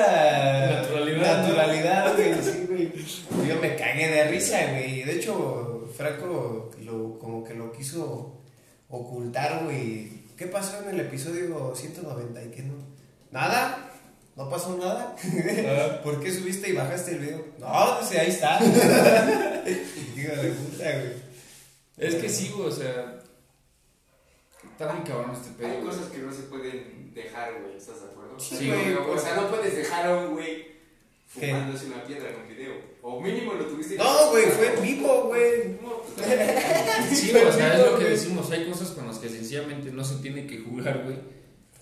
Naturalidad, 0.81 1.43
naturalidad, 1.43 2.15
güey. 2.15 2.33
Sí, 2.41 2.65
güey. 2.67 2.91
Yo 3.47 3.61
me 3.61 3.75
cagué 3.77 4.09
de 4.09 4.27
risa, 4.27 4.57
güey. 4.71 5.03
De 5.03 5.13
hecho, 5.13 5.89
Franco 5.95 6.71
lo, 6.83 7.17
como 7.17 7.45
que 7.45 7.53
lo 7.53 7.71
quiso 7.71 8.41
ocultar, 8.89 9.63
güey. 9.63 10.23
¿Qué 10.35 10.47
pasó 10.47 10.81
en 10.83 10.89
el 10.89 10.99
episodio 10.99 11.73
190 11.73 12.43
y 12.43 12.47
qué 12.49 12.63
no? 12.63 12.73
¿Nada? 13.31 13.91
¿No 14.37 14.47
pasó 14.47 14.77
nada? 14.77 15.15
¿Por 16.03 16.19
qué 16.21 16.31
subiste 16.31 16.69
y 16.69 16.73
bajaste 16.73 17.13
el 17.13 17.19
video? 17.19 17.45
No, 17.57 17.99
dice, 17.99 18.19
ahí 18.19 18.29
está. 18.29 18.59
Hijo 20.15 20.35
de 20.35 20.49
puta, 20.51 20.83
güey. 20.83 21.13
Es 21.97 22.15
que 22.15 22.29
sí, 22.29 22.53
güey, 22.55 22.67
o 22.67 22.71
sea. 22.71 23.19
Está 24.63 24.93
muy 24.93 25.03
cabrón 25.03 25.31
este 25.33 25.49
pedo. 25.57 25.75
Hay 25.75 25.83
cosas 25.83 26.05
que 26.11 26.19
no 26.19 26.31
se 26.31 26.43
pueden 26.43 27.11
dejar, 27.15 27.61
güey, 27.61 27.77
¿estás 27.77 28.01
de 28.01 28.09
acuerdo? 28.09 28.39
Sí, 28.39 28.67
güey. 28.67 28.93
O 28.93 29.17
sea, 29.17 29.37
no 29.37 29.49
puedes 29.49 29.75
dejar 29.75 30.05
a 30.05 30.15
un 30.15 30.33
güey 30.35 30.67
¿Qué? 31.33 31.47
fumándose 31.47 31.87
una 31.87 32.03
piedra 32.03 32.29
en 32.29 32.41
un 32.41 32.47
video. 32.47 32.73
O 33.01 33.19
mínimo 33.19 33.53
lo 33.53 33.65
tuviste 33.65 33.95
que 33.95 34.03
No, 34.03 34.29
güey, 34.29 34.45
fue 34.45 34.75
en 34.75 34.81
vivo, 34.83 35.23
güey. 35.29 35.79
No, 35.81 36.03
pues, 36.15 37.19
Sí, 37.19 37.31
güey, 37.31 37.43
o 37.43 37.51
sea, 37.51 37.73
es 37.73 37.91
lo 37.91 37.97
que 37.97 38.05
decimos. 38.05 38.51
Hay 38.51 38.69
cosas 38.69 38.89
con 38.89 39.07
las 39.07 39.17
que 39.17 39.29
sencillamente 39.29 39.91
no 39.91 40.03
se 40.03 40.17
tiene 40.17 40.45
que 40.45 40.59
jugar, 40.59 41.05
güey. 41.05 41.36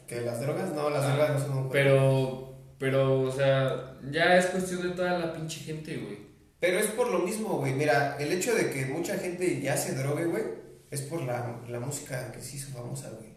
¿Que 0.07 0.21
las 0.21 0.39
drogas? 0.41 0.71
No, 0.73 0.89
las 0.89 1.03
Ah, 1.03 1.15
drogas 1.15 1.31
no 1.31 1.39
son 1.39 1.57
un. 1.57 1.69
Pero, 1.69 2.53
pero, 2.77 3.21
o 3.21 3.31
sea, 3.31 3.95
ya 4.11 4.37
es 4.37 4.47
cuestión 4.47 4.83
de 4.83 4.89
toda 4.95 5.17
la 5.17 5.33
pinche 5.33 5.61
gente, 5.61 5.97
güey. 5.97 6.19
Pero 6.59 6.79
es 6.79 6.87
por 6.87 7.09
lo 7.09 7.19
mismo, 7.19 7.57
güey. 7.57 7.73
Mira, 7.73 8.15
el 8.19 8.31
hecho 8.31 8.53
de 8.55 8.69
que 8.69 8.85
mucha 8.85 9.17
gente 9.17 9.61
ya 9.61 9.75
se 9.77 9.93
drogue, 9.95 10.25
güey, 10.25 10.43
es 10.91 11.01
por 11.01 11.21
la, 11.23 11.59
la 11.67 11.79
música 11.79 12.31
que 12.31 12.41
se 12.41 12.57
hizo 12.57 12.71
famosa, 12.71 13.09
güey. 13.11 13.33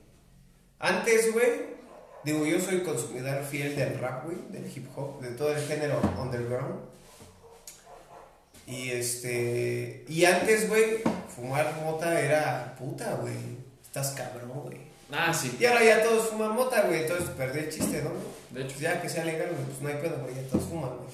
Antes, 0.79 1.33
güey, 1.33 1.49
digo, 2.25 2.45
yo 2.47 2.61
soy 2.61 2.81
consumidor 2.81 3.43
fiel 3.45 3.75
del 3.75 3.99
rap, 3.99 4.25
güey, 4.25 4.37
del 4.51 4.71
hip 4.75 4.87
hop, 4.97 5.21
de 5.21 5.31
todo 5.31 5.53
el 5.55 5.61
género 5.62 6.01
underground. 6.21 6.81
Y 8.66 8.91
este. 8.91 10.05
Y 10.09 10.25
antes, 10.27 10.69
güey, 10.69 10.99
fumar 11.35 11.75
mota 11.83 12.21
era 12.21 12.75
puta, 12.79 13.14
güey. 13.16 13.35
Estás 13.83 14.11
cabrón, 14.12 14.51
güey. 14.64 14.77
Ah, 15.11 15.33
sí. 15.33 15.57
Y 15.59 15.65
ahora 15.65 15.85
ya 15.85 16.03
todos 16.03 16.29
fuman 16.29 16.55
mota, 16.55 16.83
güey. 16.83 17.03
Entonces 17.03 17.31
perdí 17.31 17.61
el 17.61 17.71
chiste, 17.71 18.03
¿no? 18.03 18.11
De 18.51 18.63
hecho, 18.63 18.75
Pues 18.75 18.81
ya 18.81 19.01
que 19.01 19.09
sea 19.09 19.25
legal, 19.25 19.51
güey, 19.51 19.65
pues 19.65 19.81
no 19.81 19.89
hay 19.89 19.97
pedo, 19.97 20.21
güey, 20.23 20.35
ya 20.35 20.43
todos 20.49 20.65
fuman, 20.65 20.97
güey. 20.97 21.09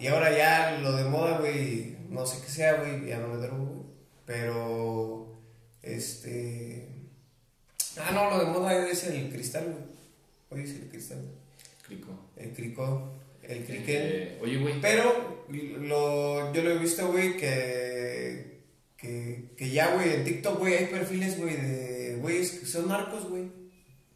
Y 0.00 0.06
ahora 0.06 0.36
ya 0.36 0.78
lo 0.80 0.92
de 0.92 1.04
moda, 1.04 1.38
güey, 1.38 1.96
no 2.08 2.24
sé 2.24 2.40
qué 2.44 2.50
sea, 2.50 2.74
güey, 2.74 3.06
ya 3.06 3.18
no 3.18 3.28
me 3.28 3.36
drogo, 3.38 3.64
güey. 3.64 3.86
Pero, 4.24 5.40
este... 5.82 6.86
Ah, 7.96 8.12
no, 8.12 8.30
lo 8.30 8.38
de 8.38 8.46
moda 8.46 8.88
es 8.88 9.04
el 9.04 9.30
cristal, 9.30 9.64
güey. 9.64 9.84
Hoy 10.50 10.70
es 10.70 10.76
el 10.76 10.88
cristal. 10.88 11.18
crico. 11.82 12.10
El 12.36 12.52
crico, 12.52 13.12
el 13.42 13.64
criquel. 13.64 14.02
Eh, 14.02 14.38
oye, 14.40 14.58
güey. 14.58 14.80
Pero 14.80 15.44
lo, 15.48 16.52
yo 16.52 16.62
lo 16.62 16.70
he 16.70 16.78
visto, 16.78 17.10
güey, 17.10 17.36
que, 17.36 17.97
que, 18.98 19.52
que 19.56 19.70
ya, 19.70 19.94
güey, 19.94 20.12
en 20.12 20.24
TikTok, 20.24 20.58
güey, 20.58 20.74
hay 20.74 20.86
perfiles, 20.86 21.38
güey, 21.38 21.56
de 21.56 22.18
güeyes 22.20 22.50
que 22.50 22.66
son 22.66 22.88
narcos, 22.88 23.28
güey. 23.28 23.44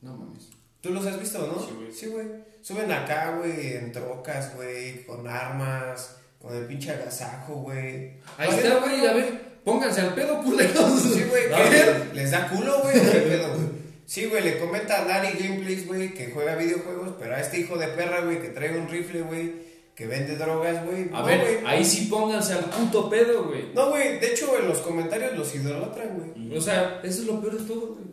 No 0.00 0.16
mames. 0.16 0.48
¿Tú 0.80 0.90
los 0.90 1.06
has 1.06 1.20
visto, 1.20 1.38
no? 1.46 1.64
Sí, 1.64 1.72
güey. 1.76 1.92
Sí, 1.92 2.06
güey. 2.06 2.26
Suben 2.60 2.90
acá, 2.90 3.36
güey, 3.36 3.74
en 3.74 3.92
trocas, 3.92 4.54
güey, 4.56 5.04
con 5.06 5.26
armas, 5.28 6.16
con 6.40 6.54
el 6.56 6.66
pinche 6.66 6.90
agasajo, 6.90 7.54
güey. 7.54 8.14
Ahí 8.36 8.50
está, 8.50 8.80
güey. 8.80 9.06
A 9.06 9.12
ver, 9.12 9.40
pónganse 9.64 10.00
al 10.00 10.14
pedo, 10.14 10.42
culeros. 10.42 11.00
Sí, 11.00 11.24
güey, 11.28 11.44
que 11.48 12.14
les 12.14 12.32
da 12.32 12.48
culo, 12.48 12.80
güey. 12.82 12.98
¿o 13.08 13.12
qué 13.12 13.20
pedo, 13.20 13.54
güey? 13.54 13.68
Sí, 14.04 14.26
güey, 14.26 14.42
le 14.42 14.58
comenta 14.58 15.02
a 15.02 15.04
Nari 15.04 15.38
Gameplays, 15.38 15.86
güey, 15.86 16.12
que 16.12 16.32
juega 16.32 16.56
videojuegos, 16.56 17.14
pero 17.20 17.36
a 17.36 17.40
este 17.40 17.60
hijo 17.60 17.78
de 17.78 17.86
perra, 17.88 18.22
güey, 18.22 18.42
que 18.42 18.48
trae 18.48 18.76
un 18.76 18.88
rifle, 18.88 19.22
güey, 19.22 19.52
que 19.94 20.06
vende 20.06 20.36
drogas, 20.36 20.84
güey. 20.84 21.08
A 21.12 21.20
no, 21.20 21.24
ver, 21.26 21.62
ahí 21.66 21.84
sí 21.84 22.06
pónganse 22.06 22.54
al 22.54 22.64
puto 22.64 23.10
pedo, 23.10 23.44
güey. 23.44 23.72
No, 23.74 23.90
güey, 23.90 24.18
de 24.18 24.32
hecho, 24.32 24.58
en 24.58 24.68
los 24.68 24.78
comentarios 24.78 25.36
los 25.36 25.54
idolatran, 25.54 26.16
güey. 26.16 26.56
O 26.56 26.60
sea, 26.60 27.00
eso 27.02 27.20
es 27.20 27.26
lo 27.26 27.40
peor 27.40 27.58
de 27.58 27.66
todo, 27.66 27.94
güey. 27.94 28.12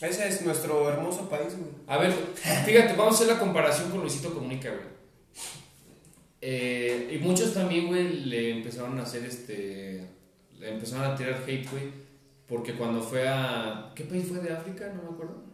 Ese 0.00 0.26
es 0.26 0.42
nuestro 0.42 0.88
hermoso 0.88 1.28
país, 1.28 1.56
güey. 1.56 1.70
A 1.86 1.98
ver, 1.98 2.12
fíjate, 2.12 2.94
vamos 2.96 3.14
a 3.14 3.16
hacer 3.16 3.28
la 3.28 3.38
comparación 3.38 3.90
con 3.90 4.00
Luisito 4.00 4.32
Comunica, 4.34 4.70
güey. 4.70 4.92
Eh, 6.40 7.10
y 7.14 7.18
muchos 7.18 7.54
también, 7.54 7.86
güey, 7.86 8.24
le 8.24 8.50
empezaron 8.50 8.98
a 8.98 9.02
hacer 9.02 9.24
este. 9.24 10.08
Le 10.58 10.70
empezaron 10.70 11.12
a 11.12 11.14
tirar 11.14 11.44
hate, 11.46 11.70
güey. 11.70 11.84
Porque 12.48 12.74
cuando 12.74 13.00
fue 13.00 13.28
a. 13.28 13.92
¿Qué 13.94 14.04
país 14.04 14.26
fue 14.28 14.40
de 14.40 14.52
África? 14.52 14.92
No 14.94 15.02
me 15.02 15.14
acuerdo. 15.14 15.51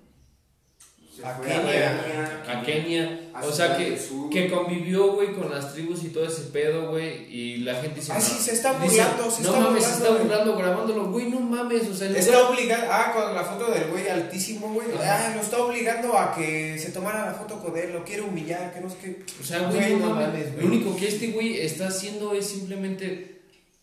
A 1.25 1.41
Kenia. 1.41 2.43
A 2.49 2.62
Kenia. 2.62 3.31
A 3.35 3.45
O 3.45 3.53
sea, 3.53 3.77
que, 3.77 3.99
que 4.31 4.51
convivió, 4.51 5.12
güey, 5.14 5.33
con 5.35 5.51
las 5.51 5.73
tribus 5.73 6.03
y 6.05 6.09
todo 6.09 6.25
ese 6.27 6.43
pedo, 6.53 6.91
güey. 6.91 7.27
Y 7.35 7.57
la 7.59 7.75
gente 7.77 8.01
dice. 8.01 8.12
Ah, 8.12 8.16
no, 8.19 8.21
sí, 8.25 8.35
se 8.35 8.53
está 8.53 8.79
dice, 8.81 8.97
burlando, 9.03 9.31
se 9.31 9.43
no 9.43 9.49
está 9.49 9.61
mames, 9.61 9.85
se 9.85 9.91
burlando, 9.91 10.05
está 10.05 10.09
güey". 10.09 10.23
burlando 10.23 10.57
grabándolo. 10.57 11.11
Güey, 11.11 11.27
no 11.31 11.41
mames. 11.41 11.89
O 11.89 11.95
sea, 11.95 12.09
lugar- 12.09 12.23
Está 12.23 12.49
obligado, 12.49 12.85
ah, 12.91 13.12
con 13.14 13.35
la 13.35 13.45
foto 13.45 13.71
del 13.73 13.91
güey 13.91 14.09
altísimo, 14.09 14.73
güey. 14.73 14.87
Ah, 15.03 15.33
lo 15.35 15.41
está 15.41 15.59
obligando 15.62 16.16
a 16.19 16.35
que 16.35 16.79
se 16.79 16.91
tomara 16.91 17.27
la 17.27 17.35
foto 17.35 17.59
con 17.61 17.77
él, 17.77 17.93
lo 17.93 18.05
quiere 18.05 18.23
humillar, 18.23 18.73
que 18.73 18.81
no 18.81 18.89
sé 18.91 18.97
qué. 19.03 19.19
O 19.41 19.45
sea, 19.45 19.61
güey, 19.71 19.95
no 19.95 20.09
no 20.09 20.14
mames. 20.14 20.29
mames, 20.29 20.53
güey. 20.55 20.66
Lo 20.66 20.73
único 20.75 20.97
que 20.97 21.09
este 21.09 21.29
güey 21.33 21.59
está 21.61 21.89
haciendo 21.89 22.33
es 22.35 22.47
simplemente 22.47 23.38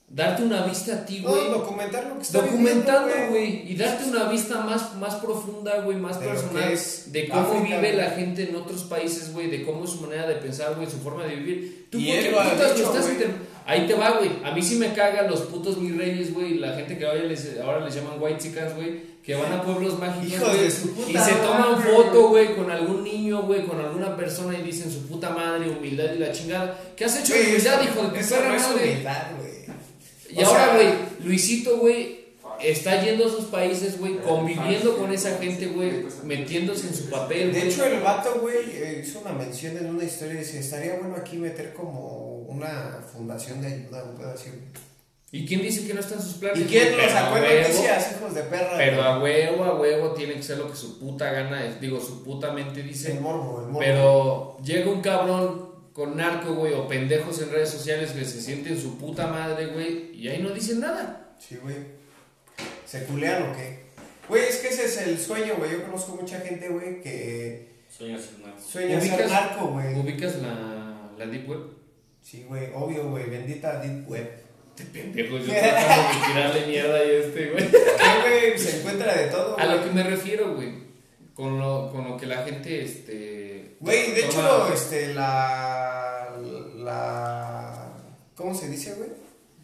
darte 0.07 0.43
una 0.43 0.63
vista 0.65 0.93
a 0.93 1.05
ti, 1.05 1.19
No, 1.21 1.29
güey. 1.31 1.49
documentar 1.49 2.05
lo 2.07 2.15
que 2.15 2.21
está 2.21 2.41
documentando, 2.41 3.09
güey. 3.29 3.71
Y 3.71 3.75
darte 3.75 4.05
una 4.09 4.29
vista 4.29 4.61
más, 4.61 4.95
más 4.95 5.15
profunda, 5.15 5.79
güey, 5.81 5.97
más 5.97 6.19
De 6.19 6.27
personal. 6.27 6.77
De 7.07 7.27
cómo 7.27 7.41
África, 7.41 7.79
vive 7.79 7.93
la 7.93 8.11
gente 8.11 8.49
en 8.49 8.55
otros 8.55 8.83
países, 8.83 9.33
güey. 9.33 9.49
De 9.49 9.63
cómo 9.65 9.83
es 9.85 9.91
su 9.91 10.01
manera 10.01 10.27
de 10.27 10.35
pensar, 10.35 10.75
güey. 10.75 10.89
Su 10.89 10.97
forma 10.99 11.23
de 11.25 11.35
vivir. 11.35 11.87
¿Tú 11.89 11.97
por 11.97 12.05
qué 12.07 12.29
putas 12.29 12.79
estás 12.79 13.09
inter- 13.09 13.55
Ahí 13.67 13.87
te 13.87 13.95
va, 13.95 14.11
güey. 14.19 14.29
A 14.43 14.51
mí 14.51 14.61
sí 14.61 14.75
me 14.75 14.93
cagan 14.93 15.27
los 15.27 15.41
putos 15.41 15.77
mis 15.79 15.97
reyes, 15.97 16.33
güey. 16.33 16.59
La 16.59 16.75
gente 16.75 16.97
que 16.97 17.05
ahora 17.05 17.23
les, 17.23 17.59
ahora 17.59 17.83
les 17.83 17.95
llaman 17.95 18.13
white 18.19 18.37
chicas, 18.39 18.75
güey. 18.75 19.15
Que 19.25 19.33
van 19.33 19.51
a 19.53 19.63
pueblos 19.63 19.97
mágicos, 19.97 20.39
güey, 20.39 20.59
de 20.65 20.69
su 20.69 20.93
puta 20.93 21.09
Y 21.09 21.17
se 21.17 21.31
toman 21.37 21.81
foto, 21.81 22.29
güey, 22.29 22.55
con 22.55 22.69
algún 22.69 23.03
niño, 23.03 23.41
güey, 23.41 23.65
con 23.65 23.79
alguna 23.79 24.15
persona 24.15 24.55
y 24.55 24.61
dicen 24.61 24.91
su 24.91 25.07
puta 25.07 25.31
madre, 25.31 25.67
humildad 25.67 26.13
y 26.15 26.19
la 26.19 26.31
chingada. 26.31 26.79
¿Qué 26.95 27.05
has 27.05 27.17
hecho 27.19 27.33
de 27.33 27.41
humildad, 27.41 27.81
hijo 27.81 28.03
de 28.03 28.19
tu 28.21 28.29
perra 28.29 28.49
no 28.49 28.55
es 28.55 28.61
madre? 28.61 29.03
Y 30.35 30.43
O 30.43 30.47
ahora, 30.47 30.75
güey, 30.75 30.89
Luisito, 31.23 31.77
güey, 31.77 32.25
está 32.61 33.01
yendo 33.03 33.25
a 33.25 33.27
esos 33.27 33.45
países, 33.45 33.99
güey, 33.99 34.17
conviviendo 34.19 34.97
con 34.97 35.13
esa 35.13 35.37
gente, 35.37 35.67
güey, 35.67 36.05
metiéndose 36.23 36.87
en 36.87 36.93
su 36.95 37.09
papel, 37.09 37.53
De 37.53 37.67
hecho, 37.67 37.85
el 37.85 38.01
vato, 38.01 38.39
güey, 38.41 38.99
hizo 39.01 39.19
una 39.21 39.31
mención 39.33 39.77
en 39.77 39.87
una 39.87 40.03
historia 40.03 40.35
y 40.35 40.37
dice, 40.39 40.59
estaría 40.59 40.95
bueno 40.99 41.15
aquí 41.17 41.37
meter 41.37 41.73
como 41.73 42.39
una 42.49 42.99
fundación 43.13 43.61
de 43.61 43.67
ayuda, 43.67 44.03
un 44.03 44.15
güey. 44.15 44.29
¿Y 45.31 45.45
quién 45.45 45.61
dice 45.61 45.85
que 45.85 45.93
no 45.93 45.99
están 45.99 46.21
sus 46.21 46.35
planes? 46.35 46.61
¿Y 46.61 46.63
quién 46.65 46.83
güey? 46.85 46.95
lo 46.95 47.01
Pero 47.01 47.11
sacó 47.11 47.35
a 47.35 47.37
en 47.39 47.43
huevo- 47.43 47.61
noticias, 47.67 48.11
hijos 48.17 48.35
de 48.35 48.41
perra? 48.43 48.77
Pero 48.77 49.01
a 49.03 49.19
huevo, 49.19 49.63
a 49.65 49.75
huevo, 49.79 50.11
tiene 50.13 50.35
que 50.35 50.43
ser 50.43 50.57
lo 50.59 50.69
que 50.69 50.77
su 50.77 50.97
puta 50.99 51.31
gana 51.31 51.65
es, 51.65 51.81
digo, 51.81 51.99
su 51.99 52.23
puta 52.23 52.53
mente 52.53 52.79
El 52.81 52.87
dice. 52.87 53.13
morbo, 53.15 53.59
el 53.61 53.65
morbo. 53.67 53.79
Pero 53.79 54.57
llega 54.63 54.89
un 54.91 55.01
cabrón 55.01 55.74
con 55.95 56.17
narco, 56.17 56.53
güey, 56.55 56.73
o 56.73 56.87
pendejos 56.89 57.41
en 57.41 57.51
redes 57.51 57.69
sociales 57.69 58.11
que 58.11 58.25
se 58.25 58.41
sienten 58.41 58.77
su 58.79 58.97
puta 58.97 59.27
madre, 59.27 59.67
güey, 59.67 60.13
y 60.13 60.27
ahí 60.27 60.41
no 60.43 60.49
dicen 60.49 60.81
nada. 60.81 61.33
Sí, 61.39 61.55
güey. 61.63 61.75
¿Se 62.85 63.05
culean 63.05 63.43
o 63.49 63.55
qué? 63.55 63.85
Güey, 64.27 64.43
es 64.43 64.57
que 64.57 64.67
ese 64.67 64.85
es 64.85 64.97
el 65.07 65.17
sueño, 65.17 65.53
güey. 65.57 65.71
Yo 65.71 65.83
conozco 65.85 66.15
mucha 66.17 66.39
gente, 66.41 66.67
güey, 66.67 67.01
que 67.01 67.69
Sueño 67.89 68.17
sin 68.19 68.41
nada. 68.41 68.55
sueña 68.59 68.99
ser 68.99 69.11
¿Ubicas- 69.11 69.29
narco, 69.31 69.67
güey. 69.67 69.95
¿Ubicas 69.97 70.35
la, 70.41 71.11
la 71.17 71.25
Deep 71.27 71.49
Web? 71.49 71.59
Sí, 72.21 72.43
güey, 72.47 72.67
obvio, 72.75 73.09
güey. 73.09 73.29
Bendita 73.29 73.79
Deep 73.81 74.09
Web. 74.09 74.29
Este 74.77 74.83
pendejo, 74.99 75.37
yo 75.37 75.45
tratando 75.45 76.19
de 76.19 76.27
tirarle 76.33 76.67
mierda 76.67 76.95
a 76.95 77.03
este, 77.03 77.49
güey. 77.51 77.71
¿Qué, 77.71 78.47
güey? 78.49 78.59
Se 78.59 78.79
encuentra 78.79 79.15
de 79.15 79.27
todo, 79.27 79.57
A 79.57 79.65
lo 79.65 79.81
que 79.85 79.91
me 79.91 80.03
refiero, 80.03 80.55
güey. 80.55 80.73
Con 81.33 81.57
lo, 81.59 81.89
con 81.91 82.03
lo 82.09 82.17
que 82.17 82.25
la 82.25 82.43
gente, 82.43 82.83
este. 82.83 83.54
Güey, 83.79 84.11
de 84.13 84.25
hecho, 84.25 84.67
este, 84.73 85.13
la. 85.13 86.29
La. 86.77 87.93
¿Cómo 88.35 88.53
se 88.53 88.69
dice, 88.69 88.93
güey? 88.95 89.09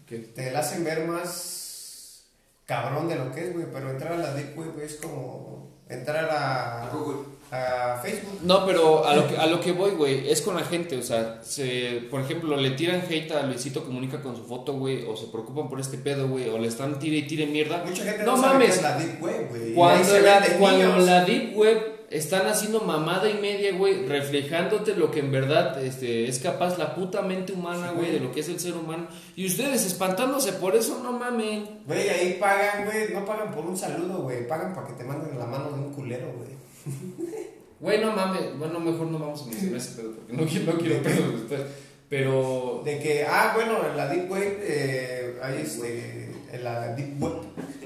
¿Qué? 0.06 0.18
Te 0.20 0.52
la 0.52 0.60
hacen 0.60 0.84
ver 0.84 1.06
más 1.08 2.24
cabrón 2.66 3.08
de 3.08 3.16
lo 3.16 3.32
que 3.32 3.48
es, 3.48 3.54
güey. 3.54 3.66
Pero 3.72 3.90
entrar 3.92 4.14
a 4.14 4.18
la 4.18 4.34
Deep 4.34 4.58
Web 4.58 4.80
es 4.84 4.96
como 4.96 5.70
entrar 5.90 6.30
A 6.30 6.84
a, 6.86 6.90
Google. 6.90 7.20
a 7.52 8.00
Facebook. 8.02 8.40
No, 8.44 8.66
pero 8.66 9.06
a 9.06 9.14
lo 9.16 9.28
que, 9.28 9.36
a 9.38 9.46
lo 9.46 9.60
que 9.60 9.74
voy, 9.74 9.92
güey, 9.92 10.30
es 10.30 10.42
con 10.42 10.56
la 10.56 10.64
gente, 10.64 10.96
o 10.98 11.04
sea, 11.04 11.42
se, 11.44 12.08
por 12.10 12.22
ejemplo, 12.22 12.56
le 12.56 12.72
tiran 12.72 13.02
hate 13.10 13.32
a 13.34 13.44
Luisito 13.44 13.84
Comunica 13.84 14.22
con 14.22 14.38
su 14.38 14.46
foto, 14.46 14.74
güey, 14.74 15.04
o 15.06 15.18
se 15.18 15.28
preocupan 15.28 15.68
por 15.70 15.80
este 15.82 15.98
pedo, 15.98 16.30
güey, 16.30 16.48
o 16.50 16.58
le 16.58 16.70
están 16.70 16.98
tire 16.98 17.18
y 17.18 17.28
tire 17.28 17.46
mierda. 17.48 17.84
Mucha 17.86 18.04
gente 18.06 18.24
No 18.24 18.38
no, 18.38 18.42
sabe 18.42 18.54
mames. 18.54 18.78
es 18.78 18.82
la 18.82 18.98
Deep 18.98 19.22
Web, 19.22 19.50
güey. 19.50 19.74
Cuando, 19.74 20.06
se 20.06 20.22
la, 20.22 20.40
venden 20.40 20.60
cuando 20.60 20.88
niños. 20.88 21.06
la 21.06 21.26
Deep 21.26 21.58
Web 21.58 22.01
están 22.12 22.46
haciendo 22.48 22.82
mamada 22.82 23.30
y 23.30 23.36
media, 23.36 23.72
güey, 23.72 24.06
reflejándote 24.06 24.96
lo 24.96 25.10
que 25.10 25.22
en 25.22 25.32
verdad 25.32 25.82
este, 25.82 26.28
es 26.28 26.40
capaz 26.40 26.78
la 26.78 26.94
puta 26.94 27.22
mente 27.22 27.54
humana, 27.54 27.92
güey, 27.92 28.12
de 28.12 28.20
lo 28.20 28.34
que 28.34 28.42
es 28.42 28.50
el 28.50 28.60
ser 28.60 28.74
humano. 28.74 29.08
Y 29.38 29.48
ustedes 29.48 29.86
espantándose 29.86 30.52
por 30.54 30.76
eso, 30.76 31.00
no 31.02 31.14
mamen. 31.14 31.82
Güey, 31.88 32.10
ahí 32.10 32.38
pagan, 32.40 32.86
güey. 32.86 33.14
No 33.14 33.26
pagan 33.26 33.54
por 33.54 33.66
un 33.66 33.78
saludo, 33.78 34.24
güey. 34.24 34.46
Pagan 34.46 34.76
para 34.76 34.88
que 34.88 34.94
te 34.94 35.06
manden 35.06 35.40
la 35.40 35.46
mano 35.46 35.72
de 35.72 35.80
un 35.80 35.94
culero, 35.94 36.28
güey. 36.36 36.52
Güey, 37.82 38.00
no 38.00 38.12
mames. 38.12 38.60
Bueno, 38.60 38.80
mejor 38.80 39.08
no 39.08 39.18
vamos 39.18 39.42
a 39.42 39.46
mencionar 39.48 39.78
ese 39.78 39.96
pedo 39.96 40.12
porque 40.12 40.34
no 40.34 40.46
quiero, 40.46 40.72
no 40.72 40.78
quiero 40.78 41.02
pedos 41.02 41.34
después. 41.34 41.62
Pero. 42.10 42.84
De 42.86 43.00
que, 43.00 43.26
ah, 43.26 43.54
bueno, 43.56 43.80
en 43.90 43.98
la 43.98 44.08
Deep 44.08 44.30
Web, 44.30 44.60
eh, 44.62 45.40
hay 45.42 45.62
este. 45.64 46.30
En 46.52 46.64
la 46.64 46.94
Deep 46.94 47.20
Web 47.20 47.38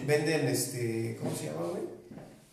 venden, 0.05 0.49
este. 0.49 1.17
¿Cómo 1.17 1.33
se 1.33 1.45
llama, 1.45 1.67
güey? 1.71 1.94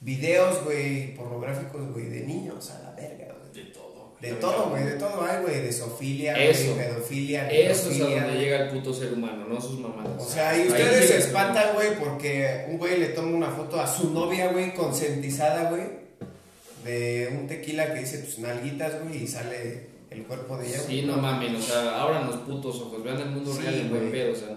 Videos, 0.03 0.65
güey, 0.65 1.15
pornográficos, 1.15 1.93
güey, 1.93 2.07
de 2.07 2.21
niños 2.23 2.71
a 2.73 2.83
la 2.83 2.91
verga, 2.91 3.35
güey. 3.39 3.65
De 3.65 3.71
todo. 3.71 3.93
De 4.21 4.33
todo, 4.35 4.71
güey, 4.71 4.85
de 4.85 4.93
todo 4.93 5.23
hay, 5.25 5.43
güey. 5.43 5.61
De 5.63 5.73
sofilia, 5.73 6.35
Eso. 6.37 6.75
güey, 6.75 6.87
pedofilia, 6.87 7.49
Eso 7.51 7.91
es 7.91 8.01
a 8.01 8.05
donde 8.05 8.39
llega 8.39 8.65
el 8.65 8.71
puto 8.71 8.93
ser 8.93 9.13
humano, 9.13 9.47
no 9.49 9.61
sus 9.61 9.79
mamadas. 9.79 10.21
O 10.23 10.29
sea, 10.29 10.57
y 10.59 10.69
ustedes 10.69 11.09
se 11.09 11.19
espantan, 11.19 11.75
güey, 11.75 11.97
porque 11.99 12.67
un 12.69 12.79
güey 12.79 12.99
le 12.99 13.09
toma 13.09 13.37
una 13.37 13.51
foto 13.51 13.81
a 13.81 13.87
su 13.87 14.11
novia, 14.11 14.49
güey, 14.53 14.75
consentizada, 14.75 15.71
güey, 15.71 15.83
de 16.85 17.37
un 17.41 17.47
tequila 17.47 17.93
que 17.95 18.01
dice 18.01 18.19
tus 18.19 18.39
nalguitas, 18.41 19.03
güey, 19.05 19.23
y 19.25 19.27
sale 19.29 19.87
el 20.11 20.25
cuerpo 20.25 20.57
de 20.57 20.69
ella. 20.69 20.79
Sí, 20.79 21.03
güey. 21.03 21.07
no 21.07 21.17
mamen, 21.17 21.55
o 21.57 21.61
sea, 21.63 22.03
abran 22.03 22.27
los 22.27 22.37
putos 22.41 22.77
ojos, 22.81 23.03
vean 23.05 23.21
el 23.21 23.31
mundo 23.31 23.53
Sí, 23.53 23.61
real 23.63 23.75
en 23.75 23.89
buen 23.91 24.01
güey. 24.09 24.13
pedo, 24.13 24.33
o 24.33 24.37
sea. 24.37 24.57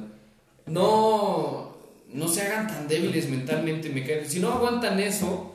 No. 0.67 1.74
No 2.15 2.27
se 2.27 2.41
hagan 2.43 2.67
tan 2.67 2.87
débiles 2.87 3.29
mentalmente, 3.29 3.89
me 3.89 4.05
caen. 4.05 4.29
Si 4.29 4.39
no 4.39 4.53
aguantan 4.53 4.99
eso, 4.99 5.53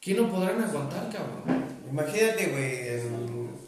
¿qué 0.00 0.14
no 0.14 0.30
podrán 0.30 0.62
aguantar, 0.62 1.08
cabrón? 1.10 1.64
Imagínate, 1.90 2.46
güey, 2.46 3.00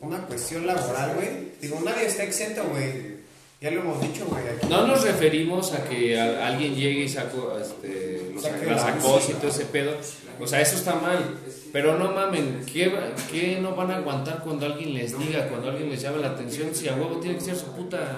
una 0.01 0.18
cuestión 0.26 0.66
laboral, 0.66 1.14
güey. 1.14 1.29
Digo, 1.61 1.81
nadie 1.85 2.07
está 2.07 2.24
exento, 2.24 2.62
güey. 2.70 3.18
Ya 3.61 3.70
lo 3.72 3.81
hemos 3.81 4.01
dicho, 4.01 4.24
güey. 4.26 4.43
No 4.68 4.87
nos 4.87 5.03
referimos 5.03 5.72
a 5.72 5.83
que 5.89 6.18
a- 6.20 6.47
alguien 6.47 6.74
llegue 6.76 7.05
y 7.05 7.09
sacó 7.09 7.59
este, 7.61 8.31
los, 8.35 8.43
las 8.45 8.83
sacos 8.83 9.31
y 9.31 9.33
todo 9.33 9.49
ese 9.49 9.64
pedo. 9.64 9.93
O 10.39 10.47
sea, 10.47 10.61
eso 10.61 10.76
está 10.76 10.95
mal. 10.95 11.39
Pero 11.72 11.99
no 11.99 12.12
mamen, 12.12 12.62
¿qué, 12.72 12.93
¿qué 13.33 13.59
no 13.61 13.74
van 13.74 13.91
a 13.91 13.97
aguantar 13.97 14.43
cuando 14.45 14.66
alguien 14.66 14.95
les 14.95 15.18
diga, 15.18 15.49
cuando 15.49 15.70
alguien 15.70 15.91
les 15.91 16.01
llame 16.01 16.18
la 16.18 16.29
atención? 16.29 16.72
Si 16.74 16.89
a 16.89 16.95
huevo 16.95 17.16
tiene 17.20 17.37
que 17.39 17.45
ser 17.45 17.57
su 17.57 17.66
puta 17.72 18.16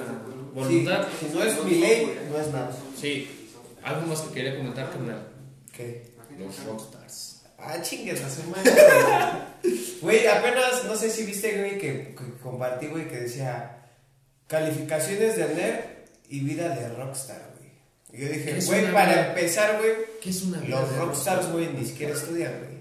voluntad. 0.55 1.07
Sí, 1.21 1.27
si 1.31 1.35
no 1.39 1.43
es 1.45 1.65
mi 1.65 1.75
ley, 1.77 2.19
no 2.31 2.39
es 2.39 2.49
nada. 2.49 2.71
Sí. 3.01 3.29
Algo 3.83 4.07
más 4.07 4.21
que 4.23 4.35
quería 4.35 4.57
comentar, 4.57 4.91
carnal. 4.91 5.29
¿Qué? 5.73 6.11
Los 6.39 6.65
rockstars. 6.65 7.43
Ah, 7.59 7.81
chingues 7.83 8.21
la 8.23 8.29
semana. 8.29 9.57
güey. 9.63 9.81
Güey, 10.01 10.27
apenas, 10.27 10.85
no 10.85 10.97
sé 10.97 11.11
si 11.11 11.25
viste, 11.27 11.59
güey, 11.59 11.79
que, 11.79 12.15
que 12.15 12.35
compartí, 12.43 12.87
güey, 12.87 13.07
que 13.09 13.19
decía 13.21 13.77
calificaciones 14.47 15.37
de 15.37 15.55
nerd 15.55 15.81
y 16.29 16.41
vida 16.41 16.75
de 16.75 16.89
rockstar, 16.89 17.53
güey. 17.59 17.71
Y 18.13 18.25
yo 18.25 18.31
¿Qué 18.33 18.39
dije, 18.55 18.67
güey, 18.67 18.93
para 18.93 19.13
vida? 19.13 19.29
empezar, 19.29 19.79
güey, 19.79 19.93
¿Qué 20.23 20.31
es 20.31 20.43
una 20.43 20.59
vida 20.61 20.81
los 20.81 20.91
de 20.91 20.97
rockstars, 20.97 21.53
güey, 21.53 21.73
ni 21.75 21.85
siquiera 21.85 22.15
estudian, 22.15 22.55
güey. 22.59 22.81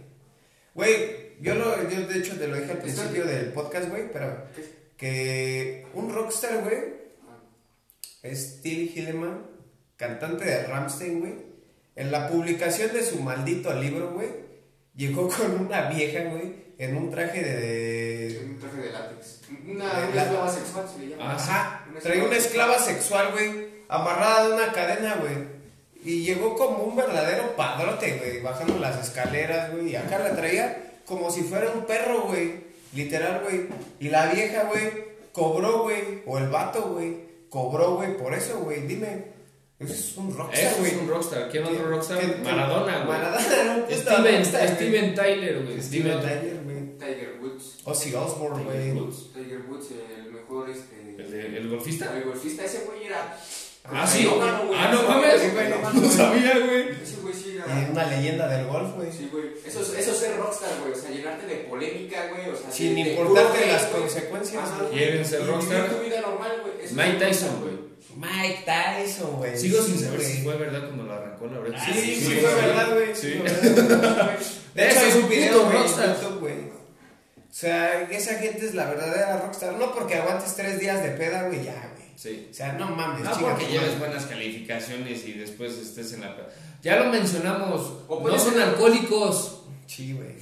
Güey, 0.75 1.35
yo, 1.41 1.55
lo, 1.55 1.89
yo 1.89 2.07
de 2.07 2.19
hecho 2.19 2.37
te 2.37 2.47
lo 2.47 2.55
dije 2.55 2.71
al 2.71 2.77
principio 2.79 3.25
del 3.25 3.51
podcast, 3.51 3.89
güey, 3.89 4.11
pero 4.11 4.45
que 4.95 5.85
un 5.93 6.13
rockstar, 6.13 6.63
güey, 6.63 6.77
es 8.23 8.61
Till 8.61 8.89
Hilleman, 8.95 9.45
cantante 9.99 10.45
de 10.45 10.63
Ramstein, 10.65 11.19
güey. 11.19 11.33
En 11.95 12.11
la 12.11 12.29
publicación 12.29 12.93
de 12.93 13.03
su 13.03 13.19
maldito 13.21 13.73
libro, 13.73 14.11
güey, 14.13 14.29
llegó 14.95 15.27
con 15.27 15.65
una 15.67 15.89
vieja, 15.89 16.23
güey, 16.29 16.55
en 16.77 16.95
un 16.95 17.11
traje 17.11 17.43
de... 17.43 18.41
Un 18.45 18.57
traje 18.59 18.77
de 18.77 18.91
látex. 18.91 19.41
Una, 19.67 19.85
De 19.99 20.05
una 20.07 20.15
la- 20.15 20.23
esclava 20.23 20.49
sexual 20.51 20.85
se 20.91 20.99
le 20.99 21.07
llama. 21.09 21.35
Ajá, 21.35 21.85
Una 21.91 21.99
traía 21.99 22.23
una 22.23 22.37
esclava 22.37 22.79
sexual, 22.79 23.31
güey, 23.33 23.67
amarrada 23.89 24.47
de 24.47 24.53
una 24.53 24.71
cadena, 24.71 25.15
güey. 25.15 25.59
Y 26.05 26.23
llegó 26.23 26.55
como 26.55 26.83
un 26.83 26.95
verdadero 26.95 27.55
padrote, 27.57 28.17
güey, 28.17 28.41
bajando 28.41 28.79
las 28.79 29.05
escaleras, 29.05 29.71
güey. 29.73 29.89
Y 29.89 29.95
acá 29.97 30.19
la 30.19 30.33
traía 30.33 30.93
como 31.05 31.29
si 31.29 31.41
fuera 31.41 31.69
un 31.71 31.85
perro, 31.85 32.21
güey. 32.27 32.69
Literal, 32.93 33.41
güey. 33.43 33.67
Y 33.99 34.07
la 34.07 34.27
vieja, 34.31 34.63
güey, 34.63 34.89
cobró, 35.33 35.83
güey. 35.83 36.23
O 36.25 36.37
el 36.37 36.47
vato, 36.47 36.93
güey, 36.93 37.17
cobró, 37.49 37.95
güey, 37.97 38.15
por 38.17 38.33
eso, 38.33 38.59
güey. 38.59 38.87
Dime. 38.87 39.37
Eso 39.79 39.93
es 39.93 40.17
un 40.17 40.35
rockstar, 40.35 40.73
güey. 40.79 40.91
es 40.91 40.97
un 40.97 41.07
rockstar. 41.07 41.49
¿Quién 41.49 41.63
otro 41.63 41.77
¿Qué- 41.77 41.83
rockstar? 41.83 42.19
qué- 42.19 42.35
Maradona, 42.43 42.97
güey. 43.05 43.07
Maradona 43.17 43.55
era 43.61 43.75
un 43.75 43.81
puto 43.83 43.95
Steven, 43.95 44.35
rockstar, 44.35 44.61
güey. 44.65 44.75
Steven 44.75 45.15
Tyler, 45.15 45.63
güey. 45.63 45.81
Steven 45.81 45.83
Steven 45.83 46.19
Tyler, 46.21 46.59
güey. 46.65 46.79
Tiger 46.99 47.37
Woods. 47.41 47.77
Ozzy 47.85 48.13
Osbourne, 48.15 48.63
güey. 48.65 48.91
Woods. 48.91 49.33
Tiger 49.33 49.61
Woods, 49.69 49.87
el 50.25 50.31
mejor, 50.33 50.69
este... 50.69 51.15
¿El, 51.17 51.31
de- 51.31 51.57
el 51.57 51.69
golfista? 51.69 52.13
El 52.17 52.23
golfista, 52.25 52.65
ese 52.65 52.79
güey 52.85 53.05
era... 53.05 53.37
Ah, 53.91 54.05
sí. 54.05 54.27
Ah, 54.29 54.91
no 54.91 55.25
Ese 55.33 55.51
mames. 55.53 55.93
No 56.03 56.09
sabía, 56.09 56.59
güey. 56.59 56.89
Ese 57.01 57.15
güey 57.21 57.33
sí 57.33 57.55
era... 57.57 57.89
una 57.91 58.05
leyenda 58.07 58.47
del 58.49 58.67
golf, 58.67 58.95
güey. 58.97 59.09
Sí, 59.11 59.29
güey. 59.31 59.45
Eso, 59.65 59.81
es- 59.81 59.93
eso 59.97 60.11
es 60.11 60.17
ser 60.17 60.35
rockstar, 60.37 60.71
güey. 60.81 60.91
O 60.91 60.95
sea, 60.95 61.09
llenarte 61.09 61.47
de 61.47 61.55
polémica, 61.63 62.27
güey. 62.27 62.49
O 62.49 62.55
sea, 62.57 62.69
Sin 62.69 62.97
importarte 62.97 63.65
las 63.65 63.83
consecuencias. 63.85 64.69
¿Quieren 64.91 65.25
ser 65.25 65.47
rockstar? 65.47 65.83
vivir 65.83 65.97
tu 65.97 66.03
vida 66.03 66.21
normal, 66.21 66.51
güey. 66.63 66.73
Eso 66.79 66.85
es 66.85 66.91
Mike 66.93 67.25
Tyson, 67.25 67.61
güey. 67.61 67.88
Mike 68.19 68.63
Tyson, 68.65 69.37
güey. 69.37 69.57
Sigo 69.57 69.81
sin 69.83 69.97
saber 69.99 70.21
si 70.21 70.41
fue 70.43 70.57
verdad 70.57 70.85
cuando 70.87 71.03
lo 71.05 71.13
arrancó 71.13 71.47
la 71.47 71.59
oreja. 71.59 71.85
Sí, 71.85 71.93
sí, 71.93 72.15
sí, 72.15 72.33
fue 72.41 72.53
verdad, 72.55 72.93
güey. 72.93 73.15
Sí. 73.15 73.31
Sí, 73.33 73.37
fue 73.39 73.83
verdad. 73.83 74.39
De 74.75 74.89
hecho, 74.89 74.99
es 75.05 75.15
un 75.15 75.29
video 75.29 75.71
rockstar. 75.71 76.17
Güey. 76.39 76.53
O 76.53 77.51
sea, 77.51 78.03
esa 78.11 78.35
gente 78.35 78.65
es 78.65 78.75
la 78.75 78.85
verdadera 78.89 79.37
rockstar. 79.41 79.73
No 79.73 79.93
porque 79.93 80.15
aguantes 80.15 80.55
tres 80.55 80.79
días 80.79 81.01
de 81.03 81.09
peda, 81.11 81.43
güey, 81.47 81.63
ya, 81.63 81.91
güey. 81.95 82.09
Sí. 82.15 82.47
O 82.51 82.53
sea, 82.53 82.73
no 82.73 82.89
mames, 82.89 83.23
No 83.23 83.31
porque 83.39 83.65
lleves 83.67 83.97
buenas 83.97 84.25
calificaciones 84.25 85.25
y 85.25 85.33
después 85.33 85.73
estés 85.77 86.13
en 86.13 86.21
la... 86.21 86.35
Ya 86.83 86.97
lo 86.97 87.05
mencionamos. 87.11 88.03
O 88.07 88.27
No 88.27 88.37
son 88.37 88.53
ser- 88.53 88.63
alcohólicos. 88.63 89.61
Sí, 89.87 90.13
güey. 90.13 90.27
¿Eh? 90.29 90.33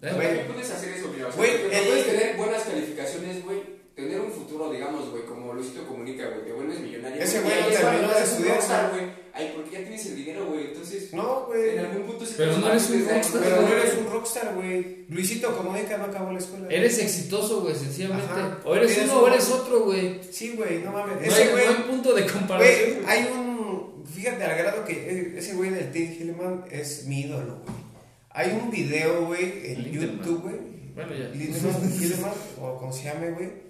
Güey. 0.00 0.10
También 0.28 0.46
puedes 0.46 0.70
hacer 0.70 0.94
eso. 0.94 1.10
O 1.10 1.14
sea, 1.14 1.26
Güey, 1.36 1.58
porque 1.60 1.78
el- 1.78 1.86
puedes 1.86 2.06
tener 2.06 2.36
buenas 2.36 2.62
calificaciones, 2.62 3.44
güey. 3.44 3.79
Tener 4.00 4.20
un 4.20 4.30
futuro, 4.32 4.70
digamos, 4.72 5.10
güey, 5.10 5.24
como 5.24 5.52
Luisito 5.52 5.86
Comunica, 5.86 6.26
güey. 6.28 6.44
Te 6.44 6.52
vuelves 6.52 6.80
millonario. 6.80 7.22
Ese 7.22 7.38
y 7.38 7.40
güey 7.42 7.60
no 7.60 7.68
es 7.68 7.78
terminó 7.80 8.08
de 8.14 8.22
estudiar, 8.22 8.90
güey. 8.92 9.04
Ay, 9.32 9.52
porque 9.54 9.70
ya 9.70 9.78
tienes 9.80 10.06
el 10.06 10.16
dinero, 10.16 10.46
güey. 10.46 10.66
Entonces, 10.68 11.12
No, 11.12 11.44
güey. 11.46 11.70
en 11.70 11.78
algún 11.80 12.02
punto 12.02 12.26
sí 12.26 12.34
Pero 12.36 12.56
no 12.58 12.68
eres 12.68 12.90
un 12.90 13.06
rockstar, 13.08 13.42
Pero 13.42 13.56
no 13.56 13.62
güey. 13.68 13.80
eres 13.80 13.94
un 13.98 14.06
rockstar, 14.12 14.54
güey. 14.54 14.96
Luisito 15.08 15.56
Comunica 15.56 15.98
no 15.98 16.04
acabó 16.04 16.32
la 16.32 16.38
escuela. 16.38 16.66
Eres 16.68 16.98
exitoso, 16.98 17.60
güey, 17.60 17.74
sencillamente. 17.74 18.26
Ajá. 18.32 18.58
O 18.64 18.74
eres 18.74 18.98
uno 19.04 19.20
o 19.20 19.28
eres 19.28 19.48
otro, 19.50 19.84
güey. 19.84 20.20
Sí, 20.32 20.54
güey, 20.56 20.78
no 20.82 20.92
mames. 20.92 21.16
No, 21.16 21.22
Ese 21.22 21.42
hay- 21.44 21.48
güey. 21.50 21.64
no 21.66 21.70
hay 21.70 21.76
punto 21.84 22.14
de 22.14 22.26
comparación. 22.26 22.90
Güey, 22.94 23.06
hay 23.06 23.30
un. 23.32 24.04
Fíjate 24.06 24.44
al 24.44 24.58
grado 24.58 24.84
que 24.84 24.92
eh, 24.92 25.34
ese 25.36 25.54
güey 25.54 25.70
del 25.70 25.92
Tim 25.92 26.12
Hillman 26.12 26.64
es 26.70 27.04
mi 27.06 27.20
ídolo, 27.20 27.60
güey. 27.64 27.76
Hay 28.30 28.58
un 28.60 28.70
video, 28.70 29.26
güey, 29.26 29.72
en. 29.72 29.84
YouTube, 29.92 30.42
güey. 30.42 30.56
Bueno, 30.94 31.12
ya. 31.14 31.28
Lindemann, 31.28 31.92
Hillman, 32.02 32.32
o 32.60 32.76
como 32.78 32.92
se 32.92 33.04
llame, 33.04 33.30
güey. 33.30 33.69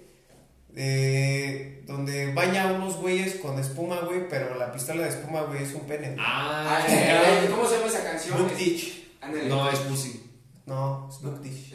Eh, 0.75 1.83
donde 1.85 2.33
baña 2.33 2.69
a 2.69 2.73
unos 2.73 2.97
güeyes 2.97 3.35
con 3.35 3.59
espuma, 3.59 4.01
güey, 4.01 4.27
pero 4.29 4.55
la 4.55 4.71
pistola 4.71 5.03
de 5.03 5.09
espuma, 5.09 5.41
güey, 5.43 5.63
es 5.63 5.73
un 5.73 5.81
pene. 5.81 6.15
Ah, 6.19 6.79
Ah, 6.79 6.85
eh, 6.87 7.47
¿Cómo 7.49 7.67
se 7.67 7.75
llama 7.77 7.87
esa 7.87 8.03
canción? 8.03 8.37
Snoop 8.37 8.55
Ditch. 8.57 9.01
No, 9.47 9.69
es 9.69 9.79
Pussy. 9.79 10.23
No, 10.65 11.09
Snoop 11.11 11.41
Ditch. 11.41 11.71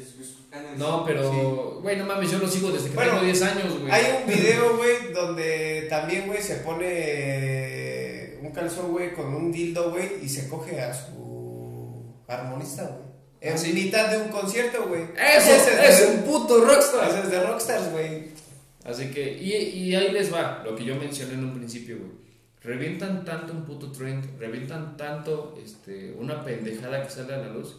No, 0.79 1.05
pero, 1.05 1.81
güey, 1.83 1.97
no 1.99 2.07
mames, 2.07 2.31
yo 2.31 2.39
lo 2.39 2.49
sigo 2.49 2.71
desde 2.71 2.89
que 2.89 2.95
Bueno, 2.95 3.13
tengo 3.13 3.25
10 3.27 3.43
años, 3.43 3.79
güey. 3.79 3.93
Hay 3.93 4.21
un 4.23 4.27
video, 4.33 4.77
güey, 4.79 5.13
donde 5.13 5.87
también, 5.91 6.27
güey, 6.27 6.41
se 6.43 6.57
pone 6.57 8.39
un 8.43 8.51
calzón, 8.53 8.91
güey, 8.93 9.13
con 9.15 9.35
un 9.35 9.53
dildo, 9.53 9.91
güey, 9.91 10.13
y 10.23 10.29
se 10.29 10.49
coge 10.49 10.81
a 10.81 10.95
su 10.95 12.15
armonista, 12.29 12.85
güey. 12.85 13.07
En 13.43 13.53
¿Ah, 13.55 13.59
sí? 13.59 13.73
mitad 13.75 14.09
de 14.09 14.17
un 14.19 14.29
concierto, 14.29 14.87
güey. 14.89 15.03
Eso 15.15 15.51
Ese 15.53 15.89
es 15.89 16.01
de- 16.01 16.07
un 16.17 16.23
puto 16.23 16.65
rockstar. 16.65 17.11
Ese 17.11 17.21
es 17.21 17.31
de 17.31 17.43
Rockstars, 17.45 17.93
güey. 17.93 18.29
Así 18.87 19.11
que, 19.11 19.37
y, 19.41 19.53
y 19.53 19.95
ahí 19.95 20.13
les 20.13 20.33
va, 20.33 20.63
lo 20.65 20.77
que 20.77 20.85
yo 20.85 20.97
mencioné 20.97 21.35
en 21.35 21.45
un 21.45 21.55
principio, 21.55 21.99
güey. 21.99 22.11
Revientan 22.63 23.25
tanto 23.25 23.53
un 23.53 23.65
puto 23.65 23.93
trend, 23.93 24.39
revientan 24.39 24.97
tanto 24.97 25.59
este, 25.63 26.13
una 26.19 26.45
pendejada 26.45 27.03
que 27.03 27.11
sale 27.11 27.35
a 27.35 27.39
la 27.39 27.53
luz, 27.53 27.77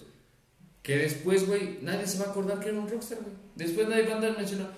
que 0.82 0.98
después, 0.98 1.46
güey, 1.46 1.80
nadie 1.82 2.08
se 2.08 2.20
va 2.20 2.26
a 2.26 2.30
acordar 2.30 2.60
que 2.60 2.70
era 2.70 2.80
un 2.80 2.90
rockstar, 2.90 3.20
güey. 3.20 3.34
Después 3.56 3.88
nadie 3.90 4.04
va 4.04 4.14
a 4.14 4.16
andar 4.16 4.38
mencionando, 4.38 4.72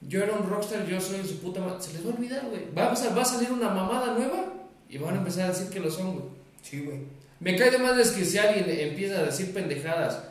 yo 0.00 0.22
era 0.22 0.34
un 0.34 0.48
rockstar, 0.48 0.86
yo 0.86 1.00
soy 1.00 1.24
su 1.24 1.38
puta 1.38 1.60
madre. 1.60 1.80
Se 1.80 1.92
les 1.92 2.06
va 2.06 2.10
a 2.10 2.14
olvidar, 2.14 2.46
güey. 2.46 2.62
Va, 2.76 2.92
a 2.92 3.14
va 3.14 3.22
a 3.22 3.24
salir 3.24 3.50
una 3.50 3.70
mamada 3.70 4.14
nueva 4.14 4.52
y 4.88 4.98
van 4.98 5.14
a 5.14 5.18
empezar 5.18 5.46
a 5.46 5.52
decir 5.52 5.68
que 5.68 5.80
lo 5.80 5.90
son, 5.90 6.14
güey. 6.14 6.24
Sí, 6.62 6.80
güey. 6.80 6.98
Me 7.40 7.56
cae 7.56 7.70
de 7.70 7.78
más 7.78 7.98
es 7.98 8.10
que 8.12 8.24
si 8.24 8.38
alguien 8.38 8.64
empieza 8.68 9.18
a 9.18 9.24
decir 9.24 9.52
pendejadas 9.52 10.22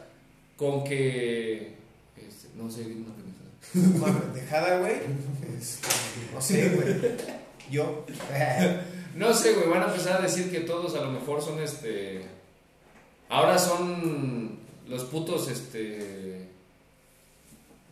con 0.56 0.84
que. 0.84 1.76
este, 2.16 2.48
no 2.56 2.70
sé, 2.70 2.84
pendejada. 2.84 3.27
Una 3.76 4.20
pendejada, 4.20 4.80
güey. 4.80 4.96
Es- 5.58 5.80
No 6.34 6.42
sé, 6.42 6.70
güey. 6.70 6.96
Yo. 7.70 8.06
No 9.16 9.34
sé, 9.34 9.54
güey, 9.54 9.68
van 9.68 9.82
a 9.82 9.88
empezar 9.88 10.20
a 10.20 10.22
decir 10.22 10.52
que 10.52 10.60
todos 10.60 10.94
a 10.96 11.02
lo 11.02 11.10
mejor 11.12 11.42
son 11.42 11.60
este. 11.60 12.24
Ahora 13.30 13.58
son 13.58 14.60
los 14.88 15.06
putos, 15.06 15.50
este. 15.50 16.48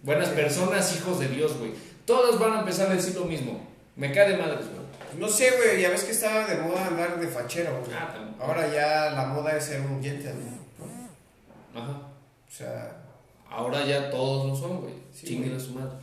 Buenas 0.04 0.30
personas, 0.30 0.96
hijos 0.96 1.20
de 1.20 1.30
Dios, 1.30 1.58
güey. 1.58 1.72
Todos 2.06 2.40
van 2.40 2.54
a 2.54 2.60
empezar 2.60 2.92
a 2.92 2.94
decir 2.96 3.16
lo 3.16 3.26
mismo. 3.26 3.68
Me 3.96 4.12
cae 4.12 4.30
de 4.34 4.38
madres, 4.38 4.68
güey. 4.68 4.86
No 5.20 5.28
sé, 5.28 5.50
güey. 5.58 5.82
Ya 5.82 5.90
ves 5.90 6.04
que 6.04 6.12
estaba 6.12 6.46
de 6.46 6.58
moda 6.62 6.86
andar 6.86 7.20
de 7.20 7.28
fachero, 7.28 7.80
güey. 7.80 7.92
Ah. 7.98 8.14
Ahora 8.40 8.72
ya 8.72 9.10
la 9.10 9.26
moda 9.26 9.58
es 9.58 9.64
ser 9.66 9.82
un 9.82 10.04
gentleman. 10.04 10.60
Ajá. 11.74 11.90
O 12.48 12.52
sea, 12.52 13.02
Ahora 13.50 13.86
ya 13.86 14.10
todos 14.10 14.48
lo 14.48 14.56
son, 14.56 14.82
güey. 14.82 14.94
Sí, 15.14 15.28
Chinguen 15.28 15.56
a 15.56 15.60
su 15.60 15.72
madre. 15.72 15.98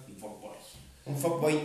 un 1.05 1.17
fuckboy. 1.17 1.59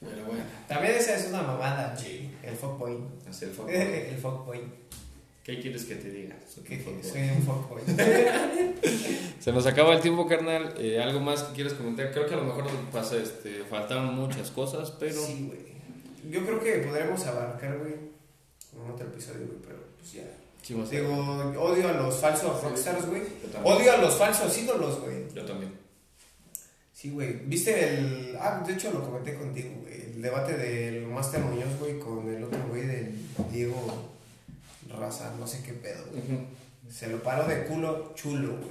Pero 0.00 0.24
bueno, 0.26 0.42
También 0.68 0.94
esa 0.96 1.16
es 1.16 1.28
una 1.28 1.42
mamada, 1.42 1.96
sí. 1.96 2.30
El 2.42 2.54
fuckboy. 2.56 2.98
hacer 3.28 3.48
el 3.48 3.54
favor. 3.54 3.70
El 3.74 4.16
fuckboy. 4.18 4.60
¿Qué 5.42 5.60
quieres 5.60 5.84
que 5.84 5.96
te 5.96 6.10
diga? 6.10 6.36
Soy 6.48 6.64
un 6.78 6.84
fuckboy. 6.84 7.02
Soy 7.04 7.20
un 7.22 7.42
fuckboy. 7.42 7.82
Se 9.40 9.52
nos 9.52 9.66
acaba 9.66 9.94
el 9.94 10.00
tiempo, 10.00 10.26
carnal. 10.26 10.74
Eh, 10.78 10.98
¿Algo 11.02 11.20
más 11.20 11.42
que 11.42 11.54
quieres 11.54 11.74
comentar? 11.74 12.10
Creo 12.12 12.26
que 12.26 12.34
a 12.34 12.38
lo 12.38 12.44
mejor 12.44 12.66
pasa, 12.90 13.16
este, 13.16 13.62
faltaron 13.64 14.14
muchas 14.14 14.50
cosas, 14.50 14.90
pero... 14.98 15.20
Sí, 15.22 15.46
güey. 15.46 15.74
Yo 16.32 16.46
creo 16.46 16.60
que 16.60 16.86
podremos 16.88 17.26
abarcar, 17.26 17.78
güey, 17.78 17.92
en 17.92 18.90
otro 18.90 19.06
episodio, 19.06 19.46
güey, 19.46 19.58
pero 19.66 19.76
pues 19.98 20.12
ya. 20.12 20.22
Sí, 20.66 20.74
Digo, 20.90 21.12
odio 21.60 21.88
a 21.88 21.92
los 21.92 22.16
falsos 22.16 22.62
rockstars, 22.62 23.06
güey. 23.06 23.22
Yo 23.42 23.50
también. 23.50 23.74
Odio 23.76 23.92
a 23.92 23.96
los 23.98 24.14
falsos 24.16 24.56
ídolos, 24.56 25.00
güey. 25.00 25.24
Yo 25.34 25.44
también. 25.44 25.72
Sí, 26.94 27.10
güey. 27.10 27.34
¿Viste 27.44 27.96
el. 27.98 28.34
Ah, 28.40 28.62
de 28.66 28.72
hecho 28.72 28.90
lo 28.90 29.02
comenté 29.04 29.34
contigo, 29.34 29.68
güey. 29.82 29.94
El 30.14 30.22
debate 30.22 30.56
del 30.56 31.06
Master 31.06 31.40
Muñoz, 31.40 31.78
güey, 31.78 31.98
con 31.98 32.26
el 32.34 32.42
otro 32.44 32.58
güey 32.68 32.86
del 32.86 33.14
Diego 33.52 34.10
Raza, 34.98 35.34
no 35.38 35.46
sé 35.46 35.62
qué 35.62 35.74
pedo, 35.74 36.02
güey. 36.10 36.22
Se 36.90 37.08
lo 37.08 37.22
paró 37.22 37.46
de 37.46 37.64
culo 37.64 38.12
chulo, 38.14 38.56
güey. 38.56 38.70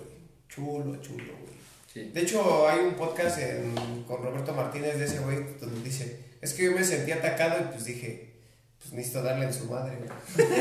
Chulo, 0.49 0.95
chulo, 1.01 1.25
güey. 1.25 1.53
Sí. 1.93 2.09
De 2.11 2.21
hecho, 2.21 2.67
hay 2.67 2.79
un 2.79 2.95
podcast 2.95 3.37
en- 3.37 4.03
con 4.07 4.23
Roberto 4.23 4.51
Martínez 4.53 4.97
de 4.97 5.05
ese 5.05 5.19
güey 5.19 5.37
donde 5.61 5.81
dice: 5.83 6.19
Es 6.41 6.53
que 6.53 6.63
yo 6.63 6.71
me 6.71 6.83
sentí 6.83 7.11
atacado 7.11 7.59
y 7.59 7.71
pues 7.71 7.85
dije: 7.85 8.33
Pues 8.79 8.93
necesito 8.93 9.21
darle 9.21 9.45
en 9.45 9.53
su 9.53 9.65
madre, 9.65 9.97
güey. 9.97 10.47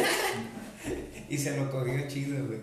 y 1.31 1.39
se 1.39 1.57
lo 1.57 1.71
cogió 1.71 2.07
chido, 2.09 2.45
güey. 2.47 2.59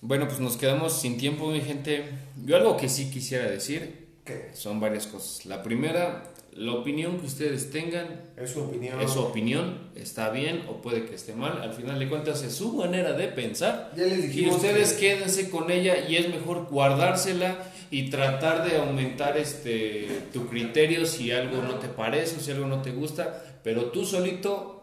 Bueno, 0.00 0.26
pues 0.28 0.40
nos 0.40 0.56
quedamos 0.56 1.00
sin 1.00 1.16
tiempo, 1.16 1.50
mi 1.50 1.60
gente. 1.62 2.04
Yo 2.44 2.56
algo 2.56 2.76
que 2.76 2.88
sí 2.88 3.10
quisiera 3.10 3.50
decir 3.50 4.06
¿Qué? 4.24 4.50
son 4.52 4.78
varias 4.80 5.06
cosas. 5.06 5.46
La 5.46 5.62
primera, 5.62 6.24
la 6.52 6.72
opinión 6.72 7.18
que 7.18 7.26
ustedes 7.26 7.70
tengan 7.70 8.20
Es 8.36 8.50
su 8.50 8.60
opinión. 8.64 9.00
es 9.00 9.10
su 9.12 9.20
opinión, 9.20 9.78
está 9.94 10.28
bien 10.28 10.64
o 10.68 10.82
puede 10.82 11.06
que 11.06 11.14
esté 11.14 11.32
mal. 11.32 11.62
Al 11.62 11.72
final 11.72 11.98
de 11.98 12.08
cuentas 12.10 12.42
es 12.42 12.54
su 12.54 12.74
manera 12.74 13.14
de 13.14 13.28
pensar. 13.28 13.92
Ya 13.96 14.04
les 14.04 14.18
Y 14.24 14.26
dijimos. 14.28 14.56
ustedes 14.56 14.92
que- 14.92 15.00
quédense 15.14 15.48
con 15.48 15.70
ella 15.70 16.06
y 16.06 16.16
es 16.16 16.28
mejor 16.28 16.66
guardársela 16.70 17.56
y 17.90 18.10
tratar 18.10 18.68
de 18.68 18.76
aumentar 18.76 19.38
este 19.38 20.08
tu 20.34 20.48
criterio 20.48 21.06
si 21.06 21.30
algo 21.30 21.62
no 21.62 21.76
te 21.76 21.88
parece 21.88 22.36
o 22.36 22.40
si 22.40 22.50
algo 22.50 22.66
no 22.66 22.82
te 22.82 22.90
gusta, 22.90 23.42
pero 23.62 23.86
tú 23.86 24.04
solito 24.04 24.73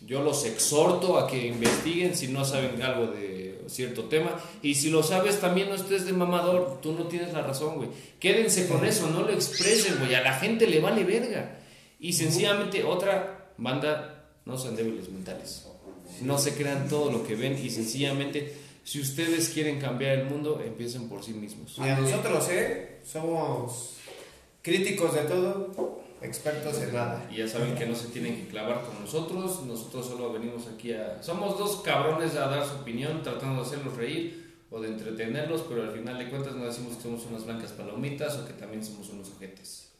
yo 0.00 0.22
los 0.22 0.44
exhorto 0.44 1.18
a 1.18 1.26
que 1.26 1.46
investiguen 1.46 2.16
si 2.16 2.28
no 2.28 2.44
saben 2.44 2.80
algo 2.82 3.08
de 3.08 3.64
cierto 3.66 4.04
tema 4.04 4.40
y 4.62 4.74
si 4.74 4.90
lo 4.90 5.02
sabes 5.02 5.40
también 5.40 5.68
no 5.68 5.74
estés 5.74 6.06
de 6.06 6.12
mamador, 6.12 6.80
tú 6.80 6.92
no 6.92 7.04
tienes 7.04 7.32
la 7.32 7.42
razón, 7.42 7.76
güey. 7.76 7.88
Quédense 8.18 8.66
con 8.68 8.84
eso, 8.84 9.10
no 9.10 9.22
lo 9.22 9.30
expresen, 9.30 9.98
güey, 9.98 10.14
a 10.14 10.22
la 10.22 10.34
gente 10.34 10.66
le 10.66 10.80
vale 10.80 11.04
verga. 11.04 11.58
Y 12.00 12.12
sencillamente 12.12 12.84
otra 12.84 13.52
banda 13.58 14.30
no 14.44 14.56
sean 14.56 14.76
débiles 14.76 15.08
mentales. 15.10 15.66
No 16.22 16.38
se 16.38 16.54
crean 16.54 16.88
todo 16.88 17.12
lo 17.12 17.26
que 17.26 17.34
ven 17.34 17.58
y 17.62 17.70
sencillamente, 17.70 18.54
si 18.84 19.00
ustedes 19.00 19.50
quieren 19.50 19.80
cambiar 19.80 20.18
el 20.18 20.24
mundo, 20.24 20.62
empiecen 20.64 21.08
por 21.08 21.22
sí 21.22 21.32
mismos. 21.32 21.76
Y 21.78 21.82
a 21.82 21.98
nosotros, 21.98 22.48
¿eh? 22.50 23.00
Somos 23.04 23.96
críticos 24.62 25.14
de 25.14 25.20
todo, 25.22 26.02
expertos 26.22 26.80
en 26.82 26.94
nada. 26.94 27.28
Y 27.30 27.38
ya 27.38 27.48
saben 27.48 27.74
que 27.74 27.86
no 27.86 27.94
se 27.94 28.08
tienen 28.08 28.36
que 28.36 28.48
clavar 28.48 28.82
con 28.82 29.00
nosotros, 29.00 29.64
nosotros 29.64 30.06
solo 30.06 30.34
aquí 30.74 30.92
a... 30.92 31.22
Somos 31.22 31.58
dos 31.58 31.82
cabrones 31.82 32.34
a 32.36 32.48
dar 32.48 32.66
su 32.66 32.76
opinión, 32.76 33.22
tratando 33.22 33.62
de 33.62 33.66
hacerlos 33.66 33.96
reír 33.96 34.56
o 34.70 34.80
de 34.80 34.88
entretenerlos, 34.88 35.62
pero 35.68 35.82
al 35.82 35.92
final 35.92 36.18
de 36.18 36.28
cuentas 36.28 36.54
no 36.54 36.64
decimos 36.66 36.96
que 36.96 37.02
somos 37.02 37.24
unas 37.26 37.44
blancas 37.44 37.72
palomitas 37.72 38.36
o 38.36 38.46
que 38.46 38.52
también 38.52 38.84
somos 38.84 39.08
unos 39.10 39.30
ojetes. 39.30 39.92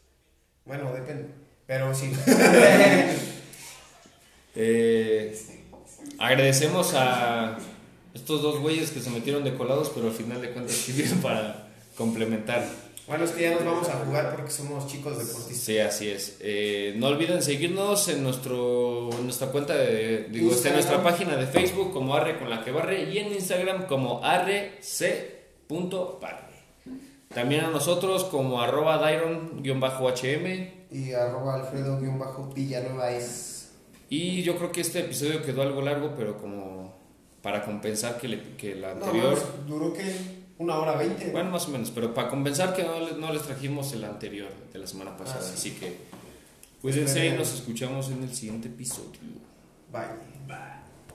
Bueno, 0.64 0.92
depende. 0.92 1.28
Pero 1.66 1.94
sí. 1.94 2.12
Eh, 4.60 5.38
agradecemos 6.18 6.92
a 6.94 7.58
estos 8.12 8.42
dos 8.42 8.58
güeyes 8.58 8.90
que 8.90 8.98
se 8.98 9.10
metieron 9.10 9.44
de 9.44 9.54
colados, 9.54 9.92
pero 9.94 10.08
al 10.08 10.12
final 10.12 10.42
de 10.42 10.50
cuentas 10.50 10.74
sirvieron 10.74 11.18
para 11.18 11.68
complementar. 11.96 12.66
Bueno, 13.08 13.24
es 13.24 13.30
que 13.32 13.42
ya 13.42 13.52
nos 13.54 13.64
vamos 13.64 13.88
a 13.88 14.04
jugar 14.04 14.34
porque 14.36 14.50
somos 14.50 14.86
chicos 14.86 15.16
deportistas. 15.18 15.56
Sí, 15.56 15.78
así 15.78 16.10
es. 16.10 16.36
Eh, 16.40 16.94
no 16.98 17.06
olviden 17.08 17.42
seguirnos 17.42 18.06
en 18.08 18.22
nuestro 18.22 19.10
en 19.12 19.24
nuestra 19.24 19.48
cuenta 19.48 19.74
de 19.76 20.24
digo, 20.30 20.52
en 20.52 20.72
nuestra 20.74 21.02
página 21.02 21.36
de 21.36 21.46
Facebook 21.46 21.92
como 21.92 22.14
arre 22.14 22.38
con 22.38 22.50
la 22.50 22.62
que 22.62 22.70
barre 22.70 23.04
y 23.10 23.18
en 23.18 23.32
Instagram 23.32 23.86
como 23.86 24.22
arrec.barre. 24.22 24.78
También 27.34 27.64
a 27.64 27.70
nosotros 27.70 28.24
como 28.24 28.60
arroba 28.60 28.98
dairon-hm 28.98 29.62
Y 30.90 31.12
arroba 31.12 31.54
alfredo-villanueva 31.56 33.10
es... 33.12 33.70
y 34.08 34.42
yo 34.42 34.56
creo 34.56 34.72
que 34.72 34.80
este 34.80 35.00
episodio 35.00 35.42
quedó 35.42 35.60
algo 35.62 35.82
largo, 35.82 36.14
pero 36.16 36.38
como 36.38 36.96
para 37.42 37.64
compensar 37.64 38.18
que, 38.18 38.28
le- 38.28 38.56
que 38.56 38.72
el 38.72 38.80
No, 38.80 38.88
anterior... 38.88 39.38
duró 39.66 39.92
que 39.92 40.37
una 40.58 40.76
hora 40.76 40.96
veinte. 40.96 41.30
Bueno, 41.30 41.50
más 41.50 41.66
o 41.66 41.70
menos, 41.70 41.90
pero 41.90 42.12
para 42.12 42.28
compensar 42.28 42.74
que 42.74 42.82
no 42.82 43.00
les, 43.00 43.16
no 43.16 43.32
les 43.32 43.42
trajimos 43.42 43.92
el 43.92 44.04
anterior 44.04 44.50
de 44.72 44.78
la 44.78 44.86
semana 44.86 45.16
pasada. 45.16 45.40
Ah, 45.40 45.46
sí. 45.46 45.54
Así 45.54 45.70
que 45.72 45.96
cuídense 46.82 47.26
y 47.26 47.32
nos 47.32 47.54
escuchamos 47.54 48.10
en 48.10 48.22
el 48.22 48.34
siguiente 48.34 48.68
episodio. 48.68 49.20
Bye. 49.92 50.37